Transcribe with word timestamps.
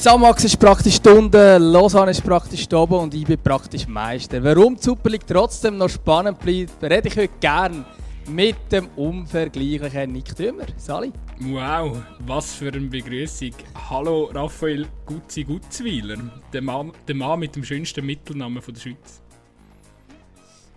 Samax 0.00 0.44
ist 0.44 0.58
praktisch 0.58 0.98
unten, 1.06 1.62
Lausanne 1.72 2.12
ist 2.12 2.24
praktisch 2.24 2.66
oben 2.72 2.94
und 2.94 3.12
ich 3.12 3.26
bin 3.26 3.38
praktisch 3.38 3.86
Meister. 3.86 4.42
Warum 4.42 4.74
die 4.74 4.82
Super 4.82 5.10
League 5.10 5.26
trotzdem 5.26 5.76
noch 5.76 5.90
spannend 5.90 6.38
bleibt, 6.38 6.82
rede 6.82 7.08
ich 7.08 7.16
heute 7.18 7.34
gerne 7.38 7.84
mit 8.26 8.56
dem 8.72 8.88
unvergleichlichen 8.96 10.10
Nick 10.10 10.34
Dümmer. 10.34 10.64
Sali. 10.78 11.12
Wow, 11.40 11.98
was 12.20 12.54
für 12.54 12.72
eine 12.72 12.80
Begrüßung. 12.80 13.50
Hallo 13.90 14.30
Raphael 14.32 14.86
Gutzi 15.04 15.44
Gutzweiler, 15.44 16.16
der 16.50 16.62
Mann, 16.62 16.92
der 17.06 17.14
Mann 17.14 17.40
mit 17.40 17.54
dem 17.54 17.62
schönsten 17.62 18.06
Mittelnamen 18.06 18.62
von 18.62 18.72
der 18.72 18.80
Schweiz. 18.80 19.20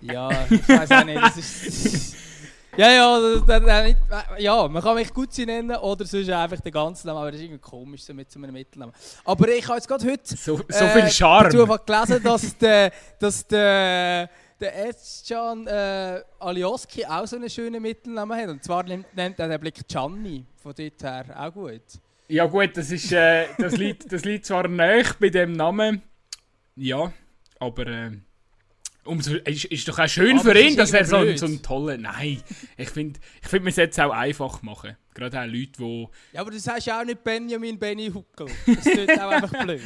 Ja, 0.02 0.32
ich 0.50 0.68
weiß 0.68 0.92
auch 0.92 1.06
nicht. 1.06 1.22
Das 1.22 1.38
ist, 1.38 2.16
ja, 2.78 2.92
ja, 2.92 3.20
das, 3.20 3.46
das, 3.46 3.96
ja, 4.38 4.68
man 4.68 4.82
kann 4.82 4.96
mich 4.96 5.14
Gutzi 5.14 5.46
nennen 5.46 5.76
oder 5.78 6.06
sonst 6.06 6.30
einfach 6.30 6.60
den 6.60 6.72
ganzen 6.72 7.08
Namen, 7.08 7.20
aber 7.20 7.32
das 7.32 7.40
ist 7.40 7.46
irgendwie 7.46 7.62
komisch 7.62 8.04
so 8.04 8.14
mit 8.14 8.32
so 8.32 8.40
einem 8.40 8.54
Mittelnamen. 8.54 8.94
Aber 9.26 9.48
ich 9.50 9.68
habe 9.68 9.78
jetzt 9.78 9.88
gerade 9.88 10.06
heute 10.06 10.38
so, 10.38 10.58
so 10.68 10.88
viel 10.88 11.10
Charme. 11.10 11.48
Äh, 11.48 11.78
gelesen, 11.86 12.24
dass 12.24 12.58
der, 12.58 12.92
dass 13.20 13.48
der 13.48 14.30
der 14.64 14.88
Özcan 14.88 15.68
äh, 15.68 16.22
Alioski 16.40 17.06
auch 17.06 17.26
so 17.26 17.36
einen 17.36 17.50
schönen 17.50 17.82
Mittelnamen 17.82 18.40
hat. 18.40 18.50
Und 18.50 18.64
zwar 18.64 18.84
nennt, 18.84 19.14
nennt 19.16 19.38
er 19.40 19.50
den 19.50 19.60
Blick 19.60 19.86
Gianni, 19.88 20.46
von 20.56 20.74
dort 20.74 21.04
her 21.04 21.26
auch 21.38 21.54
gut. 21.54 21.82
Ja 22.30 22.46
gut, 22.46 22.78
das, 22.78 22.90
ist, 22.90 23.12
äh, 23.12 23.48
das, 23.58 23.76
liegt, 23.76 24.12
das 24.12 24.24
liegt 24.24 24.46
zwar 24.46 24.68
näher 24.68 25.06
bei 25.20 25.30
dem 25.30 25.52
Namen, 25.52 26.02
ja, 26.76 27.12
aber 27.60 27.88
äh, 27.88 28.12
umso, 29.06 29.36
ist, 29.36 29.66
ist 29.66 29.88
doch 29.88 30.00
auch 30.00 30.08
schön 30.08 30.40
aber 30.40 30.52
für 30.52 30.60
ihn, 30.60 30.76
dass 30.76 30.92
er 30.92 31.06
so, 31.06 31.18
ein, 31.18 31.38
so 31.38 31.46
ein 31.46 31.62
toller... 31.62 31.98
Nein, 31.98 32.42
ich 32.78 32.90
finde, 32.90 33.20
ich 33.42 33.48
find, 33.48 33.64
man 33.64 33.74
sollte 33.74 33.92
es 33.92 34.00
auch 34.00 34.12
einfach 34.12 34.62
machen. 34.62 34.98
Gerade 35.14 35.42
auch 35.42 35.46
Leute, 35.46 35.72
die... 35.78 36.08
Ja, 36.34 36.42
aber 36.42 36.52
du 36.52 36.60
sagst 36.60 36.88
ja 36.88 37.00
auch 37.00 37.06
nicht 37.06 37.24
Benjamin 37.24 37.78
Benny 37.78 38.12
Huckel. 38.12 38.48
Das 38.66 38.84
tut 38.84 39.20
auch 39.20 39.30
einfach 39.30 39.64
blöd. 39.64 39.82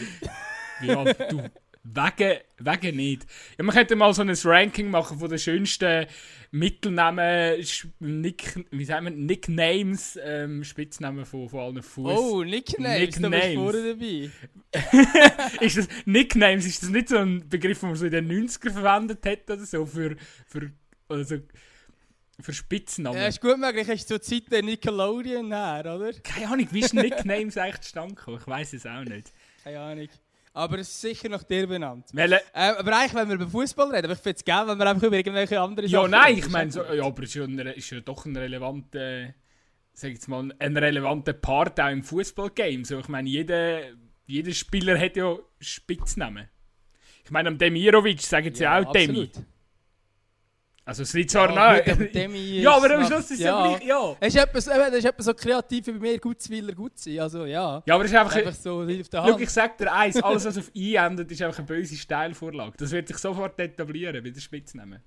Ja, 0.81 1.03
du... 1.03 1.49
Wegen, 1.93 2.39
wegen 2.57 2.97
nicht. 2.97 3.25
Ja, 3.57 3.63
man 3.63 3.73
könnte 3.75 3.95
mal 3.95 4.13
so 4.13 4.21
ein 4.21 4.29
Ranking 4.29 4.89
machen 4.89 5.19
von 5.19 5.29
den 5.29 5.39
schönsten 5.39 6.07
Mittelnamen, 6.51 7.63
Nick, 7.99 8.65
wie 8.71 8.85
sagen 8.85 9.05
wir, 9.05 9.11
Nicknames, 9.11 10.17
ähm, 10.21 10.63
Spitznamen 10.63 11.25
von, 11.25 11.49
von 11.49 11.59
allen 11.59 11.83
Fuß. 11.83 12.17
Oh, 12.17 12.43
Nicknames, 12.43 12.99
Nicknames. 12.99 13.41
da 13.41 13.53
vorne 13.53 13.93
dabei. 13.93 14.31
ist 15.65 15.77
das, 15.77 15.87
Nicknames, 16.05 16.65
ist 16.65 16.83
das 16.83 16.89
nicht 16.89 17.09
so 17.09 17.17
ein 17.17 17.47
Begriff, 17.47 17.79
den 17.79 17.89
man 17.89 17.97
so 17.97 18.05
in 18.05 18.11
den 18.11 18.47
90er 18.47 18.71
verwendet 18.71 19.25
hat 19.25 19.49
oder 19.49 19.65
so, 19.65 19.85
für, 19.85 20.15
für, 20.45 20.71
oder 21.09 21.23
so, 21.23 21.37
für 22.39 22.53
Spitznamen? 22.53 23.17
Ja, 23.17 23.27
ist 23.27 23.41
gut 23.41 23.57
möglich, 23.57 23.87
hast 23.87 24.09
du 24.09 24.19
zur 24.19 24.21
Zeit 24.21 24.51
der 24.51 24.63
Nickelodeon 24.63 25.51
her, 25.51 25.95
oder? 25.95 26.13
Keine 26.21 26.47
Ahnung, 26.47 26.67
wie 26.71 26.79
ist 26.79 26.93
Nicknames 26.93 27.57
eigentlich 27.57 27.81
zustande 27.81 28.15
gekommen? 28.15 28.39
Ich 28.41 28.47
weiß 28.47 28.73
es 28.73 28.85
auch 28.85 29.03
nicht. 29.03 29.31
Keine 29.63 29.79
Ahnung. 29.79 30.07
Aber 30.57 30.79
es 30.79 30.89
ist 30.89 31.01
sicher 31.01 31.29
nach 31.29 31.43
dir 31.43 31.67
benannt. 31.67 32.05
Welche? 32.13 32.41
Äh, 32.51 32.73
aber 32.79 32.97
eigentlich, 32.97 33.13
wenn 33.13 33.27
wir 33.27 33.35
über 33.35 33.47
Fußball 33.47 33.91
reden, 33.91 34.05
aber 34.05 34.13
ich 34.13 34.19
finde 34.19 34.37
es 34.37 34.43
geil, 34.43 34.65
wenn 34.65 34.79
wir 34.79 34.89
einfach 34.89 35.03
über 35.03 35.15
irgendwelche 35.15 35.61
anderen 35.61 35.87
Ja, 35.87 35.99
Sachen 35.99 36.11
nein, 36.11 36.35
ich 36.35 36.49
meine, 36.49 36.71
so, 36.71 36.83
ja, 36.83 37.03
aber 37.03 37.21
es 37.21 37.29
ist 37.29 37.35
ja, 37.35 37.43
ein, 37.43 37.59
ist 37.59 37.89
ja 37.91 37.99
doch 37.99 38.25
ein 38.25 38.35
relevanter, 38.35 39.35
sag 39.93 40.13
jetzt 40.13 40.27
mal, 40.27 40.51
ein 40.57 40.75
relevanter 40.75 41.33
Part 41.33 41.79
auch 41.79 41.89
im 41.89 42.01
Fußballgame. 42.01 42.85
So, 42.85 42.97
ich 42.97 43.07
meine, 43.07 43.29
jeder, 43.29 43.81
jeder 44.25 44.51
Spieler 44.51 44.99
hat 44.99 45.15
ja 45.15 45.37
Spitznamen. 45.61 46.47
Ich 47.23 47.29
meine, 47.29 47.49
am 47.49 47.59
Demirovic 47.59 48.21
sagen 48.23 48.51
sie 48.51 48.63
ja, 48.63 48.79
auch 48.79 48.87
absolut. 48.87 49.35
Demi. 49.35 49.45
Also 50.87 51.03
es 51.03 51.11
liegt 51.11 51.31
zwar 51.31 51.53
ja, 51.53 51.93
gut, 51.93 52.15
Ja, 52.15 52.77
aber 52.77 52.95
am 52.95 53.05
Schluss 53.05 53.25
ist 53.25 53.31
es 53.31 53.39
ja 53.41 53.75
gleich, 53.75 53.83
ja. 53.85 54.15
Es 54.21 54.33
ist 54.33 54.41
etwas, 54.41 54.65
das 54.65 54.93
ist 54.93 55.03
etwas 55.03 55.25
so 55.25 55.33
kreativ 55.33 55.85
wie 55.87 55.91
bei 55.91 55.99
mir, 55.99 56.17
Gutzwiller 56.17 56.73
Gutzi, 56.73 57.19
also 57.19 57.43
ja. 57.43 57.83
Ja, 57.85 57.95
aber 57.95 58.05
es 58.05 58.11
ist 58.11 58.17
einfach, 58.17 58.33
einfach 58.37 58.53
so 58.53 58.83
auf 58.83 59.09
der 59.09 59.21
Hand. 59.21 59.33
Schau, 59.33 59.37
ich 59.37 59.49
sag 59.49 59.77
dir 59.77 59.91
eins, 59.91 60.15
alles 60.23 60.45
was 60.45 60.57
auf 60.57 60.71
«i» 60.73 60.95
endet, 60.95 61.29
ist 61.29 61.41
einfach 61.41 61.57
eine 61.57 61.67
böse 61.67 61.97
Steilvorlage. 61.97 62.77
Das 62.77 62.91
wird 62.91 63.09
sich 63.09 63.17
sofort 63.17 63.59
etablieren, 63.59 64.23
wie 64.23 64.31
der 64.31 64.39
Spitzname. 64.39 65.01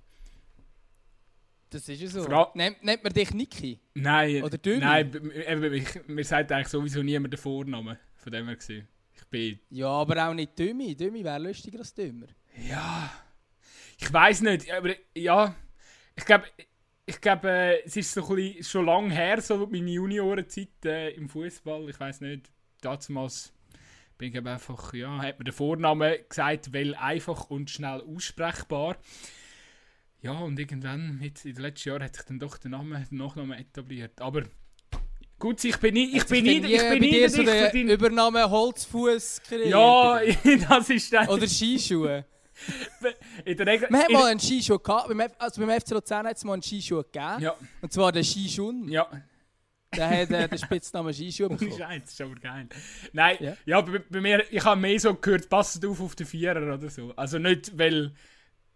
Das 1.70 1.88
ist 1.88 2.02
ja 2.02 2.08
so. 2.08 2.24
Fra 2.24 2.50
nennt, 2.52 2.84
nennt 2.84 3.02
man 3.02 3.14
dich 3.14 3.32
Niki? 3.32 3.80
Nein. 3.94 4.42
Oder 4.42 4.58
Dömi? 4.58 4.80
Nein, 4.80 5.32
ich, 5.72 6.06
mir 6.08 6.24
sagt 6.24 6.52
eigentlich 6.52 6.68
sowieso 6.68 7.02
niemand 7.02 7.32
den 7.32 7.40
Vornamen, 7.40 7.96
von 8.16 8.30
dem 8.30 8.46
her 8.48 8.56
gesehen. 8.56 8.86
Ich 9.14 9.24
bin... 9.28 9.58
Ja, 9.70 9.88
aber 9.88 10.28
auch 10.28 10.34
nicht 10.34 10.58
Dömi. 10.58 10.94
Dömi 10.94 11.24
wäre 11.24 11.38
lustiger 11.38 11.78
als 11.78 11.94
Dömer. 11.94 12.26
Ja... 12.68 13.10
Ich 14.02 14.10
weiß 14.10 14.40
nicht, 14.40 14.72
aber 14.72 14.94
ja 15.14 15.54
ich 16.16 16.24
glaube, 16.24 16.44
ich 17.06 17.20
glaube, 17.20 17.48
äh, 17.48 17.82
es 17.84 17.96
ist 17.96 18.12
so 18.12 18.26
ein 18.28 18.36
bisschen, 18.36 18.64
schon 18.64 18.86
lange 18.86 19.12
her, 19.12 19.40
so 19.40 19.66
meine 19.66 19.90
Juniorenzeit 19.90 20.84
äh, 20.84 21.10
im 21.10 21.28
Fußball. 21.28 21.88
Ich 21.90 21.98
weiß 21.98 22.20
nicht, 22.20 22.50
damals 22.80 23.52
bin 24.16 24.34
ich 24.34 24.46
einfach, 24.46 24.94
ja, 24.94 25.18
hat 25.18 25.38
mir 25.38 25.44
der 25.44 25.52
Vorname 25.52 26.20
gesagt, 26.28 26.72
weil 26.72 26.94
einfach 26.94 27.50
und 27.50 27.70
schnell 27.70 28.02
aussprechbar. 28.02 28.96
Ja, 30.22 30.32
und 30.32 30.58
irgendwann, 30.58 31.18
jetzt 31.22 31.46
in 31.46 31.54
den 31.54 31.62
letzten 31.62 31.88
Jahren, 31.88 32.02
hat 32.04 32.14
sich 32.14 32.26
dann 32.26 32.38
doch 32.38 32.58
der 32.58 32.70
Name, 32.70 33.06
der 33.10 33.18
Nachname 33.18 33.58
etabliert. 33.58 34.20
Aber 34.20 34.42
gut, 35.38 35.64
ich 35.64 35.78
bin 35.78 35.94
nicht, 35.94 36.14
ich 36.14 36.26
bin 36.26 36.44
nicht, 36.44 36.64
ich 36.64 36.88
bin 36.88 37.00
nicht, 37.00 37.30
so 37.30 37.42
der 37.42 37.72
Übernahme 37.74 38.48
Holzfuß 38.48 39.40
kreiert. 39.48 39.68
Ja, 39.68 40.20
das 40.68 40.90
ist 40.90 41.12
dann. 41.12 41.28
Oder 41.28 41.48
Skischuhe. 41.48 42.26
In 43.44 43.56
der 43.56 43.66
Regel, 43.66 43.88
wir 43.90 43.98
haben 43.98 44.12
mal 44.12 44.30
einen 44.30 44.40
Skischuh 44.40 44.78
gehabt. 44.78 45.10
Also 45.38 45.64
beim 45.64 45.80
FC 45.80 45.90
Luzern 45.90 46.26
hat 46.26 46.36
es 46.36 46.44
mal 46.44 46.54
einen 46.54 46.62
Skischuh 46.62 47.02
gegeben. 47.02 47.40
Ja. 47.40 47.56
Und 47.80 47.92
zwar 47.92 48.12
den 48.12 48.24
Skishun. 48.24 48.88
Ja. 48.88 49.08
Der 49.96 50.08
hat 50.08 50.30
äh, 50.30 50.48
den 50.48 50.58
Spitznamen 50.58 51.12
Skischuh 51.12 51.48
bekommen. 51.48 51.72
Scheiße, 51.72 52.00
das 52.00 52.12
ist 52.12 52.20
aber 52.20 52.34
geil. 52.36 52.68
Nein, 53.12 53.36
ja, 53.40 53.56
ja 53.66 53.80
bei, 53.80 53.98
bei, 53.98 54.20
mir, 54.20 54.44
ich 54.50 54.64
habe 54.64 54.80
mehr 54.80 55.00
so 55.00 55.14
gehört, 55.14 55.48
passt 55.48 55.84
auf 55.84 56.00
auf 56.00 56.14
den 56.14 56.26
Vierer 56.26 56.74
oder 56.74 56.88
so. 56.88 57.12
Also 57.16 57.38
nicht, 57.38 57.76
weil, 57.76 58.12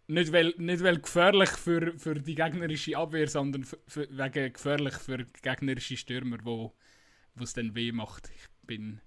nicht, 0.09 0.33
weil, 0.33 0.55
nicht 0.59 0.83
weil 0.83 0.99
gefährlich 0.99 1.51
für, 1.51 1.97
für 1.99 2.15
die 2.15 2.35
gegnerische 2.35 2.97
Abwehr, 2.97 3.29
sondern 3.29 3.65
für, 3.65 4.09
wegen 4.11 4.53
gefährlich 4.53 4.95
für 4.95 5.25
gegnerische 5.43 5.97
Stürmer, 5.97 6.39
wo 6.43 6.75
es 7.41 7.53
dann 7.53 7.75
weh 7.77 7.93
macht. 7.93 8.31
Ich 8.35 8.67
bin, 8.67 9.01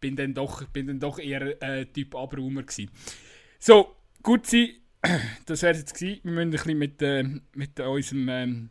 bin, 0.00 0.16
dann, 0.16 0.32
doch, 0.32 0.64
bin 0.68 0.86
dann 0.86 1.00
doch 1.00 1.18
eher 1.18 1.62
äh, 1.62 1.84
Typ 1.84 2.14
Abraumer 2.14 2.62
gewesen. 2.62 2.90
So, 3.62 3.94
gut 4.22 4.46
sein, 4.46 4.70
das 5.44 5.60
wäre 5.60 5.76
jetzt 5.76 5.92
gewesen. 5.92 6.20
Wir 6.22 6.32
müssen 6.32 6.46
ein 6.46 6.50
bisschen 6.50 6.78
mit, 6.78 7.02
äh, 7.02 7.22
mit 7.54 7.78
unserem 7.78 8.28
ähm, 8.30 8.70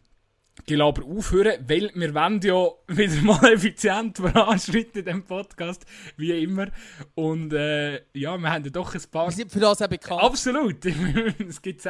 Gelaber 0.65 1.05
aufhören, 1.05 1.63
weil 1.67 1.91
wir 1.93 2.15
wollen 2.15 2.41
ja 2.41 2.71
wieder 2.97 3.21
mal 3.21 3.53
effizient 3.53 4.17
voranschreiten 4.17 5.01
in 5.01 5.05
diesem 5.05 5.23
Podcast, 5.25 5.85
wie 6.17 6.31
immer. 6.41 6.69
Und 7.13 7.53
äh, 7.53 7.97
ja, 8.13 8.35
wir 8.35 8.49
haben 8.49 8.63
ja 8.63 8.71
doch 8.71 8.95
ein 8.95 9.01
paar... 9.11 9.27
Wir 9.27 9.33
sind 9.33 9.51
für 9.51 9.59
das 9.59 9.79
auch 9.79 9.87
bekannt. 9.87 10.23
Absolut. 10.23 10.83
es 11.47 11.61
gibt, 11.61 11.87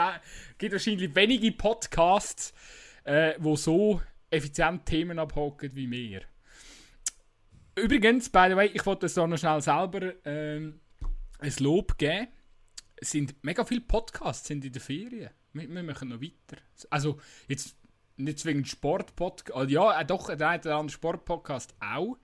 gibt 0.57 0.73
wahrscheinlich 0.73 1.15
wenige 1.15 1.53
Podcasts, 1.53 2.53
äh, 3.05 3.35
wo 3.39 3.55
so 3.55 4.01
effizient 4.29 4.85
Themen 4.85 5.19
abhocken 5.19 5.73
wie 5.73 5.89
wir. 5.89 6.23
Übrigens, 7.75 8.29
by 8.29 8.47
the 8.49 8.57
way, 8.57 8.69
ich 8.73 8.85
wollte 8.85 9.05
es 9.05 9.15
noch 9.15 9.38
schnell 9.38 9.61
selber 9.61 10.15
ähm, 10.25 10.81
ein 11.39 11.53
Lob 11.59 11.97
geben 11.97 12.27
es 13.01 13.11
sind 13.11 13.35
mega 13.43 13.63
viele 13.63 13.81
Podcasts 13.81 14.47
sind 14.47 14.65
in 14.65 14.71
der 14.71 14.81
Ferien. 14.81 15.29
Wir, 15.53 15.69
wir 15.69 15.83
machen 15.83 16.09
noch 16.09 16.21
weiter. 16.21 16.61
Also, 16.89 17.19
jetzt 17.47 17.75
nicht 18.17 18.39
zwingend 18.39 18.67
Sportpodcast, 18.67 19.55
also 19.55 19.69
ja, 19.69 19.99
äh, 19.99 20.05
doch, 20.05 20.35
der 20.35 20.49
eine 20.49 20.61
oder 20.61 20.75
andere 20.75 20.93
Sportpodcast 20.93 21.73
auch. 21.79 22.17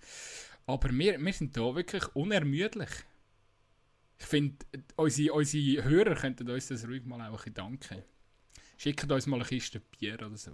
Aber 0.68 0.90
wir, 0.92 1.20
wir 1.20 1.34
sind 1.34 1.56
da 1.56 1.76
wirklich 1.76 2.04
unermüdlich. 2.16 2.90
Ich 4.18 4.26
finde, 4.26 4.66
unsere, 4.96 5.34
unsere 5.34 5.84
Hörer 5.84 6.16
könnten 6.16 6.50
uns 6.50 6.68
das 6.68 6.88
ruhig 6.88 7.06
mal 7.06 7.30
auch 7.30 7.44
danken. 7.46 8.04
Schickt 8.78 9.10
uns 9.10 9.28
mal 9.28 9.38
eine 9.38 9.46
Kiste 9.46 9.80
Bier 9.80 10.16
oder 10.16 10.36
so. 10.36 10.52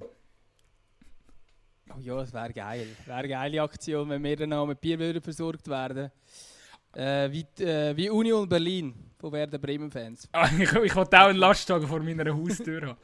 Oh 1.94 2.00
ja, 2.00 2.16
das 2.16 2.34
wäre 2.34 2.54
geil. 2.54 2.88
Wäre 3.06 3.18
eine 3.18 3.28
geile 3.28 3.62
Aktion, 3.62 4.10
wenn 4.10 4.24
wir 4.24 4.36
dann 4.36 4.54
auch 4.54 4.66
mit 4.66 4.80
Bier 4.80 5.22
versorgt 5.22 5.68
werden. 5.68 6.12
Äh, 6.94 7.32
wie, 7.32 7.64
äh, 7.64 7.96
wie 7.96 8.10
Union 8.10 8.48
Berlin 8.48 8.94
von 9.18 9.32
Werder 9.32 9.58
Bremen-Fans. 9.58 10.28
Ah, 10.32 10.50
ich, 10.60 10.72
ich 10.74 10.96
wollte 10.96 11.20
auch 11.20 11.28
einen 11.28 11.40
Lastwagen 11.40 11.88
vor 11.88 12.02
meiner 12.02 12.36
Haustür 12.36 12.82
haben. 12.82 13.00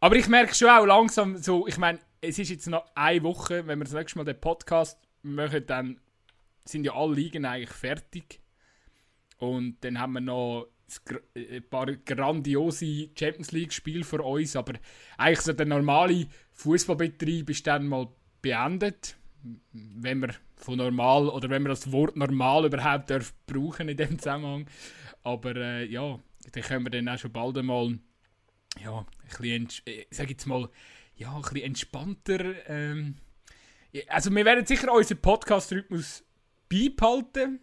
Aber 0.00 0.16
ich 0.16 0.28
merke 0.28 0.54
schon 0.54 0.68
auch 0.68 0.86
langsam 0.86 1.36
so, 1.36 1.66
ich 1.66 1.78
meine, 1.78 1.98
es 2.20 2.38
ist 2.38 2.50
jetzt 2.50 2.68
noch 2.68 2.86
eine 2.94 3.22
Woche, 3.22 3.66
wenn 3.66 3.78
wir 3.78 3.84
das 3.84 3.94
nächste 3.94 4.18
Mal 4.18 4.24
den 4.24 4.40
Podcast 4.40 4.98
machen, 5.22 5.64
dann 5.66 6.00
sind 6.64 6.84
ja 6.84 6.94
alle 6.94 7.14
Ligen 7.14 7.44
eigentlich 7.44 7.70
fertig. 7.70 8.40
Und 9.38 9.76
dann 9.82 9.98
haben 10.00 10.14
wir 10.14 10.20
noch 10.20 10.68
ein 11.34 11.68
paar 11.68 11.86
grandiose 11.86 13.10
Champions 13.18 13.52
League-Spiele 13.52 14.04
für 14.04 14.22
uns, 14.22 14.56
aber 14.56 14.74
eigentlich 15.18 15.40
so 15.40 15.52
der 15.52 15.66
normale 15.66 16.28
Fußballbetrieb 16.52 17.50
ist 17.50 17.66
dann 17.66 17.88
mal 17.88 18.08
beendet 18.40 19.16
wenn 19.72 20.18
man 20.18 20.32
von 20.56 20.78
normal 20.78 21.28
oder 21.28 21.50
wenn 21.50 21.62
man 21.62 21.70
das 21.70 21.92
Wort 21.92 22.16
normal 22.16 22.66
überhaupt 22.66 23.10
darf 23.10 23.34
brauchen 23.46 23.88
in 23.88 23.96
dem 23.96 24.18
Zusammenhang. 24.18 24.66
Aber 25.22 25.54
äh, 25.56 25.84
ja, 25.84 26.18
dann 26.52 26.62
können 26.62 26.86
wir 26.86 26.90
dann 26.90 27.08
auch 27.08 27.18
schon 27.18 27.32
bald 27.32 27.58
einmal 27.58 27.98
ja, 28.82 28.98
ein 28.98 29.06
bisschen, 29.28 29.68
äh, 29.86 30.04
jetzt 30.10 30.46
mal, 30.46 30.68
ja, 31.16 31.34
ein 31.34 31.42
bisschen 31.42 31.62
entspannter. 31.62 32.68
Ähm, 32.68 33.16
also 34.08 34.30
wir 34.30 34.44
werden 34.44 34.66
sicher 34.66 34.92
unseren 34.92 35.20
Podcast-Rhythmus 35.20 36.24
beibehalten. 36.68 37.60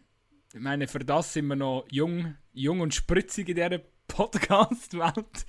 ich 0.53 0.59
meine, 0.59 0.87
für 0.87 0.99
das 0.99 1.33
sind 1.33 1.47
wir 1.47 1.55
noch 1.55 1.85
jung, 1.91 2.35
jung 2.53 2.79
und 2.79 2.93
spritzig 2.93 3.49
in 3.49 3.55
dieser 3.55 3.81
Podcast-Welt. 4.07 5.45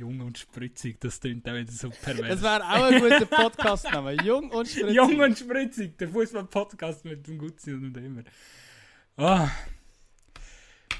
Jung 0.00 0.20
und 0.20 0.38
spritzig, 0.38 0.98
das 1.00 1.20
klingt 1.20 1.46
auch 1.48 1.54
wieder 1.54 1.70
so 1.70 1.90
pervers. 1.90 2.28
Das 2.28 2.42
wäre 2.42 2.64
auch 2.64 2.84
ein 2.84 3.00
guter 3.00 3.26
Podcast-Name. 3.26 4.12
Jung 4.24 4.50
und 4.50 4.66
spritzig. 4.66 4.94
Jung 4.96 5.20
und 5.20 5.38
spritzig, 5.38 5.98
der 5.98 6.08
Fußball-Podcast 6.08 7.04
mit 7.04 7.26
dem 7.26 7.36
Gutzi 7.38 7.72
und 7.74 7.94
immer. 7.96 8.22
Ah, 9.16 9.48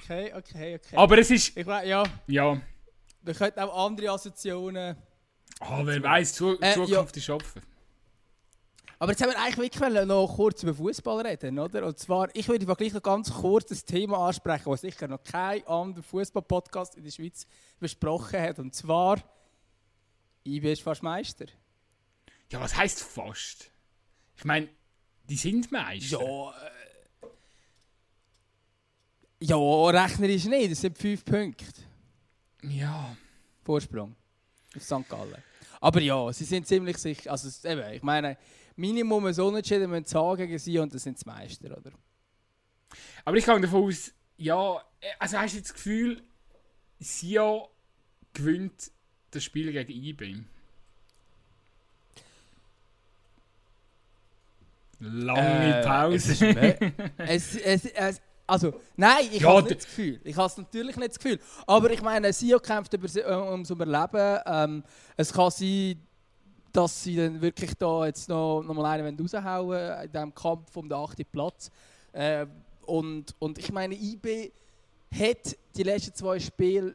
Okay, 0.04 0.32
okay, 0.34 0.74
okay. 0.74 0.96
aber 0.96 1.18
es 1.18 1.30
ist, 1.30 1.56
ich 1.56 1.64
weiß, 1.66 1.86
ja, 1.86 2.02
ja, 2.26 2.60
wir 3.22 3.34
könnten 3.34 3.60
auch 3.60 3.86
andere 3.86 4.10
Assoziationen. 4.10 4.96
ah, 5.60 5.80
wer 5.84 6.02
weiß, 6.02 6.34
Zu 6.34 6.60
Äh, 6.60 6.74
Zukunft 6.74 7.16
ist 7.16 7.30
offen. 7.30 7.62
Aber 9.02 9.12
jetzt 9.12 9.22
haben 9.22 9.30
wir 9.30 9.40
eigentlich 9.40 9.56
wirklich 9.80 10.04
noch 10.04 10.26
kurz 10.36 10.62
über 10.62 10.74
Fußball 10.74 11.26
reden, 11.26 11.58
oder? 11.58 11.86
Und 11.86 11.98
zwar, 11.98 12.28
ich 12.36 12.46
würde 12.48 12.66
gleich 12.66 12.92
noch 12.92 13.02
ganz 13.02 13.32
kurz 13.32 13.64
das 13.64 13.82
Thema 13.82 14.28
ansprechen, 14.28 14.70
das 14.70 14.82
sicher 14.82 15.08
noch 15.08 15.24
kein 15.24 15.66
anderer 15.66 16.02
Fußball-Podcast 16.02 16.96
in 16.96 17.04
der 17.04 17.10
Schweiz 17.10 17.46
besprochen 17.78 18.38
hat. 18.38 18.58
Und 18.58 18.74
zwar, 18.74 19.22
IB 20.44 20.70
ist 20.70 20.82
fast 20.82 21.02
Meister. 21.02 21.46
Ja, 22.52 22.60
was 22.60 22.76
heisst 22.76 23.02
fast? 23.02 23.70
Ich 24.36 24.44
meine, 24.44 24.68
die 25.24 25.36
sind 25.36 25.72
Meister. 25.72 26.20
Ja, 26.20 26.50
äh, 26.50 27.26
ja, 29.40 29.56
rechnerisch 29.56 30.44
nicht. 30.44 30.72
Das 30.72 30.80
sind 30.82 30.98
fünf 30.98 31.24
Punkte 31.24 31.64
Ja. 32.64 33.16
Vorsprung 33.64 34.14
auf 34.76 34.82
St. 34.82 35.08
Gallen. 35.08 35.42
Aber 35.80 36.02
ja, 36.02 36.30
sie 36.34 36.44
sind 36.44 36.66
ziemlich 36.66 36.98
sicher. 36.98 37.30
Also, 37.30 37.66
eben, 37.66 37.94
ich 37.94 38.02
meine, 38.02 38.36
Minimum 38.80 39.26
ein 39.26 39.38
Unentschieden 39.38 39.90
müssen 39.90 40.06
sie 40.06 40.16
haben 40.16 40.36
gegen 40.36 40.58
sie 40.58 40.78
und 40.78 40.92
dann 40.92 40.98
sind 40.98 41.18
sie 41.18 41.26
Meister, 41.26 41.76
oder? 41.76 41.92
Aber 43.24 43.36
ich 43.36 43.44
gehe 43.44 43.60
davon 43.60 43.84
aus, 43.84 44.12
ja, 44.36 44.76
äh, 45.00 45.06
also 45.18 45.38
hast 45.38 45.52
du 45.52 45.58
jetzt 45.58 45.68
das 45.68 45.74
Gefühl, 45.74 46.22
Sia 46.98 47.62
gewinnt 48.32 48.90
das 49.30 49.44
Spiel 49.44 49.70
gegen 49.72 49.92
IB? 49.92 50.44
Lange 55.00 55.80
Äh, 55.80 55.84
Pause. 55.84 56.32
Es 57.18 57.54
es, 57.54 57.56
es, 57.56 57.84
es, 57.92 58.20
also, 58.46 58.80
nein, 58.96 59.28
ich 59.30 59.40
Ja, 59.40 59.48
habe 59.50 59.62
nicht 59.62 59.76
das 59.76 59.86
Gefühl. 59.86 60.20
Ich 60.24 60.36
habe 60.36 60.46
es 60.48 60.56
natürlich 60.56 60.96
nicht 60.96 61.10
das 61.10 61.18
Gefühl. 61.18 61.38
Aber 61.66 61.90
ich 61.90 62.02
meine, 62.02 62.32
Sio 62.32 62.58
kämpft 62.58 62.92
über, 62.92 63.08
äh, 63.14 63.50
ums 63.50 63.70
Überleben. 63.70 64.40
Ähm, 64.44 64.84
es 65.16 65.32
kann 65.32 65.50
sein, 65.50 66.02
dass 66.72 67.04
sie 67.04 67.16
dann 67.16 67.40
wirklich 67.40 67.74
da 67.74 68.06
jetzt 68.06 68.28
noch, 68.28 68.62
noch 68.62 68.74
mal 68.74 68.84
einen 68.84 69.18
raushauen 69.18 70.04
in 70.04 70.12
diesem 70.12 70.34
Kampf 70.34 70.76
um 70.76 70.88
den 70.88 70.98
8. 70.98 71.30
Platz. 71.30 71.70
Äh, 72.12 72.46
und, 72.86 73.34
und 73.38 73.58
ich 73.58 73.72
meine, 73.72 73.94
IB 73.94 74.52
hat 75.12 75.56
die 75.76 75.82
letzten 75.82 76.14
zwei 76.14 76.38
Spiele 76.38 76.94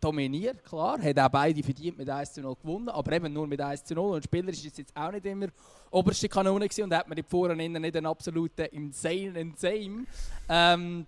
dominiert, 0.00 0.64
klar. 0.64 1.00
Hat 1.00 1.18
auch 1.18 1.28
beide 1.28 1.62
verdient 1.62 1.98
mit 1.98 2.08
1 2.08 2.32
zu 2.32 2.40
0 2.40 2.56
gewonnen, 2.56 2.88
aber 2.88 3.12
eben 3.12 3.32
nur 3.32 3.46
mit 3.46 3.60
1 3.60 3.84
zu 3.84 3.94
0. 3.94 4.14
Und 4.16 4.24
spielerisch 4.24 4.64
ist 4.64 4.78
jetzt 4.78 4.96
auch 4.96 5.12
nicht 5.12 5.26
immer 5.26 5.48
oberste 5.90 6.28
Kanone 6.28 6.66
gewesen 6.68 6.84
und 6.84 6.94
hat 6.94 7.08
man 7.08 7.16
die 7.16 7.22
vorne 7.22 7.64
innen 7.64 7.82
nicht 7.82 7.96
einen 7.96 8.06
absoluten 8.06 8.66
insane 8.66 9.40
insane, 9.40 10.06
ähm, 10.48 11.06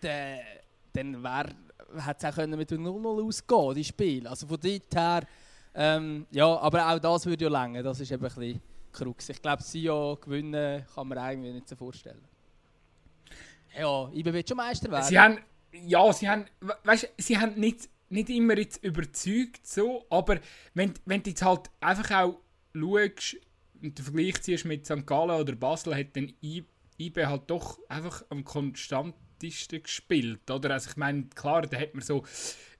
dann 0.00 1.22
wär, 1.22 1.46
hätte 1.98 2.16
es 2.18 2.24
auch 2.24 2.34
können 2.34 2.58
mit 2.58 2.70
dem 2.70 2.84
0-0 2.84 3.26
ausgehen 3.26 3.74
die 3.74 3.84
Spiel. 3.84 4.26
Also 4.26 4.46
von 4.46 4.58
dort 4.60 4.94
her, 4.94 5.26
ähm, 5.76 6.26
ja, 6.30 6.46
aber 6.58 6.88
auch 6.92 6.98
das 6.98 7.26
würde 7.26 7.44
ja 7.44 7.50
länger. 7.50 7.82
Das 7.82 8.00
ist 8.00 8.10
eben 8.10 8.24
ein 8.24 8.34
bisschen 8.34 8.60
Krux. 8.92 9.28
Ich 9.28 9.40
glaube, 9.42 9.62
sie 9.62 9.82
ja 9.82 10.14
gewinnen 10.14 10.84
kann 10.94 11.06
man 11.08 11.18
irgendwie 11.30 11.52
nicht 11.52 11.68
so 11.68 11.76
vorstellen. 11.76 12.22
Ja, 13.78 14.08
IB 14.12 14.32
wird 14.32 14.48
schon 14.48 14.56
Meister 14.56 14.90
werden. 14.90 15.04
Sie 15.04 15.18
haben, 15.18 15.38
ja, 15.72 16.12
sie 16.12 16.28
haben, 16.28 16.46
we- 16.60 16.76
weißt, 16.84 17.08
sie 17.18 17.36
haben 17.38 17.54
nicht, 17.60 17.88
nicht 18.08 18.30
immer 18.30 18.56
jetzt 18.56 18.82
überzeugt 18.82 19.66
so, 19.66 20.06
aber 20.08 20.38
wenn, 20.74 20.94
wenn 21.04 21.22
du 21.22 21.30
jetzt 21.30 21.42
halt 21.44 21.68
einfach 21.80 22.10
auch 22.10 22.40
schaust 22.74 23.36
und 23.82 23.98
den 23.98 24.04
Vergleich 24.04 24.40
ziehst 24.42 24.64
mit 24.64 24.86
St. 24.86 25.06
Gallen 25.06 25.38
oder 25.40 25.54
Basel, 25.54 25.94
hat 25.94 26.16
dann 26.16 26.32
IB 26.42 27.26
halt 27.26 27.42
doch 27.50 27.78
einfach 27.90 28.24
am 28.30 28.44
konstantesten 28.44 29.82
gespielt, 29.82 30.50
oder? 30.50 30.70
Also 30.70 30.88
ich 30.90 30.96
meine, 30.96 31.24
klar, 31.34 31.62
da 31.62 31.78
hat 31.78 31.92
man 31.94 32.02
so 32.02 32.24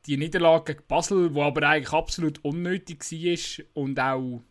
die 0.07 0.17
Niederlage 0.17 0.75
gegen 0.75 0.87
Basel, 0.87 1.35
wo 1.35 1.43
aber 1.43 1.69
eigentlich 1.69 1.93
absolut 1.93 2.45
unnötig 2.45 3.01
war 3.01 3.65
und 3.75 3.99
auch 3.99 4.43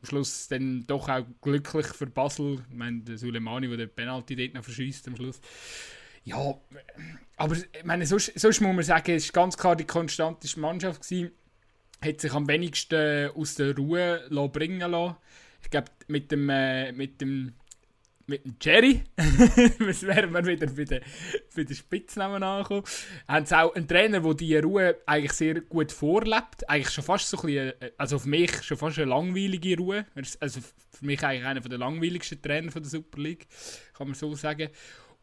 am 0.00 0.04
Schluss 0.04 0.48
dann 0.48 0.86
doch 0.86 1.08
auch 1.08 1.24
glücklich 1.40 1.86
für 1.86 2.06
Basel. 2.06 2.64
Ich 2.70 2.76
meine, 2.76 3.00
der 3.00 3.18
Suleimani, 3.18 3.68
der 3.68 3.76
den 3.76 3.94
Penalty 3.94 4.36
dort 4.36 4.54
noch 4.54 4.64
verschießt 4.64 5.08
am 5.08 5.16
Schluss. 5.16 5.40
Ja, 6.24 6.54
aber 7.36 7.56
ich 7.56 7.84
meine, 7.84 8.04
sonst, 8.06 8.32
sonst 8.38 8.60
muss 8.60 8.74
man 8.74 8.84
sagen, 8.84 9.12
es 9.12 9.28
war 9.28 9.44
ganz 9.44 9.56
klar 9.56 9.76
die 9.76 9.84
konstanteste 9.84 10.58
Mannschaft. 10.58 11.02
Gewesen. 11.02 11.30
Hat 12.04 12.20
sich 12.20 12.32
am 12.32 12.48
wenigsten 12.48 13.30
aus 13.30 13.54
der 13.54 13.76
Ruhe 13.76 14.28
bringen 14.52 14.90
lassen. 14.90 15.16
Ich 15.62 15.70
glaube, 15.70 15.90
mit 16.08 16.30
dem, 16.30 16.48
äh, 16.50 16.92
mit 16.92 17.20
dem, 17.20 17.54
mit 18.26 18.44
dem 18.44 18.56
Jerry, 18.60 19.02
das 19.16 20.02
wären 20.02 20.32
wir 20.32 20.44
wieder 20.44 20.66
bei 20.66 20.84
den, 20.84 21.00
bei 21.54 21.64
den 21.64 21.76
Spitznamen 21.76 22.42
angekommen, 22.42 22.82
haben 23.28 23.46
sie 23.46 23.56
auch 23.56 23.74
einen 23.74 23.86
Trainer, 23.86 24.20
der 24.20 24.34
diese 24.34 24.62
Ruhe 24.62 24.96
eigentlich 25.06 25.32
sehr 25.32 25.60
gut 25.60 25.92
vorlebt. 25.92 26.68
Eigentlich 26.68 26.90
schon 26.90 27.04
fast 27.04 27.28
so 27.28 27.36
ein 27.38 27.46
bisschen, 27.46 27.80
äh, 27.80 27.92
also 27.96 28.16
auf 28.16 28.26
mich 28.26 28.62
schon 28.62 28.76
fast 28.76 28.98
eine 28.98 29.10
langweilige 29.10 29.76
Ruhe. 29.76 30.06
Also 30.40 30.60
für 30.60 31.04
mich 31.04 31.22
eigentlich 31.22 31.44
einer 31.44 31.60
der 31.60 31.78
langweiligsten 31.78 32.42
Trainer 32.42 32.72
von 32.72 32.82
der 32.82 32.90
Super 32.90 33.20
League, 33.20 33.46
kann 33.94 34.08
man 34.08 34.14
so 34.14 34.34
sagen. 34.34 34.70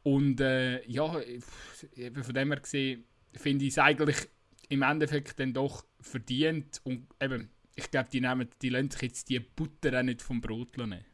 Und 0.03 0.39
äh, 0.41 0.85
ja, 0.89 1.07
von 1.07 2.33
dem 2.33 2.51
her 2.51 2.59
gesehen, 2.59 3.05
finde 3.33 3.65
ich 3.65 3.71
es 3.71 3.79
eigentlich 3.79 4.17
im 4.69 4.81
Endeffekt 4.81 5.39
dann 5.39 5.53
doch 5.53 5.85
verdient. 5.99 6.81
Und 6.83 7.07
eben, 7.21 7.49
ich 7.75 7.89
glaube, 7.91 8.09
die, 8.11 8.21
die 8.61 8.69
lassen 8.69 8.91
sich 8.91 9.01
jetzt 9.01 9.29
die 9.29 9.39
Butter 9.39 9.99
auch 9.99 10.03
nicht 10.03 10.21
vom 10.21 10.41
Brot 10.41 10.77
nehmen. 10.77 11.05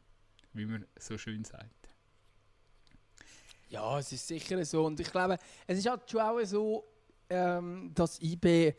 Wie 0.52 0.66
man 0.66 0.84
so 0.98 1.16
schön 1.16 1.44
sagt. 1.44 1.79
Ja, 3.70 3.98
es 4.00 4.10
ist 4.10 4.26
sicher 4.26 4.62
so. 4.64 4.84
Und 4.84 4.98
ich 4.98 5.10
glaube, 5.10 5.38
es 5.66 5.78
ist 5.78 5.88
halt 5.88 6.10
schon 6.10 6.20
auch 6.20 6.44
so, 6.44 6.84
ähm, 7.28 7.92
dass 7.94 8.20
IB 8.20 8.74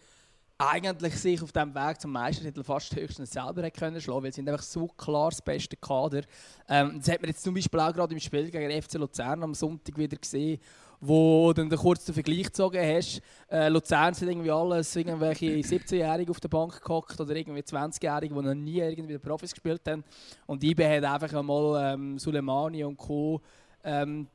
eigentlich 0.58 1.16
sich 1.16 1.42
auf 1.42 1.52
dem 1.54 1.74
Weg 1.74 2.00
zum 2.00 2.12
Meistertitel 2.12 2.64
fast 2.64 2.96
höchstens 2.96 3.32
selber 3.32 3.64
hätte 3.64 3.80
können 3.80 4.02
schlagen, 4.02 4.24
weil 4.24 4.32
sie 4.32 4.38
sind 4.38 4.50
einfach 4.50 4.64
so 4.64 4.88
klar 4.88 5.30
das 5.30 5.42
beste 5.42 5.78
Kader. 5.78 6.24
Ähm, 6.68 7.00
das 7.00 7.10
hat 7.10 7.22
man 7.22 7.30
jetzt 7.30 7.42
zum 7.42 7.54
Beispiel 7.54 7.80
auch 7.80 7.94
gerade 7.94 8.14
im 8.14 8.20
Spiel 8.20 8.52
gegen 8.52 8.82
FC 8.82 8.96
Luzern 8.96 9.42
am 9.44 9.54
Sonntag 9.54 9.98
wieder 9.98 10.18
gesehen, 10.18 10.60
wo 11.00 11.54
dann 11.54 11.70
den 11.70 11.80
Vergleich 11.80 12.44
gezogen 12.44 12.80
hast. 12.80 13.22
Äh, 13.50 13.70
Luzern 13.70 14.14
sind 14.14 14.28
irgendwie 14.28 14.52
alles 14.52 14.94
irgendwelche 14.96 15.48
17-Jährige 15.48 16.30
auf 16.30 16.40
der 16.42 16.50
Bank 16.50 16.80
gehockt 16.82 17.20
oder 17.20 17.34
irgendwie 17.34 17.62
20-Jährige, 17.62 18.36
die 18.36 18.42
noch 18.42 18.54
nie 18.54 18.80
irgendwie 18.80 19.18
Profis 19.18 19.54
gespielt 19.54 19.82
haben. 19.88 20.04
Und 20.46 20.64
IB 20.64 20.86
hat 20.86 21.04
einfach 21.06 21.40
einmal 21.40 21.94
ähm, 21.94 22.20
Suleimani 22.20 22.84
und 22.84 22.98
Co. 22.98 23.42
Ähm, 23.84 24.28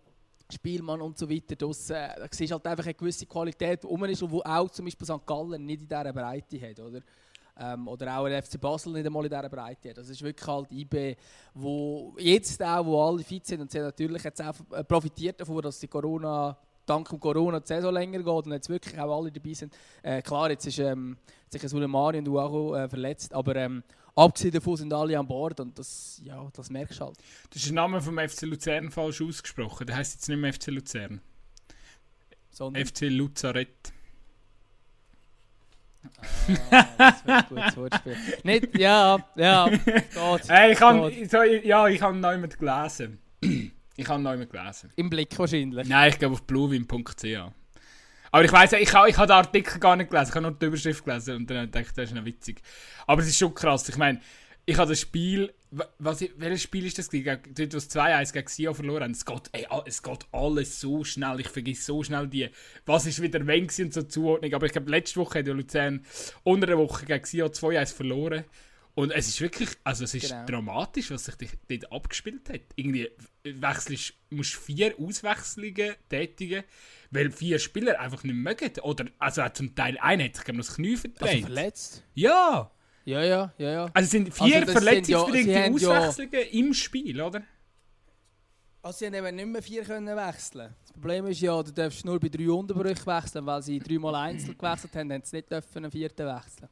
Spielmann 0.52 1.00
und 1.00 1.18
so 1.18 1.28
weiter 1.28 1.56
draussen, 1.56 1.94
da 1.94 2.26
siehst 2.30 2.52
halt 2.52 2.66
einfach 2.66 2.84
eine 2.84 2.94
gewisse 2.94 3.26
Qualität, 3.26 3.82
die 3.82 3.86
rum 3.86 4.04
ist 4.04 4.22
und 4.22 4.30
wo 4.30 4.42
auch 4.42 4.70
zum 4.70 4.84
Beispiel 4.84 5.06
St. 5.06 5.26
Gallen 5.26 5.64
nicht 5.64 5.82
in 5.82 5.88
dieser 5.88 6.12
Breite 6.12 6.60
hat, 6.60 6.80
oder? 6.80 7.00
Ähm, 7.58 7.88
oder 7.88 8.18
auch 8.18 8.28
der 8.28 8.42
FC 8.42 8.60
Basel 8.60 8.92
nicht 8.92 9.06
einmal 9.06 9.24
in 9.24 9.30
dieser 9.30 9.48
Breite 9.48 9.88
hat. 9.90 9.98
Das 9.98 10.10
ist 10.10 10.22
wirklich 10.22 10.46
halt 10.46 10.70
IB, 10.70 11.16
wo 11.54 12.14
jetzt 12.18 12.62
auch, 12.62 12.84
wo 12.84 13.02
alle 13.02 13.24
fit 13.24 13.46
sind 13.46 13.62
und 13.62 13.70
sie 13.70 13.78
natürlich 13.80 14.22
jetzt 14.22 14.42
auch 14.42 14.54
profitiert 14.86 15.40
davon, 15.40 15.62
dass 15.62 15.80
die 15.80 15.88
Corona, 15.88 16.56
dank 16.84 17.08
dem 17.08 17.18
Corona 17.18 17.60
die 17.60 17.66
Saison 17.66 17.94
länger 17.94 18.18
geht 18.18 18.26
und 18.28 18.52
jetzt 18.52 18.68
wirklich 18.68 18.98
auch 19.00 19.18
alle 19.18 19.32
dabei 19.32 19.54
sind. 19.54 19.72
Äh, 20.02 20.20
klar, 20.20 20.50
jetzt 20.50 20.66
ist 20.66 20.78
ähm, 20.78 21.16
sicher 21.48 21.68
Suleimani 21.68 22.18
und 22.18 22.28
Uago 22.28 22.74
äh, 22.74 22.88
verletzt, 22.88 23.32
aber 23.32 23.56
ähm, 23.56 23.82
abgesehen 24.16 24.52
davon 24.52 24.76
sind 24.76 24.92
alle 24.92 25.18
an 25.18 25.26
Bord 25.26 25.60
und 25.60 25.78
das, 25.78 26.20
ja, 26.24 26.48
das 26.54 26.70
merkst 26.70 27.00
du 27.00 27.04
halt. 27.04 27.18
Das 27.50 27.62
ist 27.62 27.66
der 27.66 27.74
Name 27.74 28.00
vom 28.00 28.18
FC 28.18 28.42
Luzern 28.42 28.90
falsch 28.90 29.22
ausgesprochen. 29.22 29.86
Der 29.86 29.96
heißt 29.96 30.14
jetzt 30.14 30.28
nicht 30.28 30.38
mehr 30.38 30.52
FC 30.52 30.68
Luzern. 30.68 31.20
Sondern, 32.50 32.84
FC 32.84 33.02
Luzarett. 33.02 33.92
Ah, 36.70 36.86
das 36.98 37.26
wird 37.26 37.28
ein 37.28 37.46
gutes 37.48 37.76
Wortspiel. 37.76 38.16
Nicht, 38.44 38.78
ja, 38.78 39.18
ja, 39.34 39.68
geht. 39.68 40.04
Hey, 40.48 40.72
ich 40.72 40.80
habe 40.80 41.12
so, 41.28 41.42
ja, 41.42 41.88
ich 41.88 42.00
habe 42.00 42.16
noch 42.16 42.32
jemand 42.32 42.58
gelesen. 42.58 43.18
ich 43.96 44.08
habe 44.08 44.22
noch 44.22 44.32
jemand 44.32 44.50
gelesen. 44.50 44.92
Im 44.96 45.10
Blick 45.10 45.38
wahrscheinlich. 45.38 45.88
Nein, 45.88 46.10
ich 46.10 46.18
glaube 46.18 46.34
auf 46.34 46.42
bluewin.ch. 46.44 47.52
Aber 48.36 48.44
ich 48.44 48.52
weiß, 48.52 48.72
ich 48.74 48.92
habe 48.92 49.08
ich 49.08 49.16
ha 49.16 49.24
den 49.24 49.32
Artikel 49.32 49.80
gar 49.80 49.96
nicht 49.96 50.10
gelesen, 50.10 50.28
ich 50.28 50.34
habe 50.34 50.42
nur 50.42 50.50
die 50.58 50.66
Überschrift 50.66 51.02
gelesen 51.02 51.36
und 51.36 51.50
dann 51.50 51.70
dachte 51.70 51.86
ich, 51.88 51.94
das 51.94 52.10
ist 52.10 52.14
noch 52.14 52.26
witzig. 52.26 52.60
Aber 53.06 53.22
es 53.22 53.28
ist 53.28 53.38
schon 53.38 53.54
krass. 53.54 53.88
Ich 53.88 53.96
meine, 53.96 54.20
ich 54.66 54.76
habe 54.76 54.90
das 54.90 55.00
Spiel. 55.00 55.54
wa- 55.70 55.88
Was, 55.98 56.20
ich- 56.20 56.32
welches 56.36 56.60
Spiel 56.64 56.84
ist 56.84 56.98
das? 56.98 57.08
Dort, 57.08 57.72
wo 57.72 57.76
es 57.78 57.88
2-1 57.88 58.34
gegen 58.34 58.46
Sion 58.48 58.74
verloren. 58.74 59.12
Es 59.12 59.24
geht, 59.24 59.40
ey, 59.52 59.66
es 59.86 60.02
geht 60.02 60.26
alles 60.32 60.78
so 60.78 61.02
schnell. 61.02 61.40
Ich 61.40 61.48
vergesse 61.48 61.80
so 61.84 62.02
schnell 62.02 62.26
die. 62.28 62.50
Was 62.84 63.06
ist 63.06 63.22
wieder 63.22 63.46
wenn 63.46 63.62
und 63.78 63.94
so 63.94 64.02
Zuordnung. 64.02 64.52
Aber 64.52 64.66
ich 64.66 64.72
glaube, 64.72 64.90
letzte 64.90 65.18
Woche 65.18 65.38
hat 65.38 65.46
Luzern 65.46 66.04
unter 66.42 66.66
der 66.66 66.76
Woche 66.76 67.06
gegen 67.06 67.24
Sion 67.24 67.48
2-1 67.48 67.94
verloren. 67.94 68.44
Und 68.98 69.10
es 69.12 69.28
ist 69.28 69.40
wirklich, 69.42 69.68
also 69.84 70.04
es 70.04 70.14
ist 70.14 70.30
Genau. 70.30 70.46
dramatisch, 70.46 71.10
was 71.10 71.26
sich 71.26 71.34
dort 71.68 71.92
abgespielt 71.92 72.48
hat. 72.48 72.62
Irgendwie 72.76 73.10
wechselst, 73.44 74.14
musst 74.30 74.54
vier 74.54 74.94
Auswechslungen 74.98 75.94
tätigen, 76.08 76.64
weil 77.10 77.30
vier 77.30 77.58
Spieler 77.58 78.00
einfach 78.00 78.24
nicht 78.24 78.34
mögen. 78.34 78.70
Oder, 78.82 79.04
also 79.18 79.42
zum 79.52 79.74
Teil 79.74 79.98
einer 80.00 80.24
hat 80.24 80.36
sich 80.36 80.44
glaub 80.44 80.54
ich, 80.54 80.58
noch 80.60 80.66
das 80.66 80.74
Knie 80.76 80.94
Also 80.94 81.08
verdreht. 81.18 81.44
verletzt? 81.44 82.02
ja! 82.14 82.70
Ja, 83.04 83.22
ja, 83.22 83.54
ja, 83.58 83.70
ja. 83.70 83.84
Also 83.94 84.04
es 84.06 84.10
sind 84.10 84.34
vier 84.34 84.42
Also 84.56 84.58
sind 84.58 84.66
ja- 84.66 84.72
verletzungsbedingte 84.72 85.52
ja- 85.52 85.68
Auswechslungen 86.00 86.48
im 86.50 86.74
Spiel, 86.74 87.20
oder? 87.20 87.42
Also 88.82 88.98
sie 88.98 89.06
haben 89.06 89.14
eben 89.14 89.36
nicht 89.36 89.46
mehr 89.48 89.62
vier 89.62 89.84
können 89.84 90.16
wechseln. 90.16 90.74
Das 90.82 90.92
Problem 90.92 91.26
ist 91.26 91.40
ja, 91.40 91.62
du 91.62 91.70
darfst 91.72 92.04
nur 92.04 92.18
bei 92.18 92.28
drei 92.28 92.50
Unterbrüchen 92.50 93.06
wechseln, 93.06 93.46
weil 93.46 93.62
sie 93.62 93.78
dreimal 93.78 94.14
einzeln 94.16 94.56
gewechselt 94.58 94.96
haben, 94.96 95.12
haben 95.12 95.22
sie 95.24 95.36
nicht 95.36 95.50
dürfen 95.52 95.84
einen 95.84 95.90
vierten 95.92 96.26
wechseln. 96.26 96.68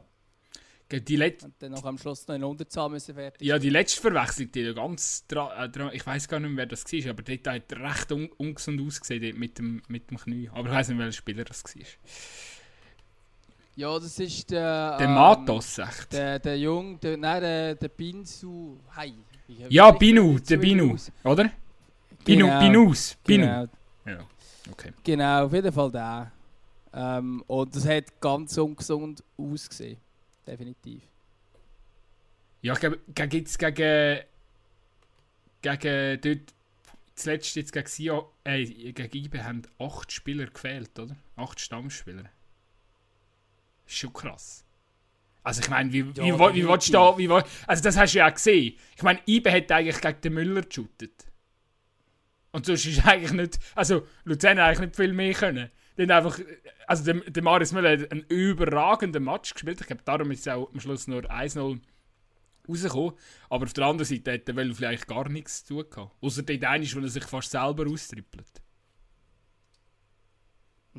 Die, 0.93 1.17
Let 1.17 1.43
Und 1.43 1.55
dann 1.59 1.73
noch 1.73 1.85
am 1.85 1.99
Schluss 1.99 2.27
noch 2.29 2.35
in 2.35 2.45
Unterzahl 2.45 2.89
müssen 2.91 3.15
fertig. 3.15 3.47
ja, 3.47 3.59
die 3.59 3.71
letzte 3.71 4.01
Verwechslung, 4.01 4.53
die 4.53 4.75
ganz 4.75 5.25
äh, 5.33 5.97
ich 5.97 6.07
weiß 6.07 6.29
gar 6.29 6.39
nicht 6.41 6.51
mehr, 6.51 6.59
wer 6.59 6.67
das 6.67 6.85
war, 6.85 7.11
aber 7.11 7.23
dort 7.23 7.47
hat 7.49 7.73
recht 7.73 8.13
un 8.13 8.29
ungesund 8.37 8.81
ausgesehen 8.81 9.39
mit 9.39 9.59
dem, 9.59 9.83
mit 9.89 10.11
dem 10.11 10.19
Knie. 10.19 10.49
Aber 10.53 10.69
ich 10.69 10.75
weiß 10.75 10.89
nicht, 10.91 10.99
welcher 10.99 11.13
Spieler 11.13 11.45
das 11.45 11.65
war. 11.65 11.83
Ja, 13.77 13.99
das 13.99 14.19
ist 14.21 14.51
der. 14.51 14.99
Der 14.99 15.07
ähm, 15.07 15.15
Matos, 15.15 15.79
echt. 15.79 16.13
Der, 16.13 16.39
der 16.39 16.59
Jung, 16.59 17.01
der, 17.01 17.17
nein, 17.17 17.43
der, 17.43 17.75
der 17.75 17.89
Binsu. 17.89 18.79
Hey. 18.95 19.15
Ja, 19.69 19.91
Binu, 19.91 20.39
der 20.39 20.57
Binu, 20.57 20.97
oder? 21.25 21.51
Binu, 22.25 22.47
Genau, 22.47 22.61
Binus, 22.61 23.17
Binu. 23.25 23.45
Genau, 23.45 23.67
Ja, 24.07 24.27
okay. 24.71 24.93
genau, 25.03 25.45
auf 25.45 25.53
jeden 25.53 25.73
Fall 25.73 25.91
der. 25.91 26.33
Ähm, 26.95 27.43
und 27.47 27.75
das 27.75 27.87
hat 27.87 28.21
ganz 28.21 28.57
ungesund 28.57 29.23
ausgesehen. 29.37 29.99
Definitiv. 30.47 31.03
Ja, 32.61 32.73
ich 32.73 32.81
glaube, 32.81 33.01
gegen, 33.09 33.45
gegen, 33.45 34.21
gegen 35.63 36.21
dort, 36.21 36.55
zuletzt 37.15 37.57
jetzt 37.57 37.73
gegen 37.73 37.87
Sio, 37.87 38.33
äh, 38.45 38.65
gegen 38.65 39.25
IBE 39.25 39.45
haben 39.45 39.63
acht 39.79 40.13
Spieler 40.13 40.47
gefehlt, 40.47 40.99
oder? 40.99 41.17
Acht 41.37 41.61
Stammspieler. 41.61 42.31
Ist 43.87 43.99
schon 43.99 44.13
krass. 44.13 44.65
Also 45.43 45.61
ich 45.61 45.69
meine, 45.69 45.93
wie, 45.93 45.99
Ja, 45.99 46.25
wie, 46.25 46.33
wie, 46.33 46.55
wie 46.55 46.69
willst 46.69 46.89
du 46.89 46.93
da, 46.93 47.19
wie, 47.19 47.29
also 47.29 47.83
das 47.83 47.97
hast 47.99 48.15
du 48.15 48.19
ja 48.19 48.29
auch 48.29 48.35
gesehen. 48.35 48.77
Ich 48.97 49.03
meine, 49.03 49.21
IBE 49.27 49.53
hat 49.53 49.71
eigentlich 49.73 50.01
gegen 50.01 50.21
den 50.23 50.33
Müller 50.33 50.63
geshootet. 50.63 51.27
Und 52.51 52.65
sonst 52.65 52.87
ist 52.87 53.05
eigentlich 53.05 53.33
nicht, 53.33 53.59
also 53.75 54.07
Luzern 54.25 54.59
hat 54.59 54.69
eigentlich 54.69 54.81
nicht 54.81 54.97
viel 54.97 55.13
mehr 55.13 55.35
können. 55.35 55.71
Die 55.97 56.11
einfach, 56.11 56.41
also 56.87 57.05
der, 57.05 57.15
der 57.31 57.43
Marius 57.43 57.73
Müller 57.73 57.93
hat 57.93 58.11
einen 58.11 58.25
überragenden 58.29 59.23
Match 59.23 59.53
gespielt. 59.55 59.81
Ich 59.81 59.87
glaube, 59.87 60.03
darum 60.05 60.31
ist 60.31 60.41
es 60.41 60.49
auch 60.49 60.71
am 60.73 60.81
Schluss 60.81 61.07
nur 61.07 61.23
1-0 61.23 61.79
rausgekommen. 62.69 63.13
Aber 63.49 63.65
auf 63.65 63.73
der 63.73 63.85
anderen 63.85 64.05
Seite 64.05 64.33
hat 64.33 64.57
Well 64.57 64.75
vielleicht 64.75 65.07
gar 65.07 65.29
nichts 65.29 65.65
zu 65.65 65.83
tun 65.83 65.91
gehabt. 65.91 66.13
Außer 66.21 66.43
dort 66.43 66.65
eine, 66.65 66.85
wo 66.85 67.01
er 67.01 67.09
sich 67.09 67.25
fast 67.25 67.51
selber 67.51 67.89
austrippelt. 67.89 68.63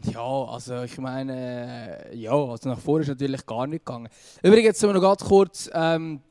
Ja, 0.04 0.22
also 0.22 0.84
ich 0.84 0.98
meine, 0.98 2.10
äh, 2.12 2.18
ja, 2.18 2.34
also 2.34 2.70
nach 2.70 2.80
vorne 2.80 3.04
ist 3.04 3.08
natürlich 3.08 3.46
gar 3.46 3.66
nicht 3.66 3.86
gegangen. 3.86 4.10
Übrigens, 4.44 4.84
um 4.84 4.92
noch 4.92 5.02
ganz 5.02 5.24
kurz 5.24 5.70
ähm, 5.74 6.22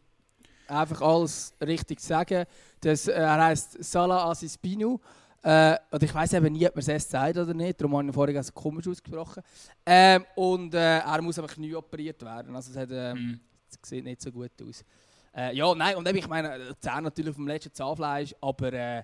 einfach 0.68 1.00
alles 1.00 1.54
richtig 1.64 2.00
zu 2.00 2.08
sagen, 2.08 2.44
das, 2.80 3.08
äh, 3.08 3.12
er 3.12 3.42
heißt 3.42 3.82
Salah 3.82 4.30
Aziz 4.30 4.58
Binu. 4.58 5.00
Äh, 5.44 5.76
und 5.90 6.02
ich 6.02 6.14
weiß 6.14 6.32
eben 6.32 6.54
nie, 6.54 6.66
ob 6.66 6.74
man 6.74 6.80
es 6.80 6.88
erst 6.88 7.10
sagt 7.10 7.36
oder 7.36 7.52
nicht, 7.52 7.78
darum 7.78 7.92
habe 7.92 8.04
ich 8.04 8.08
ihn 8.08 8.12
vorhin 8.14 8.36
also 8.38 8.52
komisch 8.52 8.88
ausgesprochen. 8.88 9.42
Ähm, 9.84 10.24
und 10.36 10.72
äh, 10.72 11.00
er 11.00 11.20
muss 11.20 11.38
einfach 11.38 11.54
Knie 11.54 11.74
operiert 11.74 12.22
werden, 12.22 12.56
also 12.56 12.70
es 12.70 12.76
hat, 12.78 12.90
äh, 12.90 13.12
es 13.12 13.78
sieht 13.88 14.04
nicht 14.04 14.22
so 14.22 14.32
gut 14.32 14.52
aus. 14.66 14.82
Äh, 15.36 15.54
ja, 15.54 15.74
nein, 15.74 15.96
und 15.96 16.08
eben, 16.08 16.16
ich 16.16 16.28
meine, 16.28 16.56
Luzern 16.68 17.04
natürlich 17.04 17.28
auf 17.28 17.36
dem 17.36 17.46
letzten 17.46 17.74
Zahnfleisch, 17.74 18.34
aber 18.40 18.72
äh, 18.72 19.02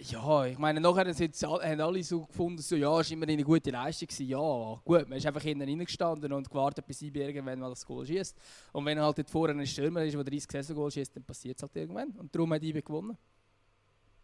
ja, 0.00 0.44
ich 0.44 0.58
meine, 0.58 0.78
nachher 0.78 1.14
sind 1.14 1.34
haben 1.42 1.80
alle 1.80 2.02
so 2.02 2.26
gefunden, 2.26 2.60
so, 2.60 2.76
ja, 2.76 3.00
es 3.00 3.08
war 3.08 3.12
immerhin 3.14 3.38
eine 3.38 3.44
gute 3.44 3.70
Leistung. 3.70 4.08
Gewesen. 4.08 4.28
Ja, 4.28 4.80
gut, 4.84 5.08
man 5.08 5.16
ist 5.16 5.26
einfach 5.26 5.42
hinten 5.42 5.66
reingestanden 5.66 6.32
und 6.32 6.50
gewartet, 6.50 6.86
bis 6.86 7.00
IB 7.00 7.20
irgendwann 7.20 7.60
mal 7.60 7.70
das 7.70 7.86
Goal 7.86 8.04
schießt. 8.04 8.36
Und 8.72 8.84
wenn 8.84 9.00
halt 9.00 9.16
dort 9.16 9.30
vorne 9.30 9.58
ein 9.58 9.66
Stürmer 9.66 10.04
ist, 10.04 10.14
der 10.14 10.24
30 10.24 10.50
Saison-Goal 10.50 10.90
schießt, 10.90 11.16
dann 11.16 11.24
passiert 11.24 11.56
es 11.56 11.62
halt 11.62 11.76
irgendwann. 11.76 12.10
Und 12.10 12.34
darum 12.34 12.52
hat 12.52 12.62
IB 12.62 12.82
gewonnen. 12.82 13.16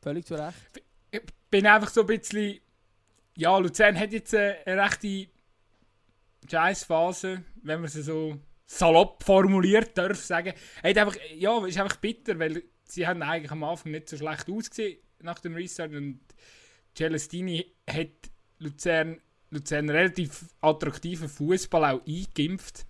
Völlig 0.03 0.27
zu 0.27 0.35
Recht. 0.35 0.83
Ich 1.11 1.23
bin 1.51 1.67
einfach 1.67 1.91
so 1.91 2.03
ein 2.03 2.07
bisschen. 2.07 2.61
Ja, 3.37 3.57
Luzern 3.59 3.99
hat 3.99 4.13
jetzt 4.13 4.35
eine, 4.35 4.57
eine 4.67 4.83
rechte 4.83 5.29
Scheißphase, 6.51 7.45
wenn 7.63 7.81
man 7.81 7.89
sie 7.89 8.03
so 8.03 8.39
salopp 8.67 9.23
formuliert 9.23 9.97
darf 9.97 10.19
sagen. 10.19 10.53
Hat 10.83 10.99
einfach, 10.99 11.17
ja, 11.37 11.65
ist 11.67 11.79
einfach 11.79 11.97
bitter, 11.97 12.39
weil 12.39 12.63
sie 12.85 13.07
haben 13.07 13.23
eigentlich 13.23 13.51
am 13.51 13.65
Anfang 13.65 13.93
nicht 13.93 14.09
so 14.09 14.17
schlecht 14.17 14.49
ausgesehen 14.49 14.99
nach 15.23 15.39
dem 15.41 15.55
Restart 15.55 15.93
und 15.93 16.21
Celestini 16.97 17.67
hat 17.89 18.31
Luzern, 18.59 19.21
Luzern 19.51 19.89
relativ 19.89 20.47
attraktiven 20.61 21.29
Fußball 21.29 21.85
auch 21.85 22.07
eingeimpft. 22.07 22.87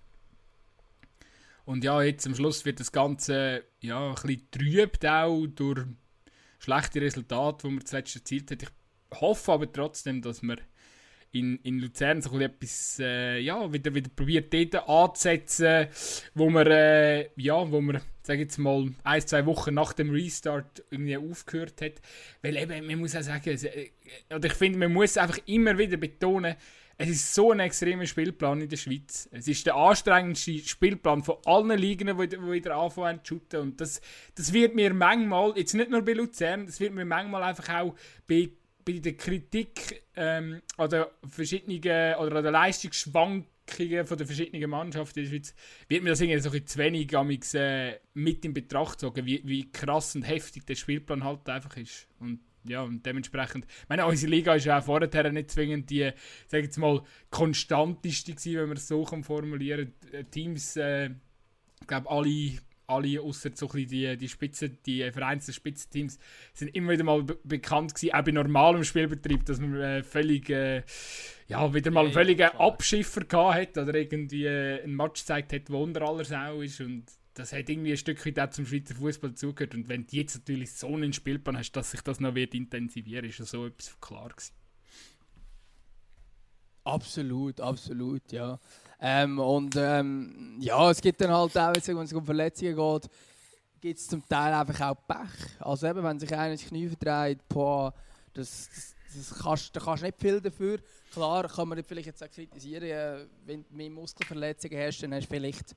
Und 1.65 1.83
ja, 1.83 2.01
jetzt 2.01 2.25
am 2.25 2.35
Schluss 2.35 2.65
wird 2.65 2.79
das 2.79 2.91
Ganze 2.91 3.63
ja, 3.79 4.09
ein 4.09 4.15
bisschen 4.15 4.51
trübt 4.51 5.05
auch 5.05 5.45
durch 5.47 5.85
schlechte 6.61 7.01
Resultate, 7.01 7.67
die 7.67 7.73
man 7.73 7.85
zuletzt 7.85 8.15
erzielt 8.15 8.51
hat. 8.51 8.63
Ich 8.63 8.69
hoffe 9.19 9.51
aber 9.51 9.71
trotzdem, 9.71 10.21
dass 10.21 10.41
man 10.41 10.61
in, 11.31 11.57
in 11.63 11.79
Luzern 11.79 12.21
so 12.21 12.37
etwas 12.39 12.99
äh, 12.99 13.39
ja, 13.39 13.71
wieder, 13.71 13.95
wieder 13.95 14.09
probiert 14.13 14.53
dort 14.53 14.87
anzusetzen, 14.87 15.87
wo 16.33 16.49
man, 16.49 16.67
äh, 16.67 17.29
ja, 17.35 17.71
wo 17.71 17.79
man, 17.81 18.01
sag 18.21 18.39
jetzt 18.39 18.57
mal, 18.57 18.91
ein, 19.03 19.21
zwei 19.21 19.45
Wochen 19.45 19.73
nach 19.73 19.93
dem 19.93 20.11
Restart 20.11 20.83
irgendwie 20.91 21.17
aufgehört 21.17 21.81
hat. 21.81 21.93
Weil 22.41 22.57
eben, 22.57 22.85
man 22.85 22.99
muss 22.99 23.15
auch 23.15 23.21
sagen, 23.21 23.49
äh, 23.49 23.89
oder 24.33 24.47
ich 24.47 24.53
finde, 24.53 24.77
man 24.77 24.93
muss 24.93 25.17
einfach 25.17 25.39
immer 25.45 25.77
wieder 25.77 25.97
betonen, 25.97 26.55
es 26.97 27.09
ist 27.09 27.33
so 27.33 27.51
ein 27.51 27.59
extremer 27.59 28.05
Spielplan 28.05 28.61
in 28.61 28.69
der 28.69 28.77
Schweiz. 28.77 29.27
Es 29.31 29.47
ist 29.47 29.65
der 29.65 29.75
anstrengendste 29.75 30.59
Spielplan 30.59 31.23
von 31.23 31.37
allen 31.45 31.77
Ligen, 31.77 32.07
die 32.07 32.17
wieder, 32.17 32.75
anfangen 32.75 33.21
zu 33.23 33.35
shooten. 33.35 33.61
Und 33.61 33.81
das, 33.81 34.01
das 34.35 34.53
wird 34.53 34.75
mir 34.75 34.93
manchmal, 34.93 35.53
jetzt 35.57 35.73
nicht 35.73 35.89
nur 35.89 36.03
bei 36.03 36.13
Luzern, 36.13 36.65
das 36.65 36.79
wird 36.79 36.93
mir 36.93 37.05
manchmal 37.05 37.43
einfach 37.43 37.69
auch 37.69 37.95
bei, 38.27 38.49
bei 38.85 38.99
der 38.99 39.13
Kritik 39.13 40.03
ähm, 40.15 40.61
an 40.77 40.89
den 40.89 41.05
verschiedenen, 41.27 41.79
oder 42.15 42.35
an 42.35 42.43
den 42.43 42.53
Leistungsschwankungen 42.53 44.05
von 44.05 44.17
der 44.17 44.27
verschiedenen 44.27 44.69
Mannschaften 44.69 45.19
in 45.19 45.25
der 45.25 45.31
Schweiz, 45.31 45.55
wird 45.87 46.03
mir 46.03 46.09
das 46.09 46.21
irgendwie 46.21 46.39
so 46.39 46.51
ein 46.51 46.67
zu 46.67 46.77
wenig 46.77 47.17
amigs, 47.17 47.53
äh, 47.53 47.99
mit 48.13 48.45
in 48.45 48.53
Betracht 48.53 48.93
gezogen, 48.93 49.25
wie, 49.25 49.41
wie 49.45 49.71
krass 49.71 50.15
und 50.15 50.23
heftig 50.23 50.65
der 50.65 50.75
Spielplan 50.75 51.23
halt 51.23 51.47
einfach 51.49 51.77
ist. 51.77 52.07
Und 52.19 52.41
ja, 52.65 52.81
und 52.81 53.05
dementsprechend, 53.05 53.65
ich 53.65 53.89
meine, 53.89 54.05
unsere 54.05 54.31
Liga 54.31 54.55
ist 54.55 54.65
ja 54.65 54.79
auch 54.79 54.83
vorher 54.83 55.31
nicht 55.31 55.51
zwingend 55.51 55.89
die, 55.89 56.11
sag 56.47 56.59
ich 56.59 56.65
jetzt 56.65 56.77
mal, 56.77 57.01
konstanteste 57.29 58.33
gewesen, 58.33 58.55
wenn 58.55 58.67
man 58.67 58.77
es 58.77 58.87
so 58.87 59.03
kann 59.03 59.23
formulieren. 59.23 59.93
Teams, 60.31 60.75
äh, 60.77 61.09
ich 61.81 61.87
glaube, 61.87 62.09
alle, 62.09 62.59
alle 62.87 63.21
außer 63.21 63.51
so 63.55 63.67
ein 63.67 63.71
bisschen 63.71 63.89
die, 63.89 64.17
die 64.17 64.29
Spitzen, 64.29 64.77
die 64.85 65.09
vereinzelten 65.11 65.55
Spitzenteams, 65.55 66.19
sind 66.53 66.75
immer 66.75 66.91
wieder 66.91 67.03
mal 67.03 67.23
be 67.23 67.39
bekannt 67.43 67.95
gewesen, 67.95 68.13
auch 68.13 68.23
bei 68.23 68.31
normalem 68.31 68.83
Spielbetrieb, 68.83 69.45
dass 69.45 69.59
man 69.59 69.75
äh, 69.81 70.03
völlig, 70.03 70.49
äh, 70.49 70.83
ja, 71.47 71.73
wieder 71.73 71.89
mal 71.91 72.01
einen 72.05 72.13
Ja, 72.13 72.13
völligen. 72.13 72.49
Abschiffer 72.59 73.21
gehabt 73.21 73.55
hat 73.55 73.77
oder 73.77 73.95
irgendwie 73.95 74.45
äh, 74.45 74.83
einen 74.83 74.95
Match 74.95 75.21
gezeigt 75.21 75.53
hat, 75.53 75.69
wo 75.69 75.83
unter 75.83 76.01
aller 76.03 76.25
Sau 76.25 76.61
ist 76.61 76.79
und 76.81 77.05
das 77.33 77.53
hat 77.53 77.69
irgendwie 77.69 77.91
ein 77.91 77.97
Stück 77.97 78.25
weit 78.25 78.39
auch 78.39 78.49
zum 78.49 78.65
Schweizer 78.65 78.95
Fußball 78.95 79.31
dazugehört. 79.31 79.73
Und 79.73 79.87
wenn 79.87 80.05
du 80.05 80.15
jetzt 80.15 80.35
natürlich 80.35 80.73
so 80.73 80.87
einen 80.87 81.13
Spielplan 81.13 81.57
hast, 81.57 81.71
dass 81.73 81.91
sich 81.91 82.01
das 82.01 82.19
noch 82.19 82.35
wird 82.35 82.53
intensivieren, 82.53 83.29
ist 83.29 83.39
ja 83.39 83.45
so 83.45 83.67
etwas 83.67 83.99
klar 84.01 84.29
gewesen. 84.29 84.53
Absolut, 86.83 87.61
absolut, 87.61 88.31
ja. 88.31 88.59
Ähm, 88.99 89.39
und 89.39 89.75
ähm, 89.77 90.57
ja, 90.59 90.89
es 90.91 91.01
gibt 91.01 91.21
dann 91.21 91.31
halt 91.31 91.57
auch, 91.57 91.73
wenn 91.73 91.97
es 92.03 92.13
um 92.13 92.25
Verletzungen 92.25 92.75
geht, 92.75 93.09
gibt 93.79 93.99
es 93.99 94.07
zum 94.07 94.27
Teil 94.27 94.53
einfach 94.53 94.89
auch 94.89 95.07
Pech. 95.07 95.59
Also 95.59 95.87
eben, 95.87 96.03
wenn 96.03 96.19
sich 96.19 96.33
einer 96.33 96.55
das 96.55 96.65
Knie 96.65 96.87
verdreht, 96.87 97.39
boah, 97.49 97.93
das, 98.33 98.69
das, 98.69 98.95
das 99.15 99.39
kannst, 99.39 99.75
da 99.75 99.79
kannst 99.79 100.03
du 100.03 100.07
nicht 100.07 100.19
viel 100.19 100.41
dafür. 100.41 100.79
Klar 101.11 101.47
kann 101.47 101.67
man 101.67 101.83
vielleicht 101.83 102.07
jetzt 102.07 102.23
auch 102.23 102.29
kritisieren, 102.29 102.83
äh, 102.83 103.25
wenn 103.45 103.63
du 103.63 103.75
mehr 103.75 103.89
Muskelverletzungen 103.89 104.79
hast, 104.79 105.01
dann 105.01 105.13
hast 105.13 105.25
du 105.25 105.35
vielleicht, 105.35 105.75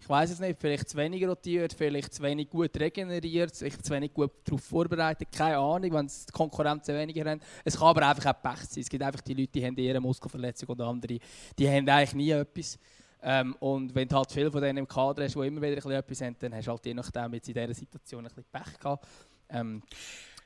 ich 0.00 0.08
weiß 0.08 0.30
es 0.30 0.40
nicht, 0.40 0.58
vielleicht 0.58 0.88
zu 0.88 0.96
wenig 0.96 1.26
rotiert, 1.26 1.74
vielleicht 1.74 2.14
zu 2.14 2.22
wenig 2.22 2.48
gut 2.48 2.78
regeneriert, 2.78 3.54
vielleicht 3.54 3.84
zu 3.84 3.92
wenig 3.92 4.14
gut 4.14 4.32
darauf 4.44 4.64
vorbereitet, 4.64 5.28
keine 5.30 5.58
Ahnung, 5.58 5.92
wenn 5.92 6.06
es 6.06 6.26
die 6.26 6.32
Konkurrenz 6.32 6.88
weniger 6.88 7.30
haben. 7.30 7.40
Es 7.64 7.78
kann 7.78 7.88
aber 7.88 8.08
einfach 8.08 8.34
auch 8.34 8.42
Pech 8.42 8.64
sein. 8.64 8.82
Es 8.82 8.88
gibt 8.88 9.02
einfach 9.02 9.20
die 9.20 9.34
Leute, 9.34 9.52
die 9.52 9.64
haben 9.64 9.76
eine 9.76 10.00
Muskelverletzung 10.00 10.70
und 10.70 10.80
andere, 10.80 11.18
die 11.58 11.68
haben 11.68 11.88
eigentlich 11.88 12.14
nie 12.14 12.30
etwas. 12.30 12.78
Ähm, 13.22 13.54
und 13.60 13.94
wenn 13.94 14.08
du 14.08 14.16
halt 14.16 14.32
viele 14.32 14.50
von 14.50 14.62
denen 14.62 14.78
im 14.78 14.88
Kader 14.88 15.24
hast, 15.24 15.34
die 15.34 15.46
immer 15.46 15.60
wieder 15.60 15.84
ein 15.84 15.92
etwas 15.92 16.20
haben, 16.22 16.36
dann 16.38 16.54
hast 16.54 16.66
du 16.66 16.70
halt 16.70 16.86
je 16.86 16.94
nachdem 16.94 17.34
jetzt 17.34 17.48
in 17.48 17.54
dieser 17.54 17.74
Situation 17.74 18.24
ein 18.24 18.28
bisschen 18.28 18.44
Pech 18.50 18.78
gehabt. 18.78 19.06
Ähm, 19.50 19.82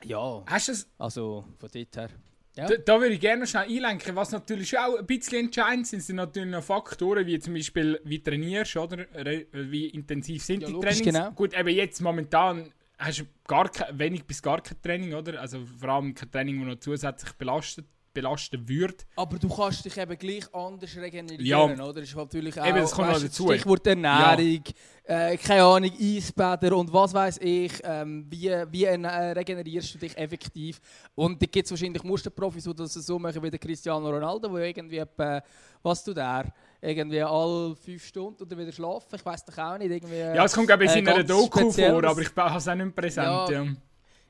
ja, 0.03 0.43
Hast 0.45 0.69
es 0.69 0.87
also 0.97 1.45
von 1.57 1.69
dort 1.73 1.95
her. 1.95 2.09
Ja. 2.57 2.67
Da, 2.67 2.77
da, 2.77 3.01
würde 3.01 3.15
ich 3.15 3.19
gerne 3.19 3.45
schnell 3.45 3.63
einlenken. 3.63 4.15
Was 4.15 4.31
natürlich 4.31 4.77
auch 4.79 4.97
ein 4.97 5.05
bisschen 5.05 5.45
entscheidend 5.45 5.87
sind, 5.87 6.01
sind 6.01 6.15
natürlich 6.15 6.49
noch 6.49 6.63
Faktoren, 6.63 7.25
wie 7.25 7.37
zum 7.37 7.53
Beispiel, 7.53 7.99
wie 8.05 8.23
trainierst, 8.23 8.77
oder? 8.77 9.05
Wie 9.51 9.87
intensiv 9.87 10.41
sind 10.41 10.61
ja, 10.61 10.67
die 10.69 10.73
Trainings. 10.73 11.01
Genau. 11.01 11.31
Gut, 11.31 11.53
eben 11.53 11.69
jetzt 11.69 12.01
momentan 12.01 12.71
hast 12.97 13.19
du 13.19 13.23
gar 13.45 13.69
kein, 13.69 13.99
wenig 13.99 14.23
bis 14.23 14.41
gar 14.41 14.61
kein 14.61 14.81
Training, 14.81 15.13
oder? 15.13 15.41
Also 15.41 15.65
vor 15.65 15.89
allem 15.89 16.13
kein 16.13 16.31
Training, 16.31 16.59
das 16.59 16.67
noch 16.75 16.79
zusätzlich 16.79 17.33
belastet 17.33 17.85
belasten 18.15 18.67
würde. 18.67 18.95
Aber 19.15 19.37
du 19.37 19.47
kannst 19.47 19.85
dich 19.85 19.95
eben 19.97 20.17
gleich 20.17 20.51
anders 20.53 20.95
regenerieren, 20.95 21.45
ja. 21.77 21.83
oder? 21.83 21.93
Das 21.93 22.09
ist 22.09 22.15
natürlich 22.15 22.59
auch, 22.59 22.65
eben, 22.65 22.77
das 22.77 22.91
kommt 22.91 23.09
weißt, 23.09 23.25
dazu. 23.25 23.47
Stichwort 23.49 23.85
Ernährung, 23.85 24.63
ja. 25.07 25.29
äh, 25.29 25.37
keine 25.37 25.63
Ahnung, 25.63 25.91
Eisbäder 25.99 26.75
und 26.75 26.91
was 26.91 27.13
weiß 27.13 27.37
ich. 27.41 27.73
Ähm, 27.83 28.25
wie 28.29 28.49
wie 28.71 28.85
äh, 28.85 28.95
regenerierst 28.95 29.93
du 29.93 29.97
dich 29.99 30.17
effektiv? 30.17 30.81
Und 31.13 31.39
da 31.39 31.45
gibt 31.45 31.65
es 31.65 31.71
wahrscheinlich 31.71 32.03
Musterprofis, 32.03 32.63
die 32.63 32.73
das 32.73 32.93
so 32.93 33.19
machen 33.19 33.43
wie 33.43 33.51
der 33.51 33.59
Cristiano 33.59 34.09
Ronaldo, 34.09 34.51
wo 34.51 34.57
irgendwie 34.57 34.97
etwa, 34.97 35.43
was 35.83 36.03
du 36.03 36.13
der 36.13 36.51
irgendwie 36.81 37.21
alle 37.21 37.75
fünf 37.75 38.05
Stunden 38.05 38.43
oder 38.43 38.57
wieder 38.57 38.71
schlafen. 38.71 39.15
Ich 39.15 39.25
weiß 39.25 39.45
doch 39.45 39.57
auch 39.57 39.77
nicht. 39.77 39.91
Irgendwie, 39.91 40.17
ja, 40.17 40.45
es 40.45 40.53
kommt 40.53 40.67
glaube 40.67 40.85
ich 40.85 40.95
in 40.95 41.05
äh, 41.05 41.11
einer 41.11 41.23
Doku 41.23 41.71
vor, 41.71 42.03
aber 42.03 42.21
ich 42.21 42.35
habe 42.35 42.57
es 42.57 42.67
auch 42.67 42.75
nicht 42.75 42.95
präsent. 42.95 43.27
Ja. 43.27 43.51
ja. 43.51 43.65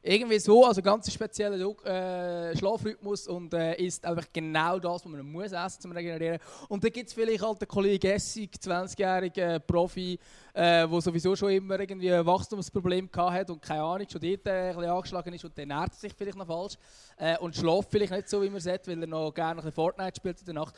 Irgendwie 0.07 0.37
so, 0.37 0.63
also 0.63 0.83
ganz 0.83 1.11
spezieller 1.11 1.57
äh, 1.83 2.55
Schlafrhythmus 2.55 3.27
und 3.27 3.51
äh, 3.55 3.73
ist 3.83 4.05
einfach 4.05 4.27
genau 4.31 4.77
das, 4.77 5.03
was 5.03 5.05
man 5.05 5.25
muss 5.25 5.51
essen 5.51 5.81
zum 5.81 5.91
Regenerieren. 5.93 6.37
Und 6.69 6.83
dann 6.83 6.91
gibt 6.91 7.07
es 7.07 7.13
vielleicht 7.15 7.41
halt 7.41 7.59
den 7.59 7.67
Kollege 7.67 8.13
Essig, 8.13 8.51
20-jähriger 8.53 9.57
Profi, 9.57 10.19
der 10.55 10.83
äh, 10.83 11.01
sowieso 11.01 11.35
schon 11.35 11.49
immer 11.49 11.79
irgendwie 11.79 12.13
ein 12.13 12.23
Wachstumsproblem 12.23 13.09
hat 13.15 13.49
und 13.49 13.59
keine 13.63 13.81
Ahnung, 13.81 14.07
schon 14.07 14.21
dort 14.21 14.45
äh, 14.45 14.69
ein 14.69 14.75
bisschen 14.75 14.91
angeschlagen 14.91 15.33
ist 15.33 15.43
und 15.43 15.57
dann 15.57 15.71
ernährt 15.71 15.95
sich 15.95 16.13
vielleicht 16.15 16.37
noch 16.37 16.45
falsch 16.45 16.77
äh, 17.17 17.39
und 17.39 17.55
schläft 17.55 17.89
vielleicht 17.89 18.11
nicht 18.11 18.29
so, 18.29 18.43
wie 18.43 18.49
man 18.51 18.59
sollte, 18.59 18.91
weil 18.91 19.01
er 19.01 19.07
noch 19.07 19.33
gerne 19.33 19.63
ein 19.63 19.71
Fortnite 19.71 20.17
spielt 20.17 20.39
in 20.39 20.45
der 20.45 20.53
Nacht. 20.53 20.75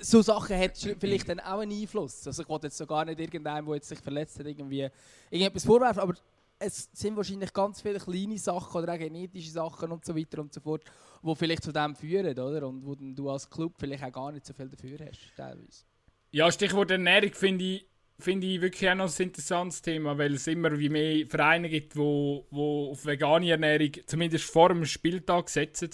So 0.00 0.22
Sachen 0.22 0.58
hat 0.58 0.78
vielleicht 0.98 1.28
dann 1.28 1.40
auch 1.40 1.58
einen 1.58 1.78
Einfluss. 1.78 2.26
Also 2.26 2.42
ich 2.42 2.48
wollte 2.48 2.68
jetzt 2.68 2.78
so 2.78 2.86
gar 2.86 3.04
nicht 3.04 3.20
irgendeinem, 3.20 3.66
der 3.66 3.82
sich 3.82 3.98
verletzt 3.98 4.38
hat, 4.38 4.46
irgendwie 4.46 4.88
irgendetwas 5.30 5.66
vorwerfen, 5.66 6.00
aber 6.00 6.14
es 6.60 6.90
sind 6.92 7.16
wahrscheinlich 7.16 7.52
ganz 7.52 7.80
viele 7.80 7.98
kleine 7.98 8.38
Sachen 8.38 8.82
oder 8.82 8.92
auch 8.92 8.98
genetische 8.98 9.50
Sachen 9.50 9.90
und 9.90 10.04
so 10.04 10.14
weiter 10.14 10.40
und 10.40 10.52
so 10.52 10.60
fort, 10.60 10.84
die 11.22 11.34
vielleicht 11.34 11.64
zu 11.64 11.72
dem 11.72 11.96
führen, 11.96 12.38
oder? 12.38 12.68
Und 12.68 12.84
wo 12.84 12.94
du 12.94 13.30
als 13.30 13.48
Club 13.48 13.74
vielleicht 13.78 14.04
auch 14.04 14.12
gar 14.12 14.30
nicht 14.30 14.46
so 14.46 14.52
viel 14.52 14.68
dafür 14.68 14.98
hast, 15.06 15.32
teilweise. 15.36 15.84
Ja, 16.32 16.52
Stichwort 16.52 16.90
Ernährung 16.90 17.32
finde 17.32 17.64
ich, 17.64 17.86
find 18.18 18.44
ich 18.44 18.60
wirklich 18.60 18.90
auch 18.90 18.94
noch 18.94 19.18
ein 19.18 19.22
interessantes 19.22 19.80
Thema, 19.80 20.18
weil 20.18 20.34
es 20.34 20.46
immer 20.46 20.78
wie 20.78 20.90
mehr 20.90 21.26
Vereine 21.26 21.70
gibt, 21.70 21.94
die 21.94 21.98
wo, 21.98 22.46
wo 22.50 22.90
auf 22.90 23.06
vegane 23.06 23.50
Ernährung 23.50 23.92
zumindest 24.06 24.44
vor 24.44 24.68
dem 24.68 24.84
Spieltag 24.84 25.48
setzen. 25.48 25.90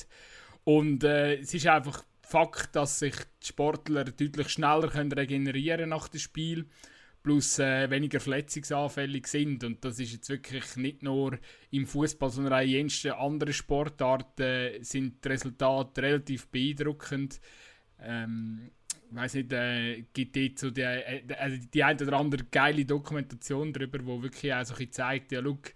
Und 0.64 1.04
äh, 1.04 1.36
es 1.36 1.54
ist 1.54 1.66
einfach 1.68 2.04
Fakt, 2.22 2.74
dass 2.74 2.98
sich 2.98 3.14
die 3.40 3.46
Sportler 3.46 4.02
deutlich 4.02 4.48
schneller 4.48 4.88
können 4.88 5.12
regenerieren 5.12 5.90
nach 5.90 6.08
dem 6.08 6.18
Spiel 6.18 6.64
können 6.64 6.95
plus 7.26 7.58
äh, 7.58 7.90
weniger 7.90 8.20
verletzungsanfällig 8.20 9.26
sind. 9.26 9.64
Und 9.64 9.84
das 9.84 9.98
ist 9.98 10.12
jetzt 10.12 10.28
wirklich 10.28 10.76
nicht 10.76 11.02
nur 11.02 11.36
im 11.72 11.84
Fußball, 11.84 12.30
sondern 12.30 12.52
auch 12.52 12.60
in 12.60 12.68
jensten 12.68 13.10
anderen 13.10 13.52
Sportarten 13.52 14.84
sind 14.84 15.24
die 15.24 15.28
Resultate 15.28 16.02
relativ 16.02 16.46
beeindruckend. 16.46 17.40
Ähm, 18.00 18.70
ich 19.10 19.16
weiß 19.16 19.34
nicht, 19.34 19.52
äh, 19.52 20.04
gibt 20.12 20.36
es 20.36 20.60
so 20.60 20.70
die, 20.70 20.82
äh, 20.82 21.24
also 21.36 21.56
die 21.74 21.82
ein 21.82 22.00
oder 22.00 22.16
andere 22.16 22.44
geile 22.44 22.84
Dokumentation 22.84 23.72
darüber, 23.72 24.06
wo 24.06 24.22
wirklich 24.22 24.54
auch 24.54 24.64
so 24.64 24.76
ein 24.76 24.92
zeigt, 24.92 25.32
ja, 25.32 25.40
look, 25.40 25.72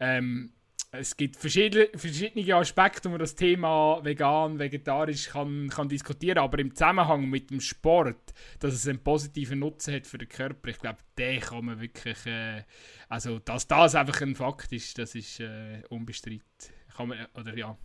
ähm, 0.00 0.50
es 0.90 1.16
gibt 1.16 1.36
verschiedene, 1.36 2.54
Aspekte, 2.54 3.08
wo 3.08 3.10
man 3.10 3.18
das 3.18 3.34
Thema 3.34 4.02
vegan, 4.02 4.58
vegetarisch 4.58 5.28
kann, 5.28 5.68
kann 5.68 5.88
diskutieren 5.88 6.38
aber 6.38 6.58
im 6.60 6.74
Zusammenhang 6.74 7.28
mit 7.28 7.50
dem 7.50 7.60
Sport, 7.60 8.32
dass 8.58 8.72
es 8.72 8.88
einen 8.88 9.02
positiven 9.02 9.58
Nutzen 9.58 9.94
hat 9.94 10.06
für 10.06 10.18
den 10.18 10.28
Körper, 10.28 10.68
ich 10.68 10.78
glaube, 10.78 10.98
den 11.18 11.40
kann 11.40 11.64
man 11.66 11.80
wirklich, 11.80 12.24
äh, 12.24 12.64
also 13.08 13.38
dass 13.38 13.66
das 13.66 13.94
einfach 13.94 14.20
ein 14.22 14.34
Fakt 14.34 14.72
ist, 14.72 14.96
das 14.98 15.14
ist 15.14 15.40
äh, 15.40 15.82
unbestritten. 15.90 16.72
Kann 16.96 17.08
man, 17.08 17.26
oder 17.34 17.56
ja, 17.56 17.76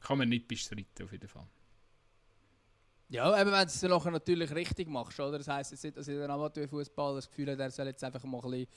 kann 0.00 0.18
man 0.18 0.28
nicht 0.28 0.48
bestreiten 0.48 1.04
auf 1.04 1.12
jeden 1.12 1.28
Fall. 1.28 1.46
Ja, 3.08 3.40
eben 3.40 3.50
wenn 3.50 3.60
du 3.60 3.66
es 3.66 3.80
dann 3.80 4.12
natürlich 4.12 4.54
richtig 4.54 4.88
machst, 4.88 5.18
oder? 5.18 5.38
Das 5.38 5.48
heisst 5.48 5.72
jetzt 5.72 5.82
nicht, 5.82 5.96
dass 5.96 6.06
ich 6.06 6.16
den 6.16 6.30
Amateurfußball 6.30 7.14
das 7.14 7.28
Gefühl 7.28 7.48
habe, 7.48 7.56
der 7.56 7.70
soll 7.70 7.86
jetzt 7.86 8.04
einfach 8.04 8.22
mal 8.24 8.38
ein 8.38 8.50
bisschen 8.50 8.68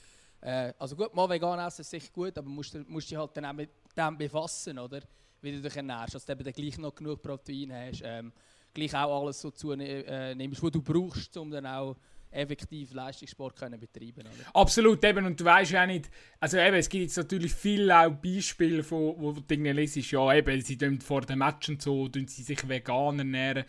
äh, 0.44 0.74
also 0.78 0.94
gut, 0.94 1.14
mal 1.14 1.28
vegan 1.28 1.58
essen 1.58 1.80
ist 1.80 1.90
sicher 1.90 2.12
gut, 2.12 2.36
aber 2.36 2.48
musst, 2.48 2.76
musst 2.88 3.10
dich 3.10 3.16
halt 3.16 3.34
dann 3.34 3.46
auch 3.46 3.52
mit 3.54 3.70
dem 3.96 4.18
befassen, 4.18 4.78
oder? 4.78 5.00
Wie 5.40 5.52
du 5.52 5.60
dich 5.62 5.76
ernährst, 5.76 6.14
dass 6.14 6.26
du 6.26 6.32
eben 6.32 6.44
dann 6.44 6.52
gleich 6.52 6.76
noch 6.76 6.94
genug 6.94 7.22
Protein 7.22 7.72
hast, 7.72 8.02
ähm, 8.04 8.30
gleich 8.74 8.94
auch 8.94 9.22
alles 9.22 9.40
so 9.40 9.50
zunimmst, 9.50 10.06
äh, 10.06 10.50
was 10.62 10.70
du 10.70 10.82
brauchst, 10.82 11.34
um 11.38 11.50
dann 11.50 11.66
auch 11.66 11.96
effektiv 12.34 12.92
Leistungssport 12.92 13.56
können 13.56 13.78
betreiben 13.78 14.24
können. 14.24 14.46
Absolut, 14.52 15.04
eben, 15.04 15.24
und 15.26 15.40
du 15.40 15.44
weißt 15.44 15.72
ja 15.72 15.86
nicht, 15.86 16.10
also 16.40 16.58
eben, 16.58 16.76
es 16.76 16.88
gibt 16.88 17.02
jetzt 17.04 17.16
natürlich 17.16 17.52
viele 17.52 17.98
auch 17.98 18.10
Beispiele, 18.10 18.82
von, 18.82 19.14
wo 19.18 19.32
du 19.32 19.40
Dinge 19.40 19.72
liest, 19.72 19.96
ja 20.10 20.34
eben, 20.34 20.60
sie 20.60 20.76
tun 20.76 21.00
vor 21.00 21.22
den 21.22 21.38
Matchen 21.38 21.78
so, 21.80 22.08
tun 22.08 22.26
sie 22.26 22.42
sich 22.42 22.68
vegan 22.68 23.18
ernähren, 23.18 23.64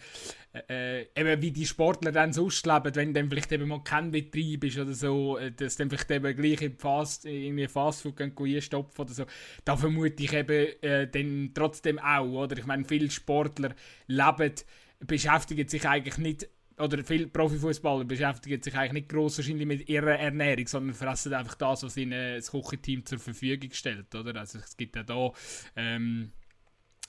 äh, 0.54 1.02
äh, 1.02 1.08
eben 1.16 1.42
wie 1.42 1.52
die 1.52 1.66
Sportler 1.66 2.12
dann 2.12 2.34
sonst 2.34 2.66
leben, 2.66 2.96
wenn 2.96 3.14
dann 3.14 3.30
vielleicht 3.30 3.52
eben 3.52 3.68
mal 3.68 3.84
kein 3.84 4.12
Betrieb 4.12 4.64
ist 4.64 4.78
oder 4.78 4.94
so, 4.94 5.38
äh, 5.38 5.52
dass 5.52 5.76
dann 5.76 5.90
vielleicht 5.90 6.12
eben 6.12 6.36
gleich 6.36 6.62
in 6.62 6.78
Fast, 6.78 7.26
irgendwie 7.26 7.68
Fastfood 7.68 8.18
gehen 8.18 8.62
stopfen 8.62 9.02
oder 9.02 9.14
so, 9.14 9.26
da 9.66 9.76
vermute 9.76 10.24
ich 10.24 10.34
eben 10.34 10.82
äh, 10.82 11.08
dann 11.08 11.52
trotzdem 11.54 12.00
auch, 12.00 12.44
oder? 12.44 12.58
Ich 12.58 12.66
meine, 12.66 12.86
viele 12.86 13.12
Sportler 13.12 13.76
leben, 14.08 14.54
beschäftigen 15.00 15.68
sich 15.68 15.88
eigentlich 15.88 16.18
nicht 16.18 16.48
oder 16.78 17.04
viele 17.04 17.28
Profifußballer 17.28 18.04
beschäftigen 18.04 18.62
sich 18.62 18.76
eigentlich 18.76 18.94
nicht 18.94 19.10
gross 19.10 19.38
wahrscheinlich 19.38 19.66
mit 19.66 19.88
ihrer 19.88 20.20
Ernährung, 20.20 20.68
sondern 20.68 20.96
fressen 20.96 21.34
einfach 21.34 21.56
das, 21.56 21.84
was 21.84 21.98
ihnen 21.98 22.36
das 22.36 22.52
Kocheteam 22.52 23.06
zur 23.06 23.20
Verfügung 23.20 23.72
stellt, 23.72 24.14
oder? 24.14 24.36
Also 24.40 24.60
es 24.60 24.76
gibt 24.76 24.96
ja 24.96 25.04
da 25.04 25.32
ähm, 25.76 26.32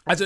also 0.07 0.24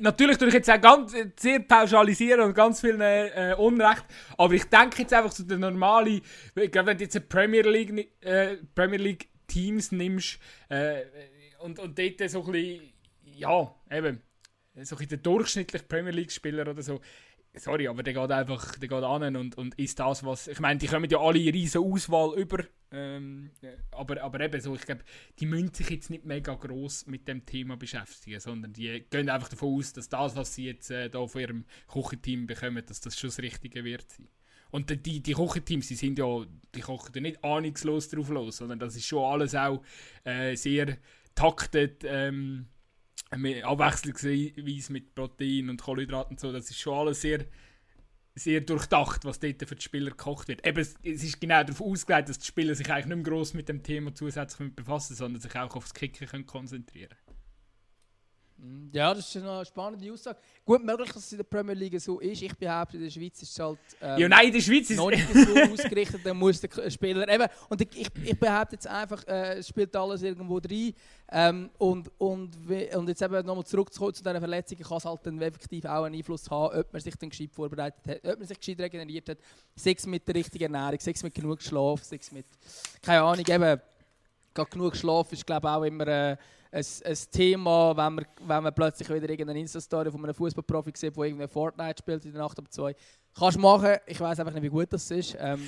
natürlich 0.00 0.36
tue 0.36 0.48
ich 0.48 0.54
jetzt 0.54 0.70
auch 0.70 0.80
ganz 0.80 1.16
sehr 1.36 1.60
pauschalisieren 1.60 2.42
und 2.42 2.54
ganz 2.54 2.82
viel 2.82 3.00
äh, 3.00 3.54
Unrecht, 3.56 4.04
aber 4.36 4.52
ich 4.52 4.64
denke 4.64 5.00
jetzt 5.00 5.14
einfach 5.14 5.32
zu 5.32 5.40
so 5.40 5.48
den 5.48 5.60
normalen, 5.60 6.20
ich 6.54 6.70
glaube, 6.70 6.88
wenn 6.88 6.98
du 6.98 7.04
jetzt 7.04 7.16
eine 7.16 7.24
Premier 7.24 7.62
League, 7.62 8.10
äh, 8.20 8.58
Premier 8.74 8.98
League 8.98 9.28
Teams 9.46 9.90
nimmst 9.90 10.38
äh, 10.68 11.04
und, 11.60 11.78
und 11.78 11.98
dort 11.98 12.30
so 12.30 12.44
ein 12.44 12.52
bisschen, 12.52 12.92
ja, 13.24 13.74
eben, 13.90 14.20
so 14.82 14.96
ein 14.96 15.08
der 15.08 15.18
durchschnittliche 15.18 15.86
Premier 15.86 16.12
League 16.12 16.30
Spieler 16.30 16.68
oder 16.68 16.82
so, 16.82 17.00
sorry, 17.54 17.88
aber 17.88 18.02
der 18.02 18.14
geht 18.14 18.30
einfach 18.30 18.76
der 18.76 18.88
geht 18.88 19.02
an 19.02 19.36
und, 19.36 19.56
und 19.56 19.78
ist 19.78 19.98
das, 19.98 20.24
was. 20.24 20.48
Ich 20.48 20.60
meine, 20.60 20.78
die 20.78 20.86
kommen 20.86 21.10
ja 21.10 21.18
alle 21.18 21.38
riesen 21.38 21.82
Auswahl 21.82 22.38
über. 22.38 22.64
Ähm, 22.90 23.50
aber, 23.90 24.22
aber 24.22 24.40
eben 24.40 24.60
so, 24.60 24.74
ich 24.74 24.82
glaube, 24.82 25.02
die 25.38 25.46
müssen 25.46 25.72
sich 25.72 25.88
jetzt 25.88 26.10
nicht 26.10 26.26
mega 26.26 26.54
groß 26.54 27.06
mit 27.06 27.26
dem 27.26 27.46
Thema 27.46 27.76
beschäftigen, 27.76 28.38
sondern 28.38 28.72
die 28.74 29.04
gehen 29.08 29.30
einfach 29.30 29.48
davon 29.48 29.78
aus, 29.78 29.94
dass 29.94 30.10
das, 30.10 30.36
was 30.36 30.54
sie 30.54 30.66
jetzt 30.66 30.90
äh, 30.90 31.08
da 31.08 31.26
von 31.26 31.40
ihrem 31.40 31.64
Kochenteam 31.86 32.46
bekommen, 32.46 32.84
dass 32.86 33.00
das 33.00 33.18
schon 33.18 33.30
das 33.30 33.38
Richtige 33.38 33.84
wird 33.84 34.10
sein. 34.10 34.28
Und 34.70 34.90
die, 35.06 35.20
die 35.20 35.32
Kochenteams, 35.32 35.88
die 35.88 35.94
sind 35.94 36.18
ja, 36.18 36.44
die 36.74 36.80
kochen 36.80 37.12
ja 37.14 37.20
nicht 37.20 37.44
ahnungslos 37.44 38.08
drauf 38.08 38.30
los, 38.30 38.56
sondern 38.58 38.78
das 38.78 38.96
ist 38.96 39.06
schon 39.06 39.24
alles 39.24 39.54
auch 39.54 39.82
äh, 40.24 40.54
sehr 40.54 40.96
taktet. 41.34 42.02
Ähm, 42.04 42.66
abwechslungsweise 43.30 44.92
mit 44.92 45.14
Protein 45.14 45.70
und 45.70 45.80
Kohlenhydraten 45.80 46.32
und 46.32 46.40
so, 46.40 46.52
das 46.52 46.70
ist 46.70 46.80
schon 46.80 46.98
alles 46.98 47.20
sehr, 47.20 47.46
sehr 48.34 48.60
durchdacht, 48.60 49.24
was 49.24 49.40
dort 49.40 49.66
für 49.66 49.76
die 49.76 49.82
Spieler 49.82 50.10
gekocht 50.10 50.48
wird. 50.48 50.66
Eben, 50.66 50.78
es 50.78 50.94
ist 51.02 51.40
genau 51.40 51.62
darauf 51.62 51.80
ausgelegt, 51.80 52.28
dass 52.28 52.38
die 52.38 52.46
Spieler 52.46 52.74
sich 52.74 52.90
eigentlich 52.90 53.06
nicht 53.06 53.16
mehr 53.16 53.24
gross 53.24 53.54
mit 53.54 53.68
dem 53.68 53.82
Thema 53.82 54.14
zusätzlich 54.14 54.74
befassen, 54.74 55.14
sondern 55.14 55.40
sich 55.40 55.54
auch 55.56 55.74
aufs 55.74 55.94
Kicken 55.94 56.46
konzentrieren 56.46 57.08
können. 57.08 57.18
Mhm. 57.18 57.21
Ja, 58.92 59.12
das 59.12 59.34
ist 59.34 59.42
eine 59.42 59.64
spannende 59.64 60.12
Aussage. 60.12 60.38
Gut 60.64 60.84
möglich, 60.84 61.10
dass 61.10 61.24
es 61.24 61.32
in 61.32 61.38
der 61.38 61.44
Premier 61.44 61.74
League 61.74 62.00
so 62.00 62.20
ist. 62.20 62.42
Ich 62.42 62.56
behaupte, 62.56 62.96
in 62.96 63.02
der 63.02 63.10
Schweiz 63.10 63.42
ist 63.42 63.50
es 63.50 63.58
halt 63.58 63.78
ähm, 64.00 64.18
ja, 64.18 64.28
nein, 64.28 64.46
in 64.46 64.52
der 64.52 64.60
Schweiz 64.60 64.88
ist 64.88 64.96
noch 64.96 65.10
nicht 65.10 65.26
so 65.32 65.72
ausgerichtet. 65.72 66.20
Dann 66.22 66.36
muss 66.36 66.60
der 66.60 66.90
Spieler 66.90 67.28
eben 67.28 67.48
und 67.68 67.80
ich, 67.80 68.10
ich 68.22 68.38
behaupte 68.38 68.76
jetzt 68.76 68.86
einfach, 68.86 69.26
äh, 69.26 69.58
es 69.58 69.66
spielt 69.68 69.96
alles 69.96 70.22
irgendwo 70.22 70.58
rein. 70.58 70.94
Ähm, 71.32 71.70
und, 71.78 72.08
und, 72.18 72.56
und 72.94 73.08
jetzt 73.08 73.22
eben 73.22 73.46
nochmal 73.46 73.64
zurückzukommen 73.64 74.14
zu 74.14 74.22
diesen 74.22 74.38
Verletzungen, 74.38 74.82
kann 74.84 74.98
es 74.98 75.04
halt 75.06 75.26
dann 75.26 75.40
effektiv 75.40 75.84
auch 75.86 76.04
einen 76.04 76.14
Einfluss 76.14 76.48
haben, 76.48 76.78
ob 76.78 76.92
man 76.92 77.02
sich 77.02 77.16
dann 77.16 77.30
gescheit 77.30 77.50
vorbereitet 77.52 78.06
hat, 78.06 78.32
ob 78.32 78.38
man 78.38 78.46
sich 78.46 78.60
gescheit 78.60 78.78
regeneriert 78.78 79.28
hat, 79.28 79.38
sechs 79.74 80.06
mit 80.06 80.28
der 80.28 80.36
richtigen 80.36 80.72
Ernährung, 80.72 81.00
sechs 81.00 81.22
mit 81.24 81.34
genug 81.34 81.62
Schlaf, 81.62 82.04
sechs 82.04 82.30
mit, 82.30 82.46
keine 83.00 83.22
Ahnung, 83.22 83.44
eben, 83.44 83.80
genug 84.70 84.94
Schlaf 84.94 85.32
ist 85.32 85.44
glaube 85.44 85.66
ich 85.66 85.72
auch 85.72 85.82
immer... 85.82 86.06
Äh, 86.06 86.36
ein, 86.72 86.84
ein 87.04 87.16
Thema, 87.30 87.96
wenn 87.96 88.14
man, 88.14 88.26
wenn 88.46 88.62
man 88.62 88.74
plötzlich 88.74 89.08
wieder 89.10 89.28
irgendeine 89.28 89.60
Insta-Story 89.60 90.10
von 90.10 90.24
einem 90.24 90.34
Fußballprofi 90.34 90.92
sieht, 90.96 91.16
der 91.16 91.24
irgendwie 91.24 91.46
Fortnite 91.46 91.98
spielt 91.98 92.24
in 92.24 92.32
der 92.32 92.42
Nacht 92.42 92.58
um 92.58 92.68
zwei. 92.70 92.94
Kannst 93.38 93.56
du 93.56 93.60
machen, 93.60 93.96
ich 94.06 94.18
weiß 94.18 94.40
einfach 94.40 94.52
nicht, 94.54 94.62
wie 94.62 94.68
gut 94.68 94.92
das 94.92 95.10
ist. 95.10 95.36
Ähm, 95.38 95.62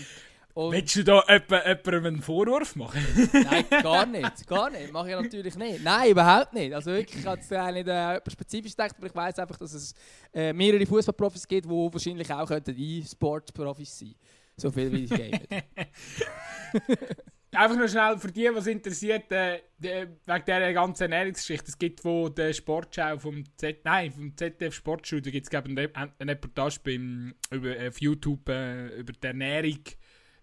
Und 0.55 0.73
Willst 0.73 0.95
du 0.97 1.03
da 1.05 1.23
jemand- 1.29 1.67
jemandem 1.67 2.05
einen 2.07 2.23
Vorwurf 2.23 2.77
machen? 2.77 3.01
Nein, 3.33 3.65
gar 3.83 4.07
nicht. 4.07 4.47
Gar 4.47 4.71
nicht. 4.71 4.93
Mache 4.93 5.11
ich 5.11 5.17
natürlich 5.17 5.57
nicht. 5.57 5.83
Nein, 5.83 6.11
überhaupt 6.13 6.53
nicht. 6.55 6.73
Also 6.73 6.93
wirklich, 6.93 7.21
ich 7.21 7.27
habe 7.27 7.41
äh, 7.51 7.73
nicht 7.73 7.89
äh, 7.89 8.15
etwas 8.17 8.33
spezifisch 8.33 8.71
gedacht, 8.73 8.95
aber 8.97 9.07
ich 9.09 9.15
weiß 9.15 9.39
einfach, 9.41 9.59
dass 9.59 9.73
es 9.75 9.95
äh, 10.33 10.53
mehrere 10.53 10.87
Fußballprofis 10.87 11.47
gibt, 11.49 11.67
die 11.67 11.71
wahrscheinlich 11.71 12.33
auch 12.33 12.47
könnten 12.47 12.75
E-Sport-Profis 12.79 13.99
sein 13.99 14.15
So 14.57 14.71
viel 14.71 14.93
wie 14.93 15.05
ich 15.05 15.11
game. 15.15 15.41
Einfach 17.55 17.77
nur 17.77 17.89
schnell 17.89 18.19
für 18.19 18.33
die, 18.33 18.49
was 18.53 18.67
interessiert, 18.67 19.31
äh, 19.31 19.61
wegen 19.79 20.19
dieser 20.27 20.73
ganzen 20.73 21.03
Ernährungsgeschichte. 21.05 21.69
Es 21.69 21.79
gibt 21.79 22.05
wo 22.05 22.29
der 22.29 22.53
Sportschau 22.53 23.19
vom, 23.19 23.45
Z 23.57 23.85
nein, 23.85 24.13
vom 24.13 24.37
ZDF 24.37 24.75
Sportstudio 24.75 25.31
gibt 25.33 25.47
es 25.47 25.55
eine, 25.55 25.91
eine 25.95 26.33
Reportage 26.33 26.81
beim, 26.83 27.35
über, 27.51 27.75
auf 27.89 28.01
YouTube 28.01 28.49
äh, 28.49 28.89
über 28.99 29.13
die 29.13 29.27
Ernährung, 29.27 29.81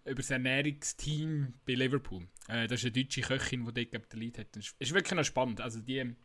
über 0.05 0.15
das 0.15 0.29
Ernährungsteam 0.29 1.53
bei 1.65 1.73
Liverpool. 1.73 2.27
Äh, 2.47 2.67
das 2.67 2.79
ist 2.79 2.85
eine 2.85 3.03
deutsche 3.03 3.21
Köchin, 3.21 3.65
die 3.65 3.89
dort 3.91 4.13
den 4.13 4.19
Lead 4.19 4.37
hat. 4.37 4.47
Das 4.55 4.65
ist, 4.65 4.75
ist 4.79 4.93
wirklich 4.93 5.17
noch 5.17 5.25
spannend. 5.25 5.59
Also 5.61 5.81
die 5.81 6.15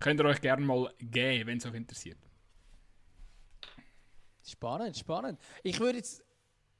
könnt 0.00 0.20
ihr 0.20 0.26
euch 0.26 0.40
gerne 0.40 0.64
mal 0.64 0.92
geben, 0.98 1.46
wenn 1.46 1.58
es 1.58 1.66
euch 1.66 1.74
interessiert. 1.74 2.18
Spannend, 4.46 4.96
spannend. 4.96 5.38
Ich 5.62 5.80
würde 5.80 5.98
jetzt. 5.98 6.23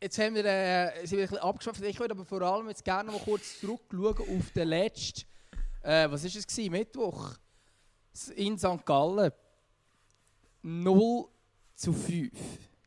Jetzt 0.02 0.18
haben 0.18 0.35
wir, 0.35 0.44
äh, 0.44 1.07
sind 1.07 1.18
wir 1.18 1.24
ein 1.24 1.30
bisschen 1.30 1.38
abgeschweift. 1.44 1.83
Ich 1.83 1.98
würde 1.98 2.12
aber 2.14 2.24
vor 2.24 2.42
allem 2.42 2.68
jetzt 2.68 2.85
gerne 2.85 3.11
noch 3.11 3.18
mal 3.18 3.24
kurz 3.24 3.59
zurückschauen 3.61 4.38
auf 4.38 4.50
den 4.54 4.68
letzten. 4.68 5.22
Äh, 5.83 6.11
was 6.11 6.22
war 6.24 6.30
es? 6.37 6.46
Gewesen? 6.46 6.70
Mittwoch. 6.72 7.30
In 8.37 8.59
St. 8.59 8.85
Gallen. 8.85 9.33
0 10.62 11.24
zu 11.74 11.92
5 11.92 12.30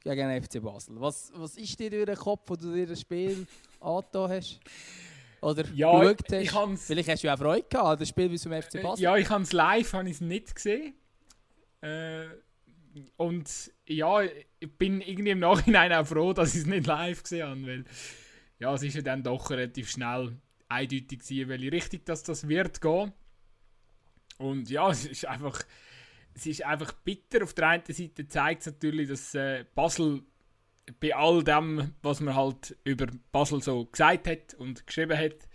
gegen 0.03 0.43
FC 0.43 0.61
Basel. 0.61 0.99
Was, 0.99 1.31
was 1.35 1.57
ist 1.57 1.79
dir 1.79 1.89
durch 1.89 2.05
den 2.05 2.15
Kopf, 2.15 2.41
wo 2.47 2.55
du 2.55 2.73
dir 2.73 2.87
das 2.87 3.01
Spiel 3.01 3.45
angetan 3.79 4.29
hast? 4.31 4.59
Oder 5.41 5.65
Ja, 5.75 5.99
geschaut 5.99 6.23
hast? 6.31 6.41
ich 6.41 6.53
hab's- 6.53 6.85
Vielleicht 6.87 7.09
hast 7.09 7.23
du 7.23 7.27
ja 7.27 7.33
auch 7.35 7.37
Freude 7.39 7.67
gehabt 7.69 7.87
an 7.87 7.99
das 7.99 8.09
Spiel 8.09 8.31
wie 8.31 8.37
zum 8.39 8.51
FC 8.53 8.81
Basel. 8.81 9.03
Ja, 9.03 9.15
ich 9.17 9.29
habe 9.29 9.43
es 9.43 9.51
live 9.53 9.93
habe 9.93 10.09
ich's 10.09 10.21
nicht 10.21 10.55
gesehen. 10.55 10.95
Äh, 11.81 12.25
und 13.17 13.47
ja, 13.87 14.21
ich 14.21 14.71
bin 14.77 15.01
irgendwie 15.01 15.31
im 15.31 15.39
Nachhinein 15.39 15.93
auch 15.93 16.05
froh, 16.05 16.33
dass 16.33 16.55
ich 16.55 16.61
es 16.61 16.67
nicht 16.67 16.87
live 16.87 17.23
gesehen 17.23 17.47
habe, 17.47 17.67
weil 17.67 17.85
ja, 18.59 18.73
es 18.73 18.83
ist 18.83 18.95
ja 18.95 19.01
dann 19.01 19.23
doch 19.23 19.49
relativ 19.49 19.89
schnell 19.89 20.37
eindeutig 20.67 21.19
gewesen, 21.19 21.49
welche 21.49 21.71
Richtung 21.71 22.01
das, 22.05 22.23
das 22.23 22.47
wird 22.47 22.81
gehen. 22.81 23.13
Und 24.37 24.69
ja, 24.69 24.89
es 24.89 25.05
ist 25.05 25.25
einfach, 25.25 25.61
es 26.33 26.45
ist 26.45 26.63
einfach 26.63 26.91
bitter. 26.91 27.43
Auf 27.43 27.53
der 27.53 27.69
einen 27.69 27.83
Seite 27.85 28.27
zeigt 28.27 28.61
es 28.61 28.67
natürlich, 28.67 29.09
dass 29.09 29.33
äh, 29.35 29.65
Basel 29.75 30.23
bei 30.99 31.15
all 31.15 31.43
dem, 31.43 31.93
was 32.01 32.19
man 32.19 32.35
halt 32.35 32.77
über 32.83 33.07
Basel 33.31 33.61
so 33.61 33.85
gesagt 33.85 34.27
hat 34.27 34.53
und 34.55 34.85
geschrieben 34.87 35.17
hat, 35.17 35.47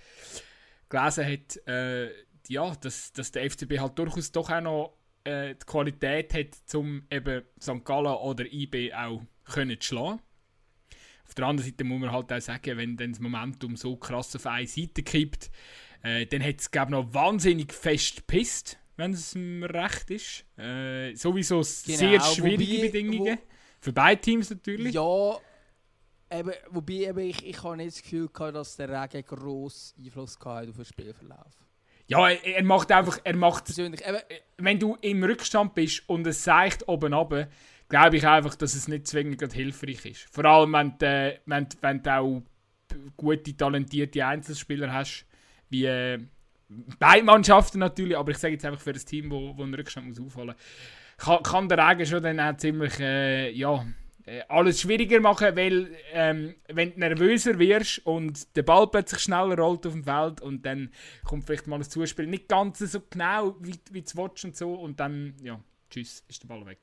gelesen 0.88 1.26
hat, 1.26 1.66
äh, 1.66 2.10
ja, 2.48 2.74
dass, 2.76 3.12
dass 3.12 3.32
der 3.32 3.48
FCB 3.50 3.78
halt 3.78 3.98
durchaus 3.98 4.32
doch 4.32 4.50
auch 4.50 4.60
noch 4.60 4.98
äh, 5.24 5.54
die 5.54 5.66
Qualität 5.66 6.35
hat, 6.35 6.74
um 6.74 7.04
eben 7.11 7.42
St. 7.61 7.85
Gallen 7.85 8.06
oder 8.14 8.44
IB 8.52 8.92
auch 8.94 9.22
können 9.44 9.80
zu 9.80 9.88
schlagen. 9.88 10.20
Auf 11.26 11.35
der 11.35 11.46
anderen 11.46 11.70
Seite 11.70 11.85
muss 11.85 12.00
man 12.00 12.12
halt 12.12 12.32
auch 12.32 12.40
sagen, 12.40 12.76
wenn 12.76 12.96
dann 12.96 13.12
das 13.12 13.20
Momentum 13.20 13.76
so 13.76 13.96
krass 13.96 14.35
auf 14.37 14.46
eine 14.46 14.66
Seite 14.66 15.02
kippt, 15.02 15.50
äh, 16.02 16.26
dann 16.26 16.42
hat 16.42 16.61
es, 16.61 16.70
noch 16.90 17.14
wahnsinnig 17.14 17.72
fest 17.72 18.16
gepisst, 18.16 18.78
wenn 18.96 19.12
es 19.12 19.35
mir 19.35 19.72
recht 19.72 20.11
ist. 20.11 20.44
Äh, 20.58 21.14
sowieso 21.14 21.56
Genau, 21.56 21.64
sehr 21.98 22.20
schwierige 22.20 22.72
wobei- 22.72 22.87
Bedingungen. 22.88 23.38
Für 23.80 23.92
beide 23.92 24.20
Teams 24.20 24.50
natürlich. 24.50 24.94
Ja, 24.94 25.38
eben, 26.30 26.52
wobei 26.70 26.92
eben 26.92 27.18
ich, 27.20 27.44
ich 27.46 27.62
habe 27.62 27.76
nicht 27.78 27.96
das 27.96 28.02
Gefühl 28.02 28.28
gehabt, 28.28 28.54
dass 28.56 28.76
der 28.76 28.88
Regen 28.90 29.24
grossen 29.24 30.04
Einfluss 30.04 30.38
gehabt 30.38 30.68
auf 30.68 30.76
den 30.76 30.85
Spielverlauf. 30.85 31.62
Ja, 32.12 32.29
er, 32.29 32.44
er 32.57 32.64
macht 32.64 32.92
einfach, 32.92 33.18
er 33.25 33.37
macht 33.37 33.64
Persönlich, 33.64 34.01
eben, 34.07 34.18
wenn 34.59 34.79
du 34.79 34.96
im 35.01 35.22
Rückstand 35.25 35.75
bist 35.75 36.09
und 36.09 36.27
es 36.27 36.44
seicht 36.44 36.87
oben 36.88 37.12
runter, 37.14 37.48
glaube 37.88 38.16
ich 38.16 38.27
einfach, 38.27 38.55
dass 38.55 38.75
es 38.75 38.88
nicht 38.88 39.07
zwingend 39.07 39.53
hilfreich 39.53 40.05
ist. 40.07 40.29
Vor 40.31 40.44
allem, 40.44 40.72
wenn 40.72 40.98
du, 40.98 41.07
äh, 41.07 41.38
wenn, 41.46 41.68
du- 41.68 41.77
wenn 41.81 42.03
du 42.03 42.11
auch 42.18 42.42
gute, 43.16 43.57
talentierte 43.57 44.25
Einzelspieler 44.27 44.92
hast, 44.92 45.27
wie 45.70 45.87
äh, 45.87 46.18
beide 46.98 47.25
Mannschaften 47.25 47.79
natürlich, 47.79 48.16
aber 48.16 48.31
ich 48.31 48.38
sage 48.38 48.55
jetzt 48.55 48.64
einfach 48.64 48.81
für 48.81 48.92
das 48.92 49.05
Team, 49.05 49.31
wo, 49.31 49.57
wo 49.57 49.62
einen 49.62 49.75
Rückstand 49.75 50.09
muss 50.09 50.20
aufholen 50.20 50.55
kann, 51.18 51.42
kann 51.42 51.68
der 51.68 51.79
Regen 51.79 52.07
schon 52.07 52.22
dann 52.22 52.40
auch 52.40 52.57
ziemlich, 52.57 52.98
äh, 53.01 53.51
ja, 53.51 53.75
äh, 53.75 53.85
alles 54.48 54.80
schwieriger 54.80 55.20
machen, 55.20 55.56
weil 55.56 55.96
ähm, 56.12 56.54
wenn 56.68 56.92
du 56.92 57.00
nervöser 57.00 57.58
wirst 57.58 58.06
und 58.06 58.54
der 58.56 58.62
Ball 58.62 58.87
plötzlich 58.87 59.20
schneller 59.20 59.58
rollt 59.58 59.87
auf 59.87 59.92
dem 59.92 60.04
Feld 60.04 60.40
und 60.40 60.64
dann 60.64 60.90
kommt 61.24 61.44
vielleicht 61.44 61.66
mal 61.66 61.76
ein 61.76 61.82
Zuspiel 61.82 62.26
nicht 62.26 62.48
ganz 62.48 62.78
so 62.78 63.00
genau 63.11 63.56
wie, 63.61 63.74
wie 63.90 64.02
du 64.02 64.11
willst 64.14 64.44
und 64.44 64.56
so 64.56 64.74
und 64.74 65.00
dann, 65.00 65.35
ja, 65.42 65.58
tschüss, 65.90 66.22
ist 66.28 66.42
der 66.42 66.48
Ball 66.48 66.64
weg. 66.66 66.78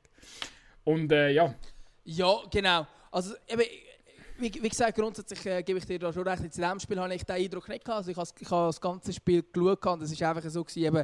Und 0.83 1.11
äh, 1.11 1.31
ja, 1.31 1.55
ja, 2.03 2.35
genau. 2.51 2.87
Also 3.11 3.35
eben, 3.47 3.61
wie, 4.39 4.53
wie 4.61 4.69
gesagt, 4.69 4.97
grundsätzlich 4.97 5.45
äh, 5.45 5.63
gebe 5.63 5.79
ich 5.79 5.85
dir 5.85 5.99
da 5.99 6.11
schon 6.11 6.27
recht. 6.27 6.43
In 6.43 6.49
diesem 6.49 6.79
Spiel 6.79 6.99
habe 6.99 7.13
ich 7.13 7.23
den 7.23 7.35
Eindruck 7.35 7.67
nicht 7.69 7.85
gehabt. 7.85 7.97
Also 7.97 8.11
ich 8.11 8.17
habe 8.17 8.29
ich 8.39 8.51
habe 8.51 8.67
das 8.67 8.81
ganze 8.81 9.13
Spiel 9.13 9.43
geschaut 9.43 9.85
und 9.85 10.01
es 10.01 10.19
war 10.19 10.35
einfach 10.35 10.49
so, 10.49 10.63
gewesen, 10.63 10.83
eben, 10.83 11.03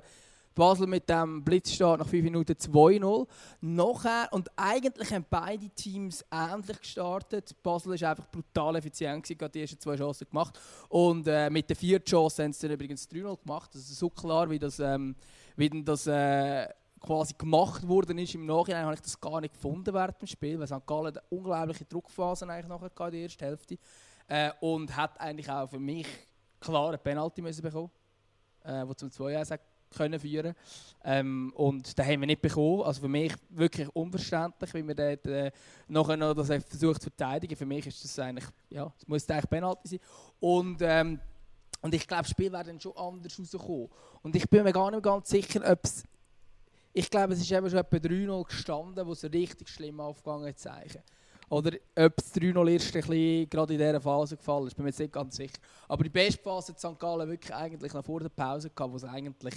Basel 0.56 0.88
mit 0.88 1.10
dem 1.10 1.44
Blitzstart 1.44 2.00
nach 2.00 2.08
5 2.08 2.24
Minuten 2.24 2.54
2-0. 2.54 3.28
Nachher, 3.62 4.30
und 4.32 4.50
eigentlich 4.56 5.12
haben 5.12 5.26
beide 5.30 5.70
Teams 5.70 6.24
ähnlich 6.32 6.80
gestartet. 6.80 7.56
Basel 7.62 8.00
war 8.00 8.10
einfach 8.10 8.32
brutal 8.32 8.78
effizient, 8.78 9.24
gewesen, 9.24 9.38
gerade 9.38 9.52
die 9.52 9.62
ersten 9.62 9.80
zwei 9.80 9.98
Chancen 9.98 10.28
gemacht. 10.30 10.58
Und 10.88 11.28
äh, 11.28 11.50
mit 11.50 11.70
der 11.70 11.76
vierten 11.76 12.06
Chance 12.06 12.44
haben 12.44 12.54
sie 12.54 12.68
dann 12.68 12.76
übrigens 12.76 13.10
3-0 13.10 13.42
gemacht. 13.44 13.76
Das 13.76 13.82
ist 13.82 14.00
so 14.00 14.10
klar, 14.10 14.50
wie 14.50 14.58
das, 14.58 14.80
ähm, 14.80 15.16
wie 15.58 15.70
das 15.84 16.08
äh, 16.08 16.70
quasi 17.02 17.36
gemacht 17.38 17.86
worden 17.86 18.18
ist. 18.18 18.34
Im 18.34 18.46
Nachhinein 18.46 18.86
habe 18.86 18.96
ich 18.96 19.02
das 19.02 19.20
gar 19.20 19.42
nicht 19.42 19.54
gefunden 19.54 19.94
während 19.94 20.22
dem 20.22 20.28
Spiel, 20.28 20.58
weil 20.58 20.68
St. 20.68 20.86
Gallen 20.88 21.18
eine 21.18 21.22
unglaubliche 21.30 21.84
Druckphase 21.84 22.48
eigentlich 22.48 22.68
nachher 22.68 22.90
gehabt, 22.90 23.14
die 23.14 23.22
erste 23.22 23.46
Hälfte. 23.46 23.78
Äh, 24.28 24.52
und 24.62 24.96
hat 24.96 25.20
eigentlich 25.20 25.50
auch 25.52 25.70
für 25.70 25.80
mich 25.80 26.08
klar 26.62 26.88
eine 26.88 26.98
Penalty 26.98 27.42
müssen 27.42 27.62
bekommen, 27.62 27.92
äh, 28.64 28.88
wo 28.88 28.94
zum 28.94 29.10
2-1 29.10 29.52
hat 29.52 29.62
können 29.96 30.20
führen 30.20 30.56
ähm, 31.04 31.52
und 31.56 31.98
den 31.98 32.06
haben 32.06 32.20
wir 32.22 32.28
nicht 32.28 32.42
bekommen. 32.42 32.84
Also 32.84 33.02
für 33.02 33.08
mich 33.08 33.34
wirklich 33.50 33.88
unverständlich, 33.90 34.74
wie 34.74 34.84
man 34.84 34.96
dort 34.96 35.26
äh, 35.28 35.52
nachher 35.88 36.18
noch 36.18 36.34
das 36.34 36.48
versucht 36.48 37.02
zu 37.02 37.10
verteidigen. 37.10 37.56
Für 37.56 37.66
mich 37.66 37.88
ist 37.88 38.04
das 38.04 38.20
eigentlich, 38.20 38.46
ja, 38.70 38.92
es 38.98 39.08
muss 39.08 39.30
eigentlich 39.30 39.50
Penalty 39.50 39.88
sein. 39.88 40.00
Und, 40.40 40.78
ähm, 40.82 41.20
und 41.82 41.94
ich 41.94 42.08
glaube, 42.08 42.24
das 42.24 42.32
Spiel 42.32 42.52
wäre 42.52 42.64
dann 42.64 42.80
schon 42.80 42.96
anders 42.98 43.40
rausgekommen. 43.40 43.90
Und 44.24 44.36
ich 44.36 44.50
bin 44.50 44.64
mir 44.64 44.74
gar 44.74 44.92
nicht 44.92 45.04
ganz 45.04 45.30
sicher, 45.30 45.62
ob 45.72 45.80
es 45.84 46.04
ich 46.98 47.10
glaube, 47.10 47.34
es 47.34 47.42
ist 47.42 47.52
eben 47.52 47.70
schon 47.70 47.80
etwa 47.80 47.98
3-0 47.98 48.46
gestanden, 48.46 49.06
wo 49.06 49.12
es 49.12 49.24
richtig 49.26 49.68
schlimm 49.68 50.00
aufgegangen. 50.00 50.56
Zeichen. 50.56 51.02
Oder 51.50 51.72
ob 51.96 52.16
das 52.16 52.34
3-0 52.34 52.72
erst 52.72 52.96
ein 52.96 53.02
bisschen 53.02 53.50
gerade 53.50 53.74
in 53.74 53.80
dieser 53.80 54.02
Phase 54.02 54.38
gefallen 54.38 54.68
ist, 54.68 54.76
bin 54.76 54.84
mir 54.84 54.90
jetzt 54.90 55.00
nicht 55.00 55.14
ganz 55.14 55.36
sicher. 55.36 55.58
Aber 55.88 56.04
die 56.04 56.10
beste 56.10 56.42
Phase 56.42 56.74
hat 56.74 56.80
St. 56.80 57.00
Gallen 57.00 57.30
wirklich 57.30 57.54
eigentlich 57.54 57.94
noch 57.94 58.06
vor 58.06 58.20
der 58.20 58.30
Pause 58.30 58.70
gehabt, 58.70 58.92
wo 58.92 58.98
es 58.98 59.04
eigentlich, 59.04 59.56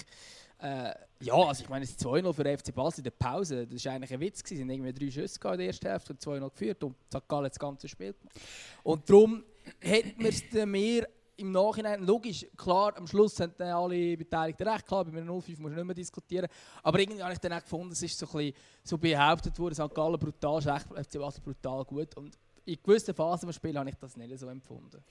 äh, 0.61 0.92
ja, 1.20 1.35
also 1.35 1.62
ich 1.62 1.68
meine, 1.68 1.85
es 1.85 1.90
ist 1.90 2.05
2-0 2.05 2.33
für 2.33 2.44
den 2.44 2.59
FC 2.59 2.74
Basel 2.74 3.01
in 3.01 3.05
der 3.05 3.11
Pause, 3.12 3.66
das 3.66 3.85
war 3.85 3.92
eigentlich 3.92 4.12
ein 4.12 4.20
Witz, 4.20 4.42
es 4.42 4.48
sind 4.48 4.68
irgendwie 4.68 4.92
drei 4.92 5.11
Schüsse 5.11 5.40
in 5.42 5.59
der 5.59 5.66
ersten 5.66 5.88
Hälfte 5.88 6.12
und 6.12 6.20
2-0 6.20 6.51
geführt 6.51 6.85
und 6.85 6.96
St. 7.12 7.29
Gallen 7.29 7.44
hat 7.44 7.53
das 7.53 7.59
ganze 7.59 7.88
Spiel 7.88 8.12
gemacht. 8.12 8.40
Und 8.83 9.09
darum 9.09 9.44
hätten 9.81 10.22
wir 10.22 10.31
es 10.31 10.66
mehr 10.66 11.09
im 11.38 11.53
Nachhinein, 11.53 12.05
logisch, 12.05 12.46
klar, 12.57 12.96
am 12.96 13.07
Schluss 13.07 13.38
haben 13.40 13.53
dann 13.57 13.68
alle 13.68 14.16
Beteiligten 14.16 14.68
recht, 14.68 14.87
klar, 14.87 15.05
bei 15.05 15.11
einem 15.11 15.29
0-5 15.29 15.48
muss 15.51 15.59
man 15.59 15.74
nicht 15.74 15.85
mehr 15.85 15.94
diskutieren, 15.94 16.48
aber 16.83 16.98
irgendwie 17.01 17.22
habe 17.22 17.33
ich 17.33 17.38
dann 17.38 17.53
auch 17.53 17.62
gefunden, 17.62 17.92
es 17.92 18.03
ist 18.03 18.18
so, 18.18 18.27
ein 18.27 18.33
bisschen, 18.33 18.55
so 18.85 18.98
behauptet 18.98 19.59
worden, 19.59 19.74
St. 19.74 19.94
Gallen 19.94 20.18
brutal 20.18 20.61
schlecht, 20.61 20.87
FC 20.87 21.18
Basel 21.18 21.42
brutal 21.42 21.85
gut 21.85 22.16
und 22.16 22.38
in 22.64 22.77
gewissen 22.83 23.14
Phasen 23.14 23.46
des 23.46 23.57
Spiels 23.57 23.77
habe 23.77 23.88
ich 23.88 23.96
das 23.96 24.16
nicht 24.16 24.38
so 24.38 24.48
empfunden. 24.48 25.03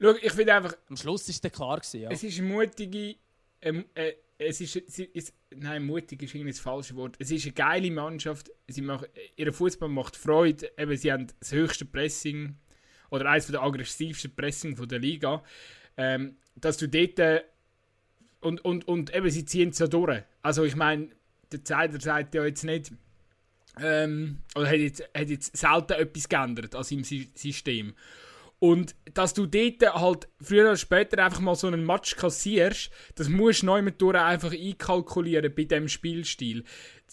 schau, 0.00 0.14
ich 0.20 0.32
finde 0.32 0.54
einfach, 0.54 0.74
Am 0.88 0.96
Schluss 0.96 1.28
war 1.28 1.48
es 1.48 1.52
klar, 1.52 1.76
gewesen, 1.76 2.00
ja. 2.00 2.10
es 2.10 2.22
ist 2.24 2.40
mutige, 2.40 3.16
ähm, 3.60 3.84
äh, 3.94 4.14
es 4.38 4.60
ist, 4.60 4.76
es 4.76 4.98
ist, 4.98 5.32
nein, 5.54 5.84
mutig 5.84 6.22
ist 6.22 6.34
irgendwie 6.34 6.50
das 6.50 6.60
falsche 6.60 6.96
Wort. 6.96 7.16
Es 7.18 7.30
ist 7.30 7.44
eine 7.44 7.52
geile 7.52 7.90
Mannschaft. 7.90 8.50
Sie 8.66 8.82
macht, 8.82 9.08
ihr 9.36 9.52
Fußball 9.52 9.88
macht 9.88 10.16
Freude. 10.16 10.72
Eben, 10.76 10.96
sie 10.96 11.12
haben 11.12 11.28
das 11.38 11.52
höchste 11.52 11.84
Pressing 11.84 12.56
oder 13.14 13.30
eines 13.30 13.46
der 13.46 13.62
aggressivsten 13.62 14.34
Pressing 14.34 14.74
der 14.88 14.98
Liga. 14.98 15.42
Ähm, 15.96 16.36
dass 16.56 16.76
du 16.76 16.88
dort 16.88 17.18
äh, 17.18 17.42
und, 18.40 18.64
und, 18.64 18.86
und 18.86 19.14
eben, 19.14 19.30
sie 19.30 19.44
ziehen 19.44 19.70
es 19.70 19.78
ja 19.78 19.86
durch. 19.86 20.22
Also 20.42 20.64
ich 20.64 20.76
meine, 20.76 21.08
der 21.50 21.64
Zeiler 21.64 22.00
sagt 22.00 22.34
ja 22.34 22.44
jetzt 22.44 22.64
nicht, 22.64 22.92
ähm, 23.80 24.38
oder 24.54 24.68
hat 24.68 24.76
jetzt, 24.76 25.02
hat 25.16 25.28
jetzt 25.28 25.56
selten 25.56 25.92
etwas 25.92 26.28
geändert 26.28 26.74
an 26.74 26.84
seinem 26.84 27.04
Sy- 27.04 27.30
System. 27.34 27.94
Und 28.58 28.94
dass 29.12 29.34
du 29.34 29.46
dort 29.46 29.82
halt 29.94 30.28
früher 30.40 30.64
oder 30.64 30.76
später 30.76 31.22
einfach 31.22 31.40
mal 31.40 31.54
so 31.54 31.66
einen 31.66 31.84
Match 31.84 32.16
kassierst, 32.16 32.90
das 33.14 33.28
musst 33.28 33.62
du 33.62 33.66
neu 33.66 33.82
mit 33.82 34.00
durch 34.00 34.16
einfach 34.16 34.52
einkalkulieren 34.52 35.54
bei 35.54 35.64
diesem 35.64 35.88
Spielstil. 35.88 36.64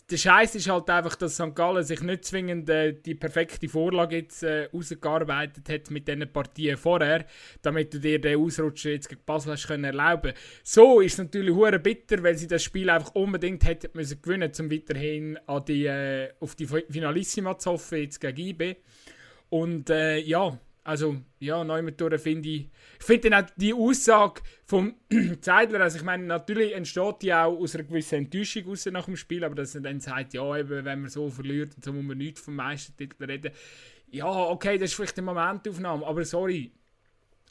Der 0.09 0.17
Scheiß 0.17 0.55
ist 0.55 0.69
halt 0.69 0.89
einfach, 0.89 1.15
dass 1.15 1.35
St. 1.35 1.55
Gallen 1.55 1.83
sich 1.83 2.01
nicht 2.01 2.25
zwingend 2.25 2.69
äh, 2.69 2.93
die 2.93 3.15
perfekte 3.15 3.69
Vorlage 3.69 4.17
jetzt 4.17 4.43
äh, 4.43 4.65
rausgearbeitet 4.73 5.69
hat 5.69 5.91
mit 5.91 6.07
diesen 6.07 6.31
Partien 6.31 6.77
vorher, 6.77 7.25
damit 7.61 7.93
du 7.93 7.99
dir 7.99 8.19
den 8.19 8.39
Ausrutscher 8.39 8.91
jetzt 8.91 9.09
gegen 9.09 9.21
Basel 9.25 9.53
hast 9.53 9.67
können 9.67 9.85
erlauben. 9.85 10.33
So 10.63 11.01
ist 11.01 11.13
es 11.13 11.19
natürlich 11.19 11.55
hure 11.55 11.79
bitter, 11.79 12.23
weil 12.23 12.37
sie 12.37 12.47
das 12.47 12.63
Spiel 12.63 12.89
einfach 12.89 13.15
unbedingt 13.15 13.65
hätten 13.65 13.89
müssen 13.93 14.21
gewinnen, 14.21 14.51
um 14.59 14.71
weiterhin 14.71 15.37
an 15.47 15.65
die, 15.65 15.85
äh, 15.85 16.29
auf 16.39 16.55
die 16.55 16.67
Finalissima 16.67 17.57
zu 17.57 17.71
hoffen, 17.71 17.99
jetzt 17.99 18.19
gegen 18.19 18.37
IB. 18.37 18.75
Und 19.49 19.89
äh, 19.89 20.17
ja, 20.17 20.57
also, 20.83 21.17
ja, 21.39 21.63
Neumann 21.63 21.95
finde 22.17 22.49
ich. 22.49 22.69
Ich 22.99 23.05
finde 23.05 23.29
dann 23.29 23.45
auch 23.45 23.49
die 23.55 23.73
Aussage 23.73 24.41
vom 24.65 24.95
Zeidler, 25.41 25.81
also 25.81 25.97
ich 25.97 26.03
meine, 26.03 26.23
natürlich 26.23 26.73
entsteht 26.73 27.21
die 27.21 27.33
auch 27.33 27.55
aus 27.55 27.75
einer 27.75 27.83
gewissen 27.83 28.15
Enttäuschung 28.15 28.65
raus 28.65 28.85
nach 28.87 29.05
dem 29.05 29.15
Spiel, 29.15 29.43
aber 29.43 29.55
dass 29.55 29.75
er 29.75 29.81
dann 29.81 29.99
sagt, 29.99 30.33
ja, 30.33 30.57
eben, 30.57 30.83
wenn 30.85 31.01
man 31.01 31.09
so 31.09 31.29
verliert, 31.29 31.73
dann 31.81 31.95
muss 31.95 32.05
man 32.05 32.17
nicht 32.17 32.39
vom 32.39 32.55
Meistertitel 32.55 33.25
reden. 33.25 33.51
Ja, 34.09 34.25
okay, 34.25 34.77
das 34.77 34.89
ist 34.89 34.95
vielleicht 34.95 35.17
eine 35.19 35.25
Momentaufnahme, 35.25 36.05
aber 36.05 36.25
sorry. 36.25 36.71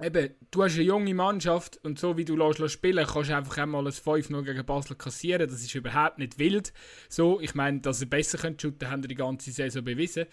Eben, 0.03 0.31
du 0.51 0.65
hast 0.65 0.75
eine 0.75 0.85
junge 0.85 1.15
Mannschaft 1.15 1.79
und 1.85 1.99
so 1.99 2.17
wie 2.17 2.25
du 2.25 2.35
lässt, 2.35 2.71
spielen 2.71 3.07
kannst 3.07 3.31
du 3.31 3.37
einfach 3.37 3.59
einmal 3.59 3.87
ein 3.87 3.93
5-0 3.93 4.43
gegen 4.43 4.65
Basel 4.65 4.97
kassieren. 4.97 5.49
Das 5.49 5.61
ist 5.61 5.75
überhaupt 5.75 6.19
nicht 6.19 6.39
wild. 6.39 6.73
So, 7.09 7.39
ich 7.41 7.55
meine, 7.55 7.81
dass 7.81 8.01
er 8.01 8.09
besser 8.09 8.39
könnte 8.39 8.67
shooten, 8.67 8.91
haben 8.91 9.03
die 9.03 9.15
ganze 9.15 9.53
Saison 9.53 9.85
bewiesen. 9.85 10.25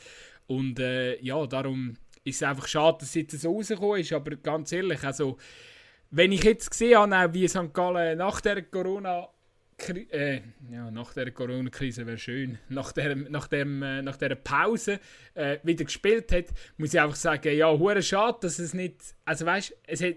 Und 0.47 0.79
äh, 0.79 1.21
ja, 1.21 1.45
darum 1.47 1.97
ist 2.27 2.43
einfach 2.43 2.67
schade, 2.67 2.97
dass 2.99 3.09
es 3.09 3.15
jetzt 3.15 3.41
so 3.41 3.53
rausgekommen 3.53 4.01
ist. 4.01 4.13
Aber 4.13 4.35
ganz 4.35 4.71
ehrlich, 4.71 5.03
also, 5.03 5.37
wenn 6.11 6.31
ich 6.31 6.43
jetzt 6.43 6.69
gesehen 6.69 7.13
habe, 7.13 7.33
wie 7.33 7.47
St. 7.47 7.73
Gallen 7.73 8.17
nach 8.17 8.41
der 8.41 8.61
Corona 8.63 9.29
äh, 10.09 10.41
ja, 10.71 10.89
nach 10.89 11.13
der 11.13 11.31
Corona-Krise 11.31 12.07
wäre 12.07 12.17
schön, 12.17 12.57
nach 12.67 12.91
der, 12.93 13.15
nach 13.15 13.47
dem, 13.47 13.83
äh, 13.83 14.01
nach 14.01 14.17
der 14.17 14.33
Pause 14.33 14.99
äh, 15.35 15.59
wieder 15.61 15.85
gespielt 15.85 16.31
hat, 16.31 16.45
muss 16.77 16.95
ich 16.95 16.99
einfach 16.99 17.15
sagen, 17.15 17.55
ja, 17.55 17.71
hure 17.71 18.01
schade, 18.01 18.39
dass 18.41 18.57
es 18.57 18.73
nicht, 18.73 18.95
also 19.23 19.45
weißt, 19.45 19.77
es 19.85 20.01
hat, 20.01 20.15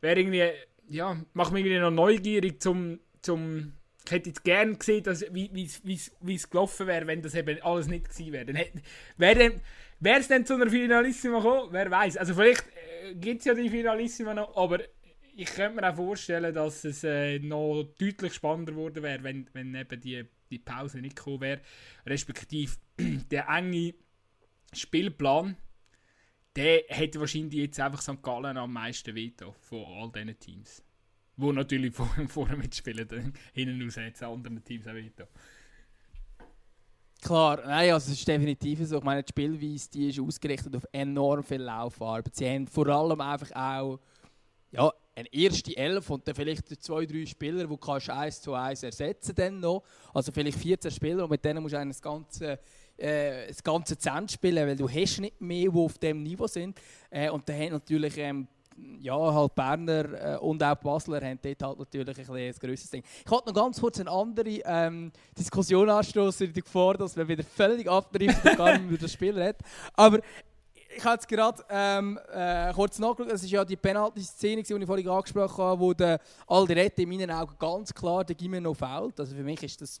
wäre 0.00 0.18
irgendwie, 0.18 0.50
ja, 0.88 1.20
macht 1.34 1.52
mich 1.52 1.66
irgendwie 1.66 1.80
noch 1.80 1.90
neugierig 1.90 2.62
zum, 2.62 2.98
zum 3.20 3.74
ich 4.06 4.12
hätte 4.12 4.28
jetzt 4.30 4.44
gerne 4.44 4.76
gesehen, 4.76 5.02
dass, 5.02 5.24
wie 5.32 6.34
es 6.34 6.50
gelaufen 6.50 6.86
wäre, 6.86 7.06
wenn 7.06 7.22
das 7.22 7.34
eben 7.34 7.60
alles 7.62 7.88
nicht 7.88 8.08
gewesen 8.08 8.32
wäre. 8.32 8.46
Dann 8.46 8.62
wäre 9.16 9.60
Wäre 10.00 10.20
es 10.20 10.28
denn 10.28 10.44
zu 10.44 10.54
einer 10.54 10.68
Finalissima 10.68 11.38
gekommen? 11.38 11.68
Wer 11.72 11.90
weiß. 11.90 12.16
Also 12.18 12.34
vielleicht 12.34 12.64
äh, 13.04 13.14
gibt 13.14 13.40
es 13.40 13.46
ja 13.46 13.54
die 13.54 13.70
Finalissima 13.70 14.34
noch, 14.34 14.56
aber 14.56 14.80
ich 15.36 15.46
könnte 15.46 15.80
mir 15.80 15.90
auch 15.90 15.96
vorstellen, 15.96 16.54
dass 16.54 16.84
es 16.84 17.04
äh, 17.04 17.38
noch 17.38 17.84
deutlich 17.98 18.34
spannender 18.34 18.72
geworden 18.72 19.02
wäre, 19.02 19.22
wenn, 19.22 19.48
wenn 19.52 19.74
eben 19.74 20.00
die, 20.00 20.24
die 20.50 20.58
Pause 20.58 20.98
nicht 20.98 21.16
gekommen 21.16 21.42
wäre. 21.42 21.60
Respektive 22.06 22.72
der 23.30 23.48
enge 23.48 23.94
Spielplan, 24.72 25.56
der 26.56 26.84
hätte 26.88 27.20
wahrscheinlich 27.20 27.54
jetzt 27.54 27.80
einfach 27.80 28.00
St. 28.00 28.22
Gallen 28.22 28.56
am 28.56 28.72
meisten 28.72 29.14
Veto 29.14 29.54
von 29.60 29.84
all 29.84 30.10
diesen 30.12 30.38
Teams. 30.38 30.82
Wo 31.36 31.52
natürlich 31.52 31.94
vorne 32.28 32.56
mitspielen, 32.56 33.06
dann 33.06 33.34
hinten 33.52 33.82
raus 33.82 33.96
jetzt 33.96 34.22
anderen 34.22 34.64
Teams 34.64 34.88
auch 34.88 34.94
Veto. 34.94 35.24
Klar, 37.26 37.60
nein, 37.66 37.92
also 37.92 38.12
es 38.12 38.20
ist 38.20 38.28
definitiv 38.28 38.86
so. 38.86 38.98
Ich 38.98 39.02
meine, 39.02 39.20
die 39.20 39.30
Spielweise 39.30 39.90
die 39.90 40.10
ist 40.10 40.20
ausgerichtet 40.20 40.76
auf 40.76 40.86
enorm 40.92 41.42
viel 41.42 41.60
Laufarbeit. 41.60 42.32
Sie 42.32 42.48
haben 42.48 42.68
vor 42.68 42.86
allem 42.86 43.20
einfach 43.20 43.50
auch 43.50 43.98
ja, 44.70 44.92
eine 45.12 45.32
erste 45.32 45.76
Elf 45.76 46.08
und 46.08 46.28
dann 46.28 46.36
vielleicht 46.36 46.68
zwei, 46.80 47.04
drei 47.04 47.26
Spieler, 47.26 47.66
die 47.66 47.76
kannst 47.78 48.06
du 48.06 48.14
eins 48.14 48.40
zu 48.40 48.54
eins 48.54 48.84
ersetzen 48.84 49.34
dann 49.34 49.58
noch. 49.58 49.82
Also 50.14 50.30
vielleicht 50.30 50.58
14 50.58 50.88
Spieler 50.92 51.24
und 51.24 51.30
mit 51.30 51.44
denen 51.44 51.64
musst 51.64 51.74
du 51.74 51.84
das 51.84 52.00
ganze, 52.00 52.60
äh, 52.96 53.52
ganze 53.64 53.98
Zent 53.98 54.30
spielen, 54.30 54.64
weil 54.64 54.76
du 54.76 54.88
hast 54.88 55.18
nicht 55.18 55.40
mehr, 55.40 55.68
die 55.68 55.76
auf 55.76 55.98
dem 55.98 56.22
Niveau 56.22 56.46
sind. 56.46 56.78
Äh, 57.10 57.28
und 57.30 57.48
dann 57.48 57.56
haben 57.56 57.72
natürlich 57.72 58.18
ähm, 58.18 58.46
ja, 59.00 59.34
halt 59.34 59.54
Berner 59.54 60.34
äh, 60.34 60.38
und 60.38 60.62
auch 60.62 60.74
Basler 60.76 61.20
haben 61.20 61.38
dort 61.42 61.62
halt 61.62 61.78
natürlich 61.78 62.28
ein, 62.28 62.36
ein 62.36 62.52
grösseres 62.52 62.90
Ding. 62.90 63.02
Ich 63.24 63.30
wollte 63.30 63.48
noch 63.48 63.54
ganz 63.54 63.80
kurz 63.80 64.00
eine 64.00 64.10
andere 64.10 64.60
ähm, 64.64 65.12
Diskussion 65.38 65.88
anstoßen, 65.88 66.52
die 66.52 66.62
Gefahr, 66.62 66.94
dass 66.94 67.16
wir 67.16 67.26
wieder 67.26 67.44
völlig 67.44 67.88
abdriften 67.88 68.50
und 68.50 68.56
gar 68.56 68.72
nicht 68.72 68.82
mehr 68.82 68.90
über 68.90 68.98
das 68.98 69.12
Spiel 69.12 69.38
reden. 69.38 69.58
Aber 69.94 70.20
ich 70.96 71.04
habe 71.04 71.14
jetzt 71.14 71.28
gerade 71.28 71.64
ähm, 71.68 72.18
äh, 72.32 72.72
kurz 72.72 72.98
nachgeschaut, 72.98 73.32
es 73.32 73.42
ist 73.42 73.50
ja 73.50 73.64
die 73.64 73.76
Penalty-Szene, 73.76 74.62
die 74.62 74.72
ich 74.72 74.86
vorhin 74.86 75.08
angesprochen 75.08 75.64
habe, 75.64 75.80
wo 75.80 75.92
der 75.92 76.20
Alderete 76.46 77.02
in 77.02 77.08
meinen 77.08 77.30
Augen 77.30 77.54
ganz 77.58 77.92
klar 77.92 78.24
der 78.24 78.34
Gimeno 78.34 78.72
fällt. 78.72 79.20
Also 79.20 79.34
für 79.34 79.42
mich 79.42 79.62
ist 79.62 79.80
das, 79.80 80.00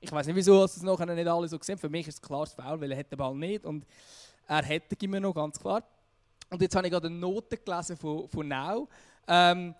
ich 0.00 0.10
weiß 0.10 0.26
nicht 0.26 0.36
wieso, 0.36 0.60
dass 0.60 0.74
das 0.74 0.82
nachher 0.82 1.06
nicht 1.06 1.28
alle 1.28 1.48
so 1.48 1.58
gesehen 1.58 1.78
Für 1.78 1.88
mich 1.88 2.08
ist 2.08 2.14
es 2.14 2.22
klar 2.22 2.44
das 2.44 2.54
Foul, 2.54 2.80
weil 2.80 2.92
er 2.92 2.98
hat 2.98 3.10
den 3.10 3.18
Ball 3.18 3.34
nicht 3.34 3.64
und 3.64 3.84
er 4.48 4.66
hat 4.66 4.90
den 4.90 4.98
Gimeno 4.98 5.32
ganz 5.32 5.58
klar. 5.58 5.82
Und 6.52 6.60
jetzt 6.60 6.76
habe 6.76 6.86
ich 6.86 6.92
gerade 6.92 7.06
eine 7.06 7.16
Note 7.16 7.56
gelesen 7.56 7.96
von, 7.96 8.28
von 8.28 8.46
Now. 8.46 8.86
Ähm, 9.26 9.74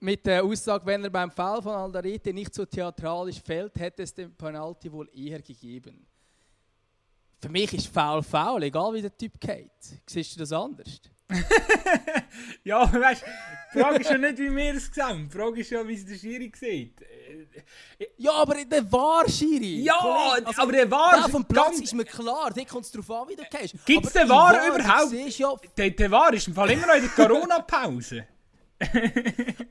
mit 0.00 0.26
der 0.26 0.44
Aussage, 0.44 0.84
wenn 0.84 1.04
er 1.04 1.10
beim 1.10 1.30
Fall 1.30 1.62
von 1.62 1.72
Aldarete 1.72 2.32
nicht 2.32 2.52
so 2.52 2.66
theatralisch 2.66 3.40
fällt, 3.40 3.78
hätte 3.78 4.02
es 4.02 4.12
den 4.12 4.34
Penalty 4.34 4.90
wohl 4.90 5.08
eher 5.14 5.40
gegeben. 5.40 6.04
Für 7.40 7.48
mich 7.48 7.72
ist 7.74 7.86
Foul 7.86 8.22
Foul, 8.22 8.64
egal 8.64 8.92
wie 8.94 9.02
der 9.02 9.16
Typ 9.16 9.40
geht. 9.40 9.70
Siehst 10.04 10.34
du 10.34 10.40
das 10.40 10.52
anders? 10.52 11.00
ja, 12.64 12.92
weißt 12.92 13.22
du, 13.22 13.26
die 13.74 13.80
Frage 13.80 14.00
ist 14.00 14.10
ja 14.10 14.18
nicht, 14.18 14.38
wie 14.38 14.54
wir 14.54 14.74
es 14.74 14.86
sehen. 14.86 15.28
Die 15.28 15.38
Frage 15.38 15.60
ist 15.60 15.70
ja, 15.70 15.86
wie 15.86 15.94
es 15.94 16.06
der 16.06 16.16
Schiri 16.16 16.52
sieht. 16.54 17.02
Ja, 18.18 18.32
aber 18.32 18.64
der 18.64 18.92
war 18.92 19.28
Schiri. 19.28 19.82
Ja, 19.82 19.98
Kollege, 19.98 20.46
also, 20.48 20.62
aber 20.62 20.72
der 20.72 20.90
war. 20.90 21.16
Der 21.16 21.28
vom 21.28 21.44
Platz 21.44 21.80
ist 21.80 21.94
mir 21.94 22.04
klar, 22.04 22.50
da 22.54 22.64
kommt 22.64 22.84
es 22.84 22.92
darauf 22.92 23.10
an, 23.10 23.28
wie 23.28 23.36
du 23.36 23.44
gehst. 23.50 23.74
Gibt 23.84 24.06
es 24.06 24.12
den 24.12 24.28
war 24.28 24.52
überhaupt? 24.66 25.38
Ja, 25.38 25.54
der, 25.76 25.90
der 25.90 26.10
war 26.10 26.32
ist 26.32 26.48
im 26.48 26.54
Fall 26.54 26.70
immer 26.70 26.86
noch 26.86 26.94
in 26.94 27.02
der 27.02 27.10
Corona-Pause 27.26 28.26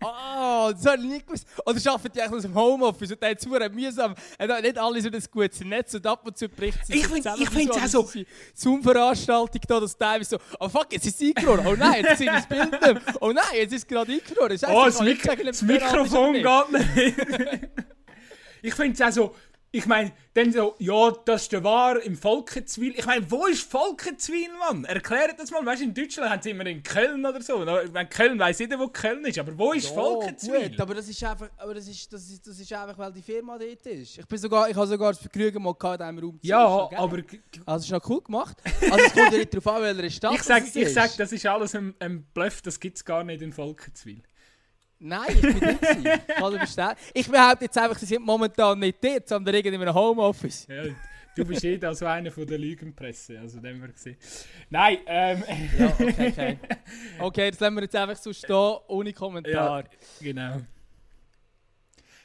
oh, 0.02 0.72
das 0.72 0.86
habe 0.86 0.98
ich 1.04 1.10
nicht 1.10 1.28
gewusst. 1.28 1.48
Oder 1.64 1.92
arbeitet 1.92 2.16
ihr 2.16 2.34
aus 2.34 2.42
dem 2.42 2.56
Homeoffice 2.56 3.12
und 3.12 3.24
hat 3.24 3.38
es 3.38 3.72
mühsam. 3.72 4.16
Er 4.38 4.48
hat 4.48 4.64
nicht 4.64 4.78
alle 4.78 5.02
so 5.02 5.10
ein 5.10 5.24
gutes 5.32 5.60
Netz 5.62 5.94
und 5.94 6.08
ab 6.08 6.26
und 6.26 6.38
zu 6.38 6.50
bricht 6.50 6.80
es 6.84 6.90
Ich 6.90 7.06
finde 7.06 7.78
es 7.78 7.96
auch 7.96 8.08
so. 8.08 8.22
Zoom-Veranstaltung 8.54 9.62
da, 9.68 9.80
das 9.80 9.96
teilweise 9.96 10.32
so, 10.32 10.38
oh 10.60 10.70
fuck, 10.70 10.92
jetzt 10.92 11.06
ist 11.06 11.22
es 11.22 11.28
eingefroren. 11.28 11.68
Oh 11.68 11.76
nein, 11.76 12.04
jetzt 12.04 12.22
ich 12.22 12.28
das 12.28 12.48
Bild 12.48 12.72
nicht 12.72 13.22
Oh 13.22 13.32
nein, 13.32 13.44
jetzt 13.54 13.74
ist 13.74 13.84
es 13.84 13.88
gerade 13.88 14.12
eingefroren. 14.12 14.60
oh, 14.68 14.86
das, 14.86 15.00
Mik 15.02 15.22
das 15.44 15.62
Mikrofon 15.62 16.34
geht 16.34 16.72
nicht. 16.72 17.18
ich 18.64 18.74
finde 18.74 18.94
es 18.94 19.02
auch 19.02 19.12
so, 19.12 19.36
ich 19.76 19.86
meine, 19.88 20.14
dann 20.34 20.54
so, 20.54 20.74
ja, 20.80 21.12
das 21.26 21.44
ist 21.44 21.52
der 21.52 21.62
War 21.62 22.02
im 22.02 22.16
Volkenzwil. 22.16 22.94
Ich 22.96 23.06
meine, 23.06 23.30
wo 23.30 23.46
ist 23.46 23.70
Volkenzwil, 23.70 24.48
Mann? 24.58 24.86
Erklärt 24.86 25.38
das 25.38 25.52
mal. 25.52 25.66
Weißt 25.66 25.82
du, 25.82 25.86
in 25.86 25.94
Deutschland 25.94 26.30
haben 26.30 26.42
sie 26.42 26.52
immer 26.52 26.66
in 26.66 26.82
Köln 26.82 27.26
oder 27.26 27.42
so. 27.42 27.62
Ich 27.62 27.92
meine, 27.92 28.08
Köln 28.08 28.40
weiss 28.40 28.60
jeder, 28.60 28.80
wo 28.80 28.88
Köln 28.88 29.26
ist. 29.26 29.38
Aber 29.38 29.58
wo 29.58 29.74
ist 29.74 29.90
ja, 29.90 29.94
Volkenzwil? 29.94 30.70
Gut, 30.70 30.80
aber 30.80 30.94
das 30.94 31.10
ist 31.10 31.22
einfach, 31.26 31.50
aber 31.58 31.74
das 31.74 31.90
ist, 31.90 32.12
das 32.14 32.30
ist, 32.30 32.48
das 32.48 32.58
ist 32.58 32.72
einfach, 32.72 32.98
weil 32.98 33.12
die 33.12 33.22
Firma 33.22 33.58
dort 33.58 33.86
ist. 33.86 34.18
Ich 34.18 34.26
bin 34.26 34.38
sogar, 34.38 34.70
ich 34.70 34.76
habe 34.78 34.88
sogar 34.88 35.12
das 35.12 35.20
Vergnügen 35.20 35.62
mal 35.62 35.74
gehabt, 35.74 36.00
in 36.00 36.08
diesem 36.08 36.26
Raum 36.26 36.40
zu 36.42 36.48
Ja, 36.48 36.90
aber... 36.96 37.18
Also, 37.66 37.80
es 37.80 37.86
ist 37.86 37.92
noch 37.92 38.10
cool 38.10 38.22
gemacht. 38.22 38.58
Also, 38.64 39.06
es 39.06 39.14
kommt 39.14 39.32
ja 39.34 39.38
nicht 39.40 39.54
darauf 39.54 39.68
an, 39.68 39.82
welcher 39.82 40.10
Stadt 40.10 40.36
ich 40.36 40.44
sag, 40.44 40.64
Ich 40.74 40.94
sage, 40.94 41.14
das 41.18 41.34
ist 41.34 41.46
alles 41.46 41.76
ein, 41.76 41.94
ein 42.00 42.24
Bluff, 42.34 42.62
das 42.62 42.80
gibt 42.80 42.96
es 42.96 43.04
gar 43.04 43.26
nicht 43.26 43.42
in 43.42 43.52
Volkenzwil. 43.52 44.24
Nein, 45.00 45.28
ich 45.30 45.42
bin 45.42 45.54
nicht. 45.54 45.84
ich, 45.84 46.78
ich 47.14 47.28
behaupte 47.30 47.66
jetzt 47.66 47.78
einfach, 47.78 47.98
sie 47.98 48.06
sind 48.06 48.26
momentan 48.26 48.80
nicht 48.80 49.04
dort, 49.04 49.28
sondern 49.28 49.54
irgendwie 49.56 49.76
in 49.76 49.82
einem 49.82 49.94
Homeoffice. 49.94 50.68
Ja, 50.68 50.84
du 51.36 51.46
bist 51.46 51.64
eh 51.64 51.80
so 51.94 52.06
einer 52.06 52.32
von 52.32 52.48
der 52.48 52.58
Lügenpresse, 52.58 53.40
also 53.40 53.60
dem 53.60 53.82
wir 53.82 53.90
gesehen. 53.90 54.18
Nein, 54.70 55.00
ähm. 55.06 55.44
ja, 55.78 55.88
okay, 55.88 56.08
okay. 56.30 56.60
Okay, 57.20 57.52
das 57.52 57.60
lassen 57.60 57.76
wir 57.76 57.84
jetzt 57.84 57.96
einfach 57.96 58.16
so 58.16 58.32
stehen, 58.32 58.78
ohne 58.88 59.14
Kommentar. 59.14 59.84
Ja, 59.84 59.90
genau. 60.22 60.62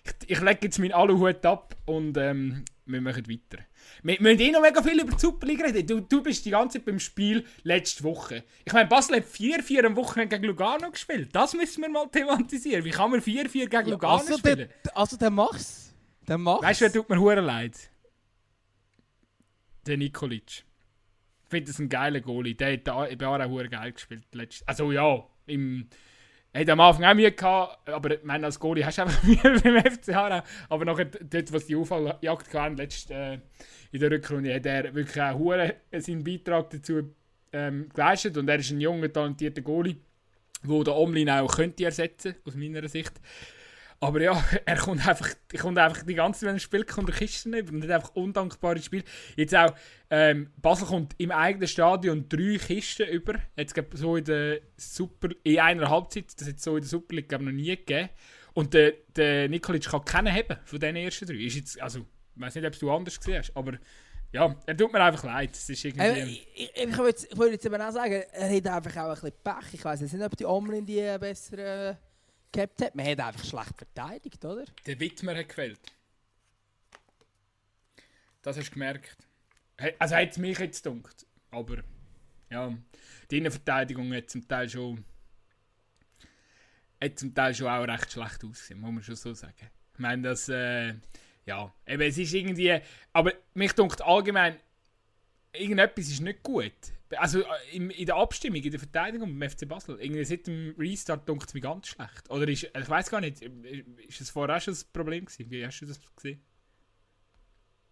Ich, 0.04 0.30
ich 0.30 0.40
lege 0.40 0.58
jetzt 0.62 0.78
meinen 0.78 0.92
Aluhut 0.92 1.44
ab 1.44 1.76
und 1.86 2.16
ähm, 2.16 2.64
wir 2.86 3.00
machen 3.00 3.28
weiter. 3.28 3.64
Wir, 4.02 4.14
wir 4.14 4.22
müssen 4.22 4.40
eh 4.40 4.50
noch 4.50 4.62
mega 4.62 4.82
viel 4.82 5.00
über 5.00 5.12
die 5.12 5.20
Superliga 5.20 5.66
reden. 5.66 5.86
Du, 5.86 6.00
du 6.00 6.22
bist 6.22 6.44
die 6.44 6.50
ganze 6.50 6.78
Zeit 6.78 6.86
beim 6.86 6.98
Spiel 6.98 7.44
letzte 7.62 8.04
Woche. 8.04 8.44
Ich 8.64 8.72
meine, 8.72 8.88
Basel 8.88 9.16
hat 9.16 9.24
4-4 9.24 9.86
am 9.86 9.96
Wochenende 9.96 10.36
gegen 10.36 10.48
Lugano 10.48 10.90
gespielt. 10.90 11.30
Das 11.32 11.54
müssen 11.54 11.82
wir 11.82 11.88
mal 11.88 12.06
thematisieren. 12.08 12.84
Wie 12.84 12.90
kann 12.90 13.10
man 13.10 13.20
4-4 13.20 13.52
gegen 13.52 13.72
ja, 13.72 13.80
Lugano 13.80 14.18
also 14.18 14.38
spielen? 14.38 14.68
Der, 14.84 14.96
also 14.96 15.16
der 15.16 15.30
macht's. 15.30 15.94
Der 16.28 16.38
macht's. 16.38 16.64
Weißt 16.64 16.80
du, 16.80 16.84
wer 16.84 16.92
tut 16.92 17.08
mir 17.08 17.20
hure 17.20 17.40
leid? 17.40 17.76
Der 19.86 19.96
Nikolic. 19.96 20.64
Ich 21.44 21.50
finde 21.50 21.70
das 21.70 21.78
ein 21.78 21.88
geiler 21.88 22.20
Goalie. 22.20 22.54
Der 22.54 22.74
hat 22.74 22.86
da 22.86 23.08
bei 23.16 23.26
auch 23.26 23.48
hure 23.48 23.68
geil 23.68 23.92
gespielt. 23.92 24.24
Also 24.66 24.92
ja, 24.92 25.26
im 25.46 25.88
hat 26.52 26.68
am 26.68 26.80
Anfang 26.80 27.04
auch 27.04 27.14
Mühe 27.14 27.30
gehabt, 27.30 27.88
aber 27.88 28.10
ich 28.12 28.24
meine, 28.24 28.46
als 28.46 28.58
Goalie 28.58 28.84
hast 28.84 28.98
du 28.98 29.02
einfach 29.02 29.22
Mühe 29.22 29.60
beim 29.62 29.84
FCH. 29.84 30.44
Aber 30.68 30.84
nachher, 30.84 31.04
dort, 31.04 31.52
was 31.52 31.66
die 31.66 31.76
Auffaljagd 31.76 32.54
hatten, 32.54 32.76
letzte, 32.76 33.14
äh, 33.14 33.38
in 33.92 34.00
der 34.00 34.10
Rückrunde, 34.10 34.54
hat 34.54 34.66
er 34.66 34.94
wirklich 34.94 35.22
auch 35.22 35.38
Hure 35.38 35.74
seinen 35.98 36.24
Beitrag 36.24 36.70
dazu 36.70 37.14
ähm, 37.52 37.88
geleistet 37.94 38.36
und 38.36 38.48
er 38.48 38.58
ist 38.58 38.70
ein 38.70 38.80
junger, 38.80 39.12
talentierter 39.12 39.62
Goalie, 39.62 39.96
der 40.62 40.84
der 40.84 40.96
Omlin 40.96 41.30
auch 41.30 41.56
könnte 41.56 41.84
ersetzen, 41.84 42.36
aus 42.44 42.54
meiner 42.54 42.86
Sicht. 42.88 43.12
Aber 44.02 44.22
ja, 44.22 44.42
er 44.64 44.76
kommt 44.76 45.06
einfach, 45.06 45.28
kommt 45.58 45.78
einfach 45.78 46.02
die 46.04 46.14
ganze 46.14 46.40
Zeit, 46.40 46.48
wenn 46.48 46.56
er 46.56 46.60
spielt, 46.60 46.88
kommt 46.88 47.10
er 47.10 47.14
Kisten 47.14 47.52
über 47.52 47.72
und 47.72 47.84
hat 47.84 47.90
einfach 47.90 48.14
undankbare 48.14 48.80
Spiel. 48.80 49.04
Jetzt 49.36 49.54
auch, 49.54 49.74
ähm, 50.08 50.50
Basel 50.56 50.86
kommt 50.86 51.14
im 51.18 51.30
eigenen 51.30 51.68
Stadion 51.68 52.26
drei 52.28 52.56
Kisten 52.56 53.06
über. 53.08 53.34
Jetzt 53.56 53.74
gibt 53.74 53.96
so 53.96 54.16
in 54.16 54.24
der 54.24 54.60
Super, 54.76 55.28
in 55.44 55.60
einer 55.60 55.88
Halbzeit, 55.90 56.24
das 56.38 56.48
hat 56.48 56.56
es 56.56 56.64
so 56.64 56.76
in 56.76 56.82
der 56.82 56.88
Super 56.88 57.14
League 57.14 57.30
noch 57.30 57.40
nie 57.40 57.76
gegeben. 57.76 58.08
Und 58.54 58.74
der, 58.74 58.94
der 59.14 59.48
Nikolic 59.48 59.84
kann 59.84 60.04
keinen 60.04 60.34
haben 60.34 60.56
von 60.64 60.80
diesen 60.80 60.96
ersten 60.96 61.26
drei. 61.26 61.34
Ist 61.34 61.56
jetzt, 61.56 61.80
also, 61.80 62.00
ich 62.00 62.40
weiß 62.40 62.54
nicht, 62.54 62.66
ob 62.66 62.78
du 62.78 62.90
anders 62.90 63.18
gesehen 63.18 63.38
hast, 63.38 63.54
aber 63.54 63.74
ja, 64.32 64.54
er 64.64 64.76
tut 64.76 64.92
mir 64.92 65.02
einfach 65.02 65.24
leid. 65.24 65.50
Es 65.52 65.68
ist 65.68 65.84
irgendwie... 65.84 66.04
Äh, 66.04 66.24
ich, 66.24 66.48
ich, 66.54 66.72
ich, 66.74 66.96
würde 66.96 67.08
jetzt, 67.10 67.28
ich 67.30 67.36
würde 67.36 67.52
jetzt 67.52 67.66
eben 67.66 67.80
auch 67.80 67.92
sagen, 67.92 68.22
er 68.32 68.56
hat 68.56 68.66
einfach 68.66 68.96
auch 69.02 69.08
ein 69.08 69.14
bisschen 69.14 69.32
Pech. 69.44 69.74
Ich 69.74 69.84
weiß 69.84 70.00
nicht, 70.00 70.24
ob 70.24 70.36
die 70.36 70.46
Omlin 70.46 70.86
die 70.86 71.00
äh, 71.00 71.18
bessere 71.18 71.98
gehabt 72.52 72.82
hat. 72.82 72.94
Man 72.94 73.06
hat 73.06 73.20
einfach 73.20 73.44
schlecht 73.44 73.76
verteidigt, 73.76 74.44
oder? 74.44 74.64
Der 74.86 75.00
Wittmer 75.00 75.36
hat 75.36 75.48
gefällt. 75.48 75.80
Das 78.42 78.56
hast 78.56 78.68
du 78.68 78.72
gemerkt. 78.72 79.16
Also 79.98 80.16
hat 80.16 80.30
es 80.30 80.38
mich 80.38 80.58
jetzt 80.58 80.84
gedacht. 80.84 81.26
Aber 81.50 81.82
ja, 82.50 82.76
die 83.30 83.38
Innenverteidigung 83.38 84.12
hat 84.14 84.30
zum 84.30 84.46
Teil 84.46 84.68
schon 84.68 85.04
hat 87.02 87.18
zum 87.18 87.34
Teil 87.34 87.54
schon 87.54 87.66
auch 87.66 87.84
recht 87.84 88.12
schlecht 88.12 88.44
ausgesehen, 88.44 88.80
muss 88.80 88.92
man 88.92 89.02
schon 89.02 89.16
so 89.16 89.32
sagen. 89.32 89.70
Ich 89.94 89.98
meine, 89.98 90.22
das 90.22 90.48
äh, 90.48 90.94
ja, 91.46 91.72
eben, 91.86 92.02
es 92.02 92.18
ist 92.18 92.34
irgendwie, 92.34 92.78
aber 93.12 93.32
mich 93.54 93.72
denkt 93.72 94.02
allgemein, 94.02 94.56
irgendetwas 95.52 96.08
ist 96.08 96.20
nicht 96.20 96.42
gut. 96.42 96.72
Also 97.16 97.40
äh, 97.40 97.44
in, 97.72 97.90
in 97.90 98.06
der 98.06 98.16
Abstimmung, 98.16 98.62
in 98.62 98.70
der 98.70 98.80
Verteidigung 98.80 99.38
beim 99.38 99.50
FC 99.50 99.68
Basel, 99.68 99.98
irgendwie 100.00 100.24
seit 100.24 100.46
dem 100.46 100.74
Restart 100.78 101.28
denkt 101.28 101.48
es 101.48 101.54
mir 101.54 101.60
ganz 101.60 101.88
schlecht. 101.88 102.30
Oder 102.30 102.48
ist, 102.48 102.64
ich 102.64 102.88
weiß 102.88 103.10
gar 103.10 103.20
nicht, 103.20 103.42
ist 103.42 104.20
das 104.20 104.30
vorher 104.30 104.56
auch 104.56 104.60
schon 104.60 104.72
das 104.72 104.84
Problem 104.84 105.24
gewesen? 105.24 105.50
Wie 105.50 105.66
hast 105.66 105.80
du 105.80 105.86
das 105.86 106.00
gesehen? 106.14 106.40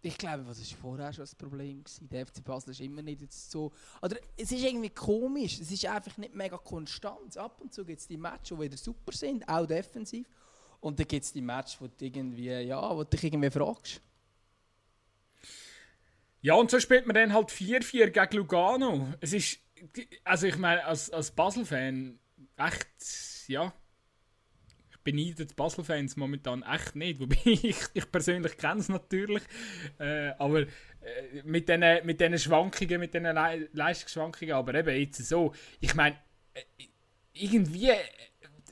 Ich 0.01 0.17
glaube, 0.17 0.47
was 0.47 0.59
ist 0.59 0.73
vorher 0.73 1.11
schon 1.11 1.23
das 1.23 1.35
Problem 1.35 1.83
gewesen? 1.83 2.07
Der 2.07 2.25
FC 2.25 2.41
Basel 2.41 2.71
ist 2.71 2.79
immer 2.79 3.01
nicht 3.01 3.21
jetzt 3.21 3.51
so. 3.51 3.73
Oder 4.01 4.15
es 4.37 4.49
ist 4.49 4.63
irgendwie 4.63 4.91
komisch. 4.91 5.59
Es 5.59 5.71
ist 5.71 5.85
einfach 5.85 6.17
nicht 6.17 6.33
mega 6.33 6.57
konstant. 6.57 7.35
Ab 7.37 7.59
und 7.59 7.73
zu 7.73 7.83
gibt 7.83 7.99
es 7.99 8.07
die 8.07 8.15
Matches, 8.15 8.57
die 8.57 8.63
wieder 8.63 8.77
super 8.77 9.11
sind, 9.11 9.47
auch 9.49 9.65
defensiv. 9.65 10.25
Und 10.79 10.97
dann 10.97 11.07
gibt 11.07 11.25
es 11.25 11.33
die 11.33 11.41
Matches, 11.41 11.81
wo 11.81 11.87
du 11.87 12.05
irgendwie, 12.05 12.45
ja, 12.45 12.95
wo 12.95 13.03
du 13.03 13.09
dich 13.09 13.25
irgendwie 13.25 13.49
fragst. 13.49 14.01
Ja, 16.41 16.53
und 16.53 16.71
so 16.71 16.79
spielt 16.79 17.05
man 17.05 17.15
dann 17.15 17.33
halt 17.33 17.49
4-4 17.49 18.09
gegen 18.09 18.37
Lugano. 18.37 19.13
Es 19.19 19.33
ist, 19.33 19.59
also 20.23 20.47
ich 20.47 20.57
meine, 20.57 20.85
als, 20.85 21.09
als 21.09 21.31
Basel-Fan, 21.31 22.17
echt, 22.57 22.87
ja, 23.47 23.73
ich 24.89 24.97
beneide 25.03 25.45
die 25.45 25.53
Basel-Fans 25.53 26.15
momentan 26.15 26.63
echt 26.63 26.95
nicht. 26.95 27.19
Wobei 27.19 27.37
ich, 27.45 27.77
ich 27.93 28.11
persönlich 28.11 28.57
kenne 28.57 28.79
es 28.79 28.89
natürlich. 28.89 29.43
Äh, 29.97 30.29
aber 30.37 30.61
äh, 30.61 30.67
mit 31.43 31.67
diesen 31.67 32.05
mit 32.05 32.41
Schwankungen, 32.41 32.99
mit 32.99 33.13
diesen 33.13 33.25
Le 33.25 33.69
Leistungsschwankungen, 33.73 34.55
aber 34.55 34.75
eben 34.75 34.97
jetzt 34.97 35.25
so, 35.25 35.53
ich 35.81 35.93
meine, 35.93 36.15
äh, 36.53 36.63
irgendwie, 37.33 37.91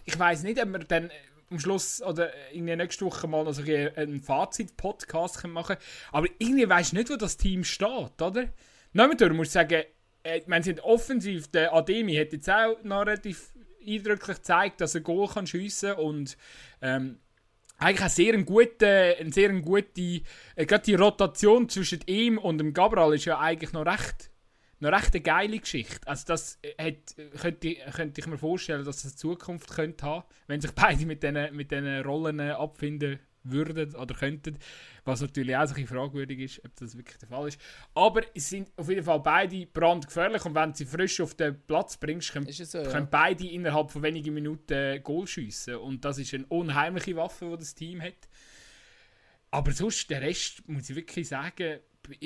ich 0.05 0.17
weiß 0.17 0.43
nicht, 0.43 0.61
ob 0.61 0.69
man 0.69 0.85
dann 0.87 1.11
am 1.49 1.59
Schluss 1.59 2.01
oder 2.01 2.31
in 2.51 2.65
der 2.65 2.77
nächsten 2.77 3.05
Woche 3.05 3.27
mal 3.27 3.43
noch 3.43 3.57
einen 3.57 4.21
Fazit-Podcast 4.21 5.45
machen 5.47 5.77
Aber 6.11 6.27
irgendwie 6.39 6.67
weißt 6.67 6.91
du 6.91 6.97
nicht, 6.97 7.09
wo 7.09 7.15
das 7.15 7.37
Team 7.37 7.63
steht, 7.63 8.21
oder? 8.21 8.49
Nehmen 8.93 9.35
muss 9.35 9.47
ich 9.47 9.53
sagen, 9.53 9.83
äh, 10.23 10.39
ich 10.39 10.63
sind 10.63 10.81
offensiv, 10.81 11.49
der 11.51 11.73
Ademi 11.73 12.15
hat 12.15 12.33
jetzt 12.33 12.49
auch 12.49 12.77
noch 12.83 13.01
relativ 13.01 13.51
eindrücklich 13.85 14.37
gezeigt, 14.37 14.81
dass 14.81 14.95
er 14.95 15.01
Goal 15.01 15.27
kann 15.27 15.47
schiessen 15.47 15.93
und 15.93 16.37
ähm, 16.81 17.19
eigentlich 17.77 18.01
ein 18.01 18.09
sehr 18.09 18.43
gute, 18.43 19.15
ein 19.19 19.31
sehr 19.31 19.53
gute, 19.53 20.21
äh, 20.55 20.65
gerade 20.65 20.83
die 20.83 20.95
Rotation 20.95 21.69
zwischen 21.69 22.01
ihm 22.07 22.37
und 22.37 22.57
dem 22.57 22.73
Gabral 22.73 23.13
ist 23.13 23.25
ja 23.25 23.39
eigentlich 23.39 23.73
noch 23.73 23.85
recht 23.85 24.31
eine 24.79 24.91
recht 24.91 25.13
eine 25.13 25.21
geile 25.21 25.59
Geschichte. 25.59 26.07
Also 26.07 26.25
das 26.27 26.59
hat, 26.79 27.15
könnte, 27.39 27.75
könnte 27.95 28.21
ich 28.21 28.27
mir 28.27 28.37
vorstellen, 28.37 28.85
dass 28.85 28.97
es 28.97 29.05
eine 29.05 29.15
Zukunft 29.15 29.69
könnte 29.69 30.05
haben, 30.05 30.25
wenn 30.47 30.61
sich 30.61 30.71
beide 30.71 31.05
mit 31.05 31.23
diesen 31.23 31.55
mit 31.55 31.71
Rollen 32.05 32.39
abfinden 32.39 33.19
würden 33.51 33.95
oder 33.95 34.13
könnten. 34.13 34.57
Was 35.05 35.21
natürlich 35.21 35.55
auch 35.55 35.65
so 35.65 35.75
ein 35.75 35.87
fragwürdig 35.87 36.39
ist, 36.39 36.65
ob 36.65 36.75
das 36.75 36.97
wirklich 36.97 37.17
der 37.17 37.29
Fall 37.29 37.47
ist. 37.47 37.59
Aber 37.93 38.21
es 38.35 38.49
sind 38.49 38.71
auf 38.75 38.89
jeden 38.89 39.03
Fall 39.03 39.19
beide 39.19 39.65
brandgefährlich 39.65 40.43
und 40.45 40.53
wenn 40.53 40.71
du 40.71 40.77
sie 40.77 40.85
frisch 40.85 41.21
auf 41.21 41.33
den 41.35 41.59
Platz 41.65 41.97
bringst, 41.97 42.33
können, 42.33 42.51
so, 42.51 42.77
ja. 42.77 42.89
können 42.89 43.07
beide 43.09 43.47
innerhalb 43.47 43.91
von 43.91 44.03
wenigen 44.03 44.33
Minuten 44.33 45.01
Goal 45.03 45.27
schiessen. 45.27 45.75
Und 45.75 46.03
das 46.03 46.17
ist 46.17 46.33
eine 46.33 46.45
unheimliche 46.47 47.15
Waffe, 47.15 47.49
die 47.51 47.57
das 47.57 47.73
Team 47.73 48.01
hat. 48.01 48.27
Aber 49.49 49.71
sonst, 49.71 50.09
der 50.09 50.21
Rest, 50.21 50.67
muss 50.67 50.89
ich 50.89 50.95
wirklich 50.95 51.29
sagen, 51.29 51.79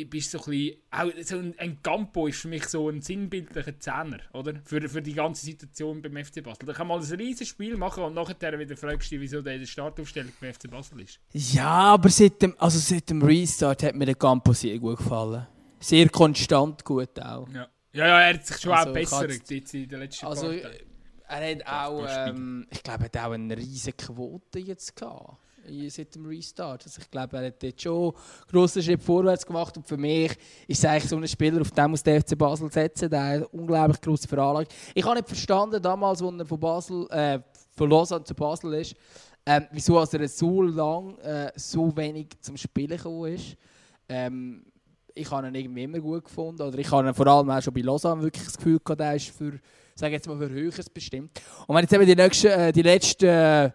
bist 0.09 0.31
so 0.31 0.39
ein 0.39 0.45
bisschen, 0.45 0.77
auch 0.91 1.11
so 1.23 1.37
ein, 1.37 1.55
ein 1.57 1.81
Campo 1.81 2.27
ist 2.27 2.39
für 2.39 2.47
mich 2.47 2.65
so 2.65 2.89
ein 2.89 3.01
sinnbildlicher 3.01 3.79
Zehner, 3.79 4.19
oder? 4.33 4.53
Für, 4.63 4.87
für 4.87 5.01
die 5.01 5.13
ganze 5.13 5.45
Situation 5.45 6.01
beim 6.01 6.23
FC 6.23 6.43
Basel. 6.43 6.65
Da 6.65 6.73
kann 6.73 6.87
man 6.87 7.01
ein 7.01 7.15
riesiges 7.15 7.49
Spiel 7.49 7.77
machen 7.77 8.03
und 8.03 8.13
nachher 8.13 8.59
wieder 8.59 8.77
fragst 8.77 9.11
du 9.11 9.15
dich, 9.15 9.21
wieso 9.21 9.41
der 9.41 9.53
in 9.53 9.59
der 9.61 9.67
Startaufstellung 9.67 10.31
beim 10.39 10.53
FC 10.53 10.69
Basel 10.69 11.01
ist. 11.01 11.19
Ja, 11.33 11.69
aber 11.69 12.09
seit 12.09 12.41
dem, 12.41 12.55
also 12.57 12.79
seit 12.79 13.09
dem 13.09 13.21
Restart 13.21 13.83
hat 13.83 13.95
mir 13.95 14.05
der 14.05 14.15
Campo 14.15 14.53
sehr 14.53 14.77
gut 14.79 14.97
gefallen. 14.97 15.47
Sehr 15.79 16.09
konstant 16.09 16.85
gut 16.85 17.19
auch. 17.19 17.47
Ja, 17.49 17.67
ja, 17.93 18.07
ja 18.07 18.21
er 18.21 18.33
hat 18.35 18.45
sich 18.45 18.57
schon 18.57 18.73
also, 18.73 18.89
auch 18.89 18.93
bessert 18.93 19.49
jetzt 19.49 19.73
in 19.73 19.87
den 19.87 19.99
letzten 19.99 20.25
also, 20.25 20.47
Partei. 20.47 20.85
Er 21.27 21.51
hat 21.51 21.65
auch, 21.65 22.05
ähm, 22.09 22.67
ich 22.69 22.83
glaube, 22.83 23.05
er 23.05 23.05
hat 23.05 23.17
auch 23.17 23.31
eine 23.31 23.55
riesige 23.55 23.95
Quote 23.95 24.59
jetzt 24.59 24.95
gehabt 24.97 25.37
seit 25.89 26.15
dem 26.15 26.25
Restart. 26.25 26.83
Also 26.83 27.01
ich 27.01 27.09
glaube, 27.09 27.37
er 27.37 27.47
hat 27.47 27.63
jetzt 27.63 27.81
schon 27.81 28.13
einen 28.13 28.13
grossen 28.49 28.81
Schritt 28.81 29.01
vorwärts 29.01 29.45
gemacht 29.45 29.75
und 29.77 29.87
für 29.87 29.97
mich 29.97 30.31
ist 30.67 30.79
es 30.79 30.85
eigentlich 30.85 31.09
so 31.09 31.17
ein 31.17 31.27
Spieler, 31.27 31.61
auf 31.61 31.71
den 31.71 31.91
muss 31.91 32.03
der 32.03 32.21
FC 32.21 32.37
Basel 32.37 32.71
setzen, 32.71 33.09
der 33.09 33.21
hat 33.21 33.27
eine 33.27 33.47
unglaublich 33.49 34.01
grosse 34.01 34.27
Veranlagung. 34.27 34.71
Ich 34.93 35.05
habe 35.05 35.15
nicht 35.15 35.27
verstanden, 35.27 35.81
damals, 35.81 36.21
als 36.21 36.39
er 36.39 36.45
von, 36.45 36.59
Basel, 36.59 37.07
äh, 37.09 37.39
von 37.75 37.89
Lausanne 37.89 38.23
zu 38.23 38.35
Basel 38.35 38.73
ist, 38.73 38.95
ähm, 39.45 39.65
wieso 39.71 39.97
er 39.97 40.27
so 40.27 40.61
lange 40.61 41.17
äh, 41.21 41.51
so 41.55 41.95
wenig 41.95 42.27
zum 42.41 42.57
Spielen 42.57 42.97
gekommen 42.97 43.33
ist. 43.33 43.55
Ähm, 44.07 44.63
ich 45.15 45.29
habe 45.31 45.47
ihn 45.47 45.55
irgendwie 45.55 45.83
immer 45.83 45.99
gut 45.99 46.25
gefunden. 46.25 46.61
Oder 46.61 46.77
ich 46.77 46.91
habe 46.91 47.13
vor 47.13 47.27
allem 47.27 47.49
auch 47.49 47.61
schon 47.61 47.73
bei 47.73 47.81
Lausanne 47.81 48.21
wirklich 48.21 48.45
das 48.45 48.57
Gefühl 48.57 48.79
gehabt, 48.83 49.01
er 49.01 49.15
ist 49.15 49.29
für, 49.29 49.59
sage 49.95 50.13
jetzt 50.13 50.27
mal, 50.27 50.37
für 50.37 50.49
Höheres 50.49 50.89
bestimmt. 50.89 51.41
Und 51.67 51.75
wenn 51.75 51.83
jetzt 51.83 51.93
eben 51.93 52.05
die, 52.05 52.15
nächsten, 52.15 52.47
äh, 52.47 52.71
die 52.71 52.81
letzten 52.81 53.25
äh, 53.25 53.71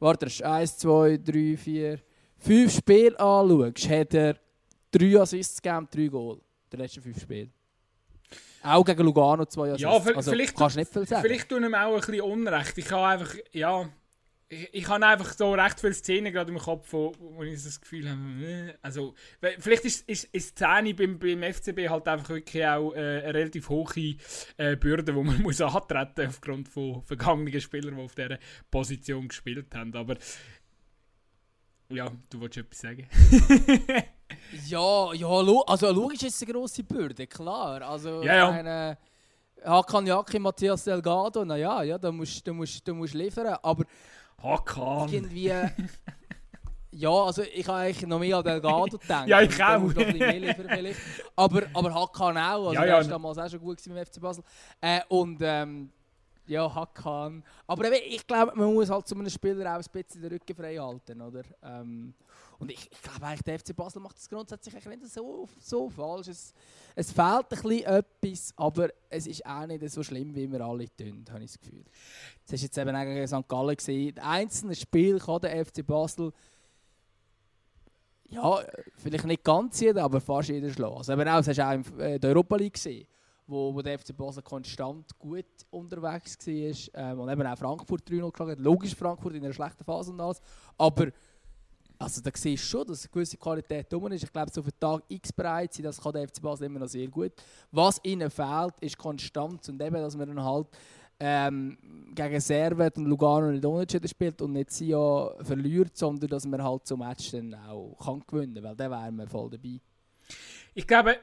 warte, 0.00 0.26
1, 0.26 0.78
2, 0.78 1.18
3, 1.18 1.56
4, 1.56 1.98
5 2.38 2.74
Spiele 2.74 3.20
anschaust, 3.20 3.88
hat 3.88 4.14
er 4.14 4.36
3 4.92 5.20
Assists 5.20 5.62
gegeben, 5.62 5.88
3 5.90 6.06
Goal. 6.08 6.40
Die 6.72 6.76
letzten 6.76 7.02
5 7.02 7.20
Spiele. 7.20 7.50
Auch 8.62 8.84
gegen 8.84 9.02
Lugano 9.02 9.44
2 9.44 9.62
Assists. 9.72 9.82
Ja, 9.82 9.90
also, 9.90 10.30
vielleicht, 10.30 10.56
kannst 10.56 10.76
du 10.76 10.80
nicht 10.80 10.92
viel 10.92 11.06
sagen. 11.06 11.22
Vielleicht 11.22 11.48
tun 11.48 11.64
ihm 11.64 11.74
auch 11.74 11.94
ein 11.94 12.00
bisschen 12.00 12.20
Unrecht. 12.22 12.76
Ich 12.78 12.90
habe 12.90 13.06
einfach, 13.06 13.34
ja, 13.52 13.88
ich, 14.50 14.68
ich 14.74 14.88
habe 14.88 15.06
einfach 15.06 15.32
so 15.32 15.52
recht 15.54 15.80
viele 15.80 15.94
Szenen 15.94 16.32
gerade 16.32 16.52
im 16.52 16.58
Kopf, 16.58 16.92
wo, 16.92 17.12
wo 17.18 17.42
ich 17.44 17.62
das 17.62 17.80
Gefühl 17.80 18.10
habe, 18.10 18.20
äh, 18.44 18.74
also, 18.82 19.14
vielleicht 19.58 19.84
ist, 19.84 20.08
ist, 20.08 20.24
ist 20.24 20.58
die 20.60 20.64
Szene 20.64 20.92
beim, 20.92 21.18
beim 21.18 21.42
FCB 21.42 21.88
halt 21.88 22.08
einfach 22.08 22.28
wirklich 22.30 22.66
auch 22.66 22.92
äh, 22.92 22.98
eine 22.98 23.34
relativ 23.34 23.68
hohe 23.68 24.16
äh, 24.56 24.76
Bürde, 24.76 25.04
die 25.04 25.12
man 25.12 25.40
muss 25.42 25.60
antreten 25.60 26.26
aufgrund 26.28 26.68
von 26.68 27.02
vergangenen 27.02 27.60
Spielern, 27.60 27.96
die 27.96 28.02
auf 28.02 28.14
dieser 28.14 28.38
Position 28.70 29.28
gespielt 29.28 29.72
haben. 29.74 29.94
Aber 29.94 30.16
ja, 31.88 32.10
du 32.28 32.40
wolltest 32.40 32.66
etwas 32.66 32.80
sagen? 32.80 33.08
ja, 34.66 35.12
ja, 35.14 35.62
also 35.66 35.92
logisch 35.92 36.22
ist 36.22 36.34
es 36.34 36.42
eine 36.42 36.52
grosse 36.52 36.82
Bürde, 36.82 37.26
klar. 37.28 37.82
Also, 37.82 38.22
ja, 38.24 38.36
ja. 38.36 38.50
Meine, 38.50 38.98
Hakan 39.64 40.06
Jaki, 40.06 40.38
Matthias 40.38 40.84
Delgado, 40.84 41.44
naja, 41.44 41.82
ja, 41.82 41.98
da 41.98 42.10
musst 42.10 42.46
du 42.46 42.54
musst, 42.54 42.86
musst 42.88 43.14
liefern. 43.14 43.58
Aber 43.62 43.84
Hakan. 44.42 45.08
Irgendwie. 45.12 45.52
ja, 46.92 47.10
also 47.10 47.42
ich 47.42 47.66
habe 47.68 47.78
eigentlich 47.78 48.06
noch 48.06 48.18
mehr 48.18 48.36
an 48.36 48.44
Delgado 48.44 48.84
gedacht. 48.98 49.28
ja, 49.28 49.40
ich 49.40 49.62
auch. 49.62 49.78
Noch 49.78 49.96
ein 49.96 50.18
mehr 50.18 50.38
liefern 50.38 50.66
vielleicht. 50.68 51.00
Aber, 51.36 51.62
aber 51.72 51.94
Hakan 51.94 52.36
auch. 52.36 52.68
Also 52.68 52.72
ja, 52.72 52.84
ja. 52.84 52.94
war 52.94 53.04
damals 53.04 53.38
auch 53.38 53.50
schon 53.50 53.60
gut 53.60 53.78
beim 53.86 54.04
FC 54.04 54.20
Basel. 54.20 54.44
Äh, 54.80 55.00
und 55.08 55.38
ähm, 55.42 55.90
ja, 56.46 56.74
Hakan. 56.74 57.44
Aber 57.66 57.92
ich 57.92 58.26
glaube, 58.26 58.52
man 58.56 58.74
muss 58.74 58.90
halt 58.90 59.06
zu 59.06 59.14
einem 59.14 59.30
Spieler 59.30 59.72
auch 59.72 59.78
ein 59.78 59.84
bisschen 59.92 60.20
den 60.20 60.32
Rücken 60.32 60.56
frei 60.56 60.76
halten, 60.76 61.20
oder? 61.20 61.42
Ähm, 61.62 62.14
und 62.60 62.70
ich, 62.70 62.90
ich 62.92 63.02
glaube 63.02 63.26
eigentlich, 63.26 63.42
der 63.42 63.58
FC 63.58 63.74
Basel 63.74 64.00
macht 64.00 64.16
das 64.16 64.28
grundsätzlich 64.28 64.84
nicht 64.84 65.06
so, 65.06 65.48
so 65.58 65.88
falsch. 65.88 66.28
Es, 66.28 66.52
es 66.94 67.10
fehlt 67.10 67.46
ein 67.50 67.62
bisschen 67.62 67.84
etwas, 67.84 68.52
aber 68.54 68.90
es 69.08 69.26
ist 69.26 69.44
auch 69.46 69.66
nicht 69.66 69.88
so 69.90 70.02
schlimm, 70.02 70.34
wie 70.34 70.50
wir 70.52 70.60
alle 70.60 70.86
tun, 70.94 71.24
habe 71.30 71.42
ich 71.42 71.52
das 71.52 71.58
Gefühl. 71.58 71.84
Das 72.44 72.54
ist 72.54 72.62
jetzt 72.62 72.78
eben 72.78 72.94
gegen 72.94 73.26
St. 73.26 73.48
Gallen 73.48 73.76
gesehen. 73.76 74.18
Einzelne 74.18 74.74
Spiel 74.74 75.18
kann 75.18 75.40
der 75.40 75.64
FC 75.64 75.86
Basel 75.86 76.32
ja, 78.28 78.60
vielleicht 78.96 79.24
nicht 79.24 79.42
ganz 79.42 79.80
jeder, 79.80 80.04
aber 80.04 80.20
fast 80.20 80.50
jeder 80.50 80.70
schlagen. 80.70 80.98
Also 80.98 81.14
eben 81.14 81.28
auch, 81.28 81.38
das 81.38 81.48
hast 81.48 81.60
auch 81.60 81.72
in 81.72 82.20
der 82.20 82.30
Europa 82.30 82.56
League 82.56 82.74
gesehen 82.74 83.06
wo, 83.50 83.74
wo 83.74 83.82
der 83.82 83.98
FC 83.98 84.16
Basel 84.16 84.42
konstant 84.42 85.18
gut 85.18 85.44
unterwegs 85.70 86.38
war 86.46 87.02
ähm, 87.02 87.20
und 87.20 87.28
eben 87.28 87.46
auch 87.46 87.58
Frankfurt 87.58 88.02
3-0 88.08 88.30
geschlagen 88.30 88.52
hat. 88.52 88.60
Logisch 88.60 88.94
Frankfurt 88.94 89.34
in 89.34 89.44
einer 89.44 89.52
schlechten 89.52 89.84
Phase 89.84 90.12
und 90.12 90.20
alles, 90.20 90.40
aber 90.78 91.08
also 92.00 92.22
da 92.22 92.30
siehst 92.34 92.64
du 92.64 92.68
schon, 92.68 92.86
dass 92.86 93.04
eine 93.04 93.10
gewisse 93.12 93.36
Qualität 93.36 93.92
drin 93.92 94.12
ist. 94.12 94.24
Ich 94.24 94.32
glaube, 94.32 94.50
so 94.50 94.62
für 94.62 94.76
Tag 94.78 95.02
X 95.08 95.32
bereit 95.32 95.74
sein, 95.74 95.84
das 95.84 96.00
kann 96.00 96.12
der 96.12 96.26
FC 96.26 96.40
Basel 96.40 96.66
immer 96.66 96.78
noch 96.78 96.88
sehr 96.88 97.06
gut. 97.08 97.32
Was 97.70 98.00
ihnen 98.02 98.30
fehlt, 98.30 98.74
ist 98.80 98.96
Konstanz 98.96 99.68
und 99.68 99.82
eben, 99.82 99.96
dass 99.96 100.16
man 100.16 100.28
dann 100.28 100.42
halt 100.42 100.68
ähm, 101.20 101.76
gegen 102.14 102.40
Servet 102.40 102.96
und 102.96 103.04
Lugano 103.04 103.52
nicht 103.52 103.64
unentschieden 103.64 104.08
spielt 104.08 104.40
und 104.40 104.54
nicht 104.54 104.70
Sia 104.70 105.30
verliert, 105.42 105.94
sondern 105.94 106.30
dass 106.30 106.46
man 106.46 106.64
halt 106.64 106.86
so 106.86 106.96
Match 106.96 107.32
dann 107.32 107.54
auch 107.54 107.98
kann 108.02 108.22
gewinnen 108.26 108.54
kann, 108.54 108.64
weil 108.64 108.76
dann 108.76 108.90
wären 108.90 109.16
wir 109.16 109.28
voll 109.28 109.50
dabei. 109.50 109.78
Ich 110.72 110.86
glaube, 110.86 111.18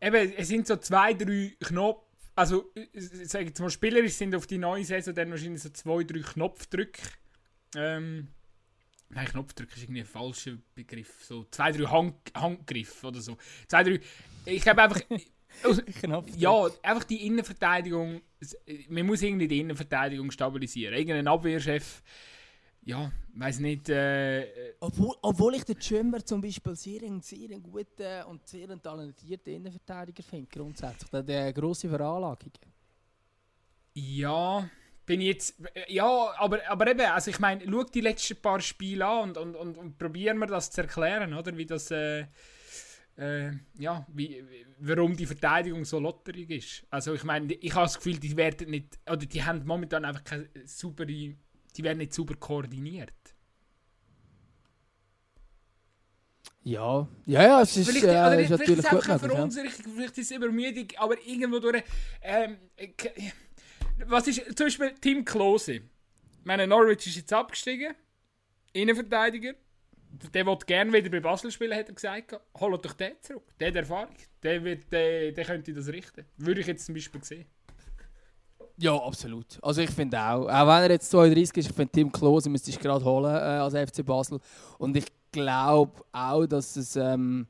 eben, 0.00 0.32
es 0.36 0.46
sind 0.46 0.68
so 0.68 0.76
zwei, 0.76 1.14
drei 1.14 1.56
Knopf, 1.58 2.04
also 2.36 2.70
ich 2.92 3.28
sage 3.28 3.46
jetzt 3.46 3.60
mal, 3.60 3.70
spielerisch 3.70 4.14
sind 4.14 4.36
auf 4.36 4.46
die 4.46 4.58
neue 4.58 4.84
Saison 4.84 5.14
dann 5.14 5.30
wahrscheinlich 5.30 5.62
so 5.62 5.70
zwei, 5.70 6.04
drei 6.04 6.20
Knopfdrücke. 6.20 7.02
Ähm, 7.74 8.28
nein, 9.10 9.26
Knopfdrück 9.26 9.74
ist 9.74 9.82
irgendwie 9.82 10.00
ein 10.00 10.06
falscher 10.06 10.52
Begriff. 10.74 11.24
So 11.24 11.44
zwei, 11.50 11.72
drei 11.72 11.84
Hand, 11.84 12.14
Handgriffe 12.34 13.06
oder 13.06 13.20
so. 13.20 13.36
Zwei, 13.68 13.84
drei. 13.84 14.00
Ich 14.44 14.62
glaube 14.62 14.82
einfach. 14.82 15.00
ja, 16.36 16.68
einfach 16.82 17.04
die 17.04 17.26
Innenverteidigung. 17.26 18.20
Man 18.88 19.06
muss 19.06 19.22
irgendwie 19.22 19.48
die 19.48 19.60
Innenverteidigung 19.60 20.30
stabilisieren. 20.30 20.94
Irgendein 20.94 21.28
Abwehrchef 21.28 22.02
ja, 22.86 23.10
weiß 23.34 23.58
nicht. 23.58 23.88
Äh, 23.88 24.74
obwohl, 24.78 25.16
obwohl 25.20 25.56
ich 25.56 25.64
den 25.64 25.80
Schömer 25.82 26.24
zum 26.24 26.40
Beispiel 26.40 26.76
sehr, 26.76 27.00
sehr 27.20 27.50
einen 27.50 27.60
guten 27.60 28.22
und 28.28 28.46
sehr 28.46 28.70
einen 28.70 28.80
talentierten 28.80 29.54
Innenverteidiger 29.54 30.22
finde, 30.22 30.46
grundsätzlich. 30.48 31.10
Der, 31.10 31.22
der 31.24 31.52
grosse 31.52 31.88
Veranlagung. 31.88 32.52
Ja, 33.92 34.70
bin 35.06 35.20
ich 35.20 35.28
jetzt. 35.28 35.62
Ja, 35.88 36.34
aber, 36.36 36.60
aber 36.68 36.88
eben, 36.88 37.00
also 37.00 37.30
ich 37.30 37.38
meine, 37.38 37.64
schau 37.64 37.84
die 37.84 38.00
letzten 38.00 38.36
paar 38.36 38.60
Spiele 38.60 39.06
an 39.06 39.30
und, 39.30 39.38
und, 39.38 39.54
und, 39.54 39.78
und 39.78 39.98
probieren 39.98 40.38
wir 40.38 40.46
das 40.46 40.70
zu 40.70 40.82
erklären, 40.82 41.32
oder? 41.32 41.56
Wie 41.56 41.66
das. 41.66 41.90
Äh, 41.90 42.26
äh, 43.16 43.52
ja, 43.78 44.06
wie, 44.12 44.44
warum 44.78 45.16
die 45.16 45.24
Verteidigung 45.24 45.86
so 45.86 45.98
lotterig 45.98 46.50
ist. 46.50 46.86
Also 46.90 47.14
ich 47.14 47.24
meine, 47.24 47.54
ich 47.54 47.74
habe 47.74 47.86
das 47.86 47.96
Gefühl, 47.96 48.18
die 48.18 48.36
werden 48.36 48.70
nicht, 48.70 48.98
oder 49.10 49.24
die 49.24 49.42
haben 49.42 49.64
momentan 49.64 50.04
einfach 50.04 50.22
keine 50.22 50.50
saubere 50.64 51.06
die 51.06 51.84
werden 51.84 51.98
nicht 51.98 52.14
super 52.14 52.34
koordiniert. 52.34 53.12
Ja, 56.62 57.06
ja, 57.26 57.42
ja, 57.42 57.62
es 57.62 57.76
ist, 57.76 57.88
vielleicht, 57.88 58.06
äh, 58.06 58.42
ist 58.42 58.50
natürlich 58.50 58.84
vielleicht 58.84 59.08
ist 59.08 59.08
es 59.08 59.20
Verunsicherung, 59.20 59.94
vielleicht 59.94 60.18
ist 60.18 60.30
es 60.30 60.36
Übermüdung, 60.36 60.88
aber 60.96 61.14
irgendwo 61.24 61.60
durch... 61.60 61.84
Ähm, 62.22 62.56
was 64.04 64.28
ist 64.28 64.56
zum 64.56 64.66
Beispiel 64.66 64.92
Team 65.00 65.24
Klose? 65.24 65.80
Meine 66.44 66.66
Norwich 66.66 67.06
ist 67.06 67.16
jetzt 67.16 67.32
abgestiegen, 67.32 67.94
Innenverteidiger. 68.72 69.54
Der 70.32 70.46
will 70.46 70.56
gerne 70.66 70.92
wieder 70.92 71.10
bei 71.10 71.20
Basel 71.20 71.50
spielen, 71.50 71.76
hat 71.76 71.88
er 71.88 71.94
gesagt. 71.94 72.38
Holt 72.58 72.84
doch 72.84 72.92
den 72.92 73.12
zurück. 73.20 73.44
Der 73.58 73.68
hat 73.68 73.76
Erfahrung. 73.76 74.14
Der, 74.42 74.62
wird, 74.62 74.90
der, 74.92 75.32
der 75.32 75.44
könnte 75.44 75.74
das 75.74 75.88
richten. 75.88 76.24
Würde 76.36 76.60
ich 76.60 76.66
jetzt 76.66 76.86
zum 76.86 76.94
Beispiel 76.94 77.22
sehen. 77.22 77.46
Ja, 78.78 78.94
absolut. 78.94 79.58
Also 79.62 79.80
ich 79.80 79.90
finde 79.90 80.20
auch, 80.20 80.46
auch 80.46 80.66
wenn 80.66 80.82
er 80.84 80.90
jetzt 80.90 81.10
32 81.10 81.56
ist, 81.56 81.70
ich 81.70 81.74
finde 81.74 81.92
Tim 81.92 82.12
Klose 82.12 82.50
müsste 82.50 82.70
ich 82.70 82.78
gerade 82.78 83.04
holen 83.04 83.34
äh, 83.34 83.38
als 83.38 83.74
FC 83.74 84.04
Basel. 84.04 84.38
Und 84.78 84.96
ich 84.96 85.06
glaube 85.32 86.02
auch, 86.12 86.46
dass 86.46 86.76
es, 86.76 86.96
ähm, 86.96 87.46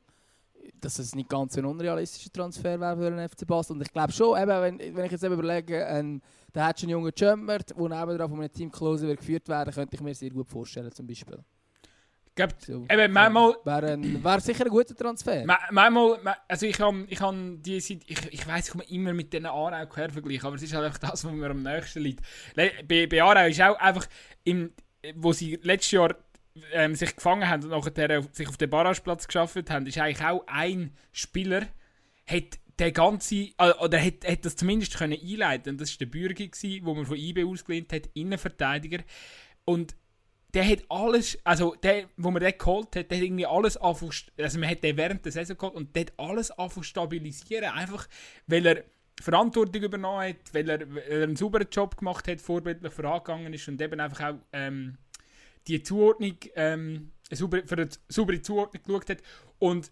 dass 0.80 0.98
es 0.98 1.14
nicht 1.14 1.28
ganz 1.28 1.56
ein 1.56 1.64
unrealistischer 1.64 2.32
Transfer 2.32 2.78
wäre 2.80 2.96
für 2.96 3.10
den 3.10 3.28
FC 3.28 3.46
Basel. 3.46 3.72
Und 3.72 3.82
ich 3.82 3.92
glaube 3.92 4.12
schon, 4.12 4.40
eben, 4.40 4.48
wenn, 4.48 4.96
wenn 4.96 5.04
ich 5.04 5.12
jetzt 5.12 5.24
eben 5.24 5.34
überlege, 5.34 5.86
ein, 5.86 6.22
da 6.52 6.66
hat 6.66 6.80
schon 6.80 6.88
einen 6.88 6.98
jungen 6.98 7.12
Jumpert, 7.16 7.70
der 7.70 7.76
nebenan 7.76 8.28
von 8.28 8.40
einem 8.40 8.52
Team 8.52 8.70
Klose 8.70 9.14
geführt 9.14 9.48
werden 9.48 9.72
könnte 9.72 9.94
ich 9.94 10.00
mir 10.00 10.14
sehr 10.14 10.30
gut 10.30 10.48
vorstellen 10.48 10.92
zum 10.92 11.06
Beispiel. 11.06 11.38
Glaub, 12.34 12.50
so, 12.58 12.84
eben, 12.90 13.12
manchmal... 13.12 13.54
Wäre 13.64 13.98
wär 13.98 14.40
sicher 14.40 14.66
ein 14.66 14.70
guter 14.70 14.94
Transfer. 14.94 15.46
Manchmal, 15.46 16.36
also 16.46 16.66
ich 16.66 16.78
habe 16.78 17.06
ich 17.08 17.20
hab 17.20 17.34
die 17.34 17.76
ich, 17.76 17.90
ich 18.06 18.46
weiss, 18.46 18.66
ich 18.66 18.72
komme 18.72 18.84
immer 18.84 19.14
mit 19.14 19.32
diesen 19.32 19.46
Aarau 19.46 19.86
vergleichen, 19.86 20.46
aber 20.46 20.56
es 20.56 20.62
ist 20.62 20.74
halt 20.74 20.84
einfach 20.84 20.98
das, 20.98 21.24
was 21.24 21.32
mir 21.32 21.50
am 21.50 21.62
nächsten 21.62 22.00
liegt. 22.00 22.20
Bei, 22.54 23.06
bei 23.06 23.22
Aarau 23.22 23.46
ist 23.46 23.60
auch 23.62 23.78
einfach, 23.78 24.06
im, 24.44 24.70
wo 25.14 25.32
sie 25.32 25.58
letztes 25.62 25.92
Jahr 25.92 26.14
ähm, 26.72 26.94
sich 26.94 27.14
gefangen 27.14 27.48
haben 27.48 27.64
und 27.64 27.70
nachher 27.70 28.22
sich 28.32 28.48
auf 28.48 28.56
den 28.56 28.70
Barrageplatz 28.70 29.26
geschafft 29.26 29.70
haben, 29.70 29.86
ist 29.86 29.98
eigentlich 29.98 30.26
auch 30.26 30.44
ein 30.46 30.92
Spieler, 31.12 31.66
hat 32.26 32.58
der 32.78 32.92
ganze, 32.92 33.34
äh, 33.58 33.72
oder 33.80 34.00
hat, 34.02 34.28
hat 34.28 34.44
das 34.44 34.56
zumindest 34.56 34.96
können 34.96 35.18
einleiten 35.20 35.78
Das 35.78 35.92
war 35.92 35.98
der 35.98 36.06
Bürger, 36.06 36.44
wo 36.82 36.94
man 36.94 37.06
von 37.06 37.16
IB 37.16 37.44
ausgelehnt 37.44 37.92
hat, 37.92 38.08
Innenverteidiger. 38.14 39.02
Und 39.64 39.94
der 40.54 40.68
hat 40.68 40.84
alles, 40.88 41.38
also 41.44 41.74
der, 41.74 42.08
wo 42.16 42.30
man 42.30 42.42
den 42.42 42.56
geholt 42.56 42.96
hat, 42.96 43.10
der 43.10 43.18
hat 43.18 43.24
irgendwie 43.24 43.46
alles 43.46 43.76
angefangen, 43.76 44.12
also 44.38 44.58
man 44.58 44.70
hat 44.70 44.82
den 44.82 44.96
während 44.96 45.24
der 45.24 45.32
Saison 45.32 45.56
geholt 45.56 45.74
und 45.74 45.94
der 45.94 46.06
hat 46.06 46.12
alles 46.16 46.50
angefangen 46.50 46.84
stabilisieren, 46.84 47.70
einfach 47.70 48.08
weil 48.46 48.66
er 48.66 48.84
Verantwortung 49.20 49.82
übernommen 49.82 50.28
hat, 50.28 50.52
weil 50.52 50.68
er, 50.68 50.94
weil 50.94 51.02
er 51.08 51.22
einen 51.24 51.36
sauberen 51.36 51.68
Job 51.70 51.96
gemacht 51.96 52.28
hat, 52.28 52.40
vorbildlich 52.40 52.92
vorangegangen 52.92 53.52
ist 53.52 53.68
und 53.68 53.80
eben 53.80 53.98
einfach 54.00 54.28
auch 54.28 54.34
ähm, 54.52 54.98
die 55.66 55.82
Zuordnung, 55.82 56.36
ähm, 56.54 57.12
für 57.32 57.76
eine 57.76 57.88
saubere 58.08 58.40
Zuordnung 58.40 58.82
geschaut 58.82 59.10
hat 59.10 59.22
und 59.58 59.90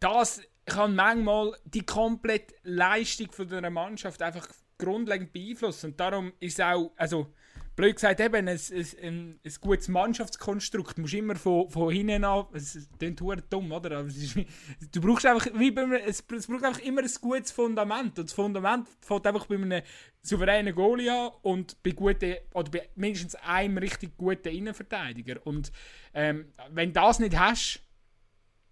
das 0.00 0.42
kann 0.66 0.94
manchmal 0.94 1.56
die 1.64 1.84
komplette 1.84 2.54
Leistung 2.62 3.32
von 3.32 3.52
einer 3.52 3.70
Mannschaft 3.70 4.20
einfach 4.22 4.46
grundlegend 4.76 5.32
beeinflussen 5.32 5.90
und 5.90 6.00
darum 6.00 6.32
ist 6.40 6.60
auch, 6.60 6.92
also 6.96 7.32
blöd 7.78 7.94
gesagt, 7.94 8.18
eben 8.18 8.48
ein, 8.48 8.58
ein, 8.58 9.38
ein, 9.44 9.52
gutes 9.60 9.86
Mannschaftskonstrukt. 9.86 10.98
Du 10.98 11.02
musst 11.02 11.14
immer 11.14 11.36
von, 11.36 11.70
von 11.70 11.92
hinten 11.92 12.24
an. 12.24 12.46
Es 12.52 12.76
klingt 12.98 13.22
dumm, 13.50 13.70
oder? 13.70 13.98
Aber 13.98 14.08
ist, 14.08 14.36
du 14.90 15.00
brauchst 15.00 15.24
einfach, 15.24 15.46
wie 15.54 15.70
bei 15.70 15.82
es, 16.00 16.24
es 16.28 16.46
braucht 16.48 16.64
einfach 16.64 16.80
immer 16.80 17.02
ein 17.02 17.10
gutes 17.20 17.52
Fundament. 17.52 18.18
Und 18.18 18.24
das 18.28 18.32
Fundament 18.32 18.88
fängt 19.00 19.24
einfach 19.28 19.46
bei 19.46 19.54
einem 19.54 19.82
souveränen 20.28 20.74
Goalie 20.74 21.10
an 21.10 21.30
und 21.42 21.82
bei 21.82 21.90
guten, 21.90 22.36
oder 22.54 22.70
bei 22.70 22.88
mindestens 22.94 23.34
einem 23.36 23.78
richtig 23.78 24.16
guten 24.16 24.48
Innenverteidiger. 24.48 25.44
Und 25.44 25.72
ähm, 26.14 26.52
wenn 26.70 26.92
du 26.92 27.00
das 27.00 27.18
nicht 27.18 27.38
hast, 27.38 27.80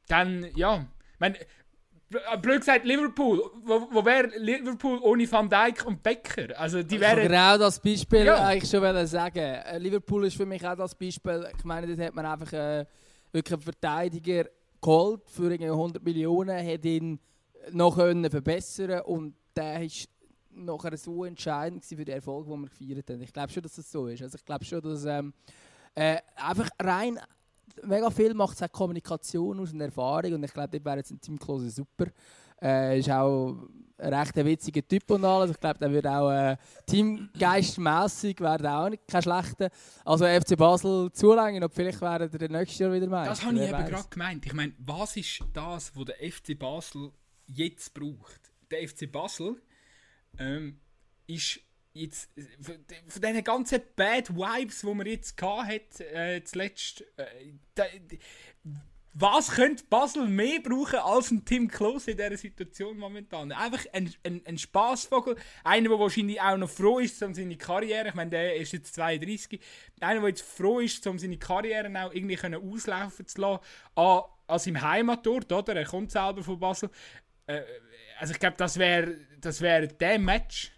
dann, 0.08 0.46
ja. 0.54 0.86
Meine, 1.18 1.38
äh, 1.38 2.38
blöd 2.40 2.60
gesagt, 2.60 2.84
Liverpool. 2.84 3.42
Wo, 3.64 3.88
wo 3.90 4.04
wäre 4.04 4.28
Liverpool 4.38 4.98
ohne 5.02 5.30
Van 5.30 5.48
Dijk 5.48 5.84
und 5.86 6.02
Becker? 6.02 6.58
Also 6.58 6.82
die 6.82 7.00
wären... 7.00 7.22
genau 7.22 7.58
das 7.58 7.80
Beispiel 7.80 8.26
ja. 8.26 8.46
eigentlich 8.46 8.70
schon 8.70 9.06
sagen. 9.06 9.38
Äh, 9.38 9.78
Liverpool 9.78 10.26
ist 10.26 10.36
für 10.36 10.46
mich 10.46 10.64
auch 10.66 10.76
das 10.76 10.94
Beispiel. 10.94 11.48
Ich 11.56 11.64
meine, 11.64 11.86
dort 11.86 12.06
hat 12.06 12.14
man 12.14 12.26
einfach 12.26 12.52
äh, 12.52 12.86
wirklich 13.32 13.54
einen 13.54 13.62
Verteidiger 13.62 14.44
geholt 14.80 15.22
für 15.26 15.50
100 15.50 16.02
Millionen, 16.04 16.64
hat 16.64 16.84
ihn 16.84 17.18
noch 17.72 17.96
können 17.96 18.30
verbessern 18.30 19.00
und 19.00 19.34
der 19.56 19.82
ist 19.82 20.08
nachher 20.56 20.96
so 20.96 21.24
entscheidend 21.24 21.84
für 21.84 22.04
den 22.04 22.14
Erfolg, 22.14 22.46
den 22.48 22.60
wir 22.60 22.68
gefeiert 22.68 23.10
haben. 23.10 23.20
Ich 23.22 23.32
glaube 23.32 23.52
schon, 23.52 23.62
dass 23.62 23.76
das 23.76 23.90
so 23.90 24.06
ist. 24.06 24.22
Also 24.22 24.36
ich 24.36 24.44
glaube 24.44 24.64
schon, 24.64 24.80
dass 24.80 25.04
ähm, 25.04 25.32
äh, 25.94 26.18
einfach 26.36 26.68
rein 26.80 27.18
mega 27.82 28.10
viel 28.10 28.34
macht 28.34 28.56
es 28.56 28.62
auch 28.62 28.72
Kommunikation 28.72 29.60
aus 29.60 29.72
und 29.72 29.80
Erfahrung 29.80 30.34
und 30.34 30.44
ich 30.44 30.52
glaube, 30.52 30.68
dort 30.70 30.84
wäre 30.84 30.96
jetzt 30.98 31.10
ein 31.10 31.20
Team 31.20 31.38
Klose 31.38 31.70
super. 31.70 32.06
Äh, 32.60 33.00
ist 33.00 33.10
auch 33.10 33.54
ein 33.98 34.14
recht 34.14 34.36
witziger 34.36 34.86
Typ 34.86 35.10
und 35.10 35.24
alles. 35.24 35.50
Ich 35.50 35.60
glaube, 35.60 35.78
der 35.78 35.92
wird 35.92 36.06
auch 36.06 36.30
äh, 36.30 36.56
teamgeistmässig 36.86 38.40
wäre 38.40 38.70
auch 38.70 38.88
nicht 38.88 39.06
kein 39.06 39.22
schlechter. 39.22 39.70
Also 40.04 40.24
FC 40.24 40.56
Basel 40.56 41.12
zulängen 41.12 41.62
und 41.62 41.74
vielleicht 41.74 42.00
wäre 42.00 42.28
der 42.28 42.48
nächstes 42.48 42.78
Jahr 42.78 42.92
wieder 42.92 43.08
Meister. 43.08 43.30
Das 43.30 43.44
habe 43.44 43.56
ich 43.56 43.68
eben 43.68 43.86
gerade 43.86 44.08
gemeint. 44.08 44.46
Ich 44.46 44.54
meine, 44.54 44.72
was 44.78 45.16
ist 45.16 45.44
das, 45.52 45.92
was 45.94 46.04
der 46.06 46.32
FC 46.32 46.58
Basel 46.58 47.10
jetzt 47.46 47.92
braucht? 47.92 48.40
Der 48.70 48.88
FC 48.88 49.10
Basel 49.10 49.60
ähm, 50.38 50.80
ist 51.26 51.60
jetzt 51.92 52.30
von 52.60 53.22
diesen 53.22 53.44
ganzen 53.44 53.80
Bad 53.96 54.30
Vibes, 54.30 54.80
die 54.80 54.94
man 54.94 55.06
jetzt 55.06 55.40
hat, 55.40 56.00
äh, 56.00 56.42
zuletzt, 56.44 57.04
äh, 57.16 57.54
was 59.18 59.52
könnte 59.52 59.82
Basel 59.88 60.28
mehr 60.28 60.60
brauchen 60.60 60.98
als 60.98 61.30
ein 61.30 61.42
Tim 61.42 61.68
Klose 61.68 62.10
in 62.10 62.18
dieser 62.18 62.36
Situation 62.36 62.98
momentan? 62.98 63.50
Einfach 63.50 63.86
ein, 63.94 64.12
ein, 64.24 64.42
ein 64.44 64.58
Spaßvogel, 64.58 65.36
einer, 65.64 65.88
der 65.88 65.98
wahrscheinlich 65.98 66.38
auch 66.38 66.58
noch 66.58 66.68
froh 66.68 66.98
ist 66.98 67.22
um 67.22 67.32
seine 67.32 67.56
Karriere, 67.56 68.08
ich 68.08 68.14
meine, 68.14 68.30
der 68.30 68.56
ist 68.56 68.72
jetzt 68.72 68.94
32, 68.94 69.58
einer, 70.00 70.20
der 70.20 70.28
jetzt 70.28 70.42
froh 70.42 70.80
ist, 70.80 71.06
um 71.06 71.18
seine 71.18 71.38
Karriere 71.38 71.88
auch 71.98 72.12
irgendwie 72.12 72.38
auslaufen 72.56 73.26
zu 73.26 73.40
lassen, 73.40 73.64
an, 73.94 74.20
an 74.48 74.58
seinem 74.58 74.82
Heimatort, 74.82 75.50
oder? 75.50 75.74
Er 75.74 75.86
kommt 75.86 76.12
selber 76.12 76.42
von 76.42 76.60
Basel. 76.60 76.90
Äh, 77.46 77.62
also 78.18 78.32
ich 78.32 78.38
glaube, 78.38 78.56
das 78.56 78.78
wäre 78.78 79.16
das 79.40 79.60
wär 79.60 79.86
der 79.86 80.18
Match 80.18 80.72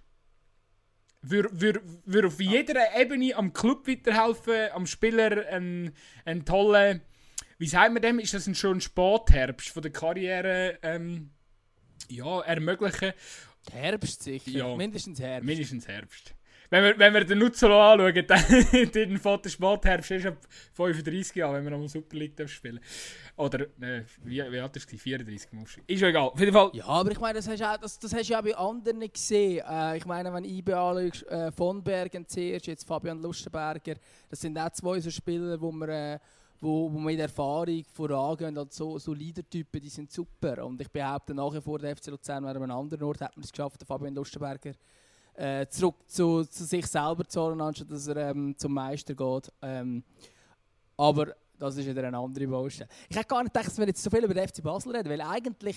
würde 1.22 1.48
wür, 1.52 1.80
wür 2.04 2.26
auf 2.26 2.40
jeder 2.40 2.96
Ebene 2.96 3.34
am 3.34 3.52
Club 3.52 3.86
weiterhelfen, 3.88 4.70
am 4.72 4.86
Spieler 4.86 5.46
einen, 5.48 5.92
einen 6.24 6.44
tollen, 6.44 7.02
wie 7.58 7.66
sagt 7.66 7.92
man 7.92 8.02
dem, 8.02 8.18
ist 8.18 8.34
das 8.34 8.46
ein 8.46 8.54
schon 8.54 8.80
Sportherbst 8.80 9.70
von 9.70 9.82
der 9.82 9.92
Karriere 9.92 10.78
ähm, 10.82 11.30
ja, 12.08 12.40
ermöglichen. 12.42 13.12
Herbst 13.72 14.22
sicher. 14.22 14.50
Ja. 14.50 14.76
Mindestens 14.76 15.20
Herbst. 15.20 15.46
Mindestens 15.46 15.88
Herbst. 15.88 16.34
Wenn 16.70 16.84
wir, 16.84 16.98
wenn 16.98 17.14
wir 17.14 17.24
den 17.24 17.38
Nutzolo 17.38 17.80
anschauen, 17.80 18.26
dann 18.28 18.92
den 18.92 19.18
Vater 19.18 19.50
Spätherbst 19.50 20.10
ist 20.12 20.26
ab 20.26 20.38
35 20.74 21.34
Jahren, 21.36 21.56
wenn 21.56 21.64
wir 21.64 21.70
noch 21.70 21.78
mal 21.78 21.88
Super 21.88 22.16
League 22.16 22.48
spielen 22.48 22.78
Oder, 23.38 23.66
äh, 23.80 24.02
wie, 24.24 24.42
wie 24.50 24.58
alt 24.58 24.76
ist 24.76 24.92
es? 24.92 25.00
34 25.00 25.52
musst. 25.52 25.78
Ist 25.86 26.00
ja 26.00 26.08
egal. 26.08 26.28
Auf 26.28 26.40
jeden 26.40 26.52
Fall. 26.52 26.70
Ja, 26.72 26.86
aber 26.86 27.12
ich 27.12 27.20
meine, 27.20 27.34
das 27.34 27.48
hast 27.48 27.60
du, 27.60 27.70
auch, 27.70 27.76
das, 27.76 27.98
das 27.98 28.12
hast 28.12 28.28
ja 28.28 28.40
bei 28.40 28.56
anderen 28.56 29.00
gesehen. 29.00 29.64
Äh, 29.68 29.96
ich 29.96 30.06
meine, 30.06 30.32
wenn 30.34 30.44
IB 30.44 30.72
anschaust, 30.72 31.26
äh, 31.28 31.52
von 31.52 31.82
Bergen 31.82 32.26
zuerst, 32.26 32.66
jetzt 32.66 32.86
Fabian 32.86 33.22
Lustenberger, 33.22 33.94
das 34.28 34.40
sind 34.40 34.58
auch 34.58 34.70
zwei 34.70 35.00
so 35.00 35.10
Spieler, 35.10 35.60
wo 35.60 35.70
man, 35.70 35.88
äh, 35.88 36.18
wo, 36.60 36.92
wo 36.92 36.98
mit 36.98 37.20
Erfahrung 37.20 37.84
vorangehen. 37.92 38.58
Also 38.58 38.70
so, 38.70 38.98
so 38.98 39.14
Leadertypen, 39.14 39.80
die 39.80 39.88
sind 39.88 40.10
super. 40.10 40.66
Und 40.66 40.80
ich 40.80 40.90
behaupte 40.90 41.32
nach 41.32 41.54
wie 41.54 41.60
vor, 41.60 41.78
der 41.78 41.96
FC 41.96 42.08
Luzern 42.08 42.42
wäre 42.42 42.56
an 42.56 42.62
einem 42.64 42.76
anderen 42.76 43.04
Ort, 43.04 43.20
hat 43.20 43.36
man 43.36 43.44
es 43.44 43.52
geschafft, 43.52 43.84
Fabian 43.86 44.14
Lustenberger 44.14 44.72
äh, 45.38 45.66
zurück 45.68 45.96
zu, 46.08 46.44
zu 46.44 46.64
sich 46.64 46.86
selber 46.86 47.24
zu 47.24 47.40
holen, 47.40 47.60
anstatt 47.60 47.90
dass 47.90 48.08
er 48.08 48.30
ähm, 48.30 48.54
zum 48.58 48.74
Meister 48.74 49.14
geht. 49.14 49.52
Ähm, 49.62 50.02
aber 50.96 51.36
das 51.58 51.76
ist 51.76 51.86
wieder 51.86 52.04
eine 52.04 52.18
andere 52.18 52.46
Baustelle. 52.46 52.88
Ich 53.08 53.16
hätte 53.16 53.28
gar 53.28 53.42
nicht 53.42 53.52
gedacht, 53.52 53.66
dass 53.66 53.78
wir 53.78 53.86
jetzt 53.86 54.02
so 54.02 54.10
viel 54.10 54.24
über 54.24 54.34
den 54.34 54.46
FC 54.46 54.62
Basel 54.62 54.94
reden, 54.94 55.08
weil 55.08 55.20
eigentlich 55.20 55.76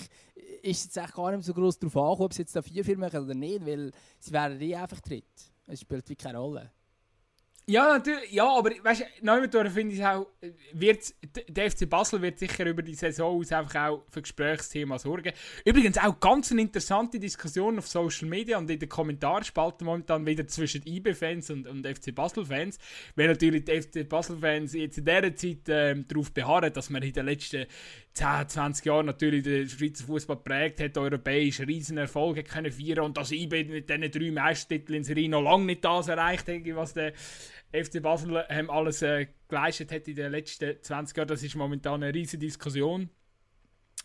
ist 0.61 0.89
es 0.89 0.95
jetzt 0.95 1.13
gar 1.15 1.32
nicht 1.32 1.43
so 1.43 1.53
groß 1.53 1.79
darauf 1.79 1.97
angekommen, 1.97 2.25
ob 2.25 2.34
sie 2.34 2.41
jetzt 2.43 2.55
da 2.55 2.59
4-4 2.59 2.97
machen 2.97 3.23
oder 3.23 3.34
nicht, 3.34 3.65
weil 3.65 3.91
sie 4.19 4.32
wären 4.32 4.61
eh 4.61 4.75
einfach 4.75 4.99
dritt. 5.01 5.25
Es 5.67 5.82
spielt 5.82 6.07
wie 6.09 6.15
keine 6.15 6.38
Rolle. 6.38 6.71
Ja, 7.72 7.88
natürlich. 7.88 8.30
Ja, 8.34 8.49
aber 8.49 8.72
weißt 8.84 9.01
du, 9.01 9.26
Neumann 9.26 9.72
finde 9.72 9.95
ich 9.95 10.05
auch, 10.05 10.28
wird, 10.74 11.13
der 11.47 11.72
FC 11.72 11.89
Basel 11.89 12.22
wird 12.22 12.38
sicher 12.38 12.65
über 12.65 12.82
die 12.82 12.95
Saison 12.95 13.39
aus 13.39 13.53
einfach 13.53 13.88
auch 13.88 14.03
für 14.09 14.22
Gesprächsthema 14.22 14.99
sorgen. 14.99 15.32
Übrigens 15.63 15.97
auch 15.97 16.19
ganz 16.19 16.51
eine 16.51 16.63
interessante 16.63 17.17
Diskussion 17.17 17.78
auf 17.78 17.88
Social 17.88 18.28
Media 18.28 18.57
und 18.57 18.69
in 18.69 18.78
den 18.78 18.89
Kommentarspalten 18.89 19.86
momentan 19.86 20.26
wieder 20.26 20.45
zwischen 20.47 20.86
IB-Fans 20.86 21.49
und, 21.49 21.65
und 21.65 21.88
FC 21.88 22.13
Basel-Fans, 22.13 22.78
weil 23.15 23.30
natürlich 23.30 23.63
die 23.63 23.82
FC 23.82 24.09
Basel-Fans 24.09 24.74
jetzt 24.74 24.97
in 24.97 25.05
dieser 25.05 25.34
Zeit 25.34 25.69
äh, 25.69 25.95
darauf 26.03 26.34
beharren, 26.34 26.74
dass 26.74 26.89
man 26.89 27.01
in 27.03 27.13
den 27.13 27.26
letzten 27.26 27.67
10, 28.13 28.49
20 28.49 28.86
Jahren 28.86 29.05
natürlich 29.05 29.43
den 29.43 29.69
Schweizer 29.69 30.03
Fußball 30.03 30.36
prägt 30.36 30.82
hat, 30.82 30.97
europäische 30.97 31.65
Riesenerfolge 31.65 32.43
können 32.43 32.69
feiern 32.69 33.05
und 33.05 33.15
dass 33.15 33.32
IB 33.32 33.63
mit 33.63 33.89
diesen 33.89 34.11
drei 34.11 34.32
Meistertiteln 34.32 34.97
in 34.97 35.03
Serie 35.05 35.30
noch 35.30 35.41
lange 35.41 35.65
nicht 35.65 35.86
das 35.86 36.09
erreicht 36.09 36.49
hat, 36.49 36.76
was 36.76 36.93
der 36.93 37.13
FC 37.72 38.01
Basel 38.01 38.45
ähm, 38.49 38.69
alles 38.69 39.01
äh, 39.01 39.28
geleistet 39.47 39.91
hat 39.91 40.07
in 40.07 40.15
den 40.15 40.32
letzten 40.32 40.82
20 40.82 41.15
Jahren. 41.17 41.28
Das 41.28 41.41
ist 41.43 41.55
momentan 41.55 42.03
eine 42.03 42.13
riesige 42.13 42.39
Diskussion. 42.45 43.09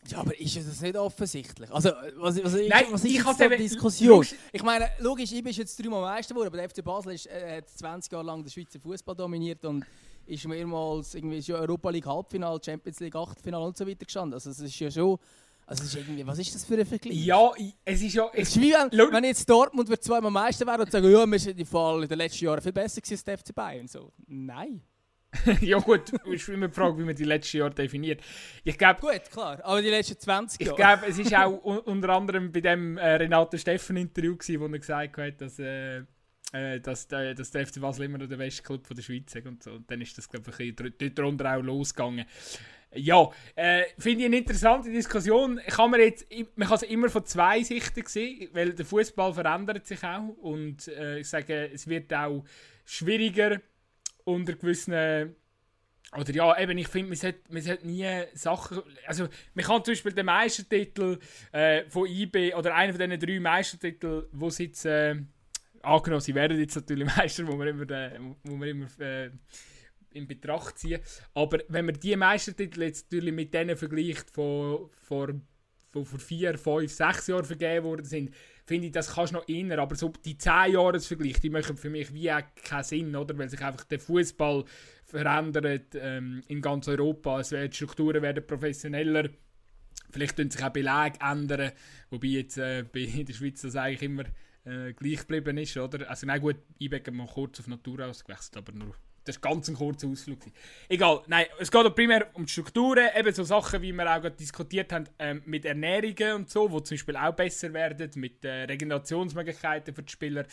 Ja, 0.09 0.19
aber 0.19 0.39
ist 0.39 0.57
das 0.57 0.81
nicht 0.83 0.97
offensichtlich? 0.97 1.71
Also, 1.73 1.91
was, 2.17 2.43
was, 2.45 2.53
Nein, 2.55 2.85
was 2.91 3.05
ist 3.05 3.11
ich 3.11 3.25
jetzt 3.25 3.59
Diskussion? 3.59 4.09
logisch- 4.19 4.35
Ich 4.53 4.63
meine, 4.63 4.89
logisch, 5.01 5.33
ich 5.33 5.43
bin 5.43 5.53
jetzt 5.53 5.83
dreimal 5.83 6.01
Meister 6.03 6.33
geworden, 6.35 6.49
aber 6.49 6.59
der 6.59 6.69
FC 6.71 6.85
Basel 6.85 7.13
ist, 7.15 7.27
äh, 7.27 7.57
hat 7.59 7.69
20 7.69 8.13
Jahre 8.13 8.25
lang 8.25 8.43
den 8.45 8.51
Schweizer 8.51 8.79
Fußball 8.79 9.17
dominiert 9.17 9.65
und 9.65 9.85
ist 10.27 10.47
mehrmals 10.47 11.15
irgendwie 11.15 11.39
ist 11.39 11.49
ja 11.49 11.57
Europa 11.57 11.91
League 11.91 12.07
Halbfinale, 12.07 12.61
Champions 12.65 13.01
League 13.01 13.17
Achtelfinale 13.17 13.65
und 13.65 13.77
so 13.77 13.87
weiter 13.87 14.05
gestanden. 14.05 14.35
Also 14.35 14.51
es 14.51 14.61
ist 14.61 14.79
ja 14.79 14.91
schon, 14.91 15.19
also 15.67 15.83
es 15.83 15.89
ist 15.91 15.97
irgendwie, 15.97 16.25
was 16.27 16.39
ist 16.39 16.55
das 16.55 16.65
für 16.65 16.79
ein 16.79 16.87
Vergleich? 16.87 17.17
Ja, 17.17 17.51
es 17.85 18.01
ist 18.01 18.15
ja. 18.15 18.31
Es 18.33 18.49
Es, 18.51 18.57
ist 18.57 18.63
wie 18.63 18.73
wenn, 18.73 19.13
wenn 19.13 19.25
jetzt 19.25 19.49
Dortmund 19.51 19.89
wird 19.89 20.03
zweimal 20.03 20.31
Meister 20.31 20.65
wäre 20.67 20.83
und 20.83 20.93
sagen, 20.93 21.11
ja, 21.11 21.27
wir 21.27 21.39
sind 21.39 21.59
im 21.59 21.67
Fall 21.67 22.03
in 22.05 22.09
den 22.09 22.19
letzten 22.19 22.45
Jahren 22.45 22.63
viel 22.63 22.73
besser 22.73 23.01
gewesen 23.01 23.15
als 23.15 23.25
der 23.25 23.39
FC 23.39 23.55
Bayern. 23.55 23.89
So, 23.89 24.13
nein. 24.29 24.83
ja, 25.61 25.79
gut, 25.79 26.11
ist 26.27 26.49
immer 26.49 26.69
die 26.69 26.75
Frage, 26.75 26.99
wie 26.99 27.03
man 27.05 27.15
die 27.15 27.25
letzten 27.25 27.59
Jahre 27.59 27.75
definiert. 27.75 28.23
Ich 28.65 28.79
glaube, 28.79 29.01
Gut, 29.01 29.31
klar, 29.31 29.61
aber 29.65 29.83
die 29.83 29.89
letzten 29.91 30.19
20 30.19 30.61
ich 30.61 30.67
Jahre. 30.69 30.77
glaube, 30.77 31.07
es 31.09 31.19
ist 31.19 31.35
auch 31.35 31.63
un 31.65 31.79
unter 31.81 32.11
anderem 32.11 32.53
bei 32.53 32.61
dem 32.61 32.97
äh, 32.97 33.17
Renato 33.17 33.59
Steffen 33.59 33.97
Interview 33.97 34.37
gewesen, 34.37 34.61
wo 34.61 34.67
er 34.67 34.79
gesagt 34.79 35.19
hat, 35.19 35.41
dass, 35.41 35.59
äh, 35.59 36.05
äh, 36.53 36.81
dass, 36.81 37.09
der, 37.09 37.35
dass 37.35 37.51
der 37.51 37.67
FC 37.67 37.81
Basel 37.81 38.05
immer 38.05 38.19
noch 38.19 38.29
der 38.29 38.37
beste 38.37 38.63
Club 38.63 38.87
von 38.87 38.97
der 38.97 39.03
Schweiz 39.03 39.35
ist 39.35 39.47
und 39.47 39.63
so. 39.63 39.73
Und 39.73 39.91
dann 39.91 40.01
ist 40.01 40.17
das 40.17 40.29
glaube 40.29 40.51
ich 40.59 40.75
dort 40.77 41.19
drunter 41.19 41.57
auch 41.57 41.63
losgegangen. 41.63 42.25
Ja, 42.97 43.31
äh, 43.55 43.85
finde 43.99 44.21
ich 44.21 44.27
eine 44.27 44.39
interessante 44.39 44.91
Diskussion. 44.91 45.61
Kann 45.67 45.91
man, 45.91 46.01
jetzt, 46.01 46.27
man 46.57 46.69
kann 46.69 46.77
es 46.77 46.83
immer 46.83 47.09
von 47.09 47.25
zwei 47.25 47.63
Sichten 47.63 48.05
sehen, 48.07 48.49
weil 48.53 48.73
der 48.73 48.85
Fußball 48.85 49.33
verändert 49.35 49.87
sich 49.87 50.03
auch 50.03 50.29
und 50.41 50.89
äh, 50.89 51.21
ich 51.21 51.29
sage, 51.29 51.71
es 51.73 51.87
wird 51.89 52.13
auch 52.13 52.45
schwieriger 52.85 53.61
unter 54.25 54.55
gewissen 54.55 55.35
oder 56.17 56.33
ja, 56.33 56.59
eben, 56.59 56.79
ich 56.79 56.89
finde, 56.89 57.09
man 57.09 57.17
sollte, 57.17 57.41
man 57.53 57.63
sollte 57.63 57.87
nie 57.87 58.09
Sachen. 58.35 58.81
Also, 59.07 59.29
man 59.55 59.65
kann 59.65 59.85
zum 59.85 59.93
Beispiel 59.93 60.13
den 60.13 60.27
Meistertitel 60.27 61.19
äh, 61.53 61.85
von 61.91 62.07
IB 62.07 62.55
oder 62.55 62.75
einen 62.75 62.93
von 62.93 63.11
diesen 63.11 63.21
drei 63.21 63.41
Meistertiteln, 63.41 64.25
wo 64.33 64.49
sie 64.51 64.65
jetzt. 64.65 64.85
Äh, 64.87 65.17
angenommen, 65.83 66.21
sie 66.21 66.35
werden 66.35 66.59
jetzt 66.59 66.77
natürlich 66.77 67.07
Meister, 67.17 67.47
wo 67.47 67.57
man 67.57 67.69
immer, 67.69 67.91
äh, 67.91 68.19
wo 68.45 68.57
man 68.57 68.69
immer 68.69 68.87
äh, 69.01 69.31
in 70.17 70.27
Betracht 70.27 70.79
ziehen. 70.79 71.01
Aber 71.35 71.59
wenn 71.69 71.87
man 71.87 72.01
die 72.01 72.17
Meistertitel 72.17 72.83
jetzt 72.83 73.11
natürlich 73.11 73.35
mit 73.35 73.55
denen 73.55 73.77
vergleicht, 73.77 74.31
von 74.31 74.91
vor, 74.93 75.29
von 75.91 76.05
vor 76.05 76.19
vier, 76.19 76.59
fünf, 76.59 76.93
sechs 76.93 77.27
Jahren 77.27 77.45
vergeben 77.45 77.85
worden 77.85 78.05
sind, 78.05 78.35
finde 78.65 78.89
ich, 78.89 78.93
das 78.93 79.15
kannst 79.15 79.33
du 79.33 79.39
noch 79.39 79.49
eher. 79.49 79.79
Aber 79.79 79.95
so 79.95 80.13
die 80.25 80.37
10 80.37 80.73
Jahresvergleich, 80.73 81.41
die 81.41 81.51
machen 81.51 81.77
für 81.77 81.91
mich 81.91 82.13
wie 82.13 82.31
auch 82.31 82.43
keinen 82.65 82.85
Sinn, 82.85 83.17
oder? 83.17 83.37
Weil 83.39 83.49
sich 83.49 83.63
einfach 83.63 83.85
der 83.85 84.01
Fußball 84.01 84.65
verändert 85.05 85.95
ähm, 85.95 86.43
in 86.49 86.61
ganz 86.61 86.89
Europa. 86.89 87.41
Es 87.41 87.53
werden, 87.53 87.71
die 87.71 87.77
Strukturen 87.77 88.23
werden 88.23 88.47
professioneller. 88.47 89.31
Vielleicht 90.11 90.37
tun 90.37 90.51
sich 90.51 90.63
auch 90.63 90.71
Belege 90.71 91.19
ändern, 91.21 91.73
wobei 92.11 92.29
jetzt 92.29 92.59
äh, 92.59 92.81
in 92.81 93.27
der 93.27 93.33
Schweiz 93.33 93.63
das 93.63 93.77
eigentlich 93.77 94.03
immer 94.03 94.25
äh, 94.65 94.93
gleich 94.93 95.21
geblieben 95.21 95.59
ist, 95.59 95.77
oder? 95.77 96.09
Also 96.09 96.27
nein, 96.27 96.41
gut, 96.41 96.57
IBEC 96.81 97.07
hat 97.07 97.15
mal 97.15 97.27
kurz 97.27 97.61
auf 97.61 97.67
Natur 97.67 98.07
ausgewechselt, 98.07 98.57
aber 98.57 98.73
nur 98.73 98.95
das 99.27 99.43
war 99.43 99.53
ganz 99.53 99.69
ein 99.69 99.75
kurzer 99.75 100.09
Ausflug. 100.09 100.39
Egal, 100.89 101.23
nein, 101.27 101.47
es 101.59 101.71
geht 101.71 101.95
primär 101.95 102.29
um 102.35 102.47
die 102.47 102.53
Strukturen, 102.53 103.09
eben 103.17 103.35
so 103.35 103.45
Sachen, 103.45 103.83
wie 103.83 103.93
wir 103.93 104.05
auch 104.05 104.21
gerade 104.21 104.37
diskutiert 104.37 104.93
haben, 104.93 105.09
ähm, 105.19 105.43
mit 105.45 105.65
Ernährungen 105.65 106.35
und 106.37 106.51
so, 106.51 106.71
wo 106.71 106.81
zum 106.81 106.97
Beispiel 106.97 107.17
auch 107.17 107.35
besser 107.35 107.73
werden, 107.73 108.11
mit 108.15 108.45
äh, 108.45 108.65
Regenerationsmöglichkeiten 108.65 109.95
für 109.95 110.03
die 110.03 110.13
Spieler. 110.13 110.47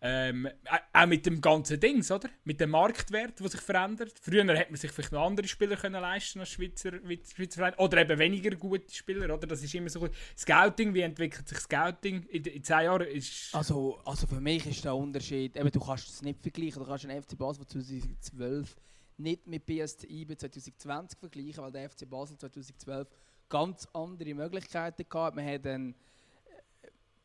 Ähm, 0.00 0.48
au- 0.68 1.02
auch 1.02 1.06
mit 1.06 1.24
dem 1.26 1.40
ganzen 1.40 1.80
Dings, 1.80 2.10
oder? 2.10 2.28
Mit 2.44 2.60
dem 2.60 2.70
Marktwert, 2.70 3.40
der 3.40 3.48
sich 3.48 3.60
verändert. 3.60 4.12
Früher 4.20 4.44
hätte 4.54 4.70
man 4.70 4.78
sich 4.80 4.90
vielleicht 4.92 5.12
noch 5.12 5.24
andere 5.24 5.48
Spieler 5.48 5.76
können 5.76 6.00
leisten 6.00 6.40
als 6.40 6.50
Schweizer, 6.50 6.92
Schweizer 7.34 7.56
Vereine. 7.56 7.76
Oder 7.78 7.98
eben 8.02 8.18
weniger 8.18 8.54
gute 8.56 8.92
Spieler, 8.94 9.34
oder? 9.34 9.46
Das 9.46 9.62
ist 9.62 9.74
immer 9.74 9.88
so. 9.88 10.08
Scouting, 10.36 10.92
wie 10.94 11.00
entwickelt 11.00 11.48
sich 11.48 11.58
Scouting 11.58 12.22
in, 12.28 12.44
in 12.44 12.62
10 12.62 12.84
Jahren? 12.84 13.06
Ist, 13.06 13.54
Also, 13.54 13.98
also 14.04 14.26
für 14.26 14.40
mich 14.40 14.66
ist 14.66 14.84
der 14.84 14.94
Unterschied, 14.94 15.56
eben, 15.56 15.70
du 15.70 15.80
kannst 15.80 16.08
es 16.08 16.22
nicht 16.22 16.40
vergleichen, 16.42 16.82
du 16.82 16.88
kannst 16.88 17.04
den 17.04 17.22
FC 17.22 17.36
Basel 17.38 17.64
von 17.64 17.82
2012 17.82 18.76
nicht 19.18 19.46
mit 19.46 19.64
BSC 19.64 20.06
IB 20.08 20.36
2020 20.36 21.18
vergleichen, 21.18 21.62
weil 21.64 21.72
der 21.72 21.88
FC 21.88 22.08
Basel 22.08 22.36
2012 22.36 23.08
ganz 23.48 23.88
andere 23.94 24.34
Möglichkeiten 24.34 25.06
gehabt. 25.08 25.36
Man 25.36 25.46
hat 25.46 25.64
man 25.64 25.94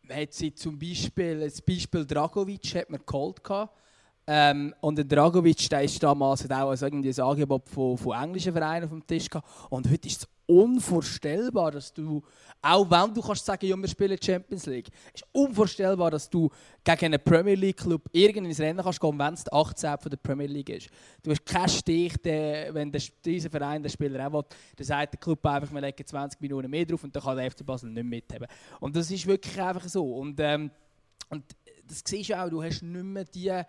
hat 0.10 0.34
sie 0.34 0.54
zum 0.54 0.78
Beispiel, 0.78 1.40
das 1.40 1.62
Beispiel 1.62 2.06
Dragovic 2.06 2.76
hat 2.76 2.90
man 2.90 3.02
geholt 3.06 3.44
gehabt. 3.44 3.78
Ähm, 4.28 4.74
und 4.82 4.98
der 4.98 5.06
Dragovic, 5.06 5.70
der 5.70 5.84
ist 5.84 6.02
damals 6.02 6.44
hat 6.44 6.52
auch 6.52 6.70
also 6.70 6.86
ein 6.86 7.20
Angebot 7.20 7.68
von, 7.68 7.98
von 7.98 8.22
englischen 8.22 8.54
Vereinen 8.54 8.86
auf 8.86 8.92
dem 8.92 9.06
Tisch 9.06 9.30
gehabt. 9.30 9.48
Und 9.70 9.90
heute 9.90 10.08
ist 10.08 10.22
es 10.22 10.28
unvorstellbar, 10.46 11.72
dass 11.72 11.94
du, 11.94 12.22
auch 12.62 12.90
wenn 12.90 13.14
du 13.14 13.22
kannst 13.22 13.46
sagen, 13.46 13.66
ja, 13.66 13.76
wir 13.76 13.88
spielen 13.88 14.18
Champions 14.22 14.66
League, 14.66 14.90
ist 15.14 15.26
unvorstellbar, 15.32 16.12
dass 16.12 16.30
du 16.30 16.50
gegen 16.84 17.06
einen 17.06 17.24
Premier 17.24 17.56
League 17.56 17.78
Club 17.78 18.04
irgendein 18.12 18.54
Rennen 18.54 18.84
kannst 18.84 19.00
gehen, 19.00 19.18
wenn 19.18 19.34
es 19.34 19.44
der 19.46 19.54
18 19.54 19.98
von 19.98 20.10
der 20.10 20.18
Premier 20.18 20.48
League 20.48 20.70
ist. 20.70 20.90
Du 21.24 21.32
hast 21.32 21.46
keinen 21.46 21.70
Stich, 21.70 22.14
wenn 22.24 22.92
der, 22.92 23.02
dieser 23.24 23.50
Verein 23.50 23.82
den 23.82 23.90
Spieler 23.90 24.28
auch 24.28 24.34
will, 24.34 24.44
dann 24.76 24.86
sagt 24.86 25.14
der 25.14 25.20
Club 25.20 25.46
einfach, 25.46 25.74
wir 25.74 25.82
legen 25.82 26.06
20 26.06 26.42
Minuten 26.42 26.70
mehr 26.70 26.86
drauf 26.86 27.04
und 27.04 27.16
dann 27.16 27.24
kann 27.24 27.38
der 27.38 27.50
FC 27.50 27.66
Basel 27.66 27.90
nicht 27.90 28.04
mitheben. 28.04 28.48
Und 28.80 28.96
das 28.96 29.10
ist 29.10 29.26
wirklich 29.26 29.60
einfach 29.60 29.88
so. 29.88 30.18
Und, 30.18 30.40
ähm, 30.42 30.70
und 31.30 31.46
das 31.88 32.04
siehst 32.06 32.30
du 32.30 32.40
auch, 32.42 32.50
du 32.50 32.62
hast 32.62 32.82
nicht 32.82 33.04
mehr 33.04 33.24
die 33.24 33.64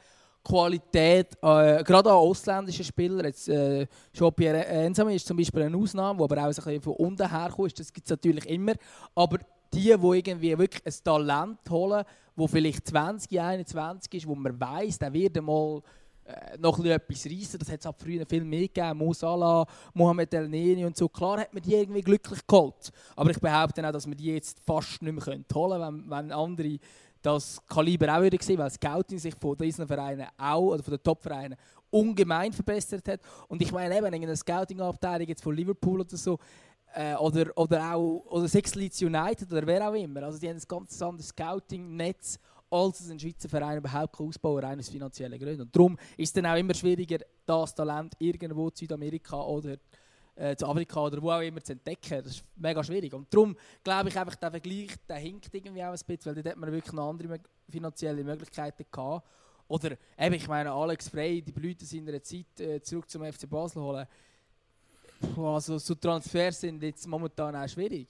Qualität, 0.44 1.34
äh, 1.42 1.82
gerade 1.84 2.10
an 2.10 2.16
ausländischen 2.16 2.84
Spielern. 2.84 3.26
Jetzt, 3.26 3.48
äh, 3.48 3.86
Jean-Pierre 4.12 4.66
Ensame 4.66 5.14
ist 5.14 5.26
zum 5.26 5.36
Beispiel 5.36 5.62
eine 5.62 5.76
Ausnahme, 5.76 6.18
wo 6.18 6.24
aber 6.24 6.38
auch 6.38 6.66
ein 6.66 6.80
von 6.80 6.94
unten 6.94 7.30
herkommt. 7.30 7.78
Das 7.78 7.92
gibt 7.92 8.06
es 8.06 8.10
natürlich 8.10 8.46
immer. 8.46 8.74
Aber 9.14 9.38
die, 9.72 9.80
die 9.80 9.90
irgendwie 9.90 10.58
wirklich 10.58 10.84
ein 10.84 11.04
Talent 11.04 11.58
holen, 11.70 12.04
wo 12.36 12.46
vielleicht 12.46 12.86
20, 12.88 13.40
21 13.40 14.14
ist, 14.14 14.26
wo 14.26 14.34
man 14.34 14.60
weiß, 14.60 14.98
der 14.98 15.12
wird 15.12 15.38
einmal 15.38 15.82
äh, 16.24 16.56
noch 16.58 16.78
etwas 16.84 17.26
reissen. 17.26 17.58
Das 17.58 17.70
hat 17.70 17.80
es 17.80 17.86
ab 17.86 17.96
früher 18.00 18.24
viel 18.26 18.44
mehr 18.44 18.68
gegeben. 18.68 18.98
Mo 18.98 19.12
Salah, 19.12 19.66
Mohamed 19.94 20.34
El 20.34 20.48
Neni 20.48 20.84
und 20.84 20.96
so. 20.96 21.08
Klar 21.08 21.40
hat 21.40 21.54
man 21.54 21.62
die 21.62 21.74
irgendwie 21.74 22.02
glücklich 22.02 22.46
geholt. 22.46 22.90
Aber 23.16 23.30
ich 23.30 23.40
behaupte 23.40 23.86
auch, 23.86 23.92
dass 23.92 24.06
man 24.06 24.16
die 24.16 24.32
jetzt 24.32 24.60
fast 24.64 25.02
nicht 25.02 25.14
mehr 25.14 25.24
holen 25.24 25.44
können, 25.48 26.04
wenn, 26.08 26.10
wenn 26.10 26.32
andere 26.32 26.78
das 27.22 27.60
Kaliber 27.66 28.16
auch 28.16 28.22
wieder 28.22 28.36
gesehen, 28.36 28.58
weil 28.58 28.70
Scouting 28.70 29.18
sich 29.18 29.34
von 29.34 29.56
diesen 29.56 29.86
Vereinen 29.86 30.26
auch, 30.36 30.72
oder 30.72 30.82
von 30.82 30.94
den 30.94 31.02
Top-Vereinen, 31.02 31.56
ungemein 31.90 32.52
verbessert 32.52 33.06
hat. 33.08 33.20
Und 33.48 33.62
ich 33.62 33.72
meine 33.72 33.96
eben, 33.96 34.06
eine 34.06 34.36
Scouting-Abteilung 34.36 35.28
jetzt 35.28 35.42
von 35.42 35.54
Liverpool 35.54 36.00
oder 36.00 36.16
so, 36.16 36.38
Äh, 36.94 37.14
oder, 37.16 37.50
oder 37.56 37.94
auch 37.94 38.22
oder 38.28 38.46
Six 38.46 38.74
Leeds 38.74 39.00
United 39.00 39.50
oder 39.50 39.66
wer 39.66 39.88
auch 39.88 39.94
immer. 39.94 40.24
Also 40.24 40.38
die 40.38 40.46
haben 40.46 40.58
ein 40.58 40.68
ganz 40.68 41.00
anderes 41.00 41.28
Scouting-Netz, 41.28 42.38
als 42.70 43.00
es 43.00 43.10
ein 43.10 43.18
Schweizer 43.18 43.48
Verein 43.48 43.78
überhaupt 43.78 44.20
ausbauen 44.20 44.60
kann, 44.60 44.70
rein 44.72 44.78
aus 44.78 44.90
finanziellen 44.90 45.38
Gründen. 45.38 45.62
Und 45.62 45.74
darum 45.74 45.96
ist 46.18 46.28
es 46.28 46.32
dann 46.34 46.44
auch 46.44 46.58
immer 46.58 46.74
schwieriger, 46.74 47.24
das 47.46 47.74
Talent 47.74 48.12
irgendwo 48.18 48.68
in 48.68 48.76
Südamerika 48.76 49.40
oder 49.40 49.78
äh, 50.34 50.56
zu 50.56 50.66
Afrika 50.66 51.00
oder 51.00 51.20
wo 51.20 51.30
auch 51.30 51.40
immer 51.40 51.62
zu 51.62 51.72
entdecken. 51.72 52.22
Das 52.22 52.36
ist 52.36 52.44
mega 52.56 52.82
schwierig. 52.82 53.12
Und 53.12 53.32
darum 53.32 53.56
glaube 53.82 54.08
ich 54.08 54.18
einfach, 54.18 54.34
der 54.36 54.50
Vergleich 54.50 54.90
der 55.08 55.16
hinkt 55.16 55.52
irgendwie 55.52 55.82
auch 55.82 55.92
ein 55.92 55.92
bisschen, 55.92 56.26
weil 56.26 56.34
dort 56.34 56.48
hat 56.48 56.56
man 56.56 56.72
wirklich 56.72 56.92
noch 56.92 57.10
andere 57.10 57.40
finanzielle 57.68 58.24
Möglichkeiten 58.24 58.84
gehabt. 58.90 59.26
Oder 59.68 59.96
eben, 60.18 60.34
ich 60.34 60.48
meine, 60.48 60.72
Alex 60.72 61.08
Frey, 61.08 61.40
die 61.40 61.52
Blüte 61.52 61.84
seiner 61.84 62.22
Zeit 62.22 62.60
äh, 62.60 62.80
zurück 62.82 63.08
zum 63.08 63.24
FC 63.24 63.48
Basel 63.48 63.82
holen 63.82 64.06
also 65.36 65.78
so 65.78 65.94
Transfers 65.94 66.60
sind 66.60 66.82
jetzt 66.82 67.06
momentan 67.06 67.54
auch 67.54 67.68
schwierig 67.68 68.08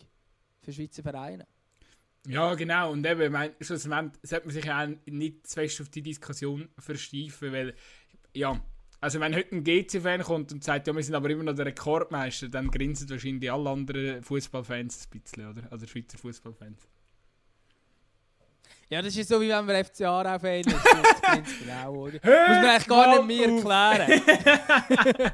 für 0.63 0.73
Schweizer 0.73 1.03
Vereine. 1.03 1.47
Ja, 2.27 2.55
genau. 2.55 2.93
Und 2.93 3.05
eben, 3.07 3.33
mein, 3.33 3.53
schlussendlich 3.61 4.13
sollte 4.23 4.47
man 4.47 4.55
sich 4.55 4.73
auch 4.73 4.89
nicht 5.07 5.47
zu 5.47 5.55
fest 5.55 5.81
auf 5.81 5.89
die 5.89 6.03
Diskussion 6.03 6.69
versteifen, 6.79 7.53
weil, 7.53 7.75
ja, 8.33 8.61
also 9.03 9.19
wenn 9.19 9.35
heute 9.35 9.57
ein 9.57 9.65
GC-Fan 9.65 10.23
kommt 10.23 10.53
und 10.53 10.63
sagt, 10.63 10.87
ja, 10.87 10.95
wir 10.95 11.03
sind 11.03 11.17
aber 11.17 11.29
immer 11.29 11.43
noch 11.43 11.55
der 11.55 11.67
Rekordmeister, 11.67 12.49
dann 12.49 12.71
grinsen 12.71 13.11
wahrscheinlich 13.11 13.51
alle 13.51 13.69
anderen 13.69 14.23
Fußballfans 14.23 15.09
ein 15.13 15.21
bisschen, 15.21 15.51
oder? 15.51 15.63
Also 15.73 15.89
Schweizer 15.89 16.19
Fußballfans. 16.19 16.89
Ja, 18.89 19.03
das 19.03 19.17
ist 19.17 19.29
so, 19.29 19.41
wie 19.41 19.49
wenn 19.49 19.67
wir 19.67 19.85
FC 19.85 20.03
Aarau 20.03 20.37
ist. 20.37 20.69
genau, 21.61 21.95
oder? 21.95 22.13
Muss 22.13 22.23
man 22.23 22.65
eigentlich 22.65 22.87
gar 22.87 23.25
nicht 23.25 23.27
mehr 23.27 23.49
erklären. 23.49 24.23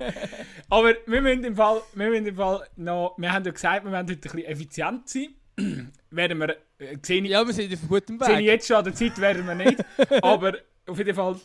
Aber 0.70 0.94
wir 1.04 1.20
müssen, 1.20 1.44
im 1.44 1.56
Fall, 1.56 1.82
wir 1.92 2.08
müssen 2.08 2.26
im 2.26 2.36
Fall 2.36 2.66
noch... 2.76 3.16
Wir 3.18 3.32
haben 3.32 3.44
ja 3.44 3.50
gesagt, 3.50 3.84
wir 3.84 3.92
wollen 3.92 4.08
heute 4.08 4.12
ein 4.12 4.20
bisschen 4.20 4.44
effizient 4.44 5.08
sein. 5.08 5.28
werden 6.10 6.38
wir... 6.38 6.56
Äh, 6.78 7.18
ja, 7.26 7.46
wir 7.46 7.52
sind 7.52 7.74
auf 7.74 7.80
gutem 7.86 8.18
Weg. 8.18 8.28
Sehe 8.28 8.38
ich 8.38 8.46
jetzt 8.46 8.66
schon 8.66 8.76
an 8.76 8.84
der 8.84 8.94
Zeit, 8.94 9.18
werden 9.18 9.46
wir 9.46 9.54
nicht. 9.56 9.84
Aber 10.22 10.54
auf 10.86 10.96
jeden 10.96 11.14
Fall... 11.14 11.36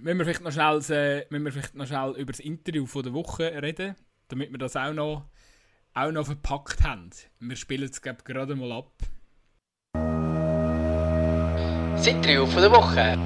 Müssen 0.00 0.18
wir 0.18 0.24
vielleicht 0.24 0.42
noch 0.42 0.52
schnell, 0.52 0.80
äh, 0.90 1.26
müssen 1.30 1.44
wir 1.44 1.52
vielleicht 1.52 1.74
noch 1.74 1.86
schnell 1.86 2.14
über 2.16 2.32
das 2.32 2.40
Interview 2.40 2.86
von 2.86 3.02
der 3.02 3.12
Woche 3.12 3.62
reden, 3.62 3.94
damit 4.28 4.50
wir 4.50 4.58
das 4.58 4.76
auch 4.76 4.92
noch, 4.92 5.24
auch 5.94 6.10
noch 6.10 6.26
verpackt 6.26 6.82
haben. 6.84 7.10
Wir 7.40 7.56
spielen 7.56 7.88
es 7.88 8.02
gerade 8.02 8.54
mal 8.54 8.72
ab. 8.72 8.92
Interview 12.06 12.44
von 12.46 12.60
der 12.60 12.70
Woche. 12.70 13.18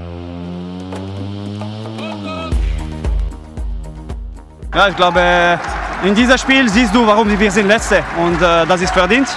Ja, 4.74 4.88
ich 4.88 4.96
glaube, 4.96 5.58
in 6.04 6.14
diesem 6.14 6.38
Spiel 6.38 6.68
siehst 6.68 6.94
du, 6.94 7.06
warum 7.06 7.38
wir 7.38 7.50
sind 7.50 7.66
Letzte 7.66 8.04
und 8.18 8.36
äh, 8.36 8.66
das 8.66 8.80
ist 8.80 8.92
verdient. 8.92 9.28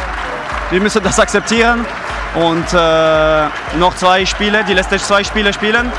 Wir 0.69 0.79
müssen 0.79 1.01
das 1.03 1.19
akzeptieren 1.19 1.85
und 2.35 2.73
äh, 2.73 3.47
noch 3.77 3.95
zwei 3.95 4.25
Spiele, 4.25 4.63
die 4.63 4.73
letzten 4.73 4.99
zwei 4.99 5.23
Spiele 5.23 5.51
spielen. 5.53 5.91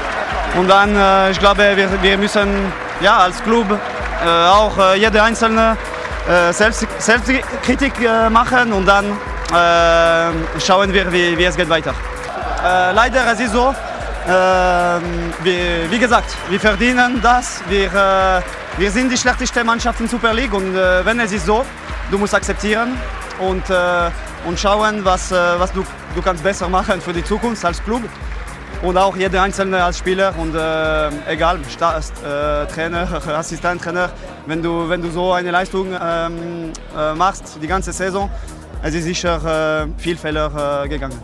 Und 0.57 0.69
dann, 0.69 0.95
äh, 0.95 1.31
ich 1.31 1.39
glaube, 1.39 1.77
wir, 1.77 2.03
wir 2.03 2.19
müssen 2.19 2.73
ja, 3.01 3.19
als 3.19 3.43
Club 3.43 3.67
äh, 3.71 4.29
auch 4.29 4.77
äh, 4.79 4.99
jede 4.99 5.23
einzelne 5.23 5.77
Selbst, 6.53 6.87
Selbstkritik 6.99 7.95
machen 8.31 8.73
und 8.73 8.87
dann 8.87 9.07
schauen 10.65 10.93
wir, 10.93 11.13
wie, 11.13 11.37
wie 11.37 11.45
es 11.45 11.57
geht 11.57 11.69
weiter. 11.69 11.93
Leider 12.95 13.33
es 13.33 13.41
ist 13.41 13.53
so, 13.53 13.75
äh, 14.29 14.31
wie, 15.43 15.91
wie, 15.91 15.99
gesagt, 15.99 16.37
wir 16.49 16.61
verdienen 16.61 17.21
das. 17.21 17.61
Wir, 17.69 17.91
wir 18.79 18.91
sind 18.93 19.11
die 19.11 19.17
schlechteste 19.17 19.65
Mannschaft 19.65 19.99
in 19.99 20.07
Super 20.07 20.33
League 20.33 20.55
und 20.55 20.73
wenn 20.77 21.19
es 21.19 21.33
ist 21.33 21.47
so, 21.47 21.65
du 22.13 22.19
musst 22.19 22.37
akzeptieren 22.37 22.97
und, 23.41 23.65
und 24.47 24.61
schauen, 24.61 25.05
was, 25.05 25.33
was 25.33 25.73
du, 25.73 25.85
du 26.15 26.23
kannst 26.23 26.45
besser 26.45 26.69
machen 26.69 27.01
für 27.01 27.13
die 27.13 27.25
Zukunft 27.25 27.65
als 27.65 27.83
Club 27.83 28.03
und 28.81 28.97
auch 28.97 29.16
jeder 29.16 29.43
Einzelne 29.43 29.85
als 29.85 29.99
Spieler 29.99 30.35
und 30.39 30.55
äh, 30.55 31.33
egal, 31.33 31.62
Star, 31.64 31.99
äh, 31.99 32.66
Trainer, 32.66 33.11
Assistenttrainer, 33.29 34.12
wenn 34.47 34.62
du, 34.62 34.89
wenn 34.89 35.03
du 35.03 35.11
so 35.11 35.33
eine 35.33 35.51
Leistung 35.51 35.89
ähm, 36.01 36.73
äh, 36.97 37.14
machst, 37.14 37.59
die 37.62 37.66
ganze 37.66 37.93
Saison, 37.93 38.31
es 38.83 38.95
ist 38.95 39.05
sicher 39.05 39.89
viel 39.97 40.16
Fehler 40.16 40.89
gegangen. 40.89 41.16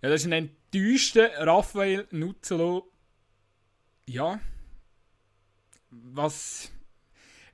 Ja, 0.00 0.08
das 0.08 0.22
ist 0.22 0.32
ein 0.32 0.32
enttäuschter 0.72 1.28
Raphael 1.46 2.06
Nuzzolo. 2.10 2.90
Ja. 4.06 4.40
Was, 5.90 6.70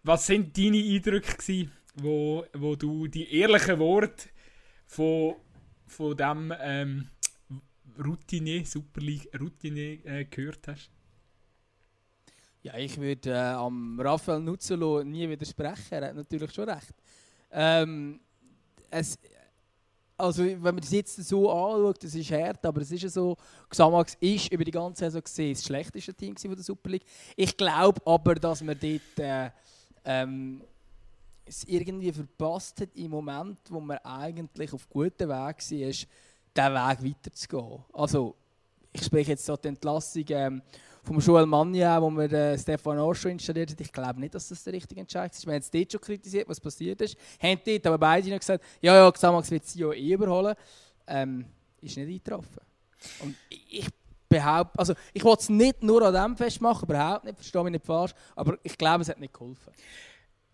was 0.04 0.26
sind 0.26 0.56
deine 0.56 0.78
Eindrücke 0.78 1.36
gewesen, 1.36 1.72
wo, 1.96 2.44
wo 2.54 2.76
du 2.76 3.08
die 3.08 3.32
ehrlichen 3.34 3.78
Worte 3.80 4.28
von, 4.86 5.34
von 5.86 6.16
dem 6.16 6.54
ähm, 6.60 7.08
Routine, 7.98 8.64
Super 8.64 9.00
League 9.00 9.28
Routine 9.38 9.98
äh, 10.04 10.24
gehört 10.24 10.66
hast? 10.68 10.90
Ja, 12.62 12.76
ich 12.76 12.98
würde 12.98 13.30
äh, 13.30 13.54
am 13.54 14.00
Raphael 14.00 14.40
Nuzzolo 14.40 15.04
nie 15.04 15.28
widersprechen. 15.28 15.92
Er 15.92 16.08
hat 16.08 16.16
natürlich 16.16 16.52
schon 16.52 16.68
recht. 16.68 16.94
Ähm, 17.52 18.18
es, 18.90 19.18
also 20.16 20.44
wenn 20.44 20.60
man 20.60 20.78
das 20.78 20.90
jetzt 20.90 21.16
so 21.16 21.50
anschaut, 21.50 22.02
das 22.02 22.14
ist 22.14 22.30
hart, 22.32 22.64
aber 22.64 22.80
es 22.80 22.90
ist 22.90 23.02
ja 23.02 23.08
so, 23.08 23.36
Xamax 23.68 24.16
ist 24.20 24.50
über 24.50 24.64
die 24.64 24.70
ganze 24.70 25.04
Saison 25.04 25.22
gesehen 25.22 25.54
das 25.54 25.64
schlechteste 25.64 26.14
Team 26.14 26.36
von 26.36 26.54
der 26.54 26.64
Super 26.64 26.90
League. 26.90 27.04
Ich 27.36 27.56
glaube 27.56 28.00
aber, 28.04 28.34
dass 28.34 28.62
man 28.62 28.78
dort 28.80 29.18
äh, 29.18 29.50
ähm, 30.04 30.62
es 31.44 31.64
irgendwie 31.64 32.12
verpasst 32.12 32.80
hat 32.80 32.88
im 32.94 33.10
Moment, 33.12 33.58
wo 33.68 33.78
man 33.78 33.98
eigentlich 33.98 34.72
auf 34.72 34.88
gutem 34.88 35.28
Weg 35.28 35.28
war, 35.28 35.54
diesen 36.56 36.74
Weg 36.74 37.14
weiterzugehen. 37.14 37.84
Also 37.92 38.34
ich 38.92 39.04
spreche 39.04 39.32
jetzt 39.32 39.44
so 39.44 39.56
die 39.56 39.68
Entlassung 39.68 40.24
ähm, 40.28 40.62
vom 41.02 41.20
Joel 41.20 41.46
Manja, 41.46 42.00
wo 42.02 42.10
wir 42.10 42.32
äh, 42.32 42.58
Stefan 42.58 42.98
Osho 42.98 43.28
installiert 43.28 43.70
hat, 43.70 43.80
ich 43.80 43.92
glaube 43.92 44.20
nicht, 44.20 44.34
dass 44.34 44.48
das 44.48 44.64
der 44.64 44.72
richtige 44.72 45.00
Entscheid 45.00 45.32
ist. 45.32 45.46
Wir 45.46 45.54
haben 45.54 45.60
es 45.60 45.70
dort 45.70 45.92
schon 45.92 46.00
kritisiert, 46.00 46.48
was 46.48 46.60
passiert 46.60 47.00
ist. 47.00 47.16
Haben 47.40 47.60
dort 47.64 47.86
aber 47.86 47.98
beide 47.98 48.28
noch 48.30 48.38
gesagt, 48.38 48.64
ja, 48.80 48.96
ja, 48.96 49.10
Xamax 49.10 49.50
wird 49.50 49.64
sie 49.64 49.80
ja 49.80 49.92
eh 49.92 50.12
überholen. 50.12 50.56
Ähm, 51.06 51.46
ist 51.80 51.96
nicht 51.96 52.08
eingetroffen. 52.08 52.60
Und 53.20 53.36
ich 53.48 53.86
behaupte, 54.28 54.78
also 54.78 54.94
ich 55.12 55.24
will 55.24 55.36
es 55.38 55.48
nicht 55.48 55.82
nur 55.82 56.02
an 56.02 56.14
dem 56.14 56.36
festmachen, 56.36 56.88
überhaupt 56.88 57.24
nicht, 57.24 57.36
verstehe 57.36 57.62
mich 57.62 57.72
nicht 57.72 57.86
falsch, 57.86 58.12
aber 58.34 58.58
ich 58.62 58.76
glaube, 58.76 59.02
es 59.02 59.08
hat 59.08 59.20
nicht 59.20 59.32
geholfen. 59.32 59.72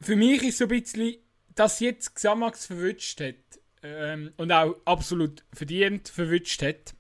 Für 0.00 0.16
mich 0.16 0.42
ist 0.42 0.58
so 0.58 0.64
ein 0.64 0.68
bisschen, 0.68 1.16
dass 1.54 1.80
jetzt 1.80 2.14
Xamax 2.14 2.66
verwünscht 2.66 3.20
hat 3.20 3.61
ähm, 3.82 4.32
und 4.36 4.52
auch 4.52 4.76
absolut 4.84 5.44
verdient 5.52 6.08
verwünscht 6.08 6.62
hat. 6.62 6.94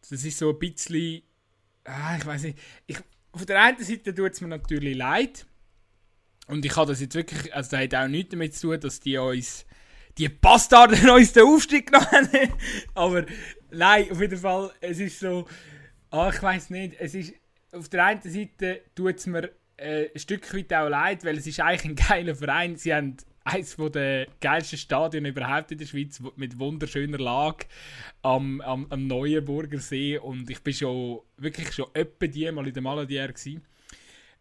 Das 0.00 0.24
ist 0.24 0.38
so 0.38 0.50
ein 0.50 0.58
bisschen 0.58 1.22
ah, 1.84 2.16
ich 2.16 2.26
weiß 2.26 2.42
nicht, 2.44 2.58
ich, 2.86 2.98
auf 3.32 3.46
der 3.46 3.60
einen 3.60 3.82
Seite 3.82 4.14
tut 4.14 4.32
es 4.32 4.40
mir 4.40 4.48
natürlich 4.48 4.96
leid. 4.96 5.46
Und 6.46 6.64
ich 6.64 6.76
habe 6.76 6.90
das 6.90 7.00
jetzt 7.00 7.14
wirklich, 7.14 7.54
also 7.54 7.70
das 7.70 7.80
hat 7.80 7.94
auch 7.94 8.08
nichts 8.08 8.30
damit 8.30 8.54
zu 8.54 8.68
tun, 8.68 8.80
dass 8.80 9.00
die 9.00 9.16
uns, 9.16 9.64
die 10.18 10.28
Bastarden 10.28 11.08
uns 11.10 11.32
den 11.32 11.44
Aufstieg 11.44 11.86
genommen 11.86 12.06
haben. 12.06 12.52
Aber 12.94 13.26
nein, 13.70 14.10
auf 14.10 14.20
jeden 14.20 14.38
Fall, 14.38 14.72
es 14.80 14.98
ist 14.98 15.20
so, 15.20 15.46
ah, 16.10 16.30
ich 16.32 16.42
weiß 16.42 16.70
nicht, 16.70 16.96
es 16.98 17.14
ist, 17.14 17.34
auf 17.72 17.88
der 17.88 18.04
einen 18.04 18.22
Seite 18.22 18.82
tut 18.94 19.16
es 19.16 19.26
mir 19.26 19.50
äh, 19.76 20.10
ein 20.14 20.18
Stück 20.18 20.54
weit 20.54 20.72
auch 20.74 20.88
leid, 20.88 21.24
weil 21.24 21.38
es 21.38 21.46
ist 21.46 21.60
eigentlich 21.60 21.84
ein 21.84 21.96
geiler 21.96 22.34
Verein. 22.36 22.76
Sie 22.76 22.94
haben 22.94 23.16
eines 23.44 23.76
der 23.76 24.26
geilsten 24.40 24.78
Stadien 24.78 25.26
überhaupt 25.26 25.70
in 25.70 25.78
der 25.78 25.86
Schweiz 25.86 26.20
mit 26.36 26.58
wunderschöner 26.58 27.18
Lage 27.18 27.66
am, 28.22 28.60
am, 28.62 28.86
am 28.90 29.06
Neuenburger 29.06 29.78
See. 29.78 30.18
Und 30.18 30.48
ich 30.50 30.62
bin 30.62 30.74
schon 30.74 31.20
wirklich 31.36 31.72
schon 31.72 31.86
etwa 31.92 32.26
die 32.26 32.50
mal 32.50 32.66
in 32.66 32.74
der 32.74 32.82
Maladier. 32.82 33.32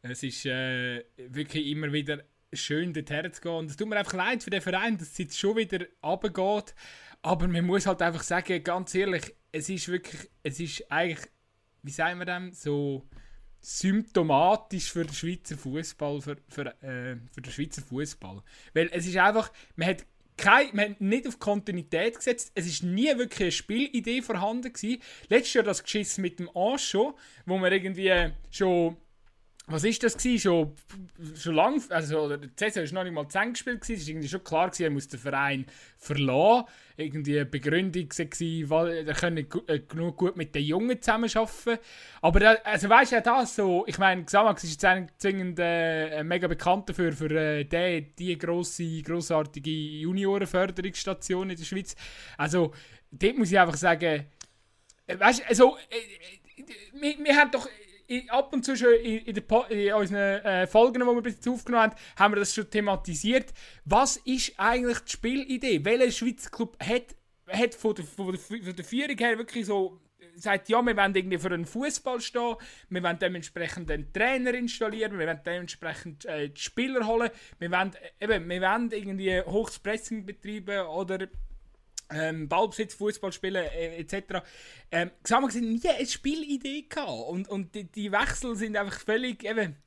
Es 0.02 0.24
ist 0.24 0.46
äh, 0.46 1.04
wirklich 1.30 1.68
immer 1.68 1.92
wieder 1.92 2.24
schön 2.54 2.94
dorthin 2.94 3.32
zu 3.34 3.42
gehen 3.42 3.52
und 3.52 3.70
es 3.70 3.78
tut 3.78 3.88
mir 3.88 3.98
einfach 3.98 4.14
leid 4.14 4.44
für 4.44 4.50
den 4.50 4.62
Verein, 4.62 4.98
dass 4.98 5.12
es 5.12 5.18
jetzt 5.18 5.40
schon 5.40 5.56
wieder 5.56 5.86
runtergeht, 6.04 6.76
aber 7.22 7.48
man 7.48 7.66
muss 7.66 7.86
halt 7.86 8.02
einfach 8.02 8.24
sagen, 8.24 8.64
ganz 8.64 8.94
ehrlich, 8.96 9.34
es 9.52 9.70
ist 9.70 9.88
wirklich, 9.88 10.30
es 10.44 10.60
ist 10.60 10.92
eigentlich, 10.92 11.28
wie 11.82 11.92
sagen 11.92 12.20
wir 12.20 12.26
dem, 12.26 12.52
so 12.52 13.08
symptomatisch 13.64 14.92
für 14.92 15.06
den 15.06 15.14
Schweizer 15.14 15.58
Fußball, 15.58 16.22
für, 16.22 16.38
für, 16.50 16.66
äh, 16.84 17.16
für 17.32 17.42
den 17.42 17.52
Schweizer 17.52 17.82
Fußball. 17.82 18.44
Weil 18.74 18.90
es 18.92 19.08
ist 19.08 19.16
einfach, 19.16 19.52
man 19.78 19.88
hat 19.88 20.06
kein, 20.36 20.76
man 20.76 20.92
hat 20.92 21.02
nicht 21.02 21.28
auf 21.28 21.40
Kontinuität 21.40 22.18
gesetzt. 22.18 22.52
Es 22.56 22.66
ist 22.66 22.84
nie 22.84 23.18
wirklich 23.18 23.42
eine 23.42 23.52
Spielidee 23.52 24.22
vorhanden 24.22 24.74
gewesen. 24.74 25.02
Letztes 25.30 25.54
Jahr 25.54 25.64
das 25.64 25.84
Geschiss 25.84 26.18
mit 26.18 26.40
dem 26.40 26.50
Ancho, 26.56 27.18
wo 27.46 27.58
man 27.58 27.72
irgendwie 27.72 28.32
schon 28.52 28.98
was 29.68 29.86
ist 29.86 30.04
das 30.04 30.18
gewesen? 30.18 30.40
Schon, 30.40 30.76
schon 31.38 31.56
lang, 31.56 31.82
also 31.90 32.36
die 32.36 32.50
Saison 32.56 32.84
war 32.84 32.94
noch 32.94 33.04
nicht 33.06 33.14
mal 33.14 33.28
zu 33.30 33.38
Ende 33.38 33.54
gespielt, 33.54 33.82
gewesen. 33.82 34.02
es 34.02 34.06
war 34.06 34.10
irgendwie 34.10 34.28
schon 34.28 34.44
klar, 34.44 34.68
gewesen, 34.68 34.84
er 34.84 34.90
muss 34.90 35.08
den 35.08 35.20
Verein 35.20 35.66
verlassen. 35.98 36.66
Irgendwie 36.98 37.38
eine 37.38 37.46
Begründung 37.46 38.10
war, 38.10 38.70
weil 38.70 39.08
er 39.08 39.14
könne 39.16 39.48
äh, 39.68 39.80
genug 39.80 40.18
gut 40.18 40.36
mit 40.36 40.54
den 40.54 40.64
Jungen 40.64 41.02
zusammenarbeiten. 41.02 41.80
Aber 42.22 42.42
äh, 42.42 42.58
also 42.66 42.90
weißt 42.90 43.14
du, 43.14 43.22
das 43.22 43.56
so, 43.56 43.86
ich 43.88 43.98
meine, 43.98 44.26
Xamax 44.26 44.66
ist 44.66 44.82
jetzt 44.82 45.22
zwingend 45.22 45.58
äh, 45.60 46.24
mega 46.24 46.48
bekannt 46.48 46.90
dafür, 46.90 47.14
für 47.14 47.32
äh, 47.32 47.64
die, 47.64 48.14
die 48.16 48.38
grosse, 48.38 49.02
grossartige 49.02 49.72
Juniorenförderungsstation 49.72 51.50
in 51.50 51.58
der 51.58 51.64
Schweiz. 51.64 51.96
Also, 52.38 52.74
dort 53.12 53.38
muss 53.38 53.52
ich 53.52 53.58
einfach 53.58 53.78
sagen, 53.78 54.26
äh, 55.08 55.20
weißt 55.20 55.40
du, 55.40 55.48
also, 55.48 55.78
äh, 55.90 56.62
wir, 57.00 57.18
wir 57.26 57.36
haben 57.36 57.50
doch 57.50 57.68
ab 58.30 58.54
und 58.54 58.64
zu 58.66 58.76
schon 58.76 58.94
in, 58.94 59.20
in, 59.20 59.36
der, 59.36 59.72
in 59.72 59.94
unseren 59.94 60.46
äh, 60.46 60.68
Folgen, 60.68 61.02
die 61.02 61.06
wir 61.06 61.22
bis 61.22 61.36
jetzt 61.36 61.48
aufgenommen 61.48 61.92
haben, 61.92 61.96
haben 62.18 62.34
wir 62.34 62.40
das 62.40 62.54
schon 62.54 62.70
thematisiert. 62.70 63.54
Was 63.86 64.18
ist 64.18 64.54
eigentlich 64.58 65.00
die 65.00 65.12
Spielidee? 65.12 65.84
Welcher 65.84 66.12
Schweizer 66.12 66.50
Club 66.50 66.78
hat, 66.84 67.16
hat 67.48 67.76
von, 67.76 67.96
der, 67.96 68.06
von, 68.06 68.32
der, 68.32 68.40
von 68.40 68.76
der 68.76 68.86
Führung 68.86 69.18
her 69.18 69.38
wirklich 69.38 69.66
so 69.66 70.00
sagt, 70.36 70.70
ja, 70.70 70.82
wir 70.82 70.96
wollen 70.96 71.16
irgendwie 71.16 71.38
für 71.38 71.52
einen 71.52 71.66
Fußball 71.66 72.20
stehen, 72.22 72.56
wir 72.90 73.04
wollen 73.04 73.20
dementsprechend 73.20 73.90
einen 73.92 74.12
Trainer 74.12 74.54
installieren, 74.54 75.18
wir 75.18 75.28
wollen 75.28 75.42
dementsprechend 75.46 76.26
äh, 76.26 76.50
die 76.50 76.62
Spieler 76.62 77.06
holen, 77.06 77.30
wir 77.60 77.72
wollen, 77.72 77.92
eben, 78.20 78.50
wir 78.50 78.62
wollen 78.62 78.92
irgendwie 78.92 79.42
hohes 79.42 79.80
Pressing 79.80 80.26
betreiben 80.26 80.88
oder 80.88 81.28
ähm, 82.10 82.48
Ballbesitz, 82.48 82.94
Fußball 82.96 83.32
spielen 83.32 83.66
äh, 83.66 83.98
etc. 83.98 84.44
Ähm, 84.92 85.12
gesagt, 85.22 85.56
nie 85.56 85.82
eine 85.88 86.06
Spielidee 86.06 86.86
gehabt. 86.90 87.30
Und, 87.30 87.48
und 87.48 87.76
die, 87.76 87.86
die 87.86 88.12
Wechsel 88.12 88.56
sind 88.56 88.78
einfach 88.78 89.00
völlig 89.00 89.44
eben. 89.44 89.78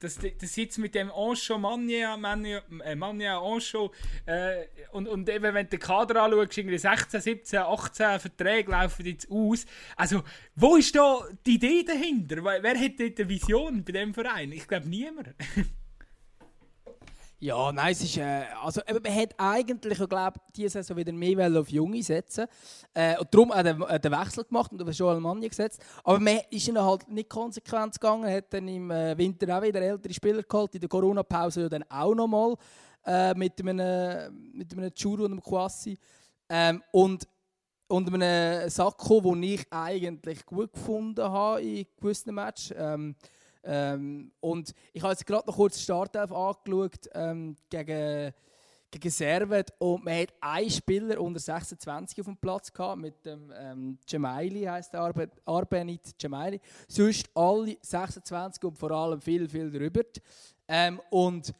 Das, 0.00 0.18
das 0.18 0.56
jetzt 0.56 0.76
mit 0.76 0.94
dem 0.94 1.10
Ancho 1.10 1.56
Mania, 1.56 2.16
Mania, 2.16 2.62
äh, 2.84 2.94
Mania 2.94 3.40
Ancho 3.40 3.92
äh, 4.26 4.66
und, 4.92 5.08
und 5.08 5.28
eben, 5.30 5.54
wenn 5.54 5.66
du 5.66 5.70
den 5.70 5.78
Kader 5.78 6.22
anschaust, 6.22 6.58
irgendwie 6.58 6.76
16, 6.76 7.20
17, 7.20 7.60
18 7.60 8.20
Verträge 8.20 8.70
laufen 8.70 9.06
jetzt 9.06 9.30
aus. 9.30 9.64
Also, 9.96 10.22
wo 10.56 10.76
ist 10.76 10.94
da 10.94 11.26
die 11.46 11.54
Idee 11.54 11.84
dahinter? 11.84 12.44
Wer, 12.44 12.62
wer 12.62 12.78
hat 12.78 13.00
dort 13.00 13.18
eine 13.18 13.28
Vision 13.28 13.82
bei 13.82 13.92
dem 13.92 14.12
Verein? 14.12 14.52
Ich 14.52 14.68
glaube, 14.68 14.88
niemand. 14.88 15.34
Ja, 17.44 17.70
nein, 17.72 17.92
es 17.92 18.00
ist, 18.02 18.16
äh, 18.16 18.44
also 18.62 18.80
man 19.02 19.14
hat 19.14 19.34
eigentlich, 19.36 20.00
ich 20.00 20.08
glaube, 20.08 20.40
diese 20.56 20.82
Saison 20.82 20.96
wieder 20.96 21.12
mehr 21.12 21.60
auf 21.60 21.68
Junge 21.68 22.02
setzen 22.02 22.46
äh, 22.94 23.18
und 23.18 23.34
darum 23.34 23.52
hat 23.52 23.66
er 23.66 23.98
den 23.98 24.12
Wechsel 24.12 24.44
gemacht 24.44 24.72
und 24.72 24.80
auf 24.80 24.90
Joel 24.94 25.20
Manni 25.20 25.50
gesetzt. 25.50 25.84
Aber 26.04 26.18
man 26.18 26.38
ist 26.48 26.68
ihn 26.68 26.82
halt 26.82 27.06
nicht 27.06 27.28
konsequent 27.28 28.00
gegangen, 28.00 28.34
hat 28.34 28.50
dann 28.54 28.66
im 28.66 28.90
äh, 28.90 29.18
Winter 29.18 29.58
auch 29.58 29.60
wieder 29.60 29.82
ältere 29.82 30.14
Spieler 30.14 30.42
geholt, 30.42 30.74
in 30.74 30.80
der 30.80 30.88
Corona-Pause 30.88 31.68
dann 31.68 31.84
auch 31.90 32.14
nochmal 32.14 32.54
äh, 33.04 33.34
mit 33.34 33.60
einem, 33.60 34.50
mit 34.54 34.72
einem 34.72 34.94
Churu 34.94 35.26
und 35.26 35.32
einem 35.32 35.42
Kwasi. 35.42 35.98
Ähm, 36.48 36.82
und 36.92 37.28
und 37.88 38.12
einem 38.12 38.70
Sakko, 38.70 39.20
den 39.20 39.42
ich 39.42 39.66
eigentlich 39.70 40.46
gut 40.46 40.72
gefunden 40.72 41.22
habe 41.22 41.60
in 41.60 41.86
gewissen 42.00 42.34
Matches. 42.34 42.74
Ähm, 42.74 43.14
ähm, 43.64 44.30
und 44.40 44.74
ich 44.92 45.02
habe 45.02 45.12
jetzt 45.12 45.26
gerade 45.26 45.46
noch 45.46 45.56
kurz 45.56 45.80
Startelf 45.80 46.30
angeschaut 46.32 47.08
ähm, 47.14 47.56
gegen, 47.70 48.32
gegen 48.90 49.10
Servet 49.10 49.72
und 49.78 50.04
man 50.04 50.18
hat 50.18 50.34
einen 50.40 50.70
Spieler 50.70 51.20
unter 51.20 51.40
26 51.40 52.20
auf 52.20 52.26
dem 52.26 52.36
Platz 52.36 52.72
gehabt, 52.72 53.00
mit 53.00 53.24
dem 53.24 53.52
ähm, 53.56 53.98
Gemaili, 54.08 54.64
heisst 54.64 54.92
der 54.92 55.00
Arbe, 55.00 55.30
Arbenit 55.46 56.18
Gemaili. 56.18 56.60
Sonst 56.88 57.30
alle 57.34 57.76
26 57.80 58.62
und 58.64 58.78
vor 58.78 58.90
allem 58.90 59.20
viel, 59.20 59.48
viel 59.48 59.70
drüber. 59.70 60.02
Ähm, 60.68 61.00
und, 61.10 61.54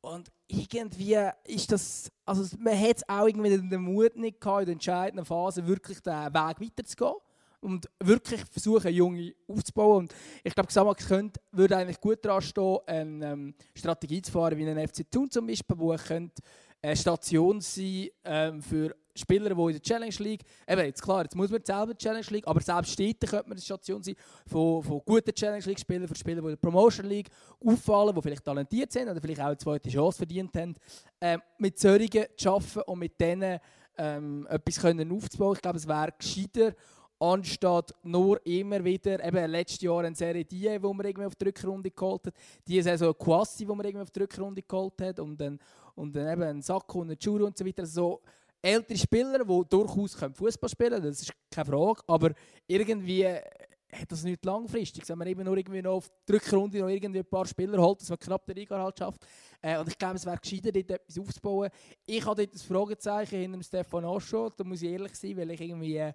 und 0.00 0.30
irgendwie 0.46 1.18
ist 1.44 1.72
das, 1.72 2.10
also 2.24 2.56
man 2.58 2.78
hat 2.78 3.02
auch 3.08 3.26
irgendwie 3.26 3.50
den 3.50 3.82
Mut 3.82 4.16
nicht 4.16 4.40
gehabt, 4.40 4.60
in 4.60 4.66
der 4.66 4.72
entscheidenden 4.74 5.24
Phase 5.24 5.66
wirklich 5.66 6.00
den 6.00 6.34
Weg 6.34 6.60
weiterzugehen 6.60 7.16
und 7.62 7.88
wirklich 8.00 8.40
versuchen, 8.50 8.92
Junge 8.92 9.34
aufzubauen. 9.46 10.04
Und 10.04 10.14
ich 10.42 10.54
glaube, 10.54 10.68
Xamax 10.68 11.06
könnte, 11.06 11.40
würde 11.52 11.76
eigentlich 11.76 12.00
gut 12.00 12.24
daran 12.24 12.42
stehen, 12.42 12.78
eine 12.86 13.32
ähm, 13.32 13.54
Strategie 13.74 14.20
zu 14.20 14.32
fahren, 14.32 14.58
wie 14.58 14.68
ein 14.68 14.88
FC 14.88 15.10
Thun 15.10 15.30
zum 15.30 15.46
Beispiel, 15.46 15.78
wo 15.78 15.92
eine 15.92 16.96
Station 16.96 17.60
sein 17.60 18.08
ähm, 18.24 18.60
für 18.60 18.94
Spieler, 19.14 19.54
die 19.54 19.60
in 19.60 19.72
der 19.72 19.82
Challenge 19.82 20.14
League, 20.18 20.42
eben 20.66 20.80
jetzt 20.86 21.02
klar, 21.02 21.22
jetzt 21.22 21.36
muss 21.36 21.50
man 21.50 21.62
selber 21.64 21.96
Challenge 21.96 22.26
League, 22.30 22.46
aber 22.46 22.60
selbst 22.60 22.92
Städte 22.92 23.26
könnte 23.26 23.48
man 23.48 23.56
eine 23.56 23.60
Station 23.60 24.02
sein 24.02 24.16
von, 24.46 24.82
von 24.82 25.02
guten 25.04 25.34
Challenge 25.34 25.64
League 25.64 25.80
Spielern, 25.80 26.08
für 26.08 26.16
Spieler, 26.16 26.40
die 26.40 26.46
in 26.46 26.52
der 26.52 26.56
Promotion 26.56 27.06
League 27.06 27.28
auffallen, 27.64 28.14
die 28.14 28.22
vielleicht 28.22 28.44
talentiert 28.44 28.90
sind 28.90 29.08
oder 29.08 29.20
vielleicht 29.20 29.40
auch 29.40 29.46
eine 29.46 29.58
zweite 29.58 29.90
Chance 29.90 30.16
verdient 30.16 30.56
haben, 30.56 30.74
ähm, 31.20 31.42
mit 31.58 31.78
solchen 31.78 32.24
zu 32.36 32.50
arbeiten 32.50 32.80
und 32.80 32.98
mit 32.98 33.20
denen 33.20 33.60
ähm, 33.98 34.46
etwas 34.48 34.80
können 34.80 35.12
aufzubauen. 35.12 35.54
Ich 35.56 35.62
glaube, 35.62 35.78
es 35.78 35.86
wäre 35.86 36.12
gescheiter 36.18 36.74
anstatt 37.22 37.94
nur 38.02 38.44
immer 38.44 38.84
wieder, 38.84 39.24
eben 39.24 39.50
letztes 39.50 39.80
Jahr 39.80 40.00
eine 40.00 40.16
Serie 40.16 40.44
Die, 40.44 40.82
wo 40.82 40.92
man 40.92 41.06
irgendwie 41.06 41.26
auf 41.26 41.36
die 41.36 41.44
Rückrunde 41.44 41.90
geholt 41.90 42.26
hat, 42.26 42.34
diese 42.66 42.82
Saison 42.82 43.14
Quasi, 43.16 43.66
wo 43.66 43.76
man 43.76 43.86
irgendwie 43.86 44.02
auf 44.02 44.10
die 44.10 44.20
Rückrunde 44.20 44.62
geholt 44.62 45.00
hat 45.00 45.20
und 45.20 45.40
dann, 45.40 45.60
und 45.94 46.16
dann 46.16 46.32
eben 46.32 46.42
ein 46.42 46.62
Sakko 46.62 47.00
und 47.00 47.12
ein 47.12 47.18
Churu 47.18 47.46
und 47.46 47.56
so 47.56 47.64
weiter. 47.64 47.86
So 47.86 48.22
ältere 48.60 48.98
Spieler, 48.98 49.44
die 49.44 49.62
durchaus 49.68 50.16
Fußball 50.34 50.68
spielen 50.68 50.94
können, 50.94 51.06
das 51.06 51.22
ist 51.22 51.32
keine 51.48 51.66
Frage, 51.66 52.02
aber 52.08 52.32
irgendwie 52.66 53.24
hat 53.24 54.10
das 54.10 54.24
nicht 54.24 54.44
langfristig. 54.44 55.08
Wenn 55.08 55.18
man 55.18 55.28
eben 55.28 55.44
nur 55.44 55.56
irgendwie 55.56 55.82
noch 55.82 55.98
auf 55.98 56.10
die 56.26 56.32
Rückrunde 56.32 56.80
noch 56.80 56.88
irgendwie 56.88 57.20
ein 57.20 57.24
paar 57.24 57.46
Spieler 57.46 57.80
holt, 57.80 58.00
dass 58.00 58.08
man 58.08 58.18
knapp 58.18 58.44
den 58.46 58.56
Liga 58.56 58.82
halt 58.82 58.98
schafft. 58.98 59.24
Äh, 59.60 59.78
und 59.78 59.86
ich 59.86 59.96
glaube, 59.96 60.16
es 60.16 60.26
wäre 60.26 60.38
gescheiter, 60.38 60.72
dort 60.72 60.90
etwas 60.90 61.18
aufzubauen. 61.18 61.70
Ich 62.04 62.24
habe 62.26 62.44
dort 62.44 62.54
ein 62.54 62.58
Fragezeichen 62.58 63.38
hinter 63.38 63.58
dem 63.58 63.62
Stefan 63.62 64.04
Oscho, 64.06 64.50
da 64.50 64.64
muss 64.64 64.82
ich 64.82 64.90
ehrlich 64.90 65.14
sein, 65.14 65.36
weil 65.36 65.52
ich 65.52 65.60
irgendwie... 65.60 65.98
Äh, 65.98 66.12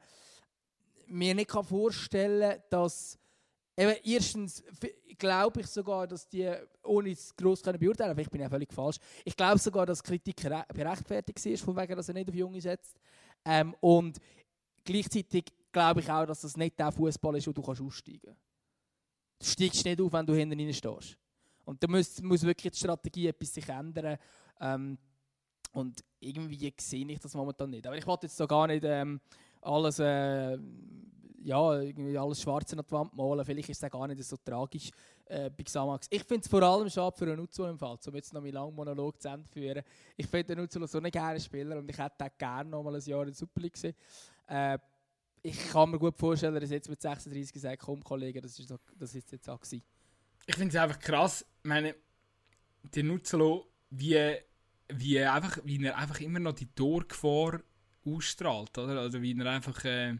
mir 1.07 1.35
nicht 1.35 1.51
vorstellen 1.51 2.51
kann, 2.51 2.61
dass 2.69 3.17
eben 3.75 3.95
erstens 4.03 4.63
glaube 5.17 5.61
ich 5.61 5.67
sogar, 5.67 6.07
dass 6.07 6.27
die, 6.27 6.51
ohne 6.83 7.11
es 7.11 7.35
gross 7.35 7.61
können 7.61 7.79
beurteilen 7.79 8.15
bin 8.15 8.27
ich 8.31 8.39
ja 8.39 8.49
völlig 8.49 8.71
falsch, 8.73 8.97
ich 9.25 9.35
glaube 9.35 9.59
sogar, 9.59 9.85
dass 9.85 10.03
Kritik 10.03 10.41
berechtfertigt 10.73 11.45
ist, 11.45 11.63
von 11.63 11.75
wegen, 11.75 11.95
dass 11.95 12.07
er 12.07 12.13
nicht 12.13 12.29
auf 12.29 12.35
Junge 12.35 12.61
setzt. 12.61 12.97
Ähm, 13.45 13.75
und 13.79 14.17
gleichzeitig 14.83 15.45
glaube 15.71 16.01
ich 16.01 16.09
auch, 16.09 16.25
dass 16.25 16.41
das 16.41 16.57
nicht 16.57 16.77
der 16.79 16.91
Fußball 16.91 17.37
ist, 17.37 17.47
wo 17.47 17.51
du 17.51 17.61
kannst 17.61 17.81
aussteigen 17.81 18.21
kannst. 18.25 18.41
Du 19.39 19.45
steigst 19.45 19.85
nicht 19.85 20.01
auf, 20.01 20.11
wenn 20.11 20.25
du 20.25 20.33
hinten 20.33 20.59
rein 20.59 20.73
stehst. 20.73 21.17
Und 21.65 21.83
da 21.83 21.87
muss, 21.87 22.21
muss 22.21 22.43
wirklich 22.43 22.73
die 22.73 22.79
Strategie 22.79 23.27
etwas 23.27 23.53
sich 23.53 23.67
ändern. 23.67 24.17
Ähm, 24.59 24.97
und 25.73 26.03
irgendwie 26.19 26.73
sehe 26.79 27.05
ich 27.05 27.19
das 27.19 27.35
momentan 27.35 27.69
nicht. 27.69 27.85
Aber 27.85 27.97
ich 27.97 28.07
wollte 28.07 28.25
jetzt 28.25 28.37
so 28.37 28.47
gar 28.47 28.67
nicht 28.67 28.83
ähm, 28.85 29.19
alles, 29.61 29.99
äh, 29.99 30.57
ja, 31.43 31.69
alles 31.69 32.41
schwarz 32.41 32.73
an 32.73 32.83
die 32.85 32.91
Wand 32.91 33.15
malen. 33.15 33.45
Vielleicht 33.45 33.69
ist 33.69 33.83
es 33.83 33.91
gar 33.91 34.07
nicht 34.07 34.23
so 34.23 34.37
tragisch 34.37 34.89
äh, 35.25 35.49
bei 35.49 35.63
Xamax. 35.63 36.07
Ich 36.09 36.23
finde 36.23 36.41
es 36.41 36.47
vor 36.47 36.61
allem 36.61 36.89
schade 36.89 37.15
für 37.17 37.25
einen 37.25 37.37
Nutzo 37.37 37.67
im 37.67 37.77
Fall, 37.77 37.97
um 38.05 38.15
jetzt 38.15 38.33
noch 38.33 38.41
meinen 38.41 38.53
langen 38.53 38.75
Monolog 38.75 39.21
zu 39.21 39.29
Ende 39.29 39.47
führen. 39.47 39.83
Ich 40.15 40.27
finde 40.27 40.55
den 40.55 40.59
Nutzo 40.59 40.85
so 40.85 40.97
einen 40.97 41.11
geilen 41.11 41.39
Spieler 41.39 41.77
und 41.77 41.89
ich 41.89 41.97
hätte 41.97 42.25
auch 42.25 42.37
gerne 42.37 42.69
noch 42.69 42.83
mal 42.83 42.95
ein 42.95 43.01
Jahr 43.01 43.21
in 43.21 43.27
der 43.27 43.35
Super 43.35 43.61
League 43.61 43.73
gesehen. 43.73 43.95
Äh, 44.47 44.77
ich 45.41 45.69
kann 45.69 45.91
mir 45.91 45.99
gut 45.99 46.17
vorstellen, 46.17 46.59
dass 46.59 46.69
jetzt 46.69 46.89
mit 46.89 47.01
36 47.01 47.61
sagt, 47.61 47.81
komm 47.81 48.03
Kollege, 48.03 48.41
das 48.41 48.59
ist, 48.59 48.73
das 48.97 49.15
ist 49.15 49.31
jetzt 49.31 49.49
auch 49.49 49.59
gewesen. 49.59 49.83
Ich 50.45 50.55
finde 50.55 50.75
es 50.75 50.81
einfach 50.81 50.99
krass, 50.99 51.45
ich 51.63 51.67
meine, 51.67 51.95
der 52.83 53.03
Nutzelo, 53.03 53.67
wie, 53.89 54.35
wie, 54.89 55.19
einfach, 55.19 55.59
wie 55.63 55.83
er 55.85 55.97
einfach 55.97 56.19
immer 56.21 56.39
noch 56.39 56.53
die 56.53 56.67
Torgefahr 56.73 57.61
ausstrahlt, 58.07 58.77
oder? 58.77 58.99
Also 58.99 59.21
wie 59.21 59.37
er 59.37 59.45
einfach, 59.45 59.83
äh, 59.85 60.15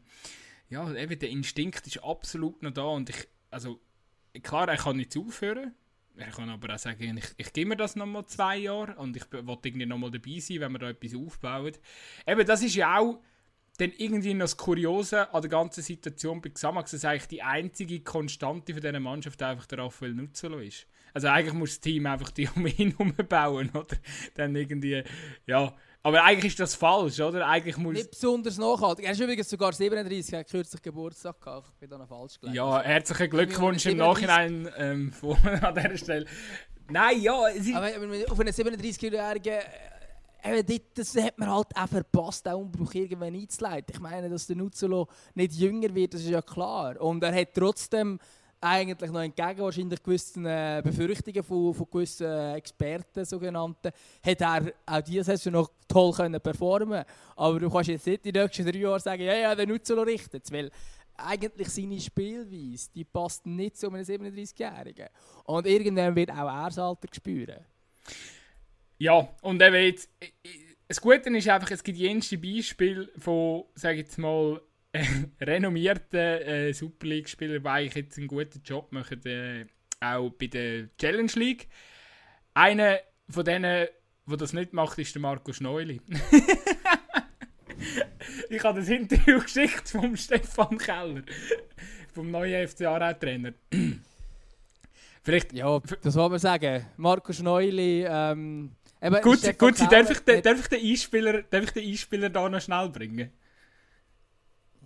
ja, 0.70 0.94
eben 0.94 1.20
der 1.20 1.30
Instinkt 1.30 1.88
ist 1.88 2.04
absolut 2.04 2.62
noch 2.62 2.72
da 2.72 2.84
und 2.84 3.10
ich, 3.10 3.28
also 3.50 3.80
klar, 4.44 4.68
er 4.68 4.78
kann 4.78 4.98
nicht 4.98 5.18
aufhören, 5.18 5.74
er 6.18 6.32
kann 6.32 6.50
aber 6.50 6.74
auch 6.74 6.80
sagen, 6.80 7.18
ich, 7.18 7.34
ich 7.38 7.54
gebe 7.54 7.70
mir 7.70 7.78
das 7.78 7.96
nochmal 7.96 8.26
zwei 8.26 8.58
Jahre 8.58 8.96
und 8.96 9.16
ich 9.16 9.32
will 9.32 9.44
irgendwie 9.64 9.86
nochmal 9.86 10.12
dabei 10.12 10.40
sein, 10.40 10.60
wenn 10.60 10.72
wir 10.74 10.80
da 10.80 10.90
etwas 10.90 11.16
aufbauen. 11.16 11.74
Eben, 12.26 12.46
das 12.46 12.64
ist 12.64 12.76
ja 12.76 12.98
auch 12.98 13.22
dann 13.78 13.92
irgendwie 13.98 14.34
noch 14.34 14.46
das 14.46 14.58
Kuriose 14.58 15.32
an 15.32 15.42
der 15.42 15.50
ganzen 15.50 15.84
Situation 15.84 16.42
bei 16.42 16.50
Xamax, 16.50 16.92
dass 16.92 17.06
eigentlich 17.06 17.28
die 17.28 17.44
einzige 17.44 18.00
Konstante 18.00 18.74
von 18.74 18.82
dieser 18.82 19.00
Mannschaft 19.00 19.42
einfach 19.44 19.68
der 19.68 19.80
Raphael 19.80 20.14
Nuzzolo 20.14 20.60
ist. 20.60 20.88
Also 21.14 21.28
eigentlich 21.28 21.54
muss 21.54 21.70
das 21.70 21.80
Team 21.80 22.06
einfach 22.06 22.32
die 22.32 22.50
um 22.56 22.66
ihn 22.66 22.92
herum 22.98 23.14
bauen, 23.30 23.70
oder? 23.70 23.98
Dann 24.36 24.56
irgendwie, 24.56 25.04
ja, 25.46 25.76
aber 26.04 26.24
eigentlich 26.24 26.54
ist 26.54 26.60
das 26.60 26.76
falsch, 26.76 27.20
oder? 27.20 27.48
Eigentlich 27.48 27.78
muss... 27.78 27.94
Nicht 27.94 28.12
besonders 28.12 28.58
nachhaltig. 28.58 29.06
Er 29.06 29.12
ist 29.12 29.20
übrigens 29.20 29.50
sogar 29.50 29.74
37, 29.74 30.34
er 30.34 30.40
hat 30.40 30.50
kürzlich 30.50 30.82
Geburtstag 30.82 31.42
gehabt. 31.42 31.70
Ich 31.74 31.80
bin 31.80 31.90
da 31.90 32.06
falsch 32.06 32.40
gelegen. 32.40 32.56
Ja, 32.56 32.82
herzlichen 32.82 33.30
Glückwunsch 33.30 33.86
im 33.88 33.98
Nachhinein 33.98 34.70
ähm, 34.78 35.12
von, 35.14 35.36
an 35.36 35.76
dieser 35.76 35.98
Stelle. 35.98 36.26
Nein, 36.90 37.22
ja... 37.22 37.48
Ist... 37.48 37.74
aber, 37.76 37.88
auf 38.30 38.40
einen 38.40 38.54
37-Jährigen... 38.54 39.60
Äh, 40.44 40.64
das 40.94 41.16
hat 41.16 41.38
man 41.40 41.50
halt 41.50 41.76
auch 41.76 41.88
verpasst, 41.88 42.48
auch 42.48 42.60
Umbruch 42.60 42.94
irgendwann 42.94 43.34
einzuleiten. 43.34 43.94
Ich 43.94 44.00
meine, 44.00 44.30
dass 44.30 44.48
der 44.48 44.56
Nuzzolo 44.56 45.08
nicht 45.34 45.54
jünger 45.54 45.94
wird, 45.94 46.14
das 46.14 46.22
ist 46.22 46.30
ja 46.30 46.42
klar. 46.42 47.02
Und 47.02 47.24
er 47.24 47.36
hat 47.36 47.54
trotzdem 47.54 48.20
eigentlich 48.60 49.12
noch 49.12 49.22
entgegen 49.22 49.60
wahrscheinlich 49.60 50.02
gewissen 50.02 50.46
äh, 50.46 50.82
Befürchtungen 50.84 51.44
von, 51.44 51.74
von 51.74 51.88
gewissen 51.92 52.28
äh, 52.28 52.56
Experten, 52.56 53.26
sogenannten, 53.26 53.92
hat 54.26 54.42
er 54.42 54.74
auch 54.86 55.02
diese 55.02 55.24
Saison 55.24 55.54
noch 55.54 55.72
toll 55.88 56.12
können 56.14 56.42
performen 56.42 57.04
Aber 57.36 57.60
du 57.60 57.70
kannst 57.70 57.90
jetzt 57.90 58.08
nicht 58.08 58.26
die 58.26 58.32
nächsten 58.32 58.66
drei 58.66 58.80
Jahre 58.80 59.00
sagen, 59.00 59.22
ja, 59.22 59.36
ja, 59.36 59.56
der 59.56 59.68
Nutzelo 59.68 60.02
richtet 60.02 60.52
weil 60.52 60.72
eigentlich 61.18 61.70
seine 61.70 62.00
Spielweise, 62.00 62.90
die 62.94 63.04
passt 63.04 63.46
nicht 63.46 63.78
zu 63.78 63.90
einem 63.90 64.04
37-Jährigen. 64.04 65.08
Und 65.46 65.66
irgendwann 65.66 66.16
wird 66.16 66.32
auch 66.32 66.48
er 66.48 66.68
das 66.68 66.78
Alter 66.78 67.08
spüren. 67.12 67.66
Ja, 69.00 69.28
und 69.42 69.62
eben 69.62 69.76
jetzt, 69.76 70.10
das 70.88 71.02
Gute 71.02 71.36
ist 71.36 71.50
einfach, 71.50 71.72
es 71.72 71.84
gibt 71.84 71.98
jenste 71.98 72.38
Beispiele 72.38 73.10
von, 73.18 73.66
sage 73.76 73.96
ich 73.96 74.06
jetzt 74.06 74.18
mal, 74.18 74.62
renommierten 75.42 76.20
äh, 76.20 76.74
Super 76.74 77.08
League-Spielern, 77.08 77.64
die 77.64 77.70
eigentlich 77.70 77.96
jetzt 77.96 78.18
einen 78.18 78.28
guten 78.28 78.62
Job 78.64 78.92
machen, 78.92 79.26
äh, 79.26 79.66
auch 80.00 80.30
bei 80.32 80.48
der 80.48 80.96
Challenge 80.98 81.32
League. 81.36 81.68
Einer 82.54 83.00
von 83.30 83.46
denen, 83.46 83.88
der 84.28 84.38
das 84.38 84.54
nicht 84.54 84.74
macht, 84.74 84.98
ist 85.00 85.16
der 85.16 85.22
Marco 85.22 85.54
Schneuli. 85.54 86.02
ich 88.50 88.64
habe 88.64 88.80
das 88.80 88.90
Interview 88.90 89.40
geschickt 89.42 89.90
vom 89.90 90.16
Stefan 90.16 90.78
Keller, 90.78 91.24
vom 92.14 92.32
neuen 92.32 92.68
FC 92.68 92.84
Aarau-Trainer. 92.84 93.54
Vielleicht, 95.24 95.54
ja, 95.54 95.80
das 96.02 96.16
wollen 96.16 96.32
wir 96.32 96.40
sagen. 96.40 96.86
Marco 96.96 97.34
Schneuli, 97.34 98.06
ähm, 98.08 98.72
gut, 99.22 99.42
gut 99.58 99.82
darf, 99.92 100.10
ich 100.10 100.20
den, 100.20 100.42
darf, 100.42 100.62
ich 100.62 100.68
den 100.68 100.90
Einspieler, 100.90 101.42
darf 101.44 101.66
ich 101.66 101.72
den 101.72 101.90
Einspieler 101.90 102.30
da 102.30 102.48
noch 102.48 102.62
schnell 102.62 102.88
bringen? 102.90 103.32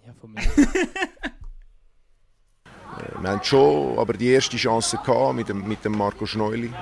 Ja, 0.06 0.14
von 0.20 0.34
mir. 0.34 0.42
wir 3.22 3.30
haben 3.30 3.44
schon 3.44 3.98
aber 4.00 4.14
die 4.14 4.30
erste 4.30 4.58
Chance 4.58 4.98
gehabt 4.98 5.36
mit 5.36 5.48
dem, 5.50 5.68
mit 5.68 5.86
dem 5.86 5.92
Marco 5.92 6.26
Schneuli. 6.26 6.68
Es 6.68 6.74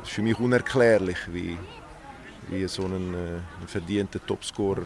äh, 0.00 0.02
ist 0.02 0.10
für 0.10 0.22
mich 0.22 0.38
unerklärlich, 0.38 1.18
wie, 1.32 1.58
wie 2.48 2.66
so 2.66 2.86
ein, 2.86 3.14
äh, 3.14 3.40
ein 3.60 3.68
verdienter 3.68 4.24
Topscorer 4.24 4.82
äh, 4.82 4.84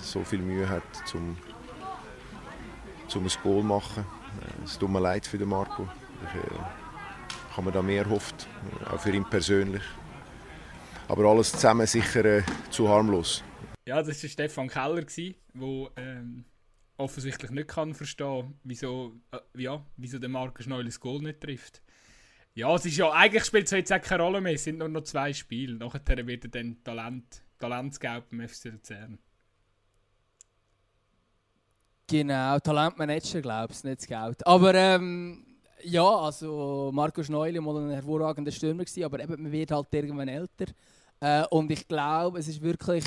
so 0.00 0.22
viel 0.22 0.40
Mühe 0.40 0.68
hat, 0.68 0.84
zum, 1.06 1.36
zum 3.08 3.24
ein 3.24 3.32
Goal 3.42 3.62
zu 3.62 3.66
machen. 3.66 4.06
Es 4.64 4.78
tut 4.78 4.90
mir 4.90 5.00
leid 5.00 5.26
für 5.26 5.38
den 5.38 5.48
Marco. 5.48 5.88
Ich 6.22 6.36
äh, 6.36 6.40
habe 7.56 7.66
mir 7.66 7.72
da 7.72 7.82
mehr 7.82 8.04
erhofft, 8.04 8.46
auch 8.88 9.00
für 9.00 9.10
ihn 9.10 9.24
persönlich. 9.24 9.82
Aber 11.08 11.24
alles 11.24 11.50
zusammen 11.50 11.88
sicher 11.88 12.24
äh, 12.24 12.44
zu 12.70 12.88
harmlos. 12.88 13.42
Ja, 13.90 14.00
das 14.00 14.22
war 14.22 14.30
Stefan 14.30 14.68
Keller, 14.68 15.02
der 15.02 15.90
ähm, 15.96 16.44
offensichtlich 16.96 17.50
nicht 17.50 17.66
kann 17.66 17.92
verstehen 17.92 18.54
wieso, 18.62 19.16
äh, 19.32 19.40
ja, 19.60 19.84
wieso 19.96 20.20
der 20.20 20.28
Marco 20.28 20.62
Schneul 20.62 20.84
das 20.84 21.00
Goal 21.00 21.20
nicht 21.20 21.40
trifft. 21.40 21.82
Ja, 22.54 22.72
es 22.72 22.86
ist 22.86 22.98
ja, 22.98 23.10
eigentlich 23.10 23.44
spielt 23.44 23.64
es 23.64 23.72
jetzt 23.72 23.90
keine 24.02 24.22
Rolle 24.22 24.40
mehr, 24.40 24.52
es 24.52 24.62
sind 24.62 24.78
nur 24.78 24.88
noch 24.88 25.02
zwei 25.02 25.32
Spiele. 25.32 25.74
Nachher 25.74 26.24
wird 26.24 26.44
er 26.44 26.50
dann 26.50 26.76
Talent, 26.84 27.42
Talentscout 27.58 28.22
beim 28.30 28.48
FC 28.48 28.66
Luzern. 28.66 29.18
Genau, 32.06 32.60
Talentmanager, 32.60 33.42
glaube 33.42 33.72
ich, 33.72 33.82
nicht 33.82 34.02
Scout. 34.02 34.36
Aber 34.44 34.72
ähm, 34.72 35.44
ja, 35.82 36.08
also 36.08 36.92
Marco 36.94 37.24
Schneuli 37.24 37.58
war 37.58 37.74
ein 37.74 37.90
hervorragender 37.90 38.52
Stürmer, 38.52 38.84
gewesen, 38.84 39.02
aber 39.02 39.18
eben, 39.18 39.42
man 39.42 39.50
wird 39.50 39.72
halt 39.72 39.92
irgendwann 39.92 40.28
älter. 40.28 40.66
Äh, 41.18 41.44
und 41.50 41.72
ich 41.72 41.88
glaube, 41.88 42.38
es 42.38 42.46
ist 42.46 42.62
wirklich 42.62 43.04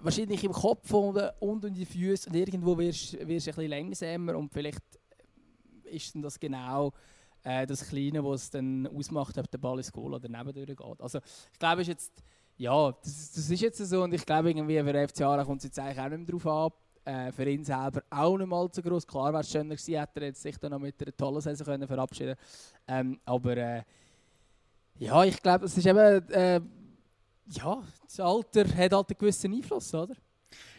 wahrscheinlich 0.00 0.44
im 0.44 0.52
Kopf 0.52 0.92
und, 0.92 1.18
und 1.40 1.64
in 1.64 1.74
die 1.74 1.86
Füße 1.86 2.28
und 2.28 2.36
irgendwo 2.36 2.76
wirst 2.78 3.14
du 3.14 3.20
ein 3.20 3.26
bisschen 3.26 3.68
langsamer 3.68 4.36
und 4.36 4.52
vielleicht 4.52 4.82
ist 5.84 6.14
das 6.16 6.38
genau 6.38 6.92
äh, 7.42 7.66
das 7.66 7.88
Kleine, 7.88 8.24
was 8.24 8.44
es 8.44 8.50
dann 8.50 8.86
ausmacht, 8.86 9.36
ob 9.38 9.50
der 9.50 9.58
Ball 9.58 9.78
ins 9.78 9.92
Goal 9.92 10.14
oder 10.14 10.28
nebendurch 10.28 10.76
geht. 10.76 11.00
Also 11.00 11.18
ich 11.52 11.58
glaube, 11.58 11.82
ist 11.82 11.88
jetzt, 11.88 12.12
ja, 12.56 12.92
das, 12.92 13.32
das, 13.32 13.50
ist 13.50 13.60
jetzt 13.60 13.78
so 13.78 14.02
und 14.02 14.14
ich 14.14 14.24
glaube 14.24 14.50
irgendwie 14.50 14.78
für 14.78 14.92
den 14.92 15.08
FC 15.08 15.22
Aarau 15.22 15.44
kommt 15.44 15.58
es 15.58 15.64
jetzt 15.64 15.78
eigentlich 15.78 15.98
auch 15.98 16.08
nicht 16.08 16.18
mehr 16.18 16.26
darauf 16.26 16.46
ab. 16.46 16.78
Äh, 17.04 17.32
für 17.32 17.50
ihn 17.50 17.64
selber 17.64 18.04
auch 18.10 18.38
nicht 18.38 18.46
mal 18.46 18.68
so 18.70 18.80
groß. 18.80 19.04
Klar 19.04 19.32
wäre 19.32 19.40
es 19.40 19.50
schöner 19.50 19.74
gewesen, 19.74 19.98
hätte 19.98 20.20
er 20.20 20.26
jetzt 20.26 20.40
sich 20.40 20.56
dann 20.56 20.70
noch 20.70 20.78
mit 20.78 21.02
einer 21.02 21.16
tollen 21.16 21.40
Saison 21.40 21.66
können 21.66 21.88
verabschieden 21.88 22.36
ähm, 22.86 23.18
Aber 23.24 23.56
äh, 23.56 23.82
ja, 24.98 25.24
ich 25.24 25.42
glaube, 25.42 25.64
es 25.64 25.76
ist 25.76 25.84
eben, 25.84 25.98
äh, 26.30 26.60
ja, 27.46 27.82
das 28.04 28.20
Alter 28.20 28.64
hat 28.68 28.92
halt 28.92 29.10
einen 29.10 29.18
gewissen 29.18 29.54
Einfluss, 29.54 29.94
oder? 29.94 30.14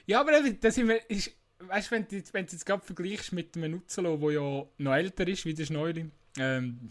Ja, 0.05 0.21
aber 0.21 0.31
das 0.51 0.75
sind 0.75 0.87
wir, 0.87 1.09
ist, 1.09 1.31
weißt, 1.59 1.91
wenn 1.91 2.07
du, 2.07 2.21
du 2.21 2.37
jetzt 2.37 2.65
gerade 2.65 2.83
vergleichst 2.83 3.31
mit 3.31 3.55
dem 3.55 3.71
Nutzelo, 3.71 4.17
der 4.17 4.31
ja 4.31 4.65
noch 4.77 4.93
älter 4.93 5.27
ist 5.27 5.45
wie 5.45 5.53
der 5.53 5.65
Schneuli, 5.65 6.09
ähm, 6.37 6.89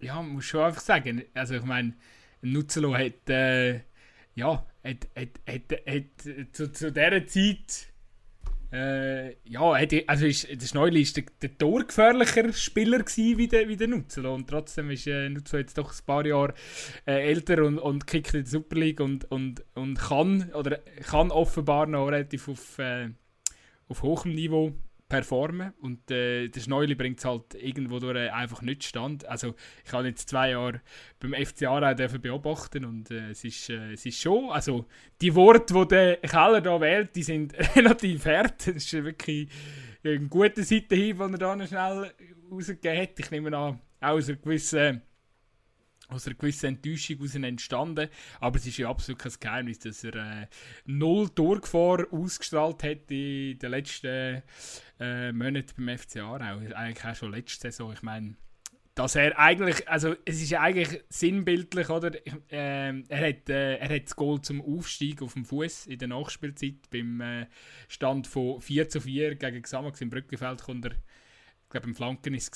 ja, 0.00 0.20
muss 0.22 0.44
schon 0.44 0.62
einfach 0.64 0.80
sagen, 0.80 1.24
also 1.34 1.54
ich 1.54 1.64
meine, 1.64 1.94
Nutzelo 2.42 2.94
hat, 2.94 3.28
äh, 3.28 3.80
ja, 4.34 4.64
hat, 4.84 5.08
hat, 5.16 5.28
hat, 5.46 5.86
hat 5.86 6.52
zu, 6.52 6.72
zu 6.72 6.92
dieser 6.92 7.26
Zeit 7.26 7.88
äh, 8.70 9.36
ja, 9.48 9.72
also 10.06 10.26
ist, 10.26 10.48
der 10.50 10.66
Schneuli 10.66 11.04
war 11.06 11.12
der, 11.14 11.24
der 11.42 11.58
torgefährlichere 11.58 12.52
Spieler 12.52 13.04
wie 13.06 13.48
der, 13.48 13.68
wie 13.68 13.76
der 13.76 13.88
Nutzelo. 13.88 14.34
Und 14.34 14.48
trotzdem 14.48 14.90
ist 14.90 15.06
äh, 15.06 15.28
Nutzelo 15.30 15.60
jetzt 15.60 15.78
doch 15.78 15.92
ein 15.92 16.06
paar 16.06 16.26
Jahre 16.26 16.54
äh, 17.06 17.28
älter 17.28 17.64
und, 17.64 17.78
und 17.78 18.06
kickt 18.06 18.34
in 18.34 18.44
die 18.44 18.50
Super 18.50 18.76
League 18.76 19.00
und, 19.00 19.30
und, 19.30 19.64
und 19.74 19.98
kann, 19.98 20.52
oder 20.52 20.78
kann 21.08 21.30
offenbar 21.30 21.86
noch 21.86 22.08
relativ 22.08 22.48
auf, 22.48 22.78
äh, 22.78 23.08
auf 23.88 24.02
hohem 24.02 24.34
Niveau 24.34 24.74
performen 25.08 25.72
und 25.80 26.10
äh, 26.10 26.48
der 26.48 26.60
Schneuli 26.60 26.94
bringt 26.94 27.18
es 27.18 27.24
halt 27.24 27.54
irgendwo 27.54 27.98
durch 27.98 28.30
einfach 28.30 28.62
nicht 28.62 28.84
stand. 28.84 29.26
Also 29.26 29.54
ich 29.84 29.92
habe 29.92 30.08
jetzt 30.08 30.28
zwei 30.28 30.50
Jahre 30.50 30.82
beim 31.18 31.32
FC 31.32 31.64
Aarau 31.64 31.94
beobachten 32.18 32.84
und 32.84 33.10
äh, 33.10 33.30
es, 33.30 33.44
ist, 33.44 33.70
äh, 33.70 33.92
es 33.92 34.04
ist 34.04 34.20
schon, 34.20 34.50
also 34.50 34.86
die 35.20 35.34
Worte, 35.34 35.72
die 35.72 35.88
der 35.88 36.16
Keller 36.18 36.60
da 36.60 36.80
wählt, 36.80 37.16
die 37.16 37.22
sind 37.22 37.54
relativ 37.76 38.26
hart. 38.26 38.66
Das 38.66 38.76
ist 38.76 38.92
wirklich 38.92 39.48
ein 40.04 40.28
guter 40.28 40.62
Seitenhieb, 40.62 41.18
den 41.18 41.32
er 41.32 41.38
da 41.38 41.56
noch 41.56 41.66
schnell 41.66 42.12
rausgegeben 42.50 43.02
hat. 43.02 43.18
Ich 43.18 43.30
nehme 43.30 43.56
an, 43.56 43.80
auch 44.00 44.08
aus 44.08 44.28
einer 44.28 44.38
gewissen 44.38 45.02
aus 46.08 46.26
einer 46.26 46.36
gewissen 46.36 46.66
Enttäuschung 46.66 47.16
heraus 47.16 47.34
entstanden. 47.34 48.08
Aber 48.40 48.56
es 48.56 48.66
ist 48.66 48.78
ja 48.78 48.88
absolut 48.88 49.20
kein 49.20 49.32
Geheimnis, 49.38 49.78
dass 49.78 50.04
er 50.04 50.14
äh, 50.14 50.46
null 50.86 51.28
Durchgefahr 51.34 52.06
ausgestrahlt 52.10 52.82
hat 52.82 53.10
in 53.10 53.58
den 53.58 53.70
letzten 53.70 54.42
äh, 55.00 55.32
Monaten 55.32 55.72
beim 55.76 55.98
FC 55.98 56.16
Aarau. 56.18 56.58
Eigentlich 56.74 57.04
auch 57.04 57.14
schon 57.14 57.32
letzte 57.32 57.70
Saison. 57.70 57.92
Ich 57.92 58.02
meine, 58.02 58.36
dass 58.98 59.14
er 59.14 59.38
eigentlich, 59.38 59.88
also 59.88 60.16
es 60.24 60.42
ist 60.42 60.52
eigentlich 60.54 61.04
sinnbildlich, 61.08 61.88
oder? 61.88 62.12
Äh, 62.50 63.02
er, 63.08 63.28
hat, 63.28 63.48
äh, 63.48 63.76
er 63.76 63.94
hat 63.94 64.06
das 64.06 64.16
Goal 64.16 64.40
zum 64.42 64.60
Aufstieg 64.60 65.22
auf 65.22 65.34
dem 65.34 65.44
Fuß 65.44 65.86
in 65.86 66.00
der 66.00 66.08
Nachspielzeit 66.08 66.90
beim 66.90 67.20
äh, 67.20 67.46
Stand 67.86 68.26
von 68.26 68.60
4 68.60 68.88
zu 68.88 69.00
4 69.00 69.36
gegen 69.36 69.62
Xamax 69.62 70.00
im 70.00 70.10
Brückenfeld 70.10 70.62
kommt 70.62 70.86
er, 70.86 70.92
ich 70.92 71.70
glaube 71.70 71.86
im 71.86 71.94
Flanken 71.94 72.34
ist 72.34 72.44
es 72.44 72.50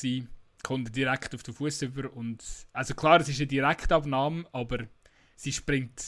kommt 0.62 0.94
direkt 0.94 1.34
auf 1.34 1.42
den 1.42 1.54
Fuß 1.54 1.82
über 1.82 2.12
und 2.12 2.42
also 2.72 2.94
klar, 2.94 3.20
es 3.20 3.28
ist 3.28 3.40
eine 3.40 3.48
Direktabnahme, 3.48 4.44
aber 4.52 4.86
sie 5.36 5.52
springt 5.52 6.00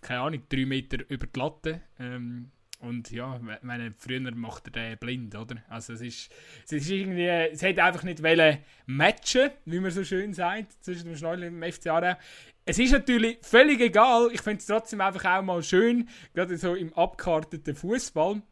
keine 0.00 0.20
Ahnung 0.20 0.42
drei 0.48 0.64
Meter 0.64 0.98
über 1.08 1.26
die 1.26 1.38
Latte 1.38 1.82
ähm, 1.98 2.50
und 2.82 3.12
ja, 3.12 3.40
meine 3.62 3.92
früher 3.92 4.20
macht 4.34 4.66
er 4.66 4.72
den 4.72 4.98
blind, 4.98 5.36
oder? 5.36 5.62
Also 5.68 5.92
es 5.92 6.00
ist, 6.00 6.32
es 6.64 6.72
ist 6.72 6.90
irgendwie, 6.90 7.26
es 7.26 7.62
hat 7.62 7.78
einfach 7.78 8.02
nicht 8.02 8.22
wollen 8.22 8.58
matchen, 8.86 9.50
wie 9.66 9.78
man 9.78 9.92
so 9.92 10.02
schön 10.02 10.34
sagt, 10.34 10.82
zwischen 10.82 11.04
dem 11.04 11.16
Schneidel 11.16 11.48
und 11.48 11.60
dem 11.60 11.72
FC. 11.72 12.18
Es 12.64 12.78
ist 12.78 12.92
natürlich 12.92 13.38
völlig 13.42 13.80
egal. 13.80 14.30
Ich 14.32 14.40
finde 14.40 14.58
es 14.58 14.66
trotzdem 14.66 15.00
einfach 15.00 15.24
auch 15.24 15.42
mal 15.42 15.62
schön, 15.62 16.08
gerade 16.34 16.56
so 16.56 16.74
im 16.74 16.92
abgekarteten 16.94 17.76
Fußball 17.76 18.42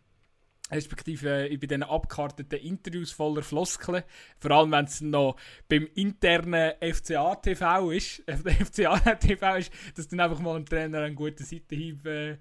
respektive 0.71 1.49
bei 1.51 1.67
diesen 1.67 1.83
abgekarteten 1.83 2.59
Interviews 2.59 3.13
voller 3.13 3.43
Floskeln, 3.43 4.03
vor 4.39 4.51
allem 4.51 4.73
wenn 4.73 4.85
es 4.85 5.01
noch 5.01 5.37
beim 5.69 5.89
internen 5.95 6.73
FCA-TV 6.81 7.91
ist, 7.91 8.23
äh, 8.27 8.37
FCA-TV 8.37 9.57
ist, 9.57 9.73
dass 9.97 10.09
dann 10.09 10.21
einfach 10.21 10.41
mal 10.41 10.57
ein 10.57 10.67
Trainer 10.67 11.01
einen 11.01 11.17
guten 11.17 11.45
Seitenhieb 11.45 12.07
äh, 12.07 12.39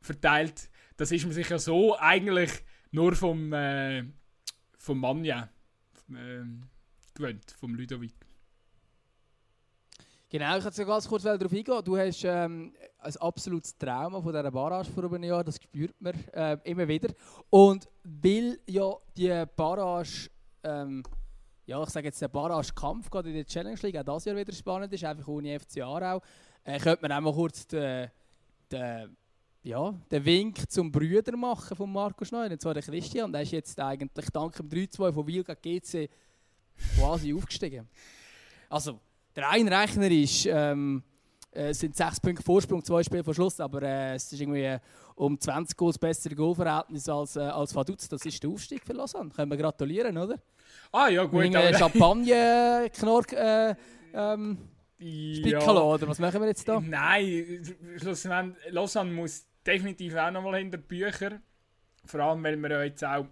verteilt. 0.00 0.70
Das 0.96 1.10
ist 1.10 1.24
man 1.24 1.32
sich 1.32 1.48
ja 1.48 1.58
so 1.58 1.98
eigentlich 1.98 2.50
nur 2.92 3.14
vom, 3.16 3.52
äh, 3.52 4.04
vom 4.78 5.00
Manja 5.00 5.48
äh, 6.10 6.44
gewöhnt, 7.14 7.50
vom 7.58 7.74
Ludovic. 7.74 8.14
Genau, 10.34 10.58
ich 10.58 10.64
wollte 10.64 10.84
ganz 10.84 11.06
kurz 11.06 11.22
darauf 11.22 11.52
eingehen. 11.52 11.84
Du 11.84 11.96
hast 11.96 12.24
ähm, 12.24 12.72
ein 12.98 13.16
absolutes 13.18 13.78
Trauma 13.78 14.20
von 14.20 14.32
dieser 14.32 14.50
Barrage 14.50 14.90
vor 14.90 15.04
einem 15.04 15.22
Jahr, 15.22 15.44
das 15.44 15.62
spürt 15.62 15.94
man 16.00 16.12
äh, 16.32 16.58
immer 16.64 16.88
wieder. 16.88 17.14
Und 17.50 17.88
weil 18.02 18.58
ja 18.66 18.96
die 19.16 19.44
Barrage, 19.54 20.28
ähm, 20.64 21.04
ja 21.66 21.80
ich 21.80 21.88
sage 21.90 22.08
jetzt 22.08 22.20
der 22.20 22.26
Barrage-Kampf 22.26 23.10
gerade 23.10 23.28
in 23.28 23.36
der 23.36 23.46
Challenge 23.46 23.78
League, 23.80 23.96
auch 23.96 24.02
das 24.02 24.24
Jahr 24.24 24.34
wieder 24.34 24.52
spannend 24.52 24.92
ist, 24.92 25.04
einfach 25.04 25.28
ohne 25.28 25.60
FC 25.60 25.82
Aarau, 25.82 26.20
äh, 26.64 26.80
könnte 26.80 27.02
man 27.02 27.12
auch 27.12 27.20
mal 27.20 27.32
kurz 27.32 27.68
den, 27.68 28.10
den 28.72 29.16
ja, 29.62 29.94
den 30.10 30.24
Wink 30.24 30.68
zum 30.68 30.90
Brüder 30.90 31.36
machen 31.36 31.76
von 31.76 31.92
Marco 31.92 32.24
Schneider, 32.24 32.54
und 32.54 32.60
zwar 32.60 32.74
der 32.74 32.82
Christian. 32.82 33.32
Der 33.32 33.42
ist 33.42 33.52
jetzt 33.52 33.78
eigentlich 33.78 34.30
dank 34.30 34.56
dem 34.56 34.68
3-2 34.68 35.12
von 35.12 35.26
Wil 35.28 35.44
gegen 35.44 35.62
GC 35.62 36.10
quasi 36.96 37.32
aufgestiegen. 37.32 37.88
Also, 38.68 38.98
der 39.36 39.50
Einrechner 39.50 40.10
ist, 40.10 40.46
ähm, 40.46 41.02
äh, 41.52 41.68
es 41.68 41.80
sind 41.80 41.96
6 41.96 42.20
Punkte 42.20 42.42
Vorsprung, 42.42 42.84
zwei 42.84 43.02
Spiele 43.02 43.24
vor 43.24 43.34
Schluss, 43.34 43.60
aber 43.60 43.82
äh, 43.82 44.14
es 44.14 44.32
ist 44.32 44.40
irgendwie 44.40 44.62
äh, 44.62 44.78
um 45.14 45.38
20 45.38 45.76
Goals 45.76 45.98
bessere 45.98 46.34
Goalverhältnis 46.34 47.08
als, 47.08 47.36
äh, 47.36 47.40
als 47.40 47.74
Vaduz. 47.74 48.08
Das 48.08 48.24
ist 48.24 48.42
der 48.42 48.50
Aufstieg 48.50 48.84
für 48.84 48.92
Lausanne. 48.92 49.30
Können 49.30 49.50
wir 49.50 49.56
gratulieren, 49.56 50.16
oder? 50.18 50.38
Ah 50.92 51.08
ja, 51.08 51.24
gut. 51.24 51.42
Mit 51.42 51.56
einem 51.56 51.76
Champagner, 51.76 52.88
Knorr, 52.90 53.24
äh, 53.32 53.74
ähm, 54.14 54.58
Spickalo, 54.98 55.80
ja. 55.80 55.94
oder 55.94 56.08
was 56.08 56.18
machen 56.18 56.40
wir 56.40 56.48
jetzt 56.48 56.68
da? 56.68 56.80
Nein, 56.80 57.62
schlussendlich, 57.96 58.72
Lausanne 58.72 59.12
muss 59.12 59.46
definitiv 59.66 60.14
auch 60.14 60.30
nochmal 60.30 60.58
hinter 60.58 60.78
die 60.78 60.84
Bücher. 60.84 61.40
Vor 62.04 62.20
allem, 62.20 62.42
weil 62.42 62.56
man 62.56 62.70
ja 62.70 62.82
jetzt 62.82 63.04
auch 63.04 63.26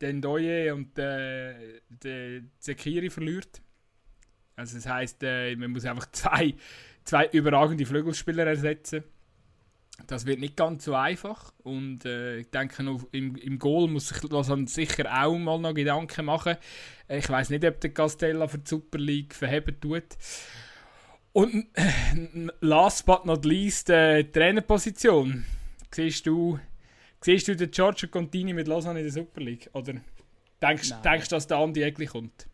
den 0.00 0.20
Doye 0.20 0.72
und 0.72 0.98
äh, 0.98 1.80
den 1.88 2.50
Zekiri 2.58 3.10
verliert. 3.10 3.62
Also 4.56 4.76
das 4.76 4.86
heisst, 4.86 5.22
äh, 5.22 5.56
man 5.56 5.70
muss 5.72 5.84
einfach 5.84 6.10
zwei, 6.12 6.54
zwei 7.04 7.26
überragende 7.26 7.86
Flügelspieler 7.86 8.46
ersetzen. 8.46 9.04
Das 10.08 10.26
wird 10.26 10.40
nicht 10.40 10.56
ganz 10.56 10.84
so 10.84 10.94
einfach. 10.94 11.52
Und 11.62 12.04
äh, 12.04 12.38
ich 12.38 12.50
denke, 12.50 12.82
noch 12.82 13.06
im, 13.12 13.36
im 13.36 13.58
Goal 13.58 13.88
muss 13.88 14.08
sich 14.08 14.22
Lausanne 14.24 14.66
sicher 14.66 15.04
auch 15.24 15.38
mal 15.38 15.58
noch 15.58 15.72
Gedanken 15.72 16.24
machen. 16.26 16.56
Äh, 17.06 17.18
Ich 17.18 17.28
weiß 17.28 17.50
nicht, 17.50 17.64
ob 17.64 17.80
der 17.80 17.90
Castella 17.90 18.48
für 18.48 18.58
die 18.58 18.68
Super 18.68 18.98
League 18.98 19.34
verheben 19.34 19.80
tut. 19.80 20.04
Und 21.32 21.66
äh, 21.74 22.48
last 22.60 23.06
but 23.06 23.24
not 23.24 23.44
least, 23.44 23.88
äh, 23.90 24.24
die 24.24 24.32
Trainerposition. 24.32 25.44
Siehst 25.92 26.26
du, 26.26 26.58
siehst 27.20 27.46
du 27.46 27.54
den 27.56 27.70
Giorgio 27.70 28.08
Contini 28.08 28.52
mit 28.52 28.66
Lausanne 28.66 28.98
in 28.98 29.04
der 29.04 29.12
Super 29.12 29.40
League? 29.40 29.70
Oder 29.74 29.94
denkst 30.60 30.90
du, 30.90 31.34
dass 31.34 31.46
der 31.46 31.58
Andi 31.58 31.82
Egli 31.82 32.06
kommt? 32.06 32.46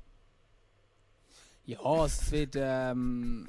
Ja, 1.71 2.05
es 2.05 2.33
wird. 2.33 2.57
Ähm, 2.57 3.49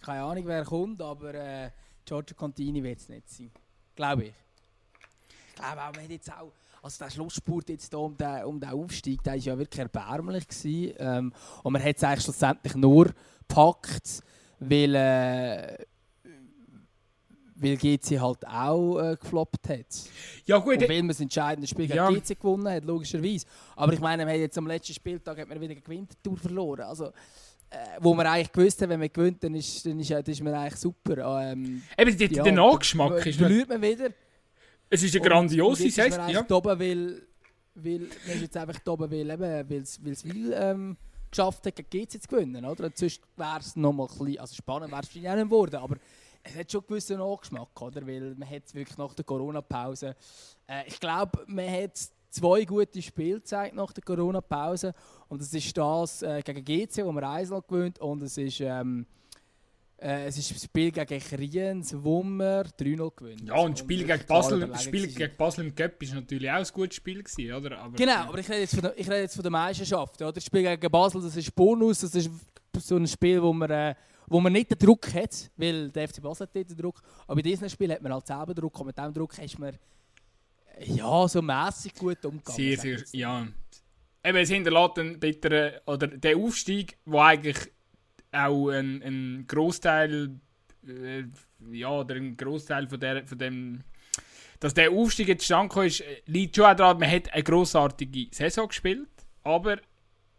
keine 0.00 0.22
Ahnung, 0.22 0.46
wer 0.46 0.64
kommt, 0.64 1.02
aber 1.02 1.34
äh, 1.34 1.70
Giorgio 2.04 2.36
Contini 2.36 2.80
wird 2.84 3.00
es 3.00 3.08
nicht 3.08 3.28
sein. 3.28 3.50
Glaube 3.96 4.26
ich. 4.26 4.34
Ich 5.48 5.54
glaube 5.56 5.82
auch, 5.82 5.92
wir 5.96 6.04
jetzt 6.04 6.30
auch. 6.32 6.52
Also 6.80 7.04
der 7.04 7.10
Schlussspurt 7.10 7.68
jetzt 7.68 7.92
um 7.96 8.16
den, 8.16 8.44
um 8.44 8.60
den 8.60 8.70
Aufstieg, 8.70 9.24
der 9.24 9.32
war 9.32 9.40
ja 9.40 9.58
wirklich 9.58 9.80
erbärmlich. 9.80 10.46
Gewesen. 10.46 10.94
Ähm, 10.98 11.32
und 11.64 11.72
man 11.72 11.82
hat 11.82 11.96
es 11.96 12.04
eigentlich 12.04 12.24
schlussendlich 12.24 12.76
nur 12.76 13.06
gepackt, 13.40 14.22
weil, 14.60 14.94
äh, 14.94 15.84
weil 17.60 17.76
GC 17.76 18.18
halt 18.20 18.46
auch 18.46 18.98
äh, 19.00 19.16
gefloppt 19.16 19.68
hat. 19.68 19.86
Ja 20.46 20.58
gut, 20.58 20.76
Und 20.82 20.88
weil 20.88 20.98
man 20.98 21.08
das 21.08 21.20
entscheidende 21.20 21.66
Spiel 21.66 21.86
gegen 21.86 21.96
Ja. 21.96 22.10
GC 22.10 22.38
gewonnen 22.40 22.68
hat, 22.68 22.84
logischerweise. 22.84 23.46
Aber 23.76 23.92
ich 23.92 24.00
meine, 24.00 24.26
wir 24.26 24.32
haben 24.32 24.40
jetzt 24.40 24.56
am 24.58 24.66
letzten 24.66 24.94
Spieltag 24.94 25.38
hat 25.38 25.48
man 25.48 25.60
wieder 25.60 25.74
gegen 25.74 25.88
Winterthur 25.88 26.36
verloren. 26.36 26.82
Also, 26.82 27.06
äh, 27.70 27.76
wo 28.00 28.14
man 28.14 28.26
eigentlich 28.26 28.50
gewusst 28.52 28.82
hat, 28.82 28.88
wenn 28.88 28.98
man 29.00 29.12
gewinnt, 29.12 29.42
dann 29.44 29.54
ist, 29.54 29.84
dann 29.86 30.00
ist, 30.00 30.10
dann 30.10 30.24
ist 30.24 30.42
man 30.42 30.54
eigentlich 30.54 30.80
super. 30.80 31.42
Ähm, 31.52 31.82
eben, 31.96 32.16
der, 32.18 32.30
ja, 32.32 32.42
der 32.42 32.52
Nachgeschmack 32.52 33.26
ist... 33.26 33.38
verliert 33.38 33.68
man 33.68 33.80
wieder. 33.82 34.10
Es 34.88 35.02
ist 35.02 35.14
eine 35.14 35.28
grandiose 35.28 35.88
Saison. 35.88 36.20
eigentlich 36.20 36.34
Ja. 36.34 36.42
da 36.42 36.54
oben, 36.56 36.80
weil, 36.80 37.22
weil 37.74 37.98
man 38.00 38.36
ist 38.36 38.42
jetzt 38.42 38.56
einfach 38.56 38.80
oben, 38.86 39.10
weil 39.10 39.38
weil 39.38 39.82
es 39.82 40.04
weil 40.04 40.12
es 40.12 40.24
Wil 40.24 40.52
ähm, 40.52 40.96
geschafft 41.30 41.64
hat, 41.64 41.76
gegen 41.76 41.88
GC 42.06 42.20
zu 42.20 42.28
gewinnen, 42.28 42.64
oder? 42.64 42.86
Und 42.86 42.98
sonst 42.98 43.20
wäre 43.36 43.60
es 43.60 43.76
nochmal 43.76 44.08
ein 44.08 44.18
bisschen, 44.18 44.40
also 44.40 44.54
spannend 44.56 44.90
wäre 44.90 45.02
es 45.02 45.06
wahrscheinlich 45.08 45.30
auch 45.30 45.36
nicht 45.36 45.44
geworden, 45.44 45.76
aber 45.76 45.96
es 46.42 46.56
hat 46.56 46.72
schon 46.72 46.80
einen 46.80 46.88
gewissen 46.88 47.18
Nachgeschmack, 47.18 47.80
oder? 47.80 48.06
Weil 48.06 48.34
man 48.36 48.48
hat 48.48 48.74
wirklich 48.74 48.96
nach 48.98 49.14
der 49.14 49.24
Corona-Pause, 49.24 50.16
äh, 50.66 50.86
ich 50.86 50.98
glaube, 50.98 51.44
man 51.46 51.70
hat 51.70 51.98
zwei 52.30 52.64
gute 52.64 53.02
Spiele 53.02 53.40
gezeigt 53.40 53.74
nach 53.74 53.92
der 53.92 54.02
Corona-Pause 54.02 54.94
und 55.28 55.42
es 55.42 55.52
ist 55.52 55.76
das 55.76 56.22
äh, 56.22 56.42
gegen 56.42 56.64
GC, 56.64 57.04
wo 57.04 57.12
man 57.12 57.24
1 57.24 57.50
gewinnt 57.68 57.98
und 57.98 58.22
es 58.22 58.38
ist 58.38 58.60
ähm, 58.60 59.06
äh, 60.00 60.26
es 60.26 60.38
ist 60.38 60.50
das 60.50 60.64
Spiel 60.64 60.90
gegen 60.90 61.20
Kriens, 61.20 61.94
wo 61.98 62.22
wir 62.22 62.64
3-0 62.64 63.14
gewinnt. 63.14 63.42
Ja, 63.42 63.56
und 63.56 63.72
das 63.72 63.80
Spiel 63.80 64.04
gegen 64.04 64.26
Basel, 64.26 64.66
das 64.66 64.84
Spiel 64.84 65.06
gegen 65.08 65.36
Basel 65.36 65.66
im 65.66 65.74
Cup 65.74 66.02
ist 66.02 66.14
natürlich 66.14 66.50
auch 66.50 66.54
ein 66.54 66.66
gutes 66.72 66.96
Spiel 66.96 67.22
gewesen, 67.22 67.52
oder? 67.52 67.78
Aber, 67.78 67.96
Genau, 67.96 68.28
aber 68.28 68.38
ich 68.38 68.48
rede 68.48 68.60
jetzt 68.60 68.74
von 68.74 68.82
der, 68.82 68.98
ich 68.98 69.06
rede 69.06 69.20
jetzt 69.20 69.34
von 69.34 69.42
der 69.42 69.50
Meisterschaft. 69.50 70.22
Oder? 70.22 70.32
Das 70.32 70.44
Spiel 70.44 70.62
gegen 70.62 70.90
Basel, 70.90 71.20
das 71.20 71.36
ist 71.36 71.54
Bonus, 71.54 72.00
das 72.00 72.14
ist 72.14 72.30
so 72.78 72.96
ein 72.96 73.06
Spiel, 73.06 73.42
wo 73.42 73.52
man, 73.52 73.70
äh, 73.70 73.94
wo 74.30 74.40
man 74.40 74.52
nicht 74.52 74.70
den 74.70 74.78
Druck 74.78 75.12
hat, 75.12 75.50
weil 75.56 75.90
der 75.90 76.08
FC 76.08 76.22
Basel 76.22 76.46
hat 76.46 76.54
den 76.54 76.76
Druck. 76.76 77.02
Aber 77.26 77.34
bei 77.34 77.42
diesem 77.42 77.68
Spiel 77.68 77.92
hat 77.92 78.00
man 78.00 78.12
halt 78.12 78.26
selber 78.26 78.54
Druck 78.54 78.78
und 78.80 78.86
mit 78.86 78.96
diesem 78.96 79.12
Druck 79.12 79.36
ist 79.36 79.58
man 79.58 79.76
ja, 80.78 81.28
so 81.28 81.42
mäßig 81.42 81.94
gut 81.94 82.24
umgegangen. 82.24 82.56
Sehr, 82.56 82.78
sehr, 82.78 83.02
ja. 83.12 83.46
Eben, 84.24 84.38
es 84.38 84.48
hinterlässt 84.48 84.98
einen 84.98 85.18
bitteren, 85.18 85.80
oder 85.86 86.06
der 86.06 86.36
Aufstieg, 86.36 86.96
wo 87.04 87.18
eigentlich 87.18 87.58
auch 88.32 88.68
ein, 88.68 89.02
ein 89.02 89.44
Großteil, 89.48 90.38
äh, 90.86 91.24
ja, 91.72 91.90
oder 91.90 92.14
ein 92.14 92.36
Großteil 92.36 92.88
von, 92.88 93.00
der, 93.00 93.26
von 93.26 93.36
dem, 93.36 93.80
dass 94.60 94.74
der 94.74 94.90
Aufstieg 94.90 95.28
jetzt 95.28 95.46
zustande 95.46 95.86
ist, 95.86 96.04
liegt 96.26 96.54
schon 96.54 96.66
auch 96.66 96.76
daran, 96.76 96.98
man 96.98 97.10
hat 97.10 97.32
eine 97.32 97.42
grossartige 97.42 98.28
Saison 98.30 98.68
gespielt, 98.68 99.08
aber 99.42 99.80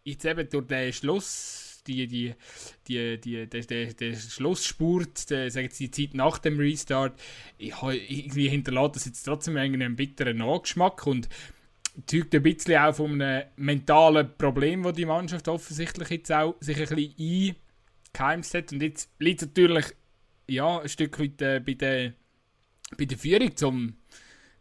jetzt 0.04 0.24
eben 0.24 0.48
durch 0.48 0.66
den 0.66 0.92
Schluss, 0.92 1.71
die, 1.86 2.06
die, 2.06 2.34
die, 2.86 3.20
die, 3.20 3.46
der, 3.46 3.62
der, 3.62 3.94
der 3.94 4.14
Schlussspurt, 4.14 5.30
der, 5.30 5.50
die 5.50 5.90
Zeit 5.90 6.14
nach 6.14 6.38
dem 6.38 6.58
Restart, 6.58 7.20
ich, 7.58 7.74
irgendwie 7.82 8.48
hinterlässt 8.48 8.96
das 8.96 9.04
jetzt 9.06 9.22
trotzdem 9.24 9.56
einen 9.56 9.96
bitteren 9.96 10.38
Nachgeschmack 10.38 11.06
und 11.06 11.28
zeugt 12.06 12.34
ein 12.34 12.42
bisschen 12.42 12.78
auch 12.78 12.94
von 12.94 13.20
einem 13.20 13.44
mentalen 13.56 14.36
Problem, 14.38 14.82
das 14.82 14.94
die 14.94 15.04
Mannschaft 15.06 15.48
offensichtlich 15.48 16.08
jetzt 16.08 16.32
auch 16.32 16.56
sich 16.60 16.76
ein 16.76 16.96
bisschen 16.96 17.56
eingeheimst 18.14 18.54
hat. 18.54 18.72
Und 18.72 18.82
jetzt 18.82 19.10
liegt 19.18 19.42
es 19.42 19.48
natürlich 19.48 19.86
ja, 20.48 20.80
ein 20.80 20.88
Stück 20.88 21.18
weit 21.18 21.40
äh, 21.42 21.60
bei, 21.60 21.74
der, 21.74 22.14
bei 22.96 23.04
der 23.04 23.18
Führung, 23.18 23.56
zum, 23.56 23.96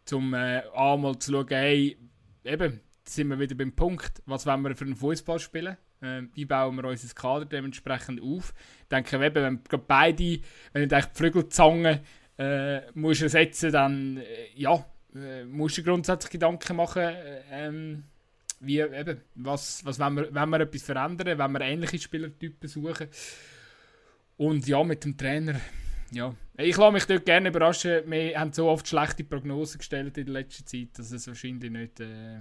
zum 0.06 0.34
äh, 0.34 0.64
einmal 0.74 1.18
zu 1.20 1.32
schauen, 1.32 1.48
hey, 1.50 1.98
eben, 2.44 2.80
sind 3.06 3.28
wir 3.30 3.40
wieder 3.40 3.56
beim 3.56 3.74
Punkt, 3.74 4.22
was 4.26 4.46
wollen 4.46 4.62
wir 4.62 4.76
für 4.76 4.86
einen 4.86 4.96
Fußball 4.96 5.40
spielen? 5.40 5.78
Äh, 6.02 6.24
wie 6.34 6.46
bauen 6.46 6.76
wir 6.76 6.86
unser 6.86 7.14
Kader 7.14 7.46
dementsprechend 7.46 8.22
auf? 8.22 8.54
Ich 8.82 8.88
denke, 8.90 9.20
wenn 9.20 9.64
gerade 9.64 9.84
beide, 9.88 10.40
wenn 10.74 10.90
du 10.90 10.96
die 10.96 11.04
Flügelzangen 11.14 12.00
äh, 12.38 12.92
musst 12.94 13.22
ersetzen, 13.22 13.72
dann 13.72 14.18
äh, 14.18 14.50
ja, 14.56 14.84
äh, 15.16 15.46
musst 15.46 15.78
du 15.78 15.84
grundsätzlich 15.84 16.32
Gedanken 16.32 16.76
machen, 16.76 17.04
äh, 17.04 17.42
ähm, 17.52 18.04
wie 18.60 18.80
eben, 18.80 19.22
was, 19.36 19.84
was 19.86 20.00
wollen 20.00 20.16
wir, 20.16 20.34
wenn 20.34 20.50
wir 20.50 20.60
etwas 20.62 20.84
verändern, 20.84 21.38
wenn 21.38 21.52
wir 21.52 21.62
ähnliche 21.62 22.00
Spielertypen 22.00 22.70
suchen. 22.70 23.08
Und 24.38 24.68
ja, 24.68 24.84
mit 24.84 25.04
dem 25.04 25.18
Trainer, 25.18 25.60
ja. 26.12 26.34
Ich 26.58 26.78
lasse 26.78 26.92
mich 26.92 27.06
dort 27.06 27.26
gerne 27.26 27.50
überraschen. 27.50 28.04
Wir 28.08 28.40
haben 28.40 28.54
so 28.54 28.68
oft 28.68 28.88
schlechte 28.88 29.24
Prognosen 29.24 29.80
gestellt 29.80 30.18
in 30.18 30.26
der 30.26 30.34
letzten 30.34 30.66
Zeit, 30.66 30.90
dass 30.98 31.12
es 31.12 31.28
wahrscheinlich 31.28 31.72
nicht, 31.72 32.00
äh, 32.00 32.40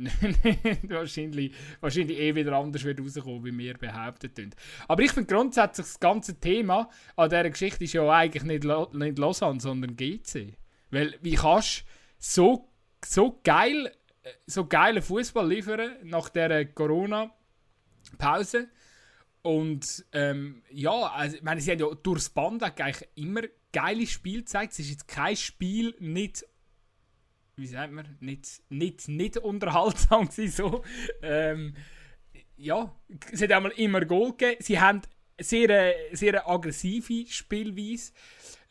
wahrscheinlich, 0.88 1.54
wahrscheinlich 1.80 2.18
eh 2.18 2.34
wieder 2.34 2.52
anders 2.52 2.84
wird 2.84 3.00
rauskommen, 3.00 3.44
wie 3.44 3.56
wir 3.56 3.74
behauptet 3.74 4.38
haben. 4.38 4.50
Aber 4.88 5.02
ich 5.02 5.12
finde 5.12 5.32
grundsätzlich 5.32 5.86
das 5.86 6.00
ganze 6.00 6.38
Thema 6.38 6.90
an 7.16 7.30
dieser 7.30 7.50
Geschichte 7.50 7.84
ist 7.84 7.92
ja 7.92 8.08
eigentlich 8.08 8.44
nicht, 8.44 8.64
Lo 8.64 8.88
nicht 8.92 9.18
Lausanne, 9.18 9.60
sondern 9.60 9.96
GC. 9.96 10.56
Weil 10.90 11.16
wie 11.22 11.34
kannst 11.34 11.80
du 11.80 11.84
so, 12.18 12.68
so 13.04 13.40
geil 13.44 13.92
so 14.46 14.66
geilen 14.66 15.02
Fußball 15.02 15.48
liefern 15.48 15.96
nach 16.02 16.28
dieser 16.28 16.64
Corona-Pause? 16.66 18.68
Und 19.42 20.04
ähm, 20.12 20.62
ja, 20.70 20.90
also, 20.90 21.36
ich 21.36 21.42
meine, 21.42 21.60
sie 21.60 21.70
haben 21.70 21.78
ja 21.78 21.86
durchs 22.02 22.28
Band 22.28 22.62
eigentlich 22.62 23.08
immer 23.14 23.42
geile 23.72 24.06
Spiele 24.06 24.40
gezeigt. 24.40 24.74
Es 24.74 24.80
ist 24.80 24.90
jetzt 24.90 25.08
kein 25.08 25.36
Spiel 25.36 25.94
nicht, 25.98 26.44
wie 27.60 27.66
sagt 27.66 27.92
man, 27.92 28.06
nicht, 28.20 28.62
nicht, 28.70 29.08
nicht 29.08 29.36
unterhaltsam 29.36 30.28
gewesen, 30.28 30.50
so. 30.50 30.84
Ähm, 31.22 31.74
ja, 32.56 32.94
es 33.32 33.42
hat 33.42 33.50
immer 33.76 34.04
Goal 34.04 34.32
gegeben. 34.32 34.56
Sie 34.60 34.80
haben 34.80 35.02
sehr, 35.38 35.94
sehr 36.12 36.48
aggressive 36.48 37.26
Spielweise. 37.30 38.12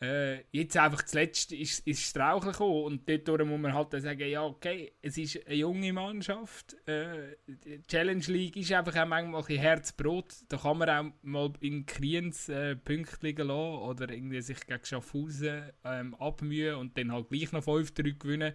Äh, 0.01 0.45
jetzt 0.51 0.77
einfach 0.77 1.03
zuletzt 1.03 1.51
ist, 1.51 1.85
ist 1.85 2.01
Straucheln 2.01 2.53
gekommen 2.53 2.83
und 2.83 3.09
dort 3.27 3.45
muss 3.45 3.59
man 3.59 3.73
halt 3.73 3.91
sagen, 3.91 4.29
ja 4.29 4.43
okay, 4.43 4.93
es 5.01 5.17
ist 5.17 5.45
eine 5.45 5.55
junge 5.55 5.91
Mannschaft, 5.91 6.77
äh, 6.87 7.35
die 7.45 7.81
Challenge 7.83 8.23
League 8.27 8.55
ist 8.55 8.71
einfach 8.71 8.95
auch 8.95 9.05
manchmal 9.05 9.43
ein 9.43 9.57
Herzbrot, 9.57 10.33
da 10.47 10.55
kann 10.55 10.77
man 10.77 10.89
auch 10.89 11.11
mal 11.21 11.51
in 11.59 11.85
Kriens 11.85 12.47
äh, 12.47 12.77
Punkte 12.77 13.17
liegen 13.25 13.47
lassen 13.47 13.81
oder 13.81 14.09
irgendwie 14.09 14.39
sich 14.39 14.65
gegen 14.65 14.85
Schaffhausen 14.85 15.63
ähm, 15.83 16.15
abmühen 16.15 16.75
und 16.75 16.97
dann 16.97 17.11
halt 17.11 17.27
gleich 17.27 17.51
noch 17.51 17.65
5-3 17.65 18.17
gewinnen. 18.17 18.53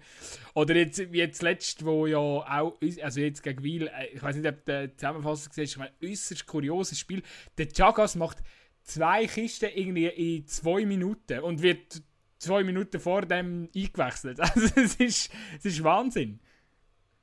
Oder 0.55 0.76
jetzt, 0.76 1.12
wie 1.12 1.18
jetzt 1.18 1.42
letzt, 1.42 1.84
wo 1.84 2.07
ja 2.07 2.16
auch, 2.16 2.80
also 3.03 3.20
jetzt 3.20 3.42
gegen 3.42 3.62
Wiel, 3.62 3.88
äh, 3.88 4.07
ich 4.14 4.22
weiß 4.22 4.36
nicht, 4.36 4.49
ob 4.49 4.64
du 4.64 4.88
die 4.88 4.97
Zusammenfassung 4.97 5.53
siehst, 5.53 5.72
ich 5.74 5.78
meine, 5.78 5.92
äußerst 6.03 6.47
kurioses 6.47 6.99
Spiel, 6.99 7.22
der 7.59 7.68
Chagas 7.68 8.16
macht 8.16 8.38
zwei 8.85 9.26
Kisten 9.26 9.70
irgendwie 9.74 10.07
in 10.07 10.47
zwei 10.47 10.87
Minuten 10.87 11.41
und 11.41 11.62
wird 11.62 12.03
zwei 12.39 12.62
Minuten 12.62 13.01
vor 13.01 13.22
dem 13.22 13.68
eingewechselt. 13.74 14.39
Also 14.41 14.68
es 14.76 14.95
ist, 14.97 15.30
ist 15.62 15.82
Wahnsinn. 15.82 16.41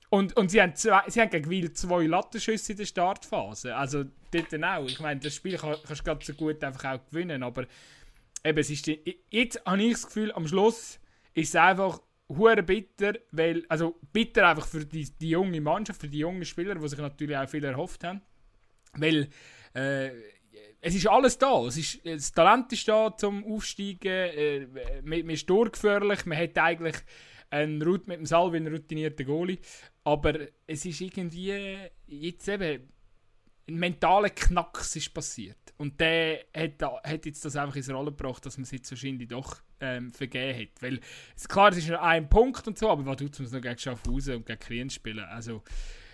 Und, 0.09 0.36
und 0.36 0.51
sie 0.51 0.62
haben, 0.62 0.76
zwei, 0.76 1.03
sie 1.07 1.22
haben 1.22 1.30
gegen 1.30 1.49
Wiel 1.49 1.72
zwei 1.72 2.05
Lattenschüsse 2.05 2.74
in 2.74 2.80
der 2.80 2.86
Startphase. 2.86 3.76
Also 3.76 4.03
dort 4.32 4.64
auch. 4.64 4.86
Ich 4.86 4.99
meine, 4.99 5.22
das 5.22 5.36
Spiel 5.36 5.57
kann, 5.57 5.78
kannst 5.86 6.01
du 6.01 6.03
ganz 6.03 6.26
so 6.26 6.34
gut 6.34 6.62
einfach 6.64 6.84
auch 6.84 7.05
gewinnen. 7.09 7.43
Aber 7.43 7.66
eben, 8.43 8.57
es 8.57 8.70
ist 8.70 8.91
jetzt 9.30 9.66
habe 9.66 9.82
ich 9.82 9.93
das 9.93 10.07
Gefühl, 10.07 10.34
am 10.34 10.47
Schluss 10.47 10.99
ist 11.34 11.49
es 11.49 11.55
einfach 11.55 12.01
hure 12.28 12.64
bitter, 12.64 13.14
weil, 13.32 13.64
also 13.70 13.99
bitter 14.12 14.49
einfach 14.49 14.68
für 14.68 14.86
die, 14.86 15.09
die 15.12 15.30
junge 15.30 15.62
Mannschaft, 15.62 16.01
für 16.01 16.09
die 16.09 16.20
jungen 16.20 16.43
Spieler, 16.43 16.76
die 16.76 16.88
sich 16.89 16.99
natürlich 16.99 17.38
auch 17.38 17.47
viel 17.47 17.64
erhofft 17.64 18.03
haben. 18.03 18.22
Weil 18.93 19.30
äh, 19.74 20.09
es 20.82 20.95
ist 20.95 21.07
alles 21.07 21.38
da. 21.38 21.65
Es 21.67 21.77
ist, 21.77 22.05
das 22.05 22.32
Talent 22.32 22.73
ist 22.73 22.88
da 22.88 23.15
zum 23.15 23.45
Aufsteigen. 23.45 24.01
Äh, 24.03 24.67
man, 25.03 25.19
man 25.21 25.29
ist 25.29 25.49
durchgefährlich. 25.49 26.25
Man 26.25 26.38
hat 26.38 26.57
eigentlich 26.57 26.95
einen 27.51 27.82
Route 27.82 28.05
mit 28.07 28.17
dem 28.17 28.25
Salvi, 28.25 28.57
einen 28.57 28.73
routinierten 28.73 29.25
Goalie. 29.25 29.59
Aber 30.03 30.39
es 30.65 30.86
ist 30.86 31.01
irgendwie 31.01 31.77
jetzt 32.07 32.47
eben 32.47 32.89
ein 33.69 33.75
mentaler 33.75 34.32
Knacks 34.32 34.95
ist 34.95 35.13
passiert. 35.13 35.57
Und 35.77 35.99
der 35.99 36.45
hat, 36.55 36.82
hat 36.82 37.25
jetzt 37.25 37.45
das 37.45 37.55
einfach 37.55 37.75
ins 37.75 37.89
Rollen 37.89 38.15
gebracht, 38.17 38.45
dass 38.45 38.57
man 38.57 38.63
es 38.63 38.71
jetzt 38.71 38.91
wahrscheinlich 38.91 39.27
doch 39.27 39.57
ähm, 39.79 40.11
vergeben 40.11 40.61
hat. 40.61 40.82
Weil, 40.82 40.99
es, 41.36 41.47
klar, 41.47 41.69
es 41.69 41.77
ist 41.77 41.89
nur 41.89 42.01
ein 42.01 42.27
Punkt 42.27 42.67
und 42.67 42.77
so, 42.77 42.89
aber 42.89 43.05
was 43.05 43.17
tut 43.17 43.39
es 43.39 43.51
noch 43.51 43.61
gegen 43.61 43.77
Schaffhausen 43.77 44.38
und 44.38 44.45
gegen 44.45 44.59
Kriens 44.59 44.95
spielen? 44.95 45.25
Also, 45.25 45.63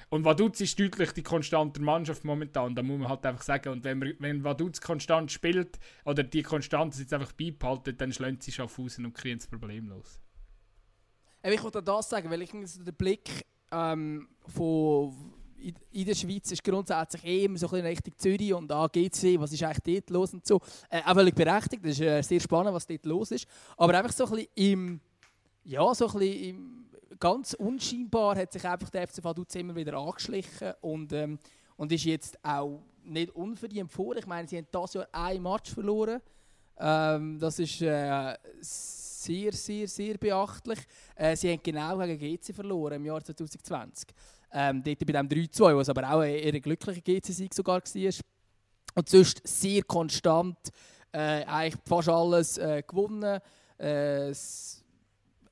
und 0.10 0.24
Vaduz 0.24 0.62
ist 0.62 0.80
deutlich 0.80 1.12
die 1.12 1.24
konstante 1.24 1.82
Mannschaft 1.82 2.24
momentan, 2.24 2.76
da 2.76 2.82
muss 2.82 3.00
man 3.00 3.10
halt 3.10 3.26
einfach 3.26 3.44
sagen. 3.44 3.70
Und 3.70 3.84
wenn, 3.84 4.00
man, 4.00 4.14
wenn 4.20 4.44
Vaduz 4.44 4.80
konstant 4.80 5.32
spielt, 5.32 5.80
oder 6.06 6.24
die 6.24 6.44
Konstanz 6.44 7.00
jetzt 7.00 7.14
einfach 7.14 7.34
beibehalten, 7.34 7.98
dann 7.98 8.14
schlägt 8.14 8.44
sie 8.44 8.52
Schaffhausen 8.52 9.06
und 9.06 9.14
Kriens 9.14 9.48
problemlos. 9.48 10.22
Ich 11.44 11.62
wollte 11.62 11.84
das 11.84 12.10
sagen, 12.10 12.30
weil 12.30 12.42
ich 12.42 12.52
den 12.52 12.96
Blick 12.98 13.46
ähm, 13.72 14.28
von 14.48 15.34
in 15.92 16.06
der 16.06 16.16
Schweiz 16.16 16.52
ist 16.52 16.64
grundsätzlich 16.64 17.24
eh 17.24 17.46
immer 17.46 17.58
so 17.58 17.68
ein 17.68 17.72
bisschen 17.72 17.88
Richtung 17.88 18.14
Zürich 18.18 18.54
und 18.54 18.72
AGC, 18.72 19.40
was 19.40 19.52
ist 19.52 19.64
eigentlich 19.64 20.02
dort 20.02 20.10
los 20.12 20.34
und 20.34 20.46
so. 20.46 20.62
Äh, 20.90 21.02
auch 21.04 21.16
völlig 21.16 21.34
berechtigt, 21.34 21.84
das 21.84 21.94
ist 21.94 22.02
äh, 22.02 22.22
sehr 22.22 22.40
spannend, 22.40 22.74
was 22.74 22.86
dort 22.86 23.06
los 23.06 23.32
ist. 23.32 23.48
Aber 23.76 23.98
einfach 23.98 24.14
so 24.14 24.26
ein 24.26 24.32
bisschen 24.32 24.50
im, 24.56 25.02
ja, 25.64 25.94
so 25.96 26.08
ein 26.08 26.20
bisschen 26.20 26.44
im, 26.44 26.87
ganz 27.20 27.54
unscheinbar 27.54 28.36
hat 28.36 28.54
sich 28.54 28.66
einfach 28.66 28.90
der 28.90 29.08
FC 29.08 29.24
Vaduz 29.24 29.56
immer 29.56 29.76
wieder 29.76 29.98
angeschlichen 29.98 30.74
und, 30.82 31.14
ähm, 31.14 31.40
und 31.76 31.92
ist 31.92 32.06
jetzt 32.06 32.38
auch 32.44 32.82
nicht 33.04 33.36
unverdient 33.36 33.92
vor. 33.92 34.16
Ich 34.16 34.26
meine, 34.26 34.48
sie 34.48 34.58
haben 34.58 34.68
dieses 34.74 34.94
Jahr 34.94 35.08
ein 35.12 35.42
Match 35.42 35.72
verloren. 35.72 36.22
Ähm, 36.80 37.40
das 37.40 37.60
ist 37.60 37.82
äh, 37.82 38.36
sehr, 38.60 39.52
sehr, 39.54 39.88
sehr 39.88 40.18
beachtlich. 40.18 40.80
Äh, 41.16 41.36
sie 41.36 41.52
haben 41.52 41.62
genau 41.64 41.98
gegen 41.98 42.20
GC 42.20 42.54
verloren 42.54 42.94
im 42.94 43.06
Jahr 43.06 43.24
2020. 43.24 44.10
Ähm, 44.52 44.84
dort 44.84 45.00
bei 45.00 45.14
dem 45.14 45.28
3-2, 45.28 45.76
was 45.76 45.90
aber 45.90 46.10
auch 46.10 46.20
ein 46.20 46.36
eher 46.36 46.60
glücklicher 46.60 47.02
GC-Sieg 47.02 47.54
sogar 47.54 47.82
war. 47.82 48.14
Und 48.96 49.10
sonst 49.10 49.42
sehr 49.46 49.84
konstant, 49.84 50.58
äh, 51.12 51.44
eigentlich 51.46 51.76
fast 51.86 52.10
alles 52.10 52.58
äh, 52.58 52.84
gewonnen. 52.88 53.40
Äh, 53.78 54.34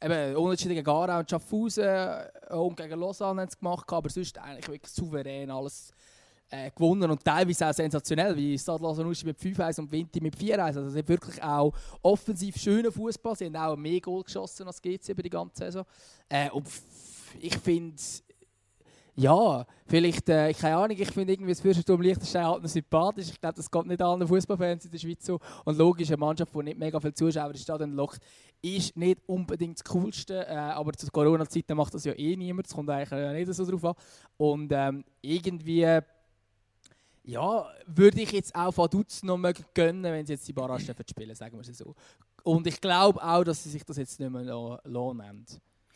eben, 0.05 0.35
Unentschieden 0.35 0.75
gegen 0.75 0.89
Aarau 0.89 1.19
und 1.19 1.29
Schaffhausen 1.29 1.83
äh, 1.83 2.53
und 2.53 2.77
gegen 2.77 2.99
Lausanne 2.99 3.41
haben 3.41 3.49
sie 3.49 3.57
gemacht, 3.57 3.85
aber 3.91 4.09
sonst 4.09 4.37
eigentlich 4.37 4.67
wirklich 4.67 4.91
souverän 4.91 5.49
alles 5.51 5.91
äh, 6.49 6.69
gewonnen 6.71 7.09
und 7.09 7.23
teilweise 7.23 7.67
auch 7.67 7.73
sensationell, 7.73 8.35
wie 8.35 8.57
Stadler 8.57 8.93
Sanusi 8.93 9.25
mit 9.25 9.37
5-1 9.37 9.79
und 9.79 9.91
Vinti 9.91 10.21
mit 10.21 10.35
4-1. 10.35 10.59
Also 10.59 10.89
sie 10.89 10.99
haben 10.99 11.07
wirklich 11.07 11.41
auch 11.41 11.73
offensiv 12.01 12.55
schönen 12.57 12.91
Fußball. 12.91 13.35
Sie 13.35 13.45
haben 13.45 13.55
auch 13.55 13.75
mehr 13.75 13.99
Goal 13.99 14.23
geschossen 14.23 14.67
als 14.67 14.81
GC 14.81 15.09
über 15.09 15.23
die 15.23 15.29
ganze 15.29 15.65
Saison. 15.65 15.85
Äh, 16.29 16.49
und 16.51 16.67
ich 17.39 17.57
finde 17.57 18.01
ja, 19.17 19.65
vielleicht, 19.87 20.27
äh, 20.27 20.53
keine 20.53 20.75
Ahnung, 20.75 20.97
ich 20.99 21.09
finde 21.09 21.31
irgendwie 21.31 21.53
das 21.53 21.61
Fürstentum 21.61 22.01
Liechtenstein 22.01 22.45
halt 22.45 22.61
noch 22.61 22.69
sympathisch. 22.69 23.29
Ich 23.29 23.39
glaube, 23.39 23.55
das 23.55 23.71
geht 23.71 23.85
nicht 23.85 24.01
allen 24.01 24.27
Fußballfans 24.27 24.85
in 24.85 24.91
der 24.91 24.97
Schweiz 24.97 25.25
so. 25.25 25.39
Und 25.63 25.77
logisch, 25.77 26.09
eine 26.09 26.17
Mannschaft, 26.17 26.53
die 26.53 26.63
nicht 26.63 26.77
mega 26.77 26.99
viele 26.99 27.13
Zuschauer 27.13 27.51
ins 27.51 27.61
Stadion 27.61 27.93
lockt, 27.93 28.19
ist 28.65 28.97
nicht 28.97 29.21
unbedingt 29.27 29.79
das 29.79 29.83
Coolste. 29.83 30.45
Äh, 30.47 30.55
aber 30.55 30.93
zu 30.93 31.07
Corona-Zeiten 31.11 31.77
macht 31.77 31.93
das 31.93 32.05
ja 32.05 32.13
eh 32.13 32.35
niemand. 32.35 32.67
Das 32.67 32.73
kommt 32.73 32.89
eigentlich 32.89 33.47
nicht 33.47 33.53
so 33.53 33.65
drauf 33.65 33.85
an. 33.85 33.93
Und 34.37 34.71
ähm, 34.71 35.03
irgendwie, 35.21 35.99
ja, 37.23 37.71
würde 37.85 38.21
ich 38.21 38.31
jetzt 38.31 38.55
auch 38.55 38.75
Vaduz 38.75 39.23
noch 39.23 39.37
mögen 39.37 39.65
gönnen, 39.73 40.03
wenn 40.03 40.25
sie 40.25 40.33
jetzt 40.33 40.47
die 40.47 40.53
Barrage 40.53 40.95
spielen, 41.09 41.35
sagen 41.35 41.57
wir 41.57 41.61
es 41.61 41.77
so. 41.77 41.95
Und 42.43 42.67
ich 42.67 42.79
glaube 42.79 43.21
auch, 43.23 43.43
dass 43.43 43.63
sie 43.63 43.69
sich 43.69 43.83
das 43.83 43.97
jetzt 43.97 44.19
nicht 44.19 44.31
mehr 44.31 44.79
lohnen. 44.83 45.45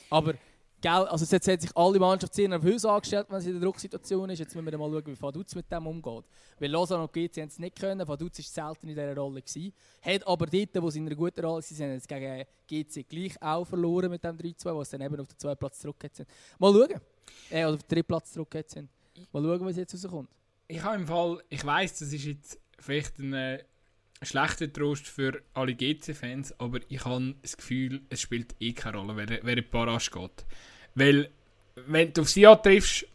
Aber 0.10 0.34
Gell, 0.82 0.92
also 0.92 1.26
jetzt 1.26 1.48
hat 1.48 1.62
sich 1.62 1.76
alle 1.76 2.00
Mannschaft 2.00 2.34
sehr 2.34 2.48
nervös 2.48 2.86
angestellt, 2.86 3.28
wenn 3.30 3.42
sie 3.42 3.50
in 3.50 3.56
der 3.60 3.64
Drucksituation 3.64 4.30
ist. 4.30 4.40
Jetzt 4.40 4.56
müssen 4.56 4.72
wir 4.72 4.78
mal 4.78 4.90
schauen, 4.90 5.08
wie 5.08 5.22
Vaduz 5.22 5.54
mit 5.54 5.70
dem 5.70 5.86
umgeht. 5.86 6.24
Weil 6.58 6.72
Lausanne 6.72 7.04
und 7.04 7.12
GC 7.12 7.42
haben 7.42 7.50
es 7.50 7.60
nicht 7.60 7.78
können. 7.78 8.08
Vaduz 8.08 8.38
war 8.38 8.46
selten 8.46 8.88
in 8.88 8.96
dieser 8.96 9.16
Rolle. 9.16 9.42
Gewesen. 9.42 9.74
Hat 10.02 10.26
aber 10.26 10.46
dort, 10.46 10.82
wo 10.82 10.90
sie 10.90 11.00
in 11.00 11.08
einer 11.08 11.16
guten 11.16 11.44
Rolle 11.44 11.62
waren, 11.62 11.92
jetzt 11.92 12.08
gegen 12.08 12.46
GC 12.68 13.10
gleich 13.10 13.42
auch 13.42 13.66
verloren 13.66 14.10
mit 14.10 14.24
dem 14.24 14.38
3-2, 14.38 14.74
wo 14.74 14.84
sie 14.84 14.98
dann 14.98 15.08
eben 15.08 15.20
auf 15.20 15.28
den 15.28 15.38
zweiten 15.38 15.60
Platz 15.60 15.80
zurück 15.80 15.98
sind. 16.14 16.30
Mal 16.58 16.72
schauen. 16.72 17.02
Äh, 17.50 17.66
oder 17.66 17.74
auf 17.74 17.84
den 17.84 17.90
dritten 17.90 18.08
Platz 18.08 18.32
zurück 18.32 18.56
sind. 18.68 18.90
Mal 19.34 19.44
schauen, 19.44 19.66
was 19.66 19.76
jetzt 19.76 19.94
rauskommt. 19.94 20.30
Ich 20.68 20.82
habe 20.82 20.96
im 20.96 21.08
Fall, 21.08 21.44
ich 21.50 21.66
weiss, 21.66 22.00
das 22.00 22.14
ist 22.14 22.24
jetzt 22.24 22.60
vielleicht 22.80 23.20
ein 23.20 23.34
äh, 23.34 23.64
schlechter 24.22 24.72
Trost 24.72 25.08
für 25.08 25.42
alle 25.54 25.76
GC-Fans, 25.76 26.60
aber 26.60 26.80
ich 26.90 27.06
habe 27.06 27.36
das 27.42 27.58
Gefühl, 27.58 28.02
es 28.10 28.22
spielt 28.22 28.56
eh 28.60 28.74
keine 28.74 28.98
Rolle, 28.98 29.16
wer, 29.16 29.40
wer 29.44 29.58
in 29.58 29.70
Barrage 29.70 30.12
geht. 30.12 30.46
Weil, 30.96 31.30
wenn 31.88 32.14
du 32.14 32.22
auf 32.22 32.30
Sia 32.30 32.56
triffst, 32.56 33.06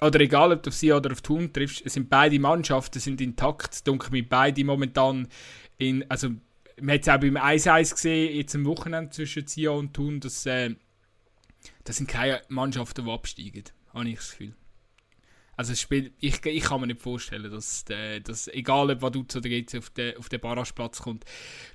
oder 0.00 0.20
egal 0.20 0.52
ob 0.52 0.62
du 0.62 0.68
auf 0.68 0.74
Sia 0.74 0.96
oder 0.96 1.12
auf 1.12 1.22
Thun 1.22 1.52
triffst, 1.52 1.88
sind 1.88 2.10
beide 2.10 2.38
Mannschaften 2.38 3.00
sind 3.00 3.20
intakt. 3.20 3.72
Es 3.72 3.82
dunkel 3.84 4.10
mit 4.10 4.28
beide 4.28 4.64
momentan 4.64 5.28
in, 5.78 6.08
also 6.10 6.30
man 6.80 6.94
hat 6.94 7.02
es 7.02 7.08
auch 7.08 7.20
beim 7.20 7.36
1-1 7.36 7.92
gesehen, 7.92 8.36
jetzt 8.36 8.54
am 8.54 8.66
Wochenende 8.66 9.10
zwischen 9.10 9.46
Sia 9.46 9.70
und 9.70 9.94
Thun, 9.94 10.20
dass 10.20 10.44
äh, 10.44 10.74
das 11.84 11.96
sind 11.96 12.08
keine 12.08 12.42
Mannschaften, 12.48 13.04
die 13.06 13.10
absteigen, 13.10 13.64
habe 13.92 14.08
ich 14.08 14.16
das 14.16 14.30
Gefühl. 14.30 14.54
Also 15.56 15.74
Spiel, 15.74 16.12
ich, 16.18 16.44
ich 16.44 16.64
kann 16.64 16.80
mir 16.80 16.88
nicht 16.88 17.00
vorstellen, 17.00 17.50
dass, 17.50 17.84
äh, 17.90 18.20
dass 18.20 18.48
egal 18.48 18.90
ob 18.90 19.02
Vaduz 19.02 19.36
oder 19.36 19.48
GC 19.48 19.78
auf 19.78 19.90
den, 19.90 20.16
auf 20.16 20.28
den 20.28 20.40
Barrageplatz 20.40 21.00
kommt. 21.00 21.24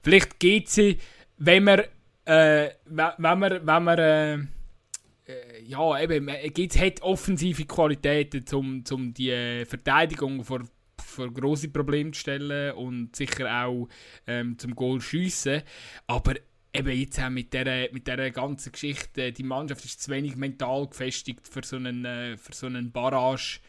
Vielleicht 0.03 0.39
GC, 0.39 0.97
wenn 1.37 1.63
man, 1.63 1.81
äh, 2.25 2.69
wenn 2.85 3.39
man, 3.39 3.65
wenn 3.65 3.83
man 3.83 3.99
äh, 3.99 4.33
äh, 5.29 5.61
ja, 5.63 6.01
eben, 6.01 6.27
es 6.27 6.79
hat 6.79 7.01
offensive 7.01 7.65
Qualitäten, 7.65 8.43
um, 8.55 8.83
um 8.91 9.13
die 9.13 9.29
äh, 9.29 9.65
Verteidigung 9.65 10.43
vor, 10.43 10.61
vor 10.97 11.31
grosse 11.31 11.69
Probleme 11.69 12.11
zu 12.11 12.21
stellen 12.21 12.73
und 12.73 13.15
sicher 13.15 13.65
auch 13.65 13.87
ähm, 14.27 14.57
zum 14.57 14.75
Goal 14.75 14.99
schiessen. 15.01 15.61
Aber 16.07 16.33
eben 16.73 16.99
jetzt 16.99 17.19
auch 17.19 17.29
mit 17.29 17.53
dieser, 17.53 17.91
mit 17.91 18.07
dieser 18.07 18.31
ganzen 18.31 18.71
Geschichte, 18.71 19.31
die 19.31 19.43
Mannschaft 19.43 19.85
ist 19.85 20.01
zu 20.01 20.11
wenig 20.11 20.35
mental 20.35 20.87
gefestigt 20.87 21.47
für 21.47 21.63
so 21.63 21.77
einen, 21.77 22.05
äh, 22.05 22.37
für 22.37 22.53
so 22.53 22.67
einen 22.67 22.91
Barrage, 22.91 23.59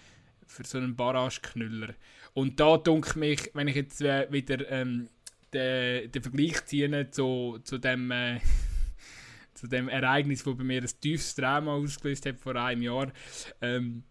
für 0.46 0.64
so 0.64 0.78
einen 0.78 0.96
Barrageknüller. 0.96 1.94
Und 2.34 2.61
da 2.61 2.76
denke 2.76 3.18
mich, 3.18 3.51
wenn 3.55 3.68
ich 3.68 3.76
jetzt 3.76 4.03
äh, 4.03 4.30
wieder 4.30 4.68
ähm, 4.70 5.09
den, 5.53 6.12
den 6.12 6.22
Vergleich 6.22 6.64
ziehe 6.66 7.11
zu, 7.11 7.59
zu 7.64 7.78
dem 7.78 8.11
äh, 8.11 8.40
zu 9.55 9.66
dem 9.66 9.88
Ereignis, 9.88 10.44
das 10.44 10.57
bei 10.57 10.64
mir 10.64 10.82
ein 10.82 11.01
tiefes 11.01 11.34
Trauma 11.34 11.74
ausgelöst 11.74 12.24
hat 12.26 12.40
vor 12.40 12.57
einem 12.57 12.82
Jahr, 12.82 13.12
ähm, 13.61 14.05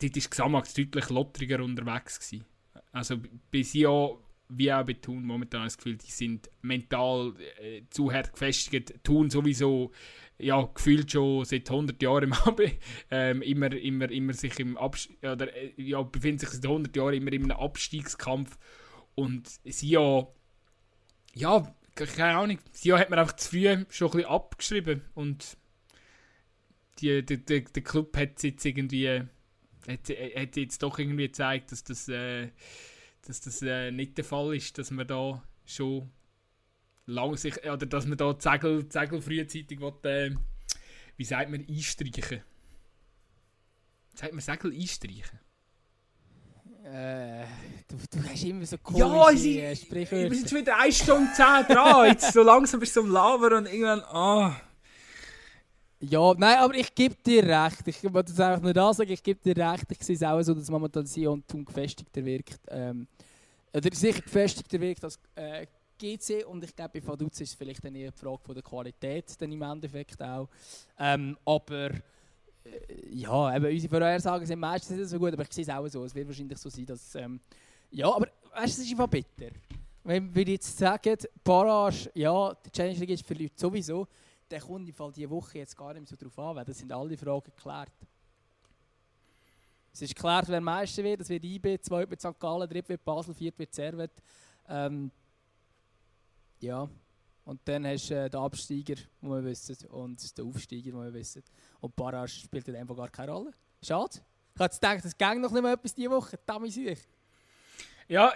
dort 0.00 0.16
war 0.16 0.30
Xamax 0.30 0.74
deutlich 0.74 1.08
lottriger 1.10 1.62
unterwegs. 1.62 2.18
Gewesen. 2.18 2.44
Also 2.92 3.18
bei 3.52 3.62
Sion 3.62 4.18
wie 4.48 4.72
auch 4.72 4.84
bei 4.84 4.94
Thun 4.94 5.24
momentan 5.24 5.64
das 5.64 5.76
Gefühl, 5.76 5.96
die 5.96 6.10
sind 6.10 6.50
mental 6.62 7.34
äh, 7.60 7.82
zu 7.90 8.12
hart 8.12 8.32
gefestigt. 8.32 8.94
Thun 9.02 9.30
sowieso 9.30 9.92
ja, 10.38 10.62
gefühlt 10.62 11.10
schon 11.10 11.44
seit 11.44 11.70
100 11.70 12.00
Jahren 12.02 12.34
ähm, 13.10 13.42
immer, 13.42 13.72
immer, 13.72 14.10
immer 14.10 14.32
sich 14.34 14.58
im 14.60 14.76
Abs 14.76 15.08
oder 15.22 15.54
äh, 15.54 15.72
ja, 15.76 16.02
befindet 16.02 16.40
sich 16.40 16.50
seit 16.50 16.66
100 16.66 16.94
Jahren 16.94 17.14
immer 17.14 17.32
in 17.32 17.44
einem 17.44 17.58
Abstiegskampf 17.58 18.58
und 19.14 19.48
Sion 19.64 20.26
ja, 21.34 21.74
keine 21.94 22.38
Ahnung, 22.38 22.58
Sion 22.72 22.98
hat 22.98 23.10
man 23.10 23.18
einfach 23.18 23.36
zu 23.36 23.50
früh 23.50 23.84
schon 23.90 24.08
ein 24.08 24.12
bisschen 24.12 24.24
abgeschrieben 24.24 25.02
und 25.14 25.56
die, 26.98 27.24
die, 27.24 27.44
die, 27.44 27.64
der 27.64 27.82
Club 27.82 28.16
hat 28.16 28.42
jetzt 28.42 28.64
irgendwie 28.64 29.22
hat, 29.88 30.08
hat 30.08 30.56
jetzt 30.56 30.82
doch 30.82 30.98
irgendwie 30.98 31.26
gezeigt, 31.26 31.72
dass 31.72 31.84
das, 31.84 32.08
äh, 32.08 32.48
dass 33.28 33.40
das 33.40 33.62
äh, 33.62 33.90
nicht 33.90 34.16
der 34.18 34.24
Fall 34.24 34.54
ist, 34.56 34.78
dass 34.78 34.90
man 34.90 35.06
da 35.06 35.42
schon 35.64 36.10
lang 37.06 37.36
sich, 37.36 37.56
oder 37.64 37.86
dass 37.86 38.06
man 38.06 38.16
da 38.18 38.32
die 38.32 38.40
Segel, 38.42 38.86
Segel 38.90 39.20
frühzeitig 39.22 39.80
will, 39.80 39.92
äh, 40.04 40.30
wie 41.16 41.24
sagt 41.24 41.50
man, 41.50 41.64
einstreichen. 41.68 42.42
Sagt 44.14 44.32
man 44.32 44.40
Segel 44.40 44.72
einstreichen? 44.72 45.38
Äh, 46.84 47.44
du, 47.88 47.96
du 48.10 48.22
hast 48.28 48.44
immer 48.44 48.64
so 48.64 48.76
Ja, 48.94 49.08
komische 49.08 49.38
sie- 49.38 49.58
äh, 49.60 49.70
Wir 49.70 49.76
Sprichwörter. 49.76 50.34
sind 50.34 50.48
schon 50.48 50.58
wieder 50.60 50.78
1 50.78 50.98
Stunde 50.98 51.30
10 51.34 51.66
dran. 51.74 52.06
Jetzt 52.10 52.32
so 52.32 52.42
langsam 52.42 52.78
bist 52.80 52.94
du 52.96 53.00
am 53.00 53.10
Labern 53.10 53.52
und 53.54 53.66
irgendwann. 53.66 54.00
Ah. 54.02 54.60
Ja, 56.00 56.34
nein, 56.36 56.58
aber 56.58 56.74
ich 56.74 56.94
gebe 56.94 57.14
dir 57.14 57.42
recht. 57.42 57.86
Ich 57.88 58.02
wollte 58.04 58.30
jetzt 58.30 58.40
einfach 58.40 58.62
nur 58.62 58.94
sagen, 58.94 59.10
ich 59.10 59.22
gebe 59.22 59.40
dir 59.40 59.56
recht. 59.56 59.84
Ich 59.90 60.02
sehe 60.02 60.14
es 60.14 60.22
auch 60.22 60.42
so, 60.42 60.52
dass 60.52 60.70
momentan 60.70 61.06
Sion 61.06 61.42
Thun 61.46 61.64
gefestigter 61.64 62.22
wirkt. 62.24 62.60
Ähm, 62.68 63.06
oder 63.72 63.94
sicher 63.94 64.20
gefestigter 64.20 64.78
wirkt 64.80 65.04
als 65.04 65.18
äh, 65.34 65.66
GC 65.98 66.44
und 66.46 66.62
ich 66.62 66.76
glaube, 66.76 67.00
bei 67.00 67.06
Vaduz 67.06 67.40
ist 67.40 67.50
es 67.50 67.54
vielleicht 67.54 67.82
dann 67.82 67.94
eher 67.94 68.10
die 68.10 68.18
Frage 68.18 68.42
von 68.42 68.54
der 68.54 68.62
Qualität 68.62 69.40
dann 69.40 69.50
im 69.50 69.62
Endeffekt 69.62 70.20
auch. 70.22 70.48
Ähm, 70.98 71.36
aber 71.44 71.90
äh, 71.90 72.00
ja, 73.10 73.56
eben, 73.56 73.64
unsere 73.64 73.88
Vorhersagen 73.88 74.46
sind 74.46 74.58
meistens 74.58 74.98
nicht 74.98 75.08
so 75.08 75.18
gut, 75.18 75.32
aber 75.32 75.42
ich 75.42 75.52
sehe 75.52 75.64
es 75.64 75.70
auch 75.70 75.88
so. 75.88 76.04
Es 76.04 76.14
wird 76.14 76.26
wahrscheinlich 76.26 76.58
so 76.58 76.68
sein, 76.68 76.84
dass... 76.86 77.14
Ähm, 77.14 77.40
ja, 77.90 78.14
aber 78.14 78.28
weißt 78.52 78.78
du, 78.78 78.82
es 78.82 78.86
ist 78.86 78.90
einfach 78.90 79.08
bitter. 79.08 79.50
Wenn 80.04 80.34
wir 80.34 80.44
jetzt 80.44 80.76
sagen, 80.76 81.16
Barrage, 81.42 82.10
ja, 82.14 82.54
die 82.54 82.70
Challenge 82.70 82.98
League 82.98 83.10
ist 83.10 83.26
für 83.26 83.34
Leute 83.34 83.54
sowieso, 83.56 84.06
dann 84.48 84.60
kommt 84.60 84.88
im 84.88 84.94
Fall 84.94 85.12
diese 85.12 85.30
Woche 85.30 85.58
jetzt 85.58 85.76
gar 85.76 85.92
nicht 85.92 86.00
mehr 86.00 86.06
so 86.08 86.16
drauf 86.16 86.38
an, 86.38 86.56
weil 86.56 86.64
das 86.64 86.78
sind 86.78 86.92
alle 86.92 87.16
Fragen 87.16 87.44
geklärt. 87.44 87.92
Es 89.92 90.02
ist 90.02 90.14
geklärt, 90.14 90.48
wer 90.48 90.60
Meister 90.60 91.02
wird. 91.02 91.22
Es 91.22 91.28
wird 91.28 91.44
IB, 91.44 91.80
zweit 91.80 92.10
wird 92.10 92.20
St. 92.20 92.38
Gallen, 92.38 92.68
dritt 92.68 92.88
wird 92.88 93.04
Basel, 93.04 93.34
viert 93.34 93.58
wird 93.58 93.74
Servet. 93.74 94.12
Ähm, 94.68 95.10
ja, 96.60 96.88
und 97.44 97.60
dann 97.64 97.86
hast 97.86 98.10
du 98.10 98.14
äh, 98.14 98.28
den 98.28 98.40
Absteiger, 98.40 98.96
den 98.96 99.30
wir 99.30 99.44
wissen, 99.44 99.76
und 99.88 100.38
den 100.38 100.46
Aufsteiger, 100.46 100.90
den 100.90 101.00
wir 101.00 101.14
wissen. 101.14 101.42
Und 101.80 101.94
Barrage 101.94 102.32
spielt 102.32 102.66
dem 102.66 102.86
Fall 102.86 102.96
gar 102.96 103.08
keine 103.08 103.32
Rolle. 103.32 103.52
Schade. 103.82 104.20
Ich 104.54 104.60
hätte 104.60 104.74
gedacht, 104.74 105.04
es 105.04 105.16
ging 105.16 105.40
noch 105.40 105.52
nicht 105.52 105.62
mehr 105.62 105.72
etwas 105.72 105.94
diese 105.94 106.10
Woche. 106.10 106.38
Damit 106.44 106.72
sich. 106.72 106.98
Ja, 108.08 108.32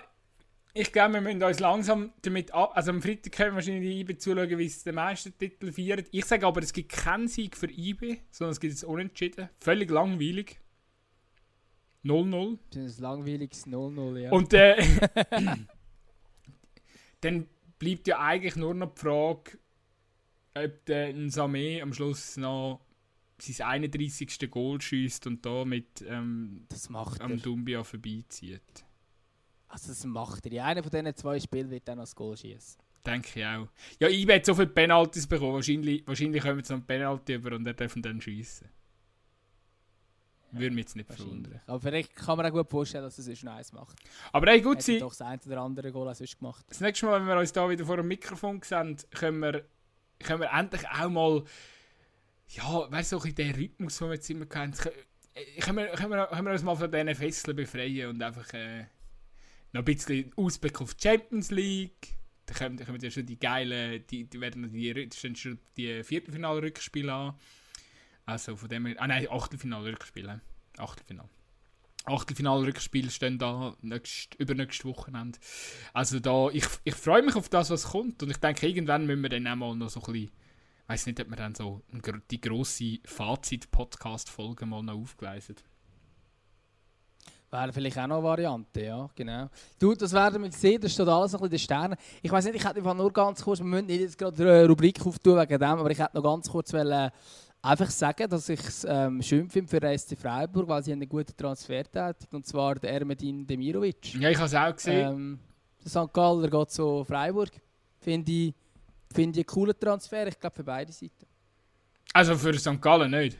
ich 0.72 0.92
glaube, 0.92 1.14
wir 1.14 1.20
müssen 1.20 1.42
uns 1.42 1.58
langsam 1.58 2.12
damit 2.22 2.52
ab. 2.52 2.72
Also 2.74 2.90
am 2.90 3.02
Freitag 3.02 3.32
können 3.32 3.50
wir 3.50 3.54
wahrscheinlich 3.56 3.90
die 3.90 4.00
IB 4.00 4.18
zuschauen, 4.18 4.58
wie 4.58 4.68
sie 4.68 4.84
den 4.84 4.94
Meistertitel 4.94 5.72
feiern. 5.72 6.04
Ich 6.10 6.24
sage 6.24 6.46
aber, 6.46 6.62
es 6.62 6.72
gibt 6.72 6.92
keinen 6.92 7.28
Sieg 7.28 7.56
für 7.56 7.70
IB, 7.70 8.18
sondern 8.30 8.52
es 8.52 8.60
gibt 8.60 8.72
jetzt 8.72 8.84
Unentschieden. 8.84 9.48
Völlig 9.58 9.90
langweilig. 9.90 10.60
0-0. 12.04 12.58
Das 12.70 12.84
ist 12.84 12.98
ein 12.98 13.02
langweiliges 13.02 13.66
0-0, 13.66 14.18
ja. 14.18 14.30
Und 14.30 14.54
äh, 14.54 14.82
dann 17.20 17.46
bleibt 17.78 18.06
ja 18.06 18.20
eigentlich 18.20 18.56
nur 18.56 18.74
noch 18.74 18.94
die 18.94 19.00
Frage, 19.00 19.58
ob 20.54 20.84
der 20.86 21.08
ein 21.08 21.30
Samé 21.30 21.82
am 21.82 21.92
Schluss 21.92 22.36
noch 22.36 22.80
sein 23.38 23.66
31. 23.66 24.50
Goal 24.50 24.80
schießt 24.80 25.26
und 25.26 25.44
da 25.44 25.64
mit 25.64 26.04
ähm, 26.06 26.66
das 26.68 26.90
macht 26.90 27.20
am 27.20 27.40
Dumbia 27.40 27.84
vorbeizieht. 27.84 28.84
Also 29.70 29.88
das 29.88 30.04
macht 30.04 30.46
er. 30.46 30.52
In 30.52 30.60
einem 30.60 30.82
von 30.82 30.90
diesen 30.90 31.16
zwei 31.16 31.38
Spielen 31.38 31.70
wird 31.70 31.88
er 31.88 31.94
noch 31.94 32.02
das 32.02 32.14
Goal 32.14 32.36
schießen. 32.36 32.82
Denke 33.06 33.40
ich 33.40 33.46
auch. 33.46 33.68
Ja, 33.98 34.08
IB 34.08 34.34
hat 34.34 34.44
so 34.44 34.54
viele 34.54 34.66
Penalties 34.66 35.26
bekommen. 35.26 35.54
Wahrscheinlich, 35.54 36.06
wahrscheinlich 36.06 36.42
kommen 36.42 36.62
sie 36.62 36.72
noch 36.72 36.80
einen 36.80 36.86
Penalty 36.86 37.34
über 37.34 37.54
und 37.56 37.66
er 37.66 37.74
darf 37.74 37.94
dann 37.96 38.20
schiessen. 38.20 38.68
Würde 40.52 40.74
mich 40.74 40.82
jetzt 40.84 40.96
nicht 40.96 41.06
verwundern. 41.06 41.60
Aber 41.66 41.80
vielleicht 41.80 42.16
kann 42.16 42.36
man 42.36 42.46
auch 42.46 42.50
gut 42.50 42.68
vorstellen, 42.68 43.04
dass 43.04 43.16
er 43.18 43.24
sonst 43.24 43.44
noch 43.44 43.52
eins 43.52 43.72
macht. 43.72 43.96
Aber 44.32 44.50
hey, 44.50 44.60
gut 44.60 44.82
sein. 44.82 44.98
doch 44.98 45.10
das 45.10 45.22
eine 45.22 45.40
oder 45.46 45.60
andere 45.60 45.92
Goal 45.92 46.12
sonst 46.12 46.38
gemacht. 46.38 46.66
Das 46.68 46.80
nächste 46.80 47.06
Mal, 47.06 47.20
wenn 47.20 47.28
wir 47.28 47.38
uns 47.38 47.52
da 47.52 47.70
wieder 47.70 47.84
vor 47.86 47.96
dem 47.96 48.08
Mikrofon 48.08 48.60
sehen, 48.62 48.96
können 49.12 49.38
wir, 49.38 49.64
können 50.18 50.40
wir 50.40 50.50
endlich 50.52 50.82
auch 50.88 51.08
mal, 51.08 51.44
ja, 52.48 52.90
weißt 52.90 53.12
du, 53.12 53.18
so 53.18 53.22
ein 53.24 53.34
bisschen 53.34 53.52
den 53.52 53.54
Rhythmus, 53.54 53.98
den 53.98 54.08
wir 54.08 54.14
jetzt 54.14 54.28
immer 54.30 54.46
kennen, 54.46 54.72
können, 54.72 54.96
äh, 55.34 55.60
können, 55.60 55.78
wir, 55.78 55.86
können, 55.92 56.10
wir, 56.10 56.26
können 56.26 56.46
wir 56.46 56.52
uns 56.52 56.62
mal 56.64 56.74
von 56.74 56.90
diesen 56.90 57.14
Fesseln 57.14 57.56
befreien 57.56 58.10
und 58.10 58.20
einfach 58.20 58.52
äh, 58.52 58.86
noch 59.72 59.82
ein 59.82 59.84
bisschen 59.84 60.32
Ausblick 60.36 60.80
auf 60.80 60.94
die 60.94 61.08
Champions 61.08 61.50
League. 61.50 62.16
Da 62.46 62.54
kommen, 62.54 62.76
da 62.76 62.84
kommen 62.84 63.00
ja 63.00 63.10
schon 63.10 63.26
die 63.26 63.38
geilen, 63.38 64.04
die, 64.10 64.24
die 64.24 64.40
werden 64.40 64.72
die, 64.72 65.08
schon 65.36 65.58
die 65.76 66.02
Viertelfinal-Rückspiele 66.02 67.12
an. 67.12 67.34
Also 68.26 68.56
von 68.56 68.68
dem 68.68 68.86
her, 68.86 68.96
ah 68.98 69.06
nein, 69.06 69.28
Achtelfinal-Rückspiele. 69.30 70.40
Achtelfinal. 70.78 71.28
Achtelfinal-Rückspiele 72.04 73.10
stehen 73.10 73.38
da 73.38 73.76
nächst, 73.82 74.34
übernächstes 74.36 74.84
Wochenende. 74.84 75.38
Also 75.92 76.18
da, 76.18 76.48
ich, 76.50 76.64
ich 76.84 76.94
freue 76.94 77.22
mich 77.22 77.36
auf 77.36 77.48
das, 77.48 77.70
was 77.70 77.84
kommt. 77.84 78.22
Und 78.22 78.30
ich 78.30 78.38
denke, 78.38 78.66
irgendwann 78.66 79.06
müssen 79.06 79.22
wir 79.22 79.28
dann 79.28 79.46
auch 79.46 79.56
mal 79.56 79.76
noch 79.76 79.90
so 79.90 80.00
ein 80.00 80.12
bisschen, 80.12 80.30
weiß 80.86 81.06
nicht, 81.06 81.20
ob 81.20 81.28
wir 81.28 81.36
dann 81.36 81.54
so 81.54 81.82
die 82.30 82.40
grosse 82.40 82.98
Fazit-Podcast-Folge 83.04 84.66
mal 84.66 84.82
noch 84.82 84.94
aufgleisen. 84.94 85.56
Wäre 87.52 87.72
vielleicht 87.72 87.98
auch 87.98 88.06
noch 88.06 88.18
eine 88.18 88.24
Variante, 88.24 88.80
ja, 88.80 89.08
genau. 89.12 89.48
Du, 89.76 89.92
das 89.94 90.12
werden 90.12 90.40
wir 90.40 90.52
sehen, 90.52 90.80
das 90.80 90.92
steht 90.92 91.08
alles 91.08 91.34
ein 91.34 91.40
bisschen 91.40 91.46
in 91.46 91.50
den 91.50 91.58
Sternen. 91.58 91.96
Ich 92.22 92.30
weiß 92.30 92.44
nicht, 92.44 92.54
ich 92.54 92.64
hätte 92.64 92.76
einfach 92.76 92.94
nur 92.94 93.12
ganz 93.12 93.42
kurz, 93.42 93.58
wir 93.58 93.66
müssen 93.66 93.86
nicht 93.86 94.00
jetzt 94.02 94.16
gerade 94.16 94.40
eine 94.40 94.68
Rubrik 94.68 95.04
auftun 95.04 95.36
wegen 95.36 95.58
dem, 95.58 95.62
aber 95.62 95.90
ich 95.90 95.98
hätte 95.98 96.16
noch 96.16 96.22
ganz 96.22 96.48
kurz 96.48 96.72
wollen, 96.72 96.92
äh, 96.92 97.10
einfach 97.60 97.90
sagen, 97.90 98.28
dass 98.30 98.48
ich 98.48 98.60
es 98.60 98.86
ähm, 98.88 99.20
schön 99.20 99.50
finde 99.50 99.68
für 99.68 99.80
den 99.80 99.98
SC 99.98 100.16
Freiburg, 100.16 100.68
weil 100.68 100.84
sie 100.84 100.92
einen 100.92 101.08
guten 101.08 101.36
Transfer 101.36 101.82
tätigt, 101.82 102.32
und 102.32 102.46
zwar 102.46 102.76
der 102.76 102.92
Ermedin 102.92 103.44
Demirovic. 103.44 104.14
Ja, 104.14 104.30
ich 104.30 104.36
habe 104.36 104.46
es 104.46 104.54
auch 104.54 104.76
gesehen. 104.76 105.12
Ähm, 105.12 105.38
der 105.84 105.90
St. 105.90 106.12
Galler 106.12 106.48
geht 106.48 106.70
zu 106.70 107.04
Freiburg. 107.04 107.50
Finde 107.98 108.30
ich, 108.30 108.54
finde 109.12 109.40
ich 109.40 109.46
einen 109.46 109.54
coolen 109.54 109.74
Transfer, 109.78 110.28
ich 110.28 110.38
glaube 110.38 110.54
für 110.54 110.64
beide 110.64 110.92
Seiten. 110.92 111.26
Also 112.12 112.36
für 112.36 112.56
St. 112.56 112.80
Gallen 112.80 113.10
nicht. 113.10 113.36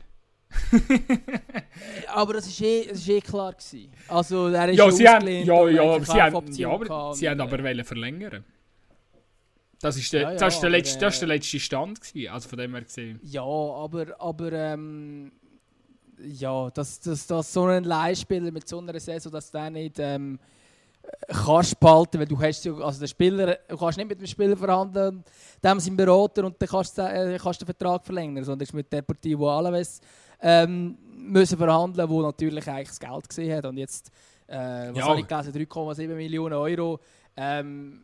Aber 2.07 2.33
das 2.33 2.61
war 2.61 2.67
eh, 2.67 2.87
das 2.87 2.99
ist 2.99 3.09
eh 3.09 3.21
klar. 3.21 3.53
Gewesen. 3.53 3.91
Also, 4.07 4.47
er 4.47 4.69
ist 4.69 4.77
Ja, 4.77 4.91
sie 4.91 5.07
haben, 5.07 5.27
ja, 5.27 5.69
ja, 5.69 5.83
aber 5.83 6.05
sie 6.05 6.21
haben, 6.21 6.51
ja, 6.53 6.69
aber 6.69 7.13
sie 7.13 7.29
haben 7.29 7.39
äh, 7.39 7.43
aber 7.43 7.63
wollen 7.63 7.83
verlängern. 7.83 8.43
Das 9.81 9.97
ist 9.97 10.13
der, 10.13 10.21
Ja, 10.21 10.31
ja, 10.31 10.37
das 10.37 10.55
ist 10.55 10.61
der, 10.61 10.69
letzte, 10.69 10.99
das 10.99 11.13
ist 11.15 11.21
der 11.21 11.29
äh, 11.29 11.33
letzte 11.33 11.59
Stand 11.59 12.01
gewesen, 12.01 12.31
also 12.31 12.49
von 12.49 12.59
dem 12.59 12.73
her 12.73 12.83
gesehen. 12.83 13.19
Ja, 13.23 13.41
aber, 13.43 14.07
aber 14.19 14.51
ähm, 14.51 15.31
ja, 16.23 16.69
dass, 16.69 16.99
dass, 16.99 17.25
dass 17.25 17.51
so 17.51 17.65
ein 17.65 17.83
Leihspieler 17.83 18.51
mit 18.51 18.67
so 18.67 18.79
einer 18.79 18.99
Saison, 18.99 19.31
dass 19.31 19.49
der 19.49 19.69
nicht 19.71 19.97
ähm, 19.97 20.39
kannst 21.27 21.79
behalten, 21.79 22.19
weil 22.19 22.27
du 22.27 22.39
hast 22.39 22.63
ja, 22.63 22.73
also 22.75 22.99
der 22.99 23.07
Spieler, 23.07 23.57
du 23.67 23.77
kannst 23.77 23.97
nicht 23.97 24.07
mit 24.09 24.19
dem 24.19 24.27
Spieler 24.27 24.55
verhandeln, 24.55 25.23
dem 25.63 25.79
sind 25.79 25.97
Berater 25.97 26.45
und 26.45 26.61
dann 26.61 26.69
kannst 26.69 26.97
du 26.97 27.01
äh, 27.01 27.37
kannst 27.41 27.61
den 27.61 27.65
Vertrag 27.65 28.05
verlängern, 28.05 28.43
sondern 28.43 28.63
ist 28.63 28.73
mit 28.73 28.91
Deportivo 28.91 29.49
Alaves 29.49 29.99
ähm, 30.41 30.97
müssen 31.17 31.57
verhandeln, 31.57 32.09
wo 32.09 32.21
natürlich 32.21 32.67
eigentlich 32.67 32.87
das 32.89 32.99
Geld 32.99 33.29
gesehen 33.29 33.55
hat 33.57 33.65
und 33.65 33.77
jetzt, 33.77 34.09
äh, 34.47 34.55
was 34.91 34.97
Ja. 34.97 35.07
habe 35.07 35.19
ich 35.19 35.27
gelesen, 35.27 35.53
3,7 35.53 36.07
Millionen 36.15 36.53
Euro 36.55 36.99
ähm, 37.37 38.03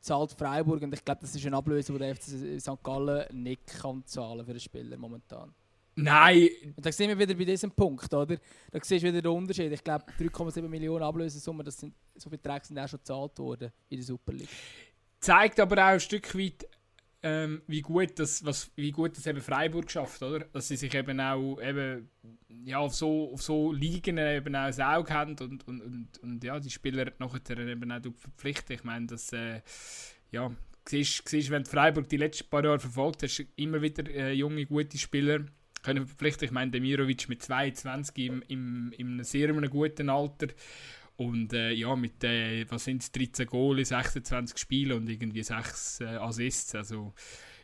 zahlt 0.00 0.32
Freiburg 0.32 0.82
und 0.82 0.92
ich 0.94 1.04
glaube, 1.04 1.20
das 1.20 1.34
ist 1.34 1.46
eine 1.46 1.56
Ablösung, 1.56 1.96
die 1.98 2.04
der 2.04 2.14
FC 2.16 2.60
St. 2.60 2.82
Gallen 2.82 3.24
nicht 3.42 3.66
kann 3.66 4.02
zahlen 4.06 4.44
für 4.44 4.50
einen 4.52 4.60
Spieler 4.60 4.96
momentan. 4.96 5.54
Nein, 5.96 6.48
Und 6.76 6.86
da 6.86 6.90
sind 6.92 7.08
wir 7.08 7.18
wieder 7.18 7.34
bei 7.34 7.44
diesem 7.44 7.70
Punkt, 7.72 8.12
oder? 8.14 8.36
Da 8.70 8.78
siehst 8.82 9.02
du 9.04 9.08
wieder 9.08 9.20
den 9.20 9.30
Unterschied. 9.32 9.70
Ich 9.72 9.84
glaube, 9.84 10.04
3,7 10.18 10.62
Millionen 10.68 11.02
Ablösesumme, 11.02 11.62
das 11.64 11.78
sind, 11.78 11.94
so 12.14 12.30
Beträge 12.30 12.64
sind 12.64 12.78
auch 12.78 12.88
schon 12.88 13.00
gezahlt 13.00 13.38
worden 13.38 13.70
in 13.90 13.96
der 13.98 14.06
Super 14.06 14.32
League. 14.32 14.48
zeigt 15.18 15.60
aber 15.60 15.76
auch 15.76 15.88
ein 15.88 16.00
Stück 16.00 16.34
weit, 16.38 16.66
ähm, 17.22 17.62
wie, 17.66 17.82
gut 17.82 18.18
das, 18.18 18.44
was, 18.44 18.70
wie 18.76 18.92
gut 18.92 19.16
das 19.16 19.26
eben 19.26 19.40
Freiburg 19.40 19.90
schafft, 19.90 20.22
oder? 20.22 20.40
Dass 20.40 20.68
sie 20.68 20.76
sich 20.76 20.94
eben 20.94 21.20
auch 21.20 21.60
eben, 21.60 22.08
ja, 22.64 22.78
auf, 22.78 22.94
so, 22.94 23.32
auf 23.32 23.42
so 23.42 23.72
Ligen 23.72 24.16
eben 24.18 24.54
auch 24.56 24.66
ein 24.66 24.80
Auge 24.80 25.12
haben 25.12 25.36
und, 25.38 25.66
und, 25.66 25.82
und, 25.82 26.08
und 26.22 26.44
ja, 26.44 26.58
die 26.58 26.70
Spieler 26.70 27.12
nachher 27.18 27.58
eben 27.58 27.92
auch 27.92 28.00
verpflichten. 28.16 28.74
Ich 28.74 28.84
meine, 28.84 29.06
das, 29.06 29.32
äh, 29.32 29.60
ja, 30.30 30.50
siehst, 30.88 31.50
wenn 31.50 31.64
Freiburg 31.64 32.08
die 32.08 32.16
letzten 32.16 32.48
paar 32.48 32.64
Jahre 32.64 32.78
verfolgt 32.78 33.22
hast, 33.22 33.44
immer 33.56 33.82
wieder 33.82 34.08
äh, 34.10 34.32
junge, 34.32 34.64
gute 34.66 34.98
Spieler 34.98 35.44
können 35.82 36.06
verpflichten. 36.06 36.46
Ich 36.46 36.52
meine, 36.52 36.70
Demirovic 36.70 37.28
mit 37.28 37.42
22 37.42 38.16
im, 38.26 38.42
im, 38.48 38.92
in 38.96 39.06
einem 39.08 39.24
sehr 39.24 39.52
guten 39.52 40.08
Alter. 40.08 40.48
Und 41.20 41.52
äh, 41.52 41.72
ja, 41.72 41.94
mit 41.96 42.24
äh, 42.24 42.64
was 42.70 42.84
sind 42.84 43.14
13 43.14 43.44
Goal, 43.46 43.84
26 43.84 44.56
Spiele 44.56 44.96
und 44.96 45.06
irgendwie 45.06 45.42
6 45.42 46.00
äh, 46.00 46.04
Assists. 46.16 46.74
Also 46.74 47.12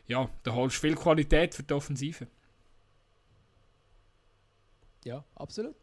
ja, 0.05 0.29
da 0.43 0.53
holst 0.53 0.77
du 0.77 0.81
viel 0.81 0.95
Qualität 0.95 1.55
für 1.55 1.63
die 1.63 1.73
Offensive. 1.73 2.27
Ja, 5.05 5.25
absolut. 5.33 5.75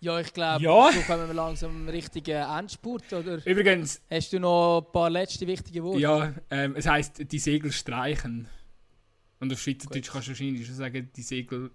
Ja, 0.00 0.18
ich 0.18 0.32
glaube, 0.34 0.64
Ja. 0.64 0.90
so 0.92 1.00
kommen 1.02 1.28
wir 1.28 1.34
langsam 1.34 1.82
im 1.82 1.88
richtigen 1.88 2.42
Endspurt. 2.58 3.12
Oder 3.12 3.46
Übrigens, 3.46 4.02
hast 4.10 4.32
du 4.32 4.40
noch 4.40 4.80
ein 4.84 4.92
paar 4.92 5.08
letzte 5.08 5.46
wichtige 5.46 5.84
Worte? 5.84 6.00
ja, 6.00 6.34
ähm, 6.50 6.74
es 6.74 6.88
heißt 6.88 7.30
die 7.30 7.38
Segel 7.38 7.70
streichen. 7.70 8.48
Und 9.38 9.52
auf 9.52 9.60
Schweizerdeutsch 9.60 10.10
kannst 10.10 10.26
du 10.26 10.32
wahrscheinlich 10.32 10.66
schon 10.66 10.74
sagen, 10.74 11.10
die 11.14 11.22
Segel, 11.22 11.70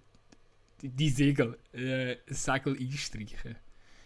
die, 0.82 0.90
die 0.90 1.10
Segel, 1.12 1.58
äh, 1.72 2.18
Segel 2.28 2.78
einstreichen. 2.78 3.56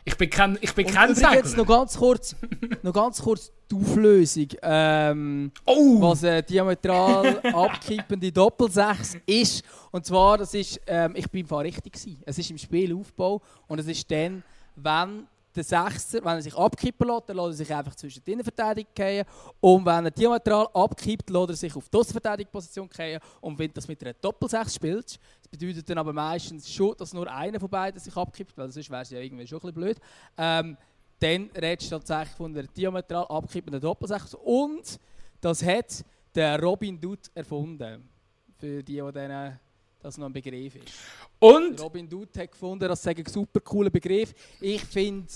Ich 0.03 0.17
bin 0.17 0.29
kein, 0.29 0.57
ich 0.61 0.73
bin 0.73 0.85
Und 0.87 0.93
kein 0.93 1.13
Segler. 1.15 1.43
noch 1.57 1.67
ganz 1.67 1.97
kurz, 1.97 2.35
noch 2.81 2.93
ganz 2.93 3.21
kurz 3.21 3.51
die 3.69 3.75
Auflösung. 3.75 4.47
Ähm, 4.63 5.51
Oh! 5.65 6.01
was 6.01 6.23
eine 6.23 6.41
diametral 6.43 7.39
abkippende 7.53 8.31
Doppelsechs 8.31 9.15
ist. 9.25 9.63
Und 9.91 10.05
zwar, 10.05 10.37
das 10.39 10.53
ist, 10.53 10.81
ähm, 10.87 11.13
ich 11.15 11.29
bin 11.29 11.41
im 11.41 11.47
Fall 11.47 11.65
richtig 11.65 11.93
gewesen. 11.93 12.21
Es 12.25 12.37
ist 12.39 12.49
im 12.49 12.57
Spielaufbau 12.57 13.41
und 13.67 13.79
es 13.79 13.87
ist 13.87 14.09
dann, 14.09 14.43
wenn 14.75 15.27
der 15.55 15.63
Sechser, 15.63 16.19
wenn 16.23 16.35
er 16.37 16.41
sich 16.41 16.55
abkippen 16.55 17.07
lässt, 17.07 17.29
dann 17.29 17.37
lässt 17.37 17.47
er 17.47 17.53
sich 17.53 17.73
einfach 17.73 17.95
zwischen 17.95 18.23
die 18.23 18.31
Innenverteidigung 18.31 18.91
fallen. 18.95 19.25
Und 19.59 19.85
wenn 19.85 20.05
er 20.05 20.11
diametral 20.11 20.67
abkippt, 20.73 21.29
lässt 21.29 21.49
er 21.49 21.55
sich 21.55 21.75
auf 21.75 21.89
die 21.89 21.97
Außenverteidigungsposition 21.97 22.89
fallen. 22.89 23.19
Und 23.41 23.59
wenn 23.59 23.67
du 23.67 23.73
das 23.73 23.87
mit 23.87 24.01
einer 24.03 24.13
Doppelsechs 24.13 24.75
spielst, 24.75 25.19
das 25.41 25.47
bedeutet 25.47 25.89
dann 25.89 25.97
aber 25.97 26.13
meistens 26.13 26.71
schon, 26.71 26.95
dass 26.97 27.13
nur 27.13 27.31
einer 27.31 27.59
von 27.59 27.69
beiden 27.69 27.99
sich 27.99 28.15
abkippt, 28.15 28.57
weil 28.57 28.71
sonst 28.71 28.89
wäre 28.89 29.01
es 29.01 29.09
ja 29.09 29.19
irgendwie 29.19 29.47
schon 29.47 29.59
ein 29.59 29.61
bisschen 29.61 29.75
blöd. 29.75 29.97
Ähm, 30.37 30.77
dann 31.19 31.49
redest 31.55 31.91
du 31.91 31.97
tatsächlich 31.97 32.35
von 32.35 32.57
einer 32.57 32.67
diametral 32.67 33.25
abkippenden 33.27 33.81
Doppelsechs. 33.81 34.33
Und 34.35 34.99
das 35.39 35.63
hat 35.63 36.03
der 36.33 36.59
Robin 36.61 36.99
Dutt 36.99 37.29
erfunden. 37.33 38.09
Für 38.57 38.83
die, 38.83 39.01
die 39.01 39.11
denen 39.11 39.59
das 40.01 40.17
noch 40.17 40.27
ein 40.27 40.33
Begriff 40.33 40.75
ist. 40.75 40.93
Und 41.39 41.79
Robin 41.81 42.07
Dutt 42.07 42.37
hat 42.37 42.51
gefunden, 42.51 42.87
das 42.87 43.01
sei 43.01 43.11
ein 43.15 43.25
super 43.25 43.59
cooler 43.59 43.89
Begriff. 43.89 44.33
Ich 44.59 44.81
finde, 44.83 45.27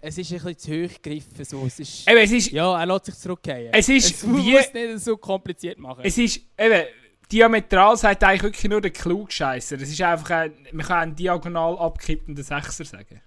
es 0.00 0.18
ist 0.18 0.32
ein 0.32 0.38
bisschen 0.42 0.58
zu 0.58 0.70
hoch 0.72 1.02
gegriffen. 1.02 1.44
So. 1.44 1.64
Es 1.66 1.78
ist, 1.80 2.08
eben, 2.08 2.18
es 2.18 2.30
ist, 2.32 2.50
ja, 2.50 2.78
er 2.80 2.86
lässt 2.86 3.06
sich 3.06 3.14
zurückgehen. 3.16 3.70
Es 3.72 3.88
ist 3.88 4.10
es 4.10 4.22
muss 4.24 4.44
wie- 4.44 4.56
es 4.56 4.72
nicht 4.72 4.98
so 5.00 5.16
kompliziert 5.16 5.78
machen. 5.78 6.02
es 6.04 6.18
ist 6.18 6.40
eben, 6.58 6.86
diametral 7.32 7.96
sagt 7.96 8.22
eigentlich 8.22 8.42
wirklich 8.42 8.70
nur 8.70 8.80
der 8.80 8.90
Klugscheisser. 8.90 9.76
Es 9.80 9.88
ist 9.90 10.00
einfach 10.02 10.30
ein, 10.30 10.52
man 10.72 10.86
kann 10.86 10.98
einen 10.98 11.16
diagonal 11.16 11.78
abkippenden 11.78 12.44
Sechser 12.44 12.84
sagen. 12.84 13.20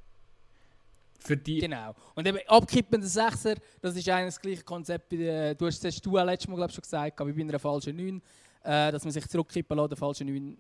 Für 1.20 1.36
die, 1.36 1.60
Genau. 1.60 1.94
Und 2.16 2.28
eben 2.28 2.38
abkippender 2.48 3.08
Sechser, 3.08 3.56
das 3.82 3.96
ist 3.96 4.08
eigentlich 4.08 4.36
das 4.36 4.42
gleiche 4.42 4.64
Konzept. 4.64 5.10
Bei 5.10 5.18
der, 5.18 5.56
du 5.56 5.66
hast 5.66 5.84
es 5.84 6.00
du 6.00 6.18
auch 6.18 6.24
letztes 6.24 6.48
Mal 6.48 6.56
glaub, 6.58 6.70
ich, 6.70 6.76
schon 6.76 6.82
gesagt, 6.84 7.20
wie 7.26 7.32
bei 7.34 7.42
einer 7.42 7.60
falschen 7.60 7.96
9, 7.98 8.22
äh, 8.64 8.92
dass 8.92 9.04
man 9.04 9.12
sich 9.12 9.28
zurückkippen 9.28 9.76
lässt, 9.78 9.92
der 9.92 9.98
falsche 9.98 10.24
9 10.24 10.58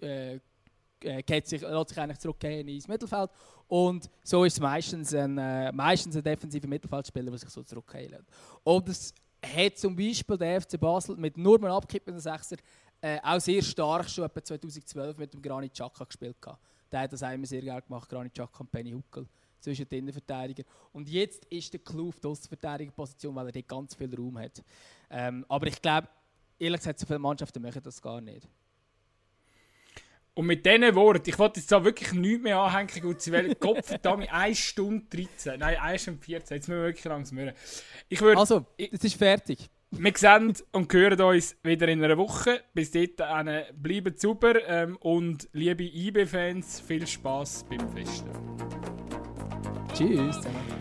äh, 0.00 0.38
äh, 1.00 1.22
geht 1.22 1.46
sich, 1.46 1.60
lässt 1.60 1.88
sich 1.88 1.98
eigentlich 1.98 2.18
zurückgehen 2.18 2.66
ins 2.68 2.88
Mittelfeld. 2.88 3.30
Und 3.68 4.08
so 4.22 4.44
ist 4.44 4.54
es 4.54 4.60
meistens 4.60 5.14
ein, 5.14 5.38
äh, 5.38 5.72
meistens 5.72 6.16
ein 6.16 6.22
defensiver 6.22 6.68
Mittelfeldspieler, 6.68 7.30
der 7.30 7.38
sich 7.38 7.50
so 7.50 7.62
zurückgehen. 7.62 8.24
Und 8.64 8.88
das 8.88 9.12
hat 9.44 9.76
zum 9.78 9.94
Beispiel 9.94 10.38
der 10.38 10.60
FC 10.60 10.78
Basel 10.78 11.16
mit 11.16 11.36
nur 11.36 11.58
einem 11.58 11.72
abkippenden 11.72 12.20
Sechser 12.20 12.56
äh, 13.00 13.18
auch 13.22 13.40
sehr 13.40 13.62
stark 13.62 14.08
schon 14.08 14.24
etwa 14.24 14.42
2012 14.42 15.18
mit 15.18 15.32
dem 15.34 15.42
Granit 15.42 15.72
Xhaka 15.72 16.04
gespielt. 16.04 16.40
gehabt. 16.40 16.60
Der 16.90 17.00
hat 17.00 17.12
das 17.12 17.22
immer 17.22 17.46
sehr 17.46 17.62
gerne 17.62 17.82
gemacht, 17.82 18.08
Granit 18.08 18.32
Xhaka 18.32 18.60
und 18.60 18.70
Penny 18.70 18.92
Huckel 18.92 19.26
zwischen 19.60 19.88
den 19.88 19.98
Innenverteidigern. 20.00 20.66
Und 20.92 21.08
jetzt 21.08 21.44
ist 21.46 21.72
der 21.72 21.80
Clou 21.80 22.08
auf 22.08 22.20
der 22.20 22.30
Außenverteidigerposition, 22.30 23.34
weil 23.34 23.46
er 23.46 23.52
dort 23.52 23.68
ganz 23.68 23.94
viel 23.94 24.14
Raum 24.14 24.38
hat. 24.38 24.62
Ähm, 25.10 25.44
aber 25.48 25.66
ich 25.66 25.82
glaube, 25.82 26.08
ehrlich 26.58 26.80
gesagt, 26.80 27.00
so 27.00 27.06
viele 27.06 27.18
Mannschaften 27.18 27.60
machen 27.60 27.82
das 27.82 28.00
gar 28.00 28.20
nicht. 28.20 28.48
Und 30.36 30.44
mit 30.44 30.66
diesen 30.66 30.94
Worten, 30.94 31.30
ich 31.30 31.38
wollte 31.38 31.60
jetzt 31.60 31.72
da 31.72 31.82
wirklich 31.82 32.12
nichts 32.12 32.42
mehr 32.42 32.58
anhängen, 32.58 32.90
gut, 33.00 33.22
sie 33.22 33.32
wollen 33.32 33.58
Kopf, 33.58 33.86
verdammt, 33.86 34.30
1 34.30 34.58
Stunde 34.58 35.06
13, 35.08 35.58
nein, 35.58 35.78
1 35.78 36.02
Stunde 36.02 36.22
14, 36.22 36.56
jetzt 36.56 36.68
müssen 36.68 36.78
wir 36.78 36.86
wirklich 36.88 37.04
langsam 37.06 37.38
hören. 37.38 37.54
Ich 38.10 38.20
würde, 38.20 38.38
Also, 38.38 38.66
es 38.76 39.02
ist 39.02 39.14
fertig. 39.14 39.70
wir 39.92 40.12
sehen 40.14 40.52
und 40.72 40.92
hören 40.92 41.18
uns 41.22 41.56
wieder 41.62 41.88
in 41.88 42.04
einer 42.04 42.18
Woche. 42.18 42.60
Bis 42.74 42.90
dahin, 42.90 43.62
bleibt 43.80 44.20
super 44.20 44.56
ähm, 44.68 44.98
und 44.98 45.48
liebe 45.54 45.84
IB-Fans, 45.84 46.82
viel 46.86 47.06
Spaß 47.06 47.64
beim 47.70 47.90
Festen. 47.94 48.28
Tschüss. 49.94 50.36
zusammen. 50.36 50.76